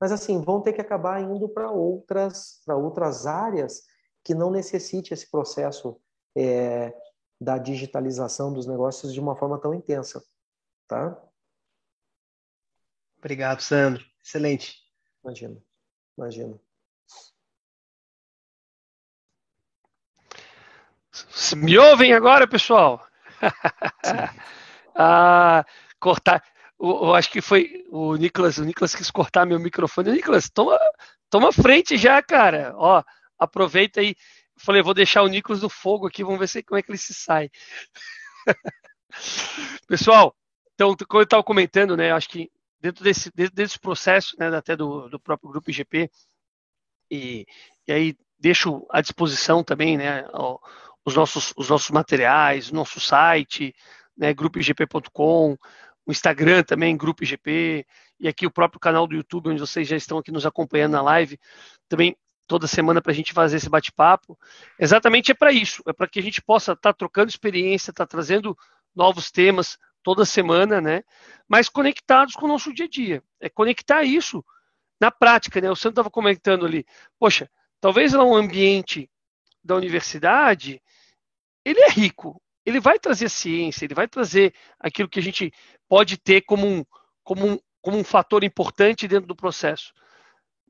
Mas 0.00 0.10
assim, 0.10 0.40
vão 0.42 0.60
ter 0.60 0.72
que 0.72 0.80
acabar 0.80 1.20
indo 1.20 1.48
para 1.48 1.70
outras, 1.70 2.60
para 2.64 2.76
outras 2.76 3.26
áreas 3.26 3.82
que 4.24 4.34
não 4.34 4.50
necessite 4.50 5.12
esse 5.12 5.30
processo 5.30 6.00
é, 6.36 6.92
da 7.40 7.58
digitalização 7.58 8.52
dos 8.52 8.66
negócios 8.66 9.12
de 9.12 9.20
uma 9.20 9.36
forma 9.36 9.60
tão 9.60 9.74
intensa, 9.74 10.22
tá? 10.88 11.20
Obrigado, 13.18 13.60
Sandro. 13.60 14.04
Excelente. 14.24 14.76
Imagina, 15.22 15.62
imagina. 16.18 16.60
Me 21.56 21.78
ouvem 21.78 22.12
agora, 22.14 22.48
pessoal? 22.48 23.06
ah, 24.96 25.64
cortar. 26.02 26.42
Eu, 26.78 27.14
acho 27.14 27.30
que 27.30 27.40
foi 27.40 27.84
o 27.88 28.16
Nicolas. 28.16 28.58
O 28.58 28.64
Nicolas 28.64 28.94
quis 28.94 29.10
cortar 29.10 29.46
meu 29.46 29.60
microfone. 29.60 30.10
Nicolas, 30.10 30.50
toma, 30.50 30.76
toma 31.30 31.52
frente 31.52 31.96
já, 31.96 32.20
cara. 32.20 32.74
Ó, 32.76 33.02
aproveita 33.38 34.00
aí. 34.00 34.16
Falei, 34.56 34.82
vou 34.82 34.92
deixar 34.92 35.22
o 35.22 35.28
Nicolas 35.28 35.62
no 35.62 35.68
fogo 35.68 36.08
aqui, 36.08 36.24
vamos 36.24 36.40
ver 36.40 36.48
se, 36.48 36.62
como 36.62 36.78
é 36.78 36.82
que 36.82 36.90
ele 36.90 36.98
se 36.98 37.14
sai. 37.14 37.50
Pessoal, 39.86 40.34
Então, 40.74 40.94
como 41.08 41.20
eu 41.20 41.24
estava 41.24 41.42
comentando, 41.42 41.96
né, 41.96 42.12
acho 42.12 42.28
que 42.28 42.50
dentro 42.80 43.02
desse, 43.02 43.30
desse 43.52 43.78
processo, 43.78 44.36
né, 44.38 44.48
até 44.54 44.76
do, 44.76 45.08
do 45.08 45.18
próprio 45.18 45.50
grupo 45.50 45.70
IGP, 45.70 46.10
e, 47.10 47.46
e 47.86 47.92
aí 47.92 48.16
deixo 48.38 48.86
à 48.90 49.00
disposição 49.00 49.64
também, 49.64 49.96
né, 49.96 50.24
os 51.04 51.14
nossos, 51.14 51.52
os 51.56 51.68
nossos 51.68 51.90
materiais, 51.90 52.70
nosso 52.70 53.00
site, 53.00 53.74
né, 54.16 54.32
grupoigp.com, 54.32 55.56
o 56.06 56.10
Instagram 56.10 56.62
também, 56.62 56.96
Grupo 56.96 57.22
IGP, 57.22 57.86
e 58.18 58.28
aqui 58.28 58.46
o 58.46 58.50
próprio 58.50 58.80
canal 58.80 59.06
do 59.06 59.14
YouTube, 59.14 59.50
onde 59.50 59.60
vocês 59.60 59.86
já 59.86 59.96
estão 59.96 60.18
aqui 60.18 60.32
nos 60.32 60.44
acompanhando 60.44 60.92
na 60.92 61.02
live, 61.02 61.38
também 61.88 62.16
toda 62.46 62.66
semana 62.66 63.00
para 63.00 63.12
a 63.12 63.14
gente 63.14 63.32
fazer 63.32 63.56
esse 63.56 63.68
bate-papo. 63.68 64.38
Exatamente 64.78 65.30
é 65.30 65.34
para 65.34 65.52
isso, 65.52 65.82
é 65.86 65.92
para 65.92 66.08
que 66.08 66.18
a 66.18 66.22
gente 66.22 66.42
possa 66.42 66.72
estar 66.72 66.92
tá 66.92 66.96
trocando 66.96 67.30
experiência, 67.30 67.90
estar 67.90 68.06
tá 68.06 68.10
trazendo 68.10 68.56
novos 68.94 69.30
temas 69.30 69.78
toda 70.02 70.24
semana, 70.24 70.80
né? 70.80 71.02
Mas 71.48 71.68
conectados 71.68 72.34
com 72.34 72.46
o 72.46 72.48
nosso 72.48 72.72
dia 72.74 72.86
a 72.86 72.88
dia. 72.88 73.22
É 73.40 73.48
conectar 73.48 74.02
isso 74.02 74.44
na 75.00 75.10
prática, 75.10 75.60
né? 75.60 75.70
O 75.70 75.76
Sandro 75.76 75.92
estava 75.92 76.10
comentando 76.10 76.66
ali, 76.66 76.84
poxa, 77.18 77.48
talvez 77.80 78.12
lá 78.12 78.24
um 78.24 78.34
ambiente 78.34 79.08
da 79.62 79.76
universidade, 79.76 80.82
ele 81.64 81.80
é 81.80 81.90
rico, 81.90 82.41
ele 82.64 82.80
vai 82.80 82.98
trazer 82.98 83.28
ciência, 83.28 83.84
ele 83.84 83.94
vai 83.94 84.08
trazer 84.08 84.54
aquilo 84.78 85.08
que 85.08 85.18
a 85.18 85.22
gente 85.22 85.52
pode 85.88 86.16
ter 86.16 86.42
como 86.42 86.66
um, 86.66 86.84
como 87.24 87.46
um, 87.46 87.58
como 87.80 87.98
um 87.98 88.04
fator 88.04 88.44
importante 88.44 89.08
dentro 89.08 89.26
do 89.26 89.36
processo. 89.36 89.92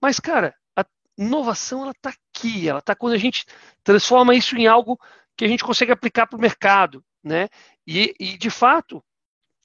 Mas, 0.01 0.19
cara, 0.19 0.55
a 0.77 0.85
inovação 1.19 1.83
ela 1.83 1.93
está 1.93 2.11
aqui, 2.11 2.69
ela 2.69 2.79
está 2.79 2.95
quando 2.95 3.15
a 3.15 3.19
gente 3.19 3.45
transforma 3.85 4.35
isso 4.35 4.57
em 4.57 4.67
algo 4.67 4.99
que 5.37 5.45
a 5.45 5.49
gente 5.49 5.65
consegue 5.65 5.93
aplicar 5.93 6.27
para 6.27 6.37
o 6.37 6.41
mercado, 6.41 7.05
né? 7.23 7.49
E, 7.87 8.15
e, 8.19 8.37
de 8.37 8.51
fato, 8.51 9.03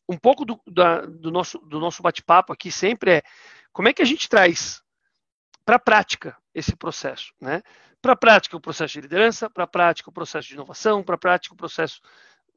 um 0.07 0.17
pouco 0.17 0.45
do, 0.45 0.61
da, 0.67 1.01
do 1.01 1.31
nosso, 1.31 1.59
do 1.59 1.79
nosso 1.79 2.01
bate-papo 2.01 2.53
aqui 2.53 2.71
sempre 2.71 3.11
é 3.11 3.23
como 3.71 3.87
é 3.87 3.93
que 3.93 4.01
a 4.01 4.05
gente 4.05 4.29
traz 4.29 4.81
para 5.65 5.75
a 5.75 5.79
prática 5.79 6.37
esse 6.53 6.75
processo, 6.75 7.33
né? 7.41 7.61
Para 8.07 8.13
a 8.13 8.15
prática 8.15 8.55
o 8.55 8.61
processo 8.61 8.93
de 8.93 9.01
liderança, 9.01 9.49
para 9.49 9.65
a 9.65 9.67
prática 9.67 10.09
o 10.09 10.13
processo 10.13 10.47
de 10.47 10.53
inovação, 10.53 11.03
para 11.03 11.15
a 11.15 11.17
prática 11.17 11.53
o 11.53 11.57
processo 11.57 11.99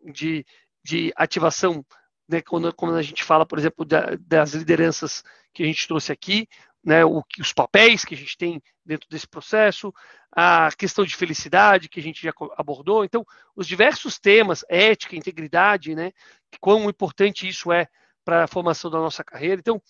de, 0.01 0.47
de 0.81 1.13
ativação, 1.17 1.85
né? 2.29 2.41
quando, 2.41 2.73
quando 2.73 2.95
a 2.95 3.03
gente 3.03 3.25
fala, 3.25 3.45
por 3.45 3.59
exemplo, 3.59 3.85
da, 3.85 4.17
das 4.21 4.55
lideranças 4.55 5.25
que 5.53 5.65
a 5.65 5.67
gente 5.67 5.89
trouxe 5.89 6.13
aqui, 6.13 6.49
né? 6.85 7.05
O, 7.05 7.25
os 7.41 7.53
papéis 7.53 8.05
que 8.05 8.15
a 8.15 8.17
gente 8.17 8.37
tem 8.37 8.63
dentro 8.87 9.09
desse 9.11 9.27
processo, 9.27 9.93
a 10.31 10.69
questão 10.79 11.05
de 11.05 11.17
felicidade 11.17 11.89
que 11.89 11.99
a 11.99 12.03
gente 12.03 12.23
já 12.23 12.33
abordou. 12.57 13.05
Então, 13.05 13.27
os 13.57 13.67
diversos 13.67 14.21
temas, 14.21 14.65
ética, 14.69 15.17
integridade, 15.17 15.97
né? 15.97 16.13
Quão 16.61 16.89
importante 16.89 17.49
isso 17.49 17.73
é 17.73 17.89
para 18.25 18.45
a 18.45 18.47
formação 18.47 18.89
da 18.89 19.01
nossa 19.01 19.25
carreira. 19.25 19.59
Então, 19.59 19.83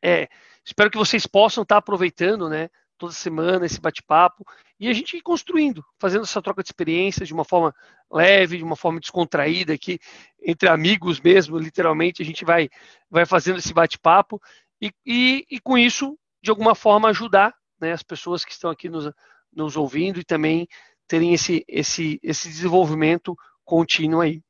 é, 0.00 0.28
espero 0.64 0.92
que 0.92 0.96
vocês 0.96 1.26
possam 1.26 1.64
estar 1.64 1.78
aproveitando, 1.78 2.48
né? 2.48 2.70
Toda 2.98 3.12
semana 3.12 3.66
esse 3.66 3.80
bate-papo 3.80 4.44
e 4.80 4.88
a 4.88 4.92
gente 4.92 5.16
ir 5.16 5.22
construindo, 5.22 5.84
fazendo 5.98 6.22
essa 6.22 6.40
troca 6.40 6.62
de 6.62 6.68
experiências 6.68 7.28
de 7.28 7.34
uma 7.34 7.44
forma 7.44 7.74
leve, 8.10 8.58
de 8.58 8.64
uma 8.64 8.76
forma 8.76 9.00
descontraída 9.00 9.72
aqui, 9.72 9.98
entre 10.42 10.68
amigos 10.68 11.20
mesmo, 11.20 11.58
literalmente, 11.58 12.22
a 12.22 12.24
gente 12.24 12.44
vai, 12.44 12.68
vai 13.10 13.26
fazendo 13.26 13.58
esse 13.58 13.72
bate-papo 13.72 14.40
e, 14.80 14.92
e, 15.04 15.46
e, 15.50 15.60
com 15.60 15.76
isso, 15.76 16.18
de 16.42 16.50
alguma 16.50 16.74
forma, 16.74 17.08
ajudar 17.08 17.54
né, 17.80 17.92
as 17.92 18.02
pessoas 18.02 18.44
que 18.44 18.52
estão 18.52 18.70
aqui 18.70 18.88
nos, 18.88 19.10
nos 19.52 19.76
ouvindo 19.76 20.20
e 20.20 20.24
também 20.24 20.68
terem 21.08 21.32
esse, 21.32 21.64
esse, 21.68 22.18
esse 22.22 22.48
desenvolvimento 22.48 23.36
contínuo 23.64 24.20
aí. 24.20 24.42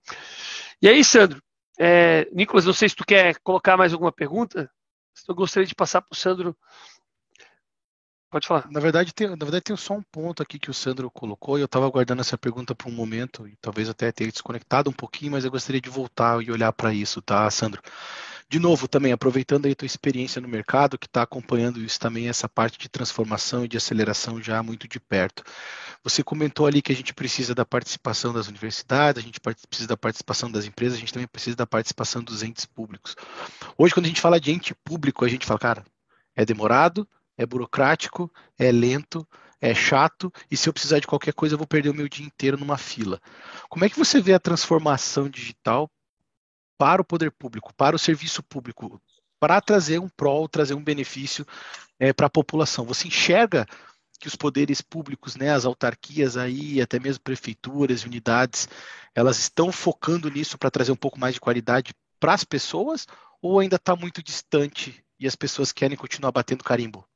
E 0.82 0.89
aí, 0.89 1.02
Sandro, 1.05 1.40
é, 1.78 2.28
Nicolas, 2.32 2.66
não 2.66 2.73
sei 2.73 2.89
se 2.89 2.97
tu 2.97 3.05
quer 3.05 3.39
colocar 3.43 3.77
mais 3.77 3.93
alguma 3.93 4.12
pergunta. 4.12 4.70
Eu 5.28 5.35
gostaria 5.35 5.66
de 5.66 5.74
passar 5.74 6.02
para 6.02 6.12
o 6.12 6.16
Sandro. 6.16 6.56
Pode 8.28 8.47
falar. 8.47 8.69
Na 8.70 8.81
verdade, 8.81 9.15
tem, 9.15 9.28
na 9.28 9.36
verdade, 9.36 9.62
tem 9.62 9.77
só 9.77 9.94
um 9.94 10.03
ponto 10.03 10.43
aqui 10.43 10.59
que 10.59 10.70
o 10.70 10.74
Sandro 10.74 11.11
colocou, 11.11 11.57
e 11.57 11.61
eu 11.61 11.66
estava 11.66 11.86
aguardando 11.86 12.20
essa 12.20 12.36
pergunta 12.36 12.74
por 12.74 12.89
um 12.89 12.93
momento, 12.93 13.47
e 13.47 13.57
talvez 13.61 13.89
até 13.89 14.11
tenha 14.11 14.31
desconectado 14.31 14.90
um 14.90 14.93
pouquinho, 14.93 15.32
mas 15.32 15.44
eu 15.44 15.51
gostaria 15.51 15.81
de 15.81 15.89
voltar 15.89 16.43
e 16.43 16.51
olhar 16.51 16.73
para 16.73 16.93
isso, 16.93 17.23
tá, 17.23 17.48
Sandro? 17.51 17.81
De 18.48 18.61
novo, 18.61 18.86
também 18.86 19.12
aproveitando 19.12 19.66
aí 19.66 19.73
a 19.73 19.74
tua 19.74 19.86
experiência 19.86 20.40
no 20.40 20.47
mercado, 20.47 20.98
que 20.98 21.07
está 21.07 21.23
acompanhando 21.23 21.81
isso 21.81 21.98
também, 21.98 22.28
essa 22.28 22.48
parte 22.48 22.78
de 22.78 22.89
transformação 22.89 23.65
e 23.65 23.69
de 23.69 23.77
aceleração 23.77 24.40
já 24.40 24.62
muito 24.62 24.86
de 24.86 25.01
perto. 25.01 25.43
Você 26.05 26.23
comentou 26.23 26.65
ali 26.66 26.81
que 26.81 26.93
a 26.93 26.94
gente 26.94 27.12
precisa 27.12 27.57
da 27.57 27.65
participação 27.65 28.32
das 28.32 28.47
universidades, 28.47 29.20
a 29.20 29.27
gente 29.27 29.40
precisa 29.40 29.89
da 29.89 29.97
participação 29.97 30.51
das 30.51 30.65
empresas, 30.65 30.97
a 30.97 31.01
gente 31.01 31.12
também 31.12 31.27
precisa 31.27 31.57
da 31.57 31.66
participação 31.66 32.23
dos 32.23 32.44
entes 32.44 32.65
públicos. 32.65 33.16
Hoje, 33.77 33.93
quando 33.93 34.07
a 34.07 34.09
gente 34.09 34.20
fala 34.20 34.40
de 34.40 34.53
ente 34.53 34.74
público, 34.74 35.24
a 35.24 35.28
gente 35.28 35.44
fala, 35.44 35.59
cara, 35.59 35.85
é 36.36 36.44
demorado, 36.44 37.09
é 37.37 37.45
burocrático, 37.45 38.33
é 38.59 38.71
lento, 38.71 39.27
é 39.61 39.75
chato 39.75 40.33
e 40.51 40.57
se 40.57 40.69
eu 40.69 40.73
precisar 40.73 40.99
de 40.99 41.07
qualquer 41.07 41.33
coisa 41.33 41.55
eu 41.55 41.59
vou 41.59 41.67
perder 41.67 41.91
o 41.91 41.95
meu 41.95 42.09
dia 42.09 42.27
inteiro 42.27 42.59
numa 42.59 42.77
fila. 42.77 43.21
Como 43.69 43.85
é 43.85 43.89
que 43.89 43.99
você 43.99 44.21
vê 44.21 44.35
a 44.35 44.41
transformação 44.41 45.29
digital 45.29 45.91
para 46.79 47.01
o 47.01 47.05
poder 47.05 47.31
público, 47.31 47.75
para 47.75 47.97
o 47.97 47.99
serviço 47.99 48.43
público, 48.43 49.01
para 49.41 49.61
trazer 49.61 49.99
um 49.99 50.09
prol, 50.09 50.49
trazer 50.49 50.75
um 50.75 50.83
benefício 50.83 51.47
é, 51.99 52.13
para 52.13 52.27
a 52.27 52.31
população. 52.31 52.85
Você 52.85 53.09
enxerga 53.09 53.67
que 54.19 54.29
os 54.29 54.37
poderes 54.37 54.81
públicos, 54.81 55.37
né, 55.37 55.51
as 55.51 55.65
autarquias 55.65 56.37
aí, 56.37 56.81
até 56.81 56.99
mesmo 56.99 57.23
prefeituras, 57.23 58.05
unidades, 58.05 58.69
elas 59.15 59.39
estão 59.39 59.71
focando 59.71 60.31
nisso 60.31 60.59
para 60.59 60.71
trazer 60.71 60.93
um 60.93 60.97
pouco 60.97 61.19
mais 61.19 61.35
de 61.35 61.41
qualidade 61.41 61.95
para 62.19 62.33
as 62.33 62.45
pessoas 62.45 63.07
ou 63.43 63.61
ainda 63.61 63.77
está 63.77 63.95
muito 63.95 64.23
distante 64.23 65.05
e 65.19 65.27
as 65.27 65.37
pessoas 65.37 65.73
querem 65.73 65.97
continuar 65.97 66.33
batendo 66.33 66.65
carimbo? 66.65 67.07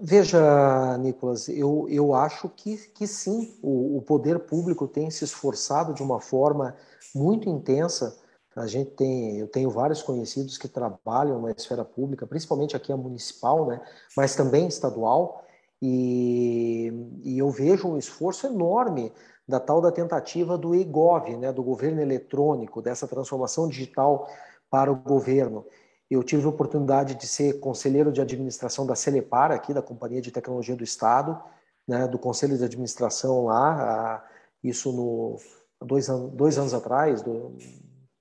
Veja, 0.00 0.96
Nicolas, 0.98 1.48
eu, 1.48 1.86
eu 1.88 2.14
acho 2.14 2.48
que, 2.48 2.76
que 2.94 3.06
sim, 3.06 3.58
o, 3.60 3.98
o 3.98 4.02
poder 4.02 4.38
público 4.40 4.86
tem 4.86 5.10
se 5.10 5.24
esforçado 5.24 5.92
de 5.92 6.02
uma 6.02 6.20
forma 6.20 6.76
muito 7.14 7.48
intensa. 7.48 8.16
A 8.54 8.66
gente 8.66 8.92
tem, 8.92 9.38
eu 9.38 9.48
tenho 9.48 9.68
vários 9.68 10.02
conhecidos 10.02 10.56
que 10.56 10.68
trabalham 10.68 11.42
na 11.42 11.50
esfera 11.50 11.84
pública, 11.84 12.26
principalmente 12.26 12.76
aqui 12.76 12.92
a 12.92 12.96
municipal, 12.96 13.66
né, 13.66 13.80
mas 14.16 14.36
também 14.36 14.68
estadual, 14.68 15.44
e, 15.82 16.92
e 17.22 17.38
eu 17.38 17.50
vejo 17.50 17.88
um 17.88 17.98
esforço 17.98 18.46
enorme 18.46 19.12
da 19.46 19.60
tal 19.60 19.80
da 19.80 19.92
tentativa 19.92 20.56
do 20.56 20.74
EGOV, 20.74 21.36
né, 21.36 21.52
do 21.52 21.62
governo 21.62 22.00
eletrônico, 22.00 22.80
dessa 22.80 23.06
transformação 23.06 23.68
digital 23.68 24.28
para 24.70 24.90
o 24.90 24.96
governo. 24.96 25.64
Eu 26.10 26.22
tive 26.22 26.44
a 26.44 26.48
oportunidade 26.48 27.14
de 27.14 27.26
ser 27.26 27.58
conselheiro 27.60 28.12
de 28.12 28.20
administração 28.20 28.86
da 28.86 28.94
Celepar, 28.94 29.50
aqui 29.50 29.74
da 29.74 29.82
Companhia 29.82 30.20
de 30.20 30.30
Tecnologia 30.30 30.76
do 30.76 30.84
Estado, 30.84 31.40
né, 31.86 32.06
do 32.06 32.18
conselho 32.18 32.56
de 32.56 32.64
administração 32.64 33.46
lá, 33.46 34.24
isso 34.62 34.92
no 34.92 35.38
dois, 35.84 36.08
anos, 36.08 36.32
dois 36.32 36.58
anos 36.58 36.74
atrás, 36.74 37.22
do, 37.22 37.56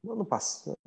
ano 0.08 0.26
passado, 0.26 0.78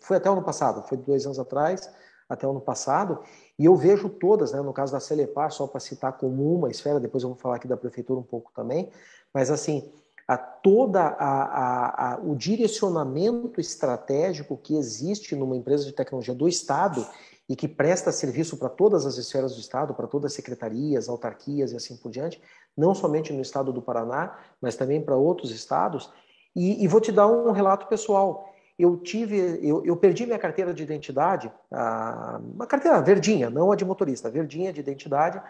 foi 0.00 0.16
até 0.16 0.30
o 0.30 0.32
ano 0.32 0.42
passado, 0.42 0.86
foi 0.88 0.96
dois 0.96 1.26
anos 1.26 1.38
atrás, 1.38 1.90
até 2.28 2.46
o 2.46 2.50
ano 2.50 2.60
passado, 2.60 3.22
e 3.58 3.66
eu 3.66 3.76
vejo 3.76 4.08
todas, 4.08 4.52
né, 4.52 4.60
no 4.60 4.72
caso 4.72 4.92
da 4.92 5.00
Celepar, 5.00 5.50
só 5.52 5.66
para 5.66 5.80
citar 5.80 6.12
como 6.14 6.54
uma 6.54 6.70
esfera, 6.70 6.98
depois 6.98 7.22
eu 7.22 7.30
vou 7.30 7.38
falar 7.38 7.56
aqui 7.56 7.68
da 7.68 7.76
prefeitura 7.76 8.18
um 8.18 8.24
pouco 8.24 8.50
também, 8.54 8.90
mas 9.32 9.50
assim, 9.50 9.92
a 10.26 10.36
toda 10.36 11.00
a, 11.00 11.42
a, 11.42 12.14
a, 12.14 12.18
o 12.18 12.34
direcionamento 12.34 13.60
estratégico 13.60 14.56
que 14.56 14.76
existe 14.76 15.36
numa 15.36 15.56
empresa 15.56 15.84
de 15.84 15.92
tecnologia 15.92 16.34
do 16.34 16.48
Estado 16.48 17.06
e 17.48 17.54
que 17.54 17.68
presta 17.68 18.10
serviço 18.10 18.56
para 18.56 18.70
todas 18.70 19.04
as 19.04 19.18
esferas 19.18 19.54
do 19.54 19.60
Estado, 19.60 19.94
para 19.94 20.06
todas 20.06 20.32
as 20.32 20.36
secretarias, 20.36 21.08
autarquias 21.08 21.72
e 21.72 21.76
assim 21.76 21.96
por 21.96 22.10
diante, 22.10 22.40
não 22.76 22.94
somente 22.94 23.32
no 23.32 23.42
estado 23.42 23.72
do 23.72 23.82
Paraná, 23.82 24.38
mas 24.60 24.76
também 24.76 25.00
para 25.00 25.14
outros 25.14 25.50
estados. 25.50 26.10
E, 26.56 26.82
e, 26.82 26.88
vou 26.88 27.00
te 27.00 27.12
dar 27.12 27.26
um 27.26 27.52
relato 27.52 27.86
pessoal. 27.86 28.48
Eu 28.78 28.96
tive, 28.96 29.60
eu, 29.62 29.84
eu 29.84 29.96
perdi 29.96 30.24
minha 30.24 30.38
carteira 30.38 30.72
de 30.72 30.82
identidade, 30.82 31.52
a, 31.70 32.40
uma 32.42 32.66
carteira 32.66 33.00
verdinha, 33.02 33.50
não 33.50 33.70
a 33.70 33.76
de 33.76 33.84
motorista, 33.84 34.30
verdinha 34.30 34.72
de 34.72 34.80
identidade, 34.80 35.40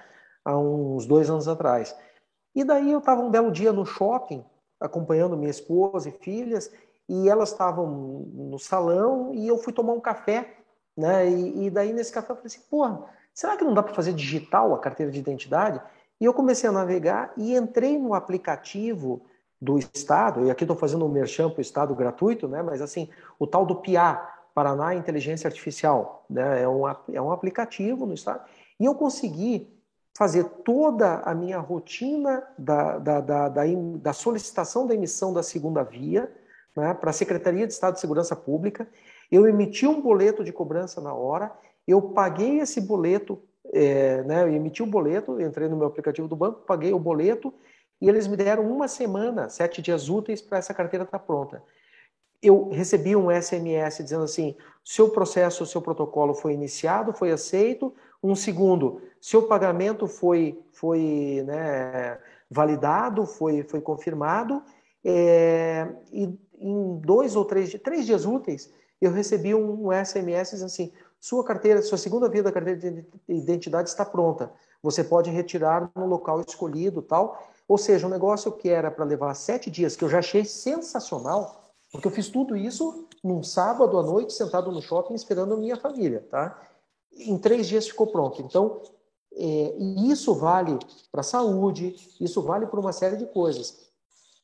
há 0.45 0.59
uns 0.59 1.07
dois 1.07 1.31
anos 1.31 1.47
atrás. 1.47 1.95
E 2.55 2.65
daí 2.65 2.91
eu 2.91 2.99
estava 2.99 3.21
um 3.21 3.31
belo 3.31 3.53
dia 3.53 3.73
no 3.73 3.87
shopping, 3.87 4.45
acompanhando 4.85 5.37
minha 5.37 5.51
esposa 5.51 6.09
e 6.09 6.13
filhas, 6.13 6.71
e 7.09 7.29
elas 7.29 7.51
estavam 7.51 7.87
no 8.33 8.59
salão 8.59 9.35
e 9.35 9.47
eu 9.49 9.59
fui 9.59 9.73
tomar 9.73 9.93
um 9.93 10.01
café, 10.01 10.57
né? 10.97 11.29
E, 11.29 11.67
e 11.67 11.71
daí 11.71 11.93
nesse 11.93 12.13
café 12.13 12.33
eu 12.33 12.37
falei 12.37 12.47
assim, 12.47 12.63
porra, 12.71 13.05
será 13.33 13.57
que 13.57 13.65
não 13.65 13.75
dá 13.75 13.83
para 13.83 13.95
fazer 13.95 14.13
digital 14.13 14.75
a 14.75 14.79
carteira 14.79 15.11
de 15.11 15.19
identidade? 15.19 15.81
E 16.21 16.25
eu 16.25 16.33
comecei 16.33 16.69
a 16.69 16.73
navegar 16.73 17.33
e 17.37 17.55
entrei 17.57 17.99
no 17.99 18.15
aplicativo 18.15 19.23
do 19.61 19.79
Estado, 19.79 20.45
e 20.45 20.51
aqui 20.51 20.65
estou 20.65 20.77
fazendo 20.77 21.07
um 21.07 21.09
merchan 21.09 21.49
para 21.49 21.59
o 21.59 21.63
Estado 21.63 21.95
gratuito, 21.95 22.47
né? 22.47 22.63
mas 22.63 22.83
assim, 22.83 23.09
o 23.39 23.47
tal 23.47 23.65
do 23.65 23.77
PIA, 23.77 24.21
Paraná 24.55 24.95
Inteligência 24.95 25.49
Artificial, 25.49 26.25
né? 26.29 26.63
é, 26.63 26.69
um, 26.69 26.83
é 27.13 27.21
um 27.21 27.33
aplicativo 27.33 28.05
no 28.05 28.13
Estado, 28.13 28.45
e 28.79 28.85
eu 28.85 28.95
consegui 28.95 29.74
fazer 30.17 30.45
toda 30.65 31.17
a 31.21 31.35
minha 31.35 31.59
rotina 31.59 32.43
da, 32.57 32.99
da, 32.99 33.21
da, 33.21 33.49
da, 33.49 34.13
solicitação 34.13 34.87
da 34.87 34.95
emissão 34.95 35.33
da 35.33 35.43
segunda 35.43 35.83
via, 35.83 36.31
né, 36.77 36.95
para 36.95 37.11
a 37.11 37.13
Secretaria 37.13 37.67
de 37.67 37.73
Estado 37.73 37.95
de 37.95 38.01
Segurança 38.01 38.37
Pública, 38.37 38.87
eu 39.31 39.47
emiti 39.47 39.87
um 39.87 40.01
boleto 40.01 40.45
de 40.45 40.53
cobrança 40.53 41.01
na 41.01 41.13
hora, 41.13 41.53
eu 41.87 42.01
paguei 42.01 42.61
esse 42.61 42.81
boleto, 42.81 43.43
é, 43.73 44.23
né, 44.23 44.43
eu 44.43 44.49
emiti 44.49 44.83
o 44.83 44.87
um 44.87 44.91
boleto, 44.91 45.41
entrei 45.41 45.69
no 45.69 45.77
meu 45.77 45.89
aplicativo 45.89 46.29
do 46.29 46.37
banco, 46.37 46.61
paguei 46.61 46.93
o 46.93 46.99
boleto 46.99 47.53
e 48.01 48.09
eles 48.09 48.27
me 48.27 48.37
deram 48.37 48.71
uma 48.71 48.87
semana, 48.87 49.49
sete 49.49 49.83
dias 49.83 50.09
úteis 50.09 50.41
para 50.41 50.59
essa 50.59 50.73
carteira 50.73 51.05
estar 51.05 51.19
tá 51.19 51.25
pronta. 51.25 51.63
Eu 52.43 52.69
recebi 52.69 53.17
um 53.17 53.31
SMS 53.31 54.03
dizendo 54.03 54.25
assim: 54.25 54.55
seu 54.85 55.09
processo, 55.09 55.65
seu 55.65 55.81
protocolo 55.81 56.35
foi 56.35 56.53
iniciado, 56.53 57.15
foi 57.15 57.33
aceito. 57.33 57.95
Um 58.25 58.35
segundo, 58.35 59.03
seu 59.21 59.43
pagamento 59.43 60.07
foi, 60.07 60.59
foi 60.73 61.45
né, 61.47 62.19
validado, 62.51 63.27
foi, 63.27 63.63
foi 63.65 63.83
confirmado. 63.83 64.63
É, 65.05 65.87
e 66.11 66.35
em 66.59 66.99
dois 67.01 67.37
ou 67.37 67.45
três, 67.45 67.75
três 67.83 68.07
dias 68.07 68.25
úteis, 68.25 68.73
eu 68.99 69.13
recebi 69.13 69.55
um 69.55 69.91
SMS 69.93 70.63
assim: 70.63 70.91
sua 71.21 71.45
carteira, 71.45 71.83
sua 71.83 71.99
segunda 71.99 72.27
via 72.27 72.43
da 72.43 72.51
carteira 72.51 72.81
de 72.81 73.05
identidade 73.29 73.91
está 73.91 74.07
pronta. 74.07 74.51
Você 74.83 75.05
pode 75.05 75.31
retirar 75.31 75.91
no 75.95 76.07
local 76.07 76.41
escolhido, 76.41 77.03
tal. 77.03 77.47
Ou 77.69 77.77
seja, 77.77 78.07
um 78.07 78.11
negócio 78.11 78.51
que 78.53 78.71
era 78.71 78.91
para 78.91 79.05
levar 79.05 79.35
sete 79.35 79.71
dias, 79.71 79.97
que 79.97 80.05
eu 80.05 80.09
já 80.09 80.21
achei 80.21 80.47
sensacional, 80.47 81.75
porque 81.93 82.09
eu 82.09 82.13
fiz 82.13 82.31
tudo 82.31 82.57
isso 82.57 83.07
num 83.23 83.43
sábado 83.43 83.99
à 83.99 84.03
noite, 84.03 84.33
sentado 84.33 84.73
no 84.73 84.81
shopping, 84.81 85.15
esperando 85.15 85.53
a 85.53 85.59
minha 85.59 85.77
família, 85.77 86.27
tá? 86.31 86.59
Em 87.17 87.39
três 87.39 87.67
dias 87.67 87.87
ficou 87.87 88.07
pronto. 88.07 88.43
Então, 88.43 88.83
é, 89.37 89.77
e 89.79 90.11
isso 90.11 90.35
vale 90.35 90.79
para 91.11 91.21
a 91.21 91.25
saúde, 91.25 91.95
isso 92.21 92.43
vale 92.43 92.67
para 92.67 92.81
uma 92.81 92.93
série 92.93 93.17
de 93.17 93.27
coisas. 93.27 93.85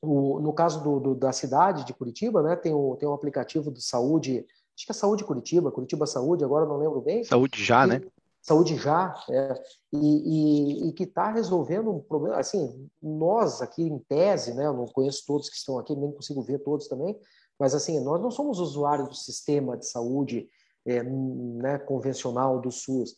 O, 0.02 0.40
no 0.40 0.52
caso 0.52 0.82
do, 0.82 0.98
do, 0.98 1.14
da 1.14 1.32
cidade 1.32 1.84
de 1.84 1.92
Curitiba, 1.92 2.42
né, 2.42 2.56
tem, 2.56 2.72
o, 2.72 2.96
tem 2.96 3.08
um 3.08 3.12
aplicativo 3.12 3.70
de 3.70 3.82
saúde, 3.82 4.46
acho 4.74 4.86
que 4.86 4.92
é 4.92 4.94
Saúde 4.94 5.24
Curitiba, 5.24 5.70
Curitiba 5.70 6.06
Saúde, 6.06 6.44
agora 6.44 6.66
não 6.66 6.78
lembro 6.78 7.00
bem. 7.00 7.22
Saúde 7.22 7.62
já, 7.62 7.84
e, 7.84 7.88
né? 7.88 8.02
Saúde 8.40 8.76
já, 8.76 9.14
é, 9.28 9.62
e, 9.92 9.98
e, 9.98 10.88
e, 10.88 10.92
que 10.92 11.04
está 11.04 11.30
resolvendo 11.30 11.90
um 11.90 12.00
problema. 12.00 12.36
Assim, 12.36 12.88
nós 13.02 13.60
aqui 13.60 13.82
em 13.82 13.98
tese, 13.98 14.54
né, 14.54 14.66
eu 14.66 14.72
não 14.72 14.86
conheço 14.86 15.24
todos 15.26 15.50
que 15.50 15.56
estão 15.56 15.78
aqui, 15.78 15.94
nem 15.94 16.10
consigo 16.10 16.42
ver 16.42 16.60
todos 16.60 16.88
também, 16.88 17.20
mas 17.58 17.74
assim, 17.74 18.00
nós 18.00 18.20
não 18.20 18.30
somos 18.30 18.58
usuários 18.58 19.08
do 19.08 19.14
sistema 19.14 19.76
de 19.76 19.86
saúde 19.86 20.48
é, 20.86 21.02
né, 21.02 21.78
convencional 21.78 22.60
do 22.60 22.70
SUS. 22.70 23.14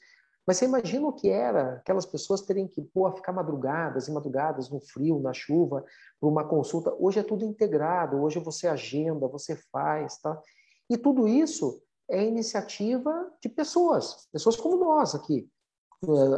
Mas 0.46 0.56
você 0.56 0.64
imagina 0.64 1.06
o 1.06 1.12
que 1.12 1.28
era 1.28 1.74
aquelas 1.74 2.04
pessoas 2.04 2.40
terem 2.40 2.66
que 2.66 2.82
pô, 2.82 3.10
ficar 3.12 3.32
madrugadas 3.32 4.08
e 4.08 4.12
madrugadas 4.12 4.68
no 4.68 4.80
frio, 4.80 5.20
na 5.20 5.32
chuva, 5.32 5.84
para 6.20 6.28
uma 6.28 6.44
consulta. 6.44 6.92
Hoje 6.98 7.20
é 7.20 7.22
tudo 7.22 7.44
integrado, 7.44 8.20
hoje 8.20 8.40
você 8.40 8.66
agenda, 8.66 9.28
você 9.28 9.56
faz, 9.70 10.18
tá? 10.18 10.40
E 10.90 10.98
tudo 10.98 11.28
isso 11.28 11.80
é 12.10 12.24
iniciativa 12.24 13.30
de 13.40 13.48
pessoas, 13.48 14.28
pessoas 14.32 14.56
como 14.56 14.76
nós 14.76 15.14
aqui. 15.14 15.48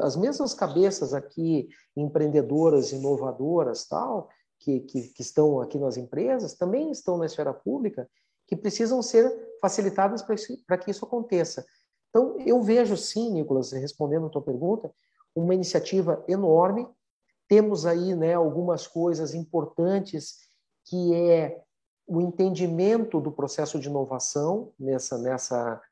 As 0.02 0.14
mesmas 0.14 0.52
cabeças 0.52 1.14
aqui, 1.14 1.68
empreendedoras, 1.96 2.92
inovadoras, 2.92 3.86
tal, 3.88 4.28
que, 4.58 4.80
que, 4.80 5.08
que 5.08 5.22
estão 5.22 5.60
aqui 5.60 5.78
nas 5.78 5.96
empresas, 5.96 6.54
também 6.54 6.90
estão 6.90 7.16
na 7.16 7.24
esfera 7.24 7.54
pública, 7.54 8.08
que 8.46 8.56
precisam 8.56 9.02
ser 9.02 9.32
facilitadas 9.60 10.22
para 10.66 10.78
que 10.78 10.90
isso 10.90 11.04
aconteça. 11.04 11.64
Então, 12.10 12.36
eu 12.40 12.62
vejo 12.62 12.96
sim, 12.96 13.30
Nicolas, 13.32 13.72
respondendo 13.72 14.26
a 14.26 14.30
tua 14.30 14.42
pergunta, 14.42 14.92
uma 15.34 15.54
iniciativa 15.54 16.24
enorme. 16.28 16.86
Temos 17.48 17.86
aí 17.86 18.14
né, 18.14 18.34
algumas 18.34 18.86
coisas 18.86 19.34
importantes 19.34 20.38
que 20.84 21.14
é 21.14 21.60
o 22.06 22.20
entendimento 22.20 23.20
do 23.20 23.32
processo 23.32 23.78
de 23.78 23.88
inovação 23.88 24.72
nessa, 24.78 25.18
nessa, 25.18 25.82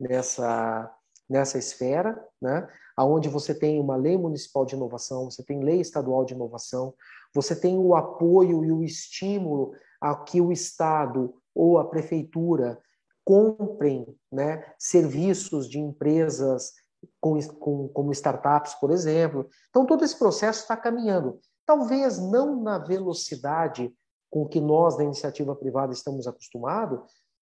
nessa, 0.00 0.94
nessa 1.28 1.58
esfera, 1.58 2.26
né? 2.40 2.66
onde 2.98 3.28
você 3.28 3.54
tem 3.54 3.78
uma 3.78 3.94
lei 3.94 4.16
municipal 4.16 4.64
de 4.64 4.74
inovação, 4.74 5.30
você 5.30 5.44
tem 5.44 5.62
lei 5.62 5.80
estadual 5.80 6.24
de 6.24 6.34
inovação, 6.34 6.94
você 7.34 7.54
tem 7.54 7.78
o 7.78 7.94
apoio 7.94 8.64
e 8.64 8.72
o 8.72 8.82
estímulo 8.82 9.72
a 10.00 10.14
que 10.16 10.40
o 10.40 10.50
Estado 10.50 11.34
ou 11.58 11.76
a 11.78 11.84
prefeitura 11.84 12.80
comprem 13.24 14.06
né, 14.32 14.64
serviços 14.78 15.68
de 15.68 15.80
empresas 15.80 16.72
com, 17.20 17.36
com, 17.40 17.88
como 17.88 18.12
startups, 18.12 18.74
por 18.76 18.92
exemplo. 18.92 19.48
Então, 19.68 19.84
todo 19.84 20.04
esse 20.04 20.16
processo 20.16 20.60
está 20.60 20.76
caminhando. 20.76 21.40
Talvez 21.66 22.18
não 22.18 22.62
na 22.62 22.78
velocidade 22.78 23.92
com 24.30 24.46
que 24.46 24.60
nós, 24.60 24.96
da 24.96 25.02
iniciativa 25.02 25.54
privada, 25.56 25.92
estamos 25.92 26.28
acostumado, 26.28 27.04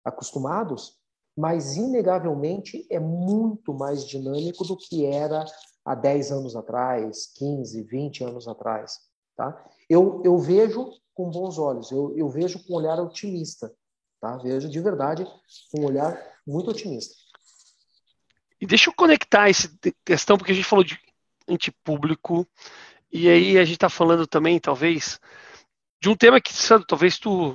acostumados, 0.04 1.00
mas, 1.36 1.78
inegavelmente, 1.78 2.86
é 2.92 3.00
muito 3.00 3.74
mais 3.74 4.06
dinâmico 4.06 4.66
do 4.66 4.78
que 4.78 5.06
era 5.06 5.46
há 5.86 5.96
10 5.96 6.32
anos 6.32 6.56
atrás, 6.58 7.32
15, 7.38 7.82
20 7.84 8.24
anos 8.26 8.48
atrás. 8.50 9.00
Tá? 9.36 9.66
Eu, 9.90 10.22
eu 10.26 10.38
vejo 10.38 10.92
com 11.14 11.30
bons 11.30 11.58
olhos, 11.58 11.90
eu, 11.92 12.16
eu 12.18 12.30
vejo 12.30 12.64
com 12.66 12.74
um 12.74 12.78
olhar 12.78 13.00
otimista. 13.00 13.74
Tá? 14.24 14.38
Vejo 14.38 14.70
de 14.70 14.80
verdade 14.80 15.28
um 15.76 15.84
olhar 15.84 16.18
muito 16.48 16.72
otimista. 16.72 17.14
E 18.62 18.66
deixa 18.66 18.90
eu 18.90 18.94
conectar 18.94 19.50
essa 19.50 19.70
questão, 20.06 20.38
porque 20.38 20.54
a 20.54 20.56
gente 20.56 20.64
falou 20.64 20.86
de 20.86 20.98
antipúblico, 21.46 22.48
e 23.12 23.28
aí 23.28 23.58
a 23.58 23.66
gente 23.66 23.74
está 23.74 23.90
falando 23.90 24.26
também, 24.26 24.62
talvez, 24.62 25.20
de 26.02 26.08
um 26.08 26.16
tema 26.16 26.40
que, 26.40 26.54
Sandro, 26.54 26.88
talvez 26.88 27.20
tu, 27.20 27.54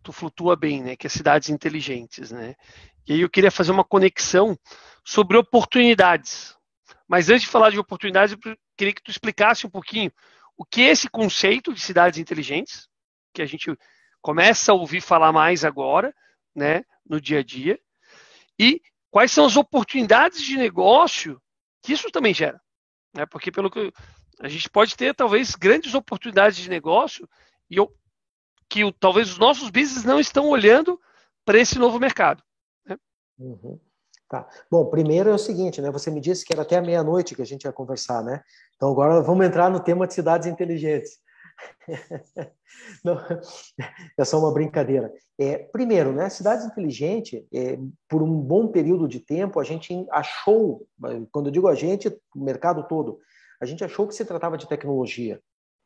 tu 0.00 0.12
flutua 0.12 0.54
bem, 0.54 0.84
né? 0.84 0.94
Que 0.94 1.08
é 1.08 1.10
cidades 1.10 1.48
inteligentes, 1.48 2.30
né? 2.30 2.54
E 3.04 3.14
aí 3.14 3.20
eu 3.20 3.28
queria 3.28 3.50
fazer 3.50 3.72
uma 3.72 3.82
conexão 3.82 4.56
sobre 5.04 5.36
oportunidades. 5.36 6.56
Mas 7.08 7.28
antes 7.28 7.42
de 7.42 7.48
falar 7.48 7.70
de 7.70 7.78
oportunidades, 7.80 8.36
eu 8.36 8.56
queria 8.76 8.94
que 8.94 9.02
tu 9.02 9.10
explicasse 9.10 9.66
um 9.66 9.70
pouquinho 9.70 10.12
o 10.56 10.64
que 10.64 10.82
é 10.82 10.90
esse 10.90 11.10
conceito 11.10 11.74
de 11.74 11.80
cidades 11.80 12.20
inteligentes, 12.20 12.86
que 13.34 13.42
a 13.42 13.46
gente 13.46 13.76
começa 14.20 14.72
a 14.72 14.74
ouvir 14.74 15.00
falar 15.00 15.32
mais 15.32 15.64
agora, 15.64 16.14
né, 16.54 16.84
no 17.06 17.20
dia 17.20 17.40
a 17.40 17.42
dia, 17.42 17.78
e 18.58 18.80
quais 19.10 19.32
são 19.32 19.44
as 19.46 19.56
oportunidades 19.56 20.42
de 20.42 20.56
negócio 20.56 21.40
que 21.82 21.92
isso 21.92 22.10
também 22.10 22.34
gera. 22.34 22.60
Né? 23.14 23.24
Porque 23.26 23.50
pelo 23.50 23.70
que 23.70 23.92
a 24.40 24.48
gente 24.48 24.68
pode 24.68 24.96
ter 24.96 25.14
talvez 25.14 25.54
grandes 25.54 25.94
oportunidades 25.94 26.58
de 26.58 26.68
negócio 26.68 27.28
e 27.70 27.76
eu, 27.76 27.92
que 28.68 28.80
talvez 29.00 29.30
os 29.30 29.38
nossos 29.38 29.70
business 29.70 30.04
não 30.04 30.20
estão 30.20 30.48
olhando 30.48 31.00
para 31.44 31.58
esse 31.58 31.78
novo 31.78 31.98
mercado. 31.98 32.42
Né? 32.86 32.96
Uhum. 33.38 33.80
Tá. 34.28 34.46
Bom, 34.70 34.84
primeiro 34.90 35.30
é 35.30 35.34
o 35.34 35.38
seguinte, 35.38 35.80
né? 35.80 35.90
Você 35.90 36.10
me 36.10 36.20
disse 36.20 36.44
que 36.44 36.52
era 36.52 36.60
até 36.60 36.78
meia-noite 36.82 37.34
que 37.34 37.40
a 37.40 37.46
gente 37.46 37.64
ia 37.64 37.72
conversar, 37.72 38.22
né? 38.22 38.42
Então 38.76 38.90
agora 38.92 39.22
vamos 39.22 39.46
entrar 39.46 39.70
no 39.70 39.80
tema 39.80 40.06
de 40.06 40.12
cidades 40.12 40.46
inteligentes. 40.46 41.18
Não, 43.04 43.18
é 44.16 44.24
só 44.24 44.38
uma 44.38 44.52
brincadeira. 44.52 45.12
É, 45.38 45.58
primeiro, 45.58 46.12
né, 46.12 46.28
cidades 46.28 46.64
inteligentes, 46.64 47.42
é, 47.52 47.78
por 48.08 48.22
um 48.22 48.40
bom 48.40 48.68
período 48.68 49.08
de 49.08 49.20
tempo, 49.20 49.58
a 49.58 49.64
gente 49.64 50.06
achou, 50.10 50.86
quando 51.32 51.46
eu 51.46 51.52
digo 51.52 51.68
a 51.68 51.74
gente, 51.74 52.08
o 52.34 52.40
mercado 52.40 52.86
todo, 52.86 53.18
a 53.60 53.66
gente 53.66 53.84
achou 53.84 54.06
que 54.06 54.14
se 54.14 54.24
tratava 54.24 54.56
de 54.56 54.68
tecnologia. 54.68 55.40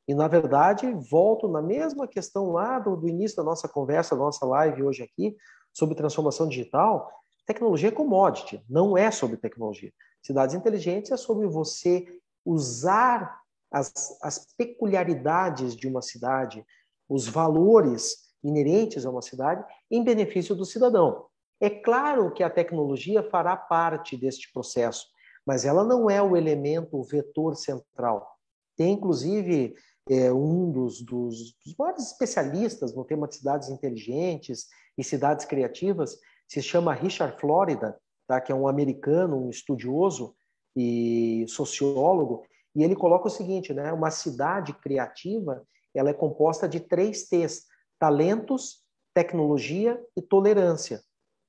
E, 0.07 0.15
na 0.15 0.27
verdade, 0.27 0.93
volto 1.11 1.49
na 1.49 1.63
mesma 1.63 2.09
questão 2.09 2.51
lá 2.51 2.79
do, 2.79 2.97
do 2.97 3.09
início 3.09 3.37
da 3.37 3.45
nossa 3.45 3.69
conversa, 3.69 4.17
da 4.17 4.23
nossa 4.23 4.45
live 4.45 4.83
hoje 4.83 5.03
aqui, 5.03 5.37
sobre 5.73 5.95
transformação 5.95 6.49
digital. 6.49 7.11
Tecnologia 7.47 7.89
é 7.89 7.93
commodity, 7.93 8.63
não 8.69 8.99
é 8.99 9.11
sobre 9.11 9.37
tecnologia. 9.37 9.93
Cidades 10.21 10.55
inteligentes 10.55 11.13
é 11.13 11.17
sobre 11.17 11.47
você 11.47 12.07
usar 12.45 13.42
as, 13.73 14.19
as 14.23 14.47
peculiaridades 14.57 15.75
de 15.75 15.89
uma 15.89 16.03
cidade, 16.03 16.65
os 17.09 17.27
valores 17.27 18.31
inerentes 18.45 19.07
a 19.07 19.11
uma 19.11 19.23
cidade, 19.23 19.65
em 19.91 20.05
benefício 20.05 20.55
do 20.55 20.65
cidadão. 20.65 21.27
É 21.61 21.71
claro 21.71 22.33
que 22.33 22.43
a 22.43 22.51
tecnologia 22.51 23.23
fará 23.31 23.57
parte 23.57 24.17
deste 24.17 24.53
processo, 24.53 25.07
mas 25.47 25.65
ela 25.65 25.85
não 25.85 26.11
é 26.11 26.21
o 26.21 26.37
elemento, 26.37 26.97
o 26.97 27.05
vetor 27.05 27.57
central. 27.57 28.29
Tem, 28.77 28.93
inclusive, 28.93 29.75
é, 30.11 30.33
um 30.33 30.71
dos, 30.71 31.01
dos, 31.03 31.55
dos 31.65 31.77
maiores 31.79 32.07
especialistas 32.07 32.95
no 32.95 33.05
tema 33.05 33.29
de 33.29 33.37
cidades 33.37 33.69
inteligentes 33.69 34.67
e 34.99 35.05
cidades 35.05 35.45
criativas, 35.45 36.19
se 36.49 36.61
chama 36.61 36.93
Richard 36.93 37.41
Florida, 37.41 37.97
tá? 38.27 38.41
que 38.41 38.51
é 38.51 38.55
um 38.55 38.67
americano, 38.67 39.47
um 39.47 39.51
estudioso 39.51 40.35
e 40.77 41.45
sociólogo, 41.49 42.45
e 42.75 42.83
ele 42.83 42.97
coloca 42.97 43.27
o 43.27 43.31
seguinte, 43.31 43.73
né? 43.73 43.93
Uma 43.93 44.11
cidade 44.11 44.73
criativa, 44.73 45.63
ela 45.95 46.11
é 46.11 46.15
composta 46.15 46.69
de 46.69 46.81
três 46.81 47.29
T's: 47.29 47.67
talentos, 47.99 48.83
tecnologia 49.15 50.03
e 50.17 50.23
tolerância. 50.23 51.03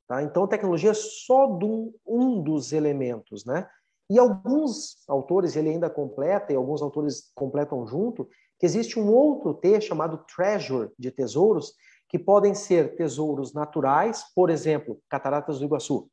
Tá? 0.08 0.22
Então, 0.22 0.48
tecnologia 0.48 0.92
é 0.92 0.96
só 0.96 1.48
um, 1.48 1.94
um 2.06 2.42
dos 2.42 2.74
elementos, 2.74 3.46
né? 3.46 3.68
E 4.10 4.20
alguns 4.20 4.98
autores, 5.08 5.56
ele 5.56 5.70
ainda 5.70 5.90
completa, 5.90 6.52
e 6.52 6.56
alguns 6.56 6.82
autores 6.82 7.32
completam 7.34 7.88
junto, 7.88 8.28
que 8.60 8.66
existe 8.66 9.00
um 9.00 9.10
outro 9.12 9.54
T 9.54 9.80
chamado 9.80 10.24
treasure, 10.36 10.92
de 11.00 11.10
tesouros, 11.10 11.74
que 12.10 12.20
podem 12.20 12.54
ser 12.54 12.96
tesouros 12.96 13.54
naturais, 13.54 14.26
por 14.36 14.50
exemplo, 14.50 15.00
Cataratas 15.10 15.60
do 15.60 15.66
Iguaçu. 15.66 16.10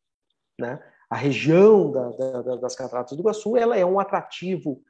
Né? 0.58 0.82
A 1.10 1.16
região 1.16 1.90
da, 1.90 2.08
da, 2.10 2.56
das 2.56 2.76
Cataratas 2.76 3.16
do 3.16 3.22
Iguaçu 3.22 3.56
ela 3.56 3.76
é 3.76 3.84
um 3.84 3.98
atrativo 3.98 4.80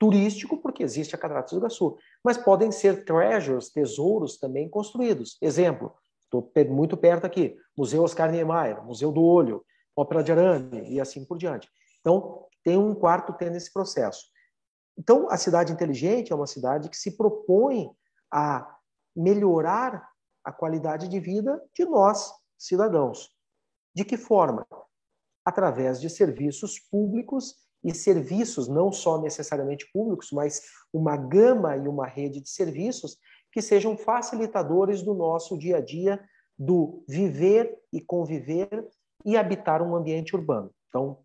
turístico, 0.00 0.56
porque 0.56 0.82
existe 0.82 1.14
a 1.14 1.18
Cataratas 1.18 1.52
do 1.52 1.58
Iguaçu. 1.58 1.98
Mas 2.24 2.38
podem 2.38 2.72
ser 2.72 3.04
treasures, 3.04 3.68
tesouros 3.68 4.38
também 4.38 4.66
construídos. 4.66 5.36
Exemplo, 5.42 5.94
estou 6.22 6.50
muito 6.70 6.96
perto 6.96 7.26
aqui, 7.26 7.54
Museu 7.76 8.02
Oscar 8.02 8.32
Niemeyer, 8.32 8.82
Museu 8.82 9.12
do 9.12 9.22
Olho, 9.22 9.62
Ópera 9.94 10.24
de 10.24 10.32
Arame 10.32 10.90
e 10.90 10.98
assim 10.98 11.22
por 11.22 11.36
diante. 11.36 11.68
Então, 12.00 12.46
tem 12.64 12.78
um 12.78 12.94
quarto 12.94 13.34
tendo 13.34 13.56
esse 13.56 13.70
processo. 13.70 14.24
Então, 14.98 15.30
a 15.30 15.36
cidade 15.36 15.70
inteligente 15.70 16.32
é 16.32 16.36
uma 16.36 16.46
cidade 16.46 16.88
que 16.88 16.96
se 16.96 17.14
propõe 17.14 17.90
a 18.32 18.74
melhorar 19.14 20.08
a 20.42 20.50
qualidade 20.50 21.08
de 21.08 21.20
vida 21.20 21.62
de 21.74 21.84
nós, 21.84 22.32
cidadãos. 22.56 23.28
De 23.94 24.02
que 24.02 24.16
forma? 24.16 24.66
Através 25.44 26.00
de 26.00 26.08
serviços 26.08 26.78
públicos 26.78 27.56
e 27.82 27.94
serviços 27.94 28.68
não 28.68 28.92
só 28.92 29.20
necessariamente 29.20 29.90
públicos, 29.92 30.30
mas 30.32 30.62
uma 30.92 31.16
gama 31.16 31.76
e 31.76 31.88
uma 31.88 32.06
rede 32.06 32.40
de 32.40 32.50
serviços 32.50 33.16
que 33.52 33.62
sejam 33.62 33.96
facilitadores 33.96 35.02
do 35.02 35.14
nosso 35.14 35.58
dia 35.58 35.78
a 35.78 35.80
dia, 35.80 36.22
do 36.58 37.02
viver 37.08 37.78
e 37.92 38.00
conviver 38.00 38.86
e 39.24 39.36
habitar 39.36 39.82
um 39.82 39.96
ambiente 39.96 40.36
urbano. 40.36 40.70
Então, 40.88 41.18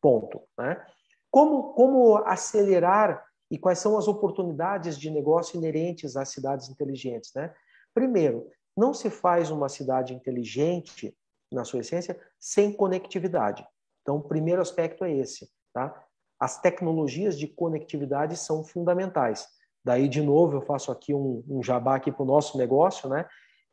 ponto. 0.00 0.42
Né? 0.58 0.84
Como, 1.30 1.72
como 1.72 2.16
acelerar 2.18 3.24
e 3.50 3.58
quais 3.58 3.78
são 3.78 3.96
as 3.98 4.06
oportunidades 4.06 4.98
de 4.98 5.10
negócio 5.10 5.56
inerentes 5.56 6.16
às 6.16 6.28
cidades 6.28 6.68
inteligentes? 6.68 7.32
Né? 7.34 7.52
Primeiro, 7.94 8.48
não 8.76 8.92
se 8.92 9.08
faz 9.08 9.50
uma 9.50 9.68
cidade 9.68 10.14
inteligente, 10.14 11.16
na 11.52 11.64
sua 11.64 11.80
essência, 11.80 12.20
sem 12.38 12.72
conectividade. 12.72 13.66
Então, 14.02 14.16
o 14.16 14.22
primeiro 14.22 14.60
aspecto 14.60 15.04
é 15.04 15.12
esse. 15.16 15.48
Tá? 15.74 16.04
As 16.38 16.60
tecnologias 16.60 17.36
de 17.36 17.48
conectividade 17.48 18.36
são 18.36 18.62
fundamentais. 18.62 19.46
Daí, 19.84 20.08
de 20.08 20.22
novo, 20.22 20.56
eu 20.56 20.62
faço 20.62 20.90
aqui 20.90 21.12
um, 21.12 21.44
um 21.48 21.62
jabá 21.62 21.96
aqui 21.96 22.10
para 22.10 22.22
o 22.22 22.26
nosso 22.26 22.56
negócio, 22.56 23.08
né? 23.08 23.26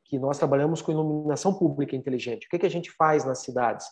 que 0.04 0.20
nós 0.20 0.38
trabalhamos 0.38 0.82
com 0.82 0.92
iluminação 0.92 1.54
pública 1.54 1.96
inteligente. 1.96 2.48
O 2.48 2.50
que, 2.50 2.60
que 2.60 2.66
a 2.66 2.70
gente 2.70 2.92
faz 2.92 3.24
nas 3.24 3.40
cidades? 3.40 3.88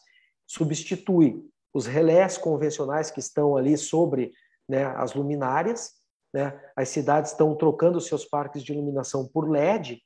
Substitui 0.46 1.42
os 1.74 1.86
relés 1.86 2.38
convencionais 2.38 3.12
que 3.12 3.20
estão 3.20 3.56
ali 3.56 3.78
sobre 3.78 4.34
né, 4.68 4.86
as 4.98 5.14
luminárias. 5.14 5.94
Né? 6.34 6.60
As 6.76 6.90
cidades 6.90 7.32
estão 7.32 7.56
trocando 7.56 8.02
seus 8.02 8.26
parques 8.26 8.64
de 8.64 8.74
iluminação 8.74 9.28
por 9.28 9.50
LED 9.50 10.02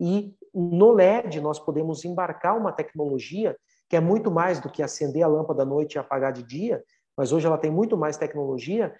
e 0.00 0.34
no 0.54 0.92
LED 0.92 1.40
nós 1.40 1.58
podemos 1.58 2.04
embarcar 2.04 2.56
uma 2.56 2.72
tecnologia 2.72 3.56
que 3.88 3.96
é 3.96 4.00
muito 4.00 4.30
mais 4.30 4.60
do 4.60 4.70
que 4.70 4.82
acender 4.82 5.22
a 5.22 5.28
lâmpada 5.28 5.62
à 5.62 5.66
noite 5.66 5.94
e 5.94 5.98
apagar 5.98 6.32
de 6.32 6.44
dia, 6.44 6.82
mas 7.16 7.32
hoje 7.32 7.46
ela 7.46 7.58
tem 7.58 7.70
muito 7.70 7.96
mais 7.96 8.16
tecnologia, 8.16 8.94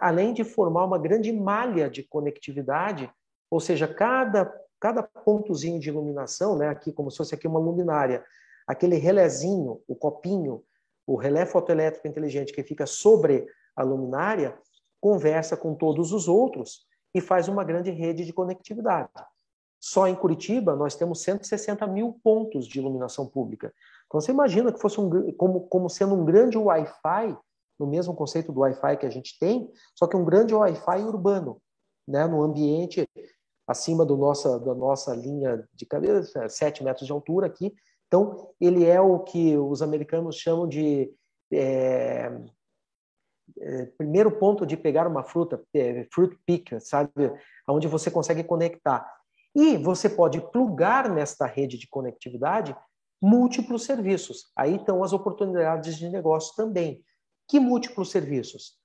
além 0.00 0.32
de 0.32 0.44
formar 0.44 0.84
uma 0.84 0.98
grande 0.98 1.32
malha 1.32 1.88
de 1.88 2.02
conectividade, 2.02 3.10
ou 3.50 3.60
seja, 3.60 3.86
cada, 3.86 4.52
cada 4.80 5.02
pontozinho 5.02 5.78
de 5.78 5.88
iluminação, 5.88 6.56
né, 6.56 6.68
aqui 6.68 6.92
como 6.92 7.10
se 7.10 7.16
fosse 7.16 7.34
aqui 7.34 7.46
uma 7.46 7.60
luminária, 7.60 8.24
aquele 8.66 8.96
relézinho, 8.96 9.80
o 9.86 9.94
copinho, 9.94 10.62
o 11.06 11.16
relé 11.16 11.46
fotoelétrico 11.46 12.06
inteligente 12.06 12.52
que 12.52 12.62
fica 12.62 12.86
sobre 12.86 13.46
a 13.76 13.82
luminária, 13.82 14.56
conversa 15.00 15.56
com 15.56 15.74
todos 15.74 16.12
os 16.12 16.28
outros 16.28 16.86
e 17.14 17.20
faz 17.20 17.48
uma 17.48 17.64
grande 17.64 17.90
rede 17.90 18.24
de 18.24 18.32
conectividade. 18.32 19.10
Só 19.80 20.06
em 20.06 20.14
Curitiba, 20.14 20.76
nós 20.76 20.94
temos 20.94 21.22
160 21.22 21.84
mil 21.88 22.20
pontos 22.22 22.68
de 22.68 22.78
iluminação 22.78 23.26
pública. 23.26 23.74
Então, 24.12 24.20
você 24.20 24.30
imagina 24.30 24.70
que 24.70 24.78
fosse 24.78 25.00
um, 25.00 25.32
como, 25.32 25.62
como 25.68 25.88
sendo 25.88 26.14
um 26.14 26.22
grande 26.22 26.58
Wi-Fi, 26.58 27.34
no 27.80 27.86
mesmo 27.86 28.14
conceito 28.14 28.52
do 28.52 28.60
Wi-Fi 28.60 28.98
que 28.98 29.06
a 29.06 29.10
gente 29.10 29.38
tem, 29.38 29.72
só 29.94 30.06
que 30.06 30.14
um 30.14 30.22
grande 30.22 30.54
Wi-Fi 30.54 31.02
urbano, 31.02 31.56
né, 32.06 32.26
no 32.26 32.42
ambiente 32.42 33.08
acima 33.66 34.04
do 34.04 34.14
nossa, 34.18 34.60
da 34.60 34.74
nossa 34.74 35.14
linha 35.14 35.66
de 35.72 35.86
cabeça, 35.86 36.46
7 36.46 36.84
metros 36.84 37.06
de 37.06 37.12
altura 37.12 37.46
aqui. 37.46 37.72
Então, 38.06 38.50
ele 38.60 38.84
é 38.84 39.00
o 39.00 39.20
que 39.20 39.56
os 39.56 39.80
americanos 39.80 40.36
chamam 40.36 40.68
de 40.68 41.10
é, 41.50 42.30
é, 43.60 43.86
primeiro 43.96 44.30
ponto 44.38 44.66
de 44.66 44.76
pegar 44.76 45.06
uma 45.06 45.24
fruta, 45.24 45.58
é, 45.72 46.06
fruit 46.12 46.38
picker, 46.44 46.82
sabe? 46.82 47.32
Onde 47.66 47.88
você 47.88 48.10
consegue 48.10 48.44
conectar. 48.44 49.10
E 49.54 49.78
você 49.78 50.10
pode 50.10 50.38
plugar 50.50 51.08
nesta 51.08 51.46
rede 51.46 51.78
de 51.78 51.88
conectividade 51.88 52.76
múltiplos 53.22 53.84
serviços. 53.84 54.50
Aí 54.56 54.74
estão 54.74 55.04
as 55.04 55.12
oportunidades 55.12 55.96
de 55.96 56.08
negócio 56.08 56.56
também. 56.56 57.04
Que 57.48 57.60
múltiplos 57.60 58.10
serviços? 58.10 58.76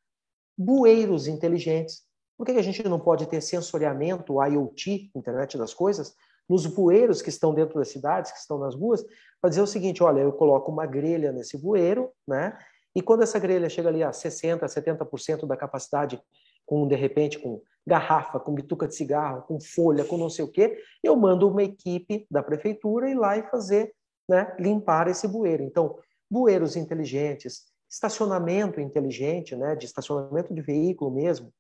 Bueiros 0.56 1.28
inteligentes. 1.28 2.04
Por 2.38 2.46
que 2.46 2.52
a 2.52 2.62
gente 2.62 2.88
não 2.88 3.00
pode 3.00 3.26
ter 3.26 3.42
sensoriamento, 3.42 4.40
IoT, 4.44 5.10
Internet 5.16 5.58
das 5.58 5.74
Coisas, 5.74 6.14
nos 6.48 6.68
bueiros 6.68 7.22
que 7.22 7.30
estão 7.30 7.52
dentro 7.52 7.80
das 7.80 7.90
cidades, 7.90 8.32
que 8.32 8.38
estão 8.38 8.60
nas 8.60 8.76
ruas, 8.76 9.04
para 9.42 9.50
dizer 9.50 9.62
o 9.62 9.68
seguinte: 9.68 10.04
olha, 10.04 10.22
eu 10.22 10.32
coloco 10.32 10.72
uma 10.72 10.86
grelha 10.86 11.32
nesse 11.32 11.58
bueiro, 11.58 12.12
né? 12.28 12.58
E 12.96 13.02
quando 13.02 13.24
essa 13.24 13.40
grelha 13.40 13.70
chega 13.70 13.90
ali 13.90 14.04
a 14.04 14.12
60%, 14.12 14.60
70% 14.60 15.48
da 15.48 15.58
capacidade, 15.58 16.22
com 16.66 16.88
de 16.88 16.96
repente 16.96 17.40
com 17.40 17.62
garrafa, 17.86 18.40
com 18.40 18.54
bituca 18.54 18.88
de 18.88 18.96
cigarro, 18.96 19.44
com 19.44 19.60
folha, 19.60 20.04
com 20.04 20.18
não 20.18 20.30
sei 20.30 20.46
o 20.46 20.52
quê, 20.52 20.78
eu 21.04 21.16
mando 21.16 21.50
uma 21.50 21.64
equipe 21.64 22.28
da 22.30 22.44
prefeitura 22.44 23.10
ir 23.10 23.16
lá 23.16 23.38
e 23.38 23.44
fazer, 23.50 23.94
né, 24.28 24.56
limpar 24.60 25.08
esse 25.08 25.28
bueiro. 25.28 25.64
Então, 25.64 25.98
bueiros 26.30 26.76
inteligentes, 26.76 27.64
estacionamento 27.90 28.82
inteligente, 28.82 29.56
né, 29.56 29.76
de 29.76 29.86
estacionamento 29.86 30.54
de 30.54 30.62
veículo 30.62 31.12
mesmo, 31.12 31.54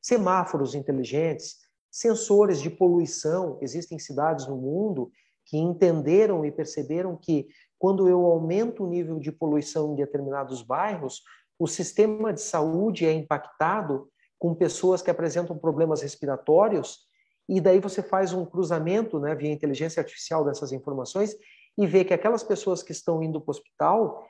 semáforos 0.00 0.74
inteligentes, 0.74 1.56
sensores 1.90 2.60
de 2.60 2.70
poluição. 2.70 3.58
Existem 3.62 3.98
cidades 3.98 4.46
no 4.46 4.56
mundo 4.56 5.10
que 5.46 5.56
entenderam 5.56 6.44
e 6.44 6.50
perceberam 6.50 7.16
que 7.16 7.48
quando 7.78 8.08
eu 8.08 8.26
aumento 8.26 8.84
o 8.84 8.88
nível 8.88 9.18
de 9.18 9.30
poluição 9.30 9.92
em 9.92 9.96
determinados 9.96 10.62
bairros, 10.62 11.22
o 11.58 11.66
sistema 11.66 12.32
de 12.32 12.40
saúde 12.40 13.06
é 13.06 13.12
impactado 13.12 14.08
com 14.38 14.54
pessoas 14.54 15.02
que 15.02 15.10
apresentam 15.10 15.58
problemas 15.58 16.02
respiratórios, 16.02 17.08
e 17.48 17.60
daí 17.60 17.80
você 17.80 18.02
faz 18.02 18.32
um 18.32 18.44
cruzamento 18.44 19.18
né, 19.18 19.34
via 19.34 19.50
inteligência 19.50 20.00
artificial 20.00 20.44
dessas 20.44 20.70
informações 20.70 21.34
e 21.78 21.86
vê 21.86 22.04
que 22.04 22.12
aquelas 22.12 22.42
pessoas 22.42 22.82
que 22.82 22.90
estão 22.90 23.22
indo 23.22 23.40
para 23.40 23.50
o 23.50 23.54
hospital, 23.54 24.26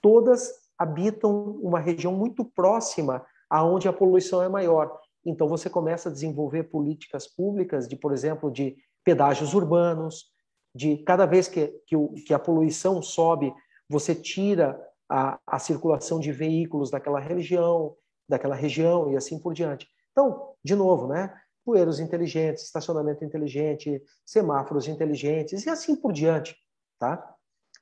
todas 0.00 0.52
habitam 0.78 1.58
uma 1.60 1.80
região 1.80 2.14
muito 2.14 2.44
próxima 2.44 3.26
aonde 3.50 3.88
a 3.88 3.92
poluição 3.92 4.42
é 4.42 4.48
maior. 4.48 4.98
Então 5.26 5.48
você 5.48 5.68
começa 5.68 6.08
a 6.08 6.12
desenvolver 6.12 6.64
políticas 6.64 7.26
públicas 7.26 7.88
de, 7.88 7.96
por 7.96 8.12
exemplo, 8.12 8.50
de 8.50 8.76
pedágios 9.04 9.52
urbanos, 9.52 10.26
de 10.74 10.98
cada 10.98 11.26
vez 11.26 11.48
que, 11.48 11.68
que, 11.86 11.96
o, 11.96 12.14
que 12.26 12.32
a 12.32 12.38
poluição 12.38 13.02
sobe, 13.02 13.52
você 13.88 14.14
tira 14.14 14.80
a, 15.08 15.38
a 15.46 15.58
circulação 15.58 16.18
de 16.18 16.32
veículos 16.32 16.90
daquela 16.90 17.20
região, 17.20 17.94
daquela 18.28 18.54
região 18.54 19.12
e 19.12 19.16
assim 19.16 19.38
por 19.38 19.52
diante. 19.52 19.86
Então, 20.12 20.54
de 20.64 20.74
novo, 20.74 21.08
né? 21.08 21.34
Poeiros 21.64 22.00
inteligentes, 22.00 22.64
estacionamento 22.64 23.24
inteligente, 23.24 24.02
semáforos 24.24 24.88
inteligentes 24.88 25.66
e 25.66 25.70
assim 25.70 25.94
por 25.94 26.12
diante, 26.12 26.56
tá? 27.02 27.34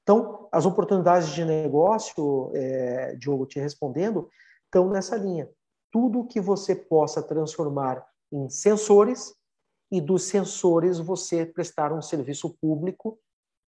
Então, 0.03 0.49
as 0.51 0.65
oportunidades 0.65 1.29
de 1.29 1.45
negócio, 1.45 2.51
é, 2.55 3.15
Diogo, 3.17 3.45
te 3.45 3.61
respondendo, 3.61 4.31
estão 4.65 4.89
nessa 4.89 5.15
linha. 5.15 5.47
Tudo 5.93 6.27
que 6.27 6.41
você 6.41 6.75
possa 6.75 7.23
transformar 7.23 8.03
em 8.33 8.49
sensores 8.49 9.35
e 9.93 10.01
dos 10.01 10.23
sensores 10.23 10.99
você 10.99 11.45
prestar 11.45 11.93
um 11.93 12.01
serviço 12.01 12.57
público 12.63 13.19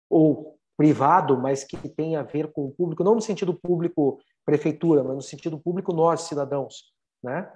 ou 0.08 0.60
privado, 0.78 1.36
mas 1.36 1.64
que 1.64 1.76
tem 1.90 2.16
a 2.16 2.22
ver 2.22 2.52
com 2.52 2.66
o 2.66 2.72
público, 2.72 3.04
não 3.04 3.16
no 3.16 3.22
sentido 3.22 3.56
público 3.56 4.20
prefeitura, 4.46 5.04
mas 5.04 5.16
no 5.16 5.22
sentido 5.24 5.60
público 5.60 5.92
nós, 5.92 6.22
cidadãos, 6.22 6.94
né? 7.24 7.52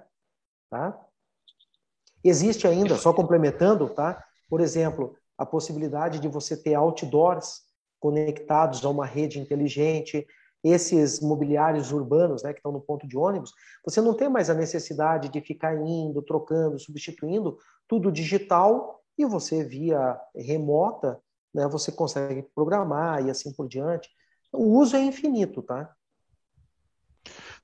Tá? 0.68 1.00
Existe 2.24 2.66
ainda, 2.66 2.96
só 2.96 3.12
complementando, 3.12 3.88
tá? 3.88 4.24
Por 4.48 4.60
exemplo, 4.60 5.16
a 5.38 5.46
possibilidade 5.46 6.18
de 6.18 6.26
você 6.26 6.56
ter 6.56 6.74
outdoors 6.74 7.65
conectados 8.00 8.84
a 8.84 8.88
uma 8.88 9.06
rede 9.06 9.38
inteligente, 9.38 10.26
esses 10.62 11.20
mobiliários 11.20 11.92
urbanos, 11.92 12.42
né, 12.42 12.52
que 12.52 12.58
estão 12.58 12.72
no 12.72 12.80
ponto 12.80 13.06
de 13.06 13.16
ônibus, 13.16 13.52
você 13.84 14.00
não 14.00 14.14
tem 14.14 14.28
mais 14.28 14.50
a 14.50 14.54
necessidade 14.54 15.28
de 15.28 15.40
ficar 15.40 15.76
indo, 15.76 16.22
trocando, 16.22 16.78
substituindo, 16.78 17.56
tudo 17.86 18.10
digital 18.10 19.00
e 19.16 19.24
você 19.24 19.62
via 19.64 20.18
remota, 20.34 21.20
né, 21.54 21.66
você 21.68 21.92
consegue 21.92 22.42
programar 22.54 23.24
e 23.24 23.30
assim 23.30 23.52
por 23.52 23.68
diante. 23.68 24.10
O 24.52 24.78
uso 24.78 24.96
é 24.96 25.00
infinito, 25.00 25.62
tá? 25.62 25.94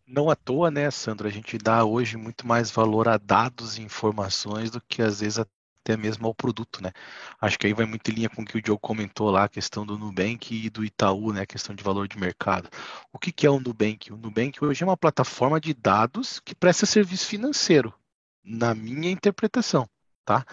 Não 0.06 0.28
à 0.28 0.36
toa, 0.36 0.70
né, 0.70 0.90
Sandro, 0.90 1.26
a 1.26 1.30
gente 1.30 1.56
dá 1.58 1.84
hoje 1.84 2.16
muito 2.16 2.46
mais 2.46 2.70
valor 2.70 3.08
a 3.08 3.16
dados 3.16 3.78
e 3.78 3.82
informações 3.82 4.70
do 4.70 4.80
que 4.80 5.00
às 5.00 5.20
vezes 5.20 5.38
a 5.38 5.46
até 5.82 5.96
mesmo 5.96 6.26
ao 6.26 6.34
produto, 6.34 6.82
né? 6.82 6.92
Acho 7.40 7.58
que 7.58 7.66
aí 7.66 7.74
vai 7.74 7.84
muito 7.84 8.08
em 8.10 8.14
linha 8.14 8.28
com 8.30 8.42
o 8.42 8.44
que 8.44 8.56
o 8.56 8.62
Diogo 8.62 8.80
comentou 8.80 9.30
lá, 9.30 9.44
a 9.44 9.48
questão 9.48 9.84
do 9.84 9.98
Nubank 9.98 10.54
e 10.54 10.70
do 10.70 10.84
Itaú, 10.84 11.32
né? 11.32 11.42
A 11.42 11.46
questão 11.46 11.74
de 11.74 11.82
valor 11.82 12.06
de 12.06 12.18
mercado. 12.18 12.68
O 13.12 13.18
que, 13.18 13.32
que 13.32 13.46
é 13.46 13.50
o 13.50 13.60
Nubank? 13.60 14.12
O 14.12 14.16
Nubank 14.16 14.64
hoje 14.64 14.82
é 14.82 14.86
uma 14.86 14.96
plataforma 14.96 15.60
de 15.60 15.74
dados 15.74 16.40
que 16.40 16.54
presta 16.54 16.86
serviço 16.86 17.26
financeiro, 17.26 17.92
na 18.44 18.74
minha 18.74 19.10
interpretação, 19.10 19.88
tá? 20.24 20.46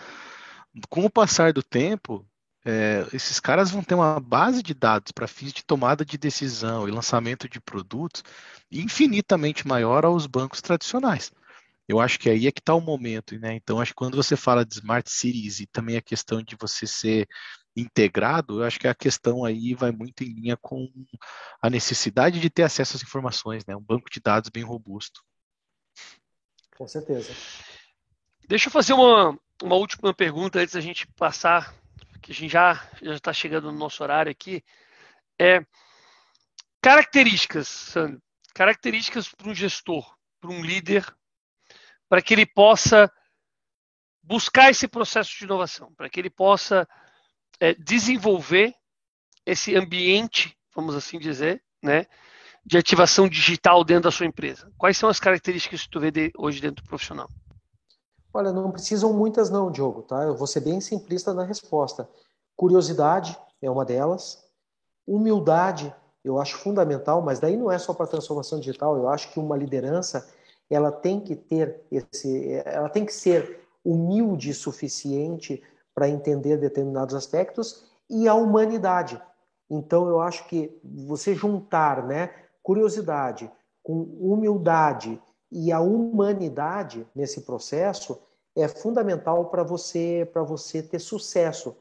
Com 0.89 1.05
o 1.05 1.09
passar 1.09 1.53
do 1.53 1.63
tempo, 1.63 2.25
é, 2.65 3.07
esses 3.13 3.39
caras 3.39 3.71
vão 3.71 3.83
ter 3.83 3.95
uma 3.95 4.19
base 4.19 4.61
de 4.63 4.73
dados 4.73 5.11
para 5.11 5.27
fins 5.27 5.53
de 5.53 5.63
tomada 5.63 6.03
de 6.03 6.17
decisão 6.17 6.87
e 6.87 6.91
lançamento 6.91 7.47
de 7.47 7.59
produtos 7.59 8.23
infinitamente 8.71 9.67
maior 9.67 10.05
aos 10.05 10.27
bancos 10.27 10.61
tradicionais. 10.61 11.31
Eu 11.89 11.99
acho 11.99 12.19
que 12.19 12.29
aí 12.29 12.45
é 12.45 12.51
que 12.51 12.59
está 12.59 12.75
o 12.75 12.79
momento, 12.79 13.35
né? 13.39 13.55
Então, 13.55 13.81
acho 13.81 13.93
que 13.93 13.95
quando 13.95 14.15
você 14.15 14.35
fala 14.37 14.63
de 14.63 14.75
Smart 14.75 15.09
Cities 15.09 15.59
e 15.59 15.65
também 15.65 15.97
a 15.97 16.01
questão 16.01 16.39
de 16.39 16.55
você 16.55 16.85
ser 16.85 17.27
integrado, 17.75 18.61
eu 18.61 18.63
acho 18.63 18.79
que 18.79 18.87
a 18.87 18.93
questão 18.93 19.43
aí 19.43 19.73
vai 19.73 19.91
muito 19.91 20.23
em 20.23 20.31
linha 20.31 20.55
com 20.55 20.87
a 21.59 21.67
necessidade 21.67 22.39
de 22.39 22.47
ter 22.47 22.61
acesso 22.61 22.95
às 22.95 23.01
informações, 23.01 23.65
né? 23.65 23.75
Um 23.75 23.81
banco 23.81 24.07
de 24.07 24.19
dados 24.19 24.51
bem 24.51 24.63
robusto. 24.63 25.23
Com 26.77 26.87
certeza. 26.87 27.33
Deixa 28.47 28.67
eu 28.67 28.71
fazer 28.71 28.93
uma, 28.93 29.35
uma 29.63 29.75
última 29.75 30.13
pergunta 30.13 30.59
antes 30.59 30.75
da 30.75 30.81
gente 30.81 31.07
passar, 31.13 31.73
que 32.21 32.31
a 32.31 32.35
gente 32.35 32.51
já 32.51 32.87
já 33.01 33.15
está 33.15 33.33
chegando 33.33 33.71
no 33.71 33.79
nosso 33.79 34.03
horário 34.03 34.31
aqui. 34.31 34.63
É 35.39 35.65
características, 36.79 37.67
Sandro, 37.67 38.21
características 38.53 39.27
para 39.27 39.49
um 39.49 39.55
gestor, 39.55 40.15
para 40.39 40.51
um 40.51 40.63
líder 40.63 41.03
para 42.09 42.21
que 42.21 42.33
ele 42.33 42.45
possa 42.45 43.09
buscar 44.21 44.69
esse 44.69 44.87
processo 44.87 45.37
de 45.37 45.45
inovação, 45.45 45.93
para 45.95 46.09
que 46.09 46.19
ele 46.19 46.29
possa 46.29 46.87
é, 47.59 47.73
desenvolver 47.75 48.73
esse 49.45 49.75
ambiente, 49.75 50.57
vamos 50.75 50.95
assim 50.95 51.17
dizer, 51.17 51.63
né, 51.81 52.05
de 52.65 52.77
ativação 52.77 53.27
digital 53.27 53.83
dentro 53.83 54.03
da 54.03 54.11
sua 54.11 54.25
empresa. 54.25 54.71
Quais 54.77 54.97
são 54.97 55.09
as 55.09 55.19
características 55.19 55.83
que 55.83 55.89
tu 55.89 55.99
vê 55.99 56.11
de, 56.11 56.31
hoje 56.37 56.59
dentro 56.59 56.83
do 56.83 56.89
profissional? 56.89 57.29
Olha, 58.33 58.51
não 58.51 58.71
precisam 58.71 59.13
muitas 59.13 59.49
não, 59.49 59.71
Diogo, 59.71 60.03
tá? 60.03 60.23
Eu 60.23 60.35
vou 60.35 60.45
ser 60.45 60.59
bem 60.59 60.79
simplista 60.79 61.33
na 61.33 61.43
resposta. 61.43 62.07
Curiosidade 62.55 63.37
é 63.61 63.69
uma 63.71 63.85
delas. 63.85 64.43
Humildade 65.07 65.93
eu 66.23 66.39
acho 66.39 66.57
fundamental, 66.57 67.21
mas 67.21 67.39
daí 67.39 67.55
não 67.55 67.71
é 67.71 67.79
só 67.79 67.93
para 67.93 68.05
transformação 68.05 68.59
digital. 68.59 68.95
Eu 68.97 69.09
acho 69.09 69.31
que 69.31 69.39
uma 69.39 69.57
liderança 69.57 70.27
ela 70.69 70.91
tem 70.91 71.19
que 71.19 71.35
ter 71.35 71.81
esse, 71.91 72.61
ela 72.65 72.89
tem 72.89 73.05
que 73.05 73.13
ser 73.13 73.67
humilde 73.83 74.51
o 74.51 74.53
suficiente 74.53 75.63
para 75.95 76.07
entender 76.07 76.57
determinados 76.57 77.15
aspectos 77.15 77.85
e 78.09 78.27
a 78.27 78.33
humanidade. 78.33 79.21
Então 79.69 80.07
eu 80.07 80.21
acho 80.21 80.47
que 80.47 80.79
você 80.83 81.33
juntar, 81.33 82.05
né, 82.05 82.33
curiosidade 82.61 83.51
com 83.83 84.01
humildade 84.19 85.21
e 85.51 85.71
a 85.71 85.79
humanidade 85.79 87.07
nesse 87.15 87.41
processo 87.41 88.19
é 88.55 88.67
fundamental 88.67 89.45
para 89.45 89.63
você 89.63 90.29
para 90.31 90.43
você 90.43 90.83
ter 90.83 90.99
sucesso, 90.99 91.75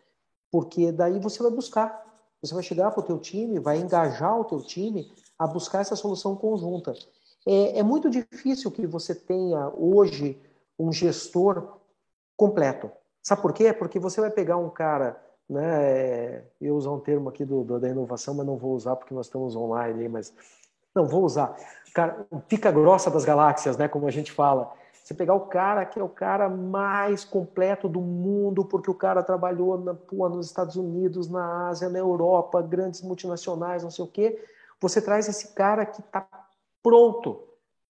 porque 0.51 0.93
daí 0.93 1.19
você 1.19 1.43
vai 1.43 1.52
buscar, 1.52 2.06
você 2.40 2.55
vai 2.55 2.62
chegar 2.62 2.90
para 2.90 3.01
o 3.01 3.06
teu 3.06 3.19
time, 3.19 3.59
vai 3.59 3.78
engajar 3.78 4.39
o 4.39 4.44
teu 4.44 4.62
time 4.62 5.10
a 5.39 5.47
buscar 5.47 5.81
essa 5.81 5.97
solução 5.97 6.35
conjunta. 6.36 6.94
É, 7.49 7.79
é 7.79 7.83
muito 7.83 8.11
difícil 8.11 8.70
que 8.70 8.87
você 8.87 9.15
tenha 9.15 9.73
hoje 9.75 10.39
um 10.79 10.93
gestor 10.93 11.79
completo. 12.37 12.91
Sabe 13.23 13.41
por 13.41 13.55
quê? 13.55 13.73
Porque 13.73 13.99
você 13.99 14.20
vai 14.20 14.31
pegar 14.31 14.59
um 14.59 14.69
cara, 14.69 15.19
né? 15.49 16.45
Eu 16.61 16.77
usar 16.77 16.91
um 16.91 17.01
termo 17.01 17.31
aqui 17.31 17.47
do, 17.47 17.65
do, 17.65 17.81
da 17.81 17.89
inovação, 17.89 18.35
mas 18.35 18.47
não 18.47 18.59
vou 18.59 18.75
usar 18.75 18.97
porque 18.97 19.15
nós 19.15 19.27
estamos 19.27 19.57
online, 19.57 20.11
mas 20.11 20.31
não 20.95 21.07
vou 21.07 21.25
usar. 21.25 21.57
Cara, 21.95 22.27
pica 22.49 22.70
grossa 22.70 23.11
das 23.11 23.25
galáxias, 23.25 23.79
né? 23.79 23.89
Como 23.89 24.07
a 24.07 24.11
gente 24.11 24.31
fala. 24.31 24.70
Você 25.03 25.15
pegar 25.15 25.33
o 25.33 25.47
cara 25.47 25.87
que 25.87 25.99
é 25.99 26.05
o 26.05 26.09
cara 26.09 26.51
mais 26.51 27.25
completo 27.25 27.89
do 27.89 28.03
mundo, 28.03 28.62
porque 28.62 28.91
o 28.91 28.95
cara 28.95 29.23
trabalhou 29.23 29.79
na, 29.79 29.95
pô, 29.95 30.29
nos 30.29 30.49
Estados 30.49 30.77
Unidos, 30.77 31.31
na 31.31 31.69
Ásia, 31.69 31.89
na 31.89 31.99
Europa, 31.99 32.61
grandes 32.61 33.01
multinacionais, 33.01 33.83
não 33.83 33.91
sei 33.91 34.05
o 34.05 34.09
quê. 34.09 34.39
Você 34.83 35.01
traz 35.01 35.27
esse 35.27 35.55
cara 35.55 35.87
que 35.87 36.01
está 36.01 36.29
pronto 36.83 37.43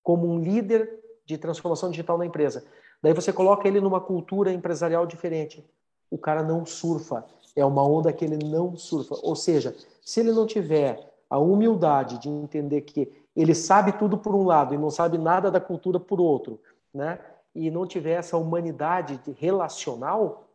como 0.03 0.27
um 0.27 0.39
líder 0.39 0.99
de 1.25 1.37
transformação 1.37 1.91
digital 1.91 2.17
na 2.17 2.27
empresa. 2.27 2.65
Daí 3.03 3.13
você 3.13 3.33
coloca 3.33 3.69
ele 3.69 3.81
numa 3.81 4.01
cultura 4.01 4.53
empresarial 4.53 5.07
diferente. 5.07 5.65
O 6.11 6.19
cara 6.19 6.43
não 6.43 6.65
surfa. 6.65 7.25
É 7.55 7.65
uma 7.65 7.87
onda 7.87 8.13
que 8.13 8.25
ele 8.25 8.45
não 8.45 8.77
surfa. 8.77 9.17
Ou 9.23 9.37
seja, 9.37 9.77
se 10.03 10.21
ele 10.21 10.33
não 10.33 10.47
tiver 10.47 11.13
a 11.29 11.39
humildade 11.39 12.19
de 12.19 12.29
entender 12.29 12.81
que 12.83 13.13
ele 13.37 13.55
sabe 13.55 13.93
tudo 13.93 14.19
por 14.19 14.35
um 14.35 14.45
lado 14.45 14.75
e 14.75 14.79
não 14.79 14.91
sabe 14.91 15.19
nada 15.19 15.51
da 15.51 15.61
cultura 15.61 16.01
por 16.01 16.21
outro, 16.21 16.61
né? 16.93 17.21
E 17.55 17.71
não 17.71 17.87
tiver 17.87 18.13
essa 18.13 18.37
humanidade 18.37 19.21
relacional, 19.39 20.49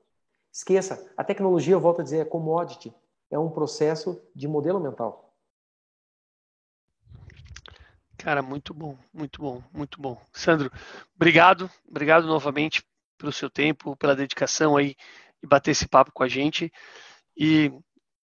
esqueça. 0.51 1.11
A 1.15 1.23
tecnologia, 1.23 1.76
eu 1.76 1.80
volto 1.80 2.01
a 2.01 2.03
dizer, 2.03 2.19
é 2.19 2.26
commodity. 2.26 2.93
É 3.30 3.38
um 3.38 3.49
processo 3.49 4.22
de 4.35 4.47
modelo 4.47 4.80
mental. 4.80 5.32
Cara, 8.23 8.41
muito 8.41 8.73
bom, 8.73 8.97
muito 9.13 9.41
bom, 9.41 9.61
muito 9.73 10.01
bom. 10.01 10.17
Sandro, 10.31 10.71
obrigado, 11.13 11.69
obrigado 11.85 12.25
novamente 12.25 12.81
pelo 13.17 13.33
seu 13.33 13.49
tempo, 13.49 13.97
pela 13.97 14.15
dedicação 14.15 14.77
aí 14.77 14.95
e 15.43 15.45
bater 15.45 15.71
esse 15.71 15.85
papo 15.85 16.09
com 16.13 16.23
a 16.23 16.29
gente. 16.29 16.71
E 17.35 17.69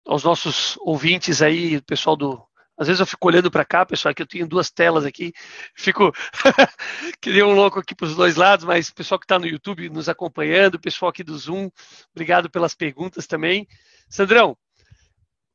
aos 0.06 0.24
nossos 0.24 0.78
ouvintes 0.82 1.42
aí, 1.42 1.78
o 1.78 1.84
pessoal 1.84 2.16
do. 2.16 2.40
Às 2.78 2.86
vezes 2.86 3.00
eu 3.00 3.08
fico 3.08 3.28
olhando 3.28 3.50
para 3.50 3.66
cá, 3.66 3.84
pessoal, 3.84 4.14
que 4.14 4.22
eu 4.22 4.28
tenho 4.28 4.48
duas 4.48 4.70
telas 4.70 5.06
aqui, 5.06 5.34
fico 5.76 6.14
que 7.20 7.42
um 7.42 7.56
louco 7.56 7.80
aqui 7.80 7.96
para 7.96 8.06
os 8.06 8.16
dois 8.16 8.36
lados, 8.36 8.66
mas 8.66 8.92
pessoal 8.92 9.18
que 9.18 9.26
está 9.26 9.40
no 9.40 9.48
YouTube 9.48 9.90
nos 9.90 10.08
acompanhando, 10.08 10.80
pessoal 10.80 11.10
aqui 11.10 11.24
do 11.24 11.36
Zoom, 11.36 11.68
obrigado 12.14 12.48
pelas 12.48 12.76
perguntas 12.76 13.26
também. 13.26 13.68
Sandrão, 14.08 14.56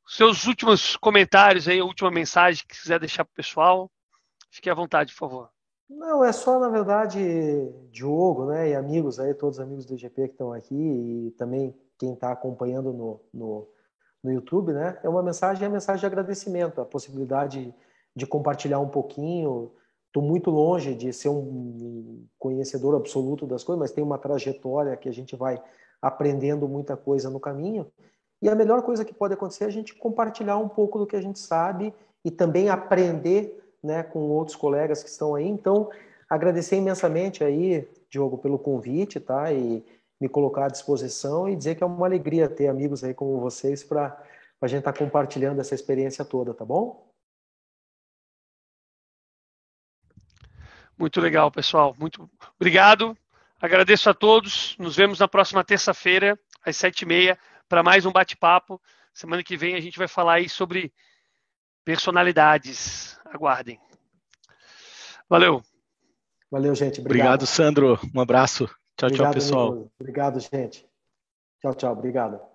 seus 0.09 0.45
últimos 0.45 0.97
comentários 0.97 1.69
aí, 1.69 1.79
a 1.79 1.85
última 1.85 2.11
mensagem 2.11 2.65
que 2.67 2.81
quiser 2.81 2.99
deixar 2.99 3.25
para 3.25 3.31
o 3.31 3.37
pessoal. 3.37 3.91
Fique 4.55 4.71
à 4.71 4.75
vontade, 4.75 5.13
por 5.13 5.19
favor. 5.19 5.51
Não, 5.91 6.25
é 6.25 6.31
só, 6.31 6.61
na 6.61 6.69
verdade, 6.69 7.19
Diogo, 7.91 8.47
né, 8.47 8.71
e 8.71 8.75
amigos 8.77 9.19
aí, 9.19 9.35
todos 9.35 9.59
os 9.59 9.65
amigos 9.65 9.85
do 9.85 9.99
GP 9.99 10.29
que 10.29 10.35
estão 10.35 10.53
aqui, 10.53 10.77
e 10.77 11.33
também 11.33 11.75
quem 11.99 12.13
está 12.13 12.31
acompanhando 12.31 12.93
no, 12.93 13.21
no, 13.35 13.69
no, 14.23 14.33
YouTube, 14.33 14.73
né, 14.73 14.97
é 15.03 15.09
uma 15.09 15.25
mensagem, 15.25 15.65
é 15.65 15.67
uma 15.67 15.75
mensagem 15.75 15.99
de 15.99 16.07
agradecimento, 16.07 16.81
a 16.81 16.85
possibilidade 16.85 17.75
de 18.15 18.27
compartilhar 18.29 18.79
um 18.79 18.89
pouquinho. 18.89 19.73
Estou 20.07 20.23
muito 20.23 20.51
longe 20.51 20.95
de 20.95 21.13
ser 21.13 21.31
um 21.31 22.25
conhecedor 22.39 22.95
absoluto 22.95 23.49
das 23.49 23.65
coisas, 23.65 23.81
mas 23.81 23.91
tem 23.91 24.05
uma 24.05 24.19
trajetória 24.19 24.97
que 24.97 25.09
a 25.09 25.13
gente 25.13 25.35
vai 25.35 25.61
aprendendo 26.01 26.69
muita 26.69 26.97
coisa 26.97 27.29
no 27.29 27.41
caminho. 27.41 27.91
E 28.41 28.49
a 28.49 28.55
melhor 28.55 28.83
coisa 28.83 29.05
que 29.05 29.13
pode 29.13 29.35
acontecer 29.35 29.65
é 29.65 29.67
a 29.67 29.71
gente 29.71 29.97
compartilhar 29.97 30.59
um 30.59 30.69
pouco 30.69 31.01
do 31.01 31.09
que 31.09 31.17
a 31.17 31.21
gente 31.21 31.41
sabe 31.41 31.93
e 32.25 32.31
também 32.31 32.69
aprender 32.69 33.64
né, 33.85 34.03
com 34.03 34.31
outros 34.31 34.57
colegas 34.57 35.03
que 35.03 35.11
estão 35.11 35.35
aí. 35.35 35.47
Então, 35.47 35.91
agradecer 36.29 36.77
imensamente 36.77 37.45
aí, 37.45 37.87
Diogo, 38.11 38.39
pelo 38.39 38.59
convite, 38.59 39.21
tá? 39.21 39.53
E 39.53 39.85
me 40.21 40.29
colocar 40.29 40.67
à 40.67 40.69
disposição 40.69 41.49
e 41.49 41.55
dizer 41.55 41.75
que 41.75 41.85
é 41.85 41.87
uma 41.87 42.07
alegria 42.07 42.49
ter 42.49 42.69
amigos 42.69 43.05
aí 43.05 43.13
como 43.13 43.39
vocês 43.41 43.85
para 43.85 44.17
a 44.61 44.67
gente 44.67 44.79
estar 44.79 44.93
tá 44.93 44.99
compartilhando 44.99 45.61
essa 45.61 45.75
experiência 45.75 46.25
toda, 46.25 46.55
tá 46.55 46.65
bom? 46.65 47.13
Muito 50.97 51.21
legal, 51.21 51.51
pessoal. 51.51 51.95
Muito 51.99 52.31
obrigado. 52.57 53.17
Agradeço 53.61 54.09
a 54.09 54.15
todos. 54.15 54.77
Nos 54.79 54.97
vemos 54.97 55.19
na 55.19 55.29
próxima 55.29 55.65
terça-feira, 55.65 56.39
às 56.65 56.77
sete 56.77 57.03
e 57.03 57.07
meia, 57.07 57.39
para 57.69 57.83
mais 57.83 58.07
um 58.07 58.13
bate-papo. 58.13 58.81
Semana 59.13 59.43
que 59.43 59.57
vem 59.57 59.75
a 59.75 59.81
gente 59.81 59.99
vai 59.99 60.09
falar 60.09 60.35
aí 60.35 60.49
sobre 60.49 60.93
personalidades. 61.85 63.19
Aguardem. 63.27 63.81
Valeu. 65.29 65.63
Valeu, 66.51 66.75
gente. 66.75 67.01
Obrigado, 67.01 67.43
Obrigado 67.43 67.47
Sandro. 67.47 67.99
Um 68.15 68.21
abraço. 68.21 68.67
Tchau, 68.97 69.09
Obrigado, 69.09 69.17
tchau, 69.17 69.33
pessoal. 69.33 69.91
Obrigado, 69.99 70.41
gente. 70.41 70.87
Tchau, 71.61 71.75
tchau. 71.75 71.93
Obrigado. 71.93 72.54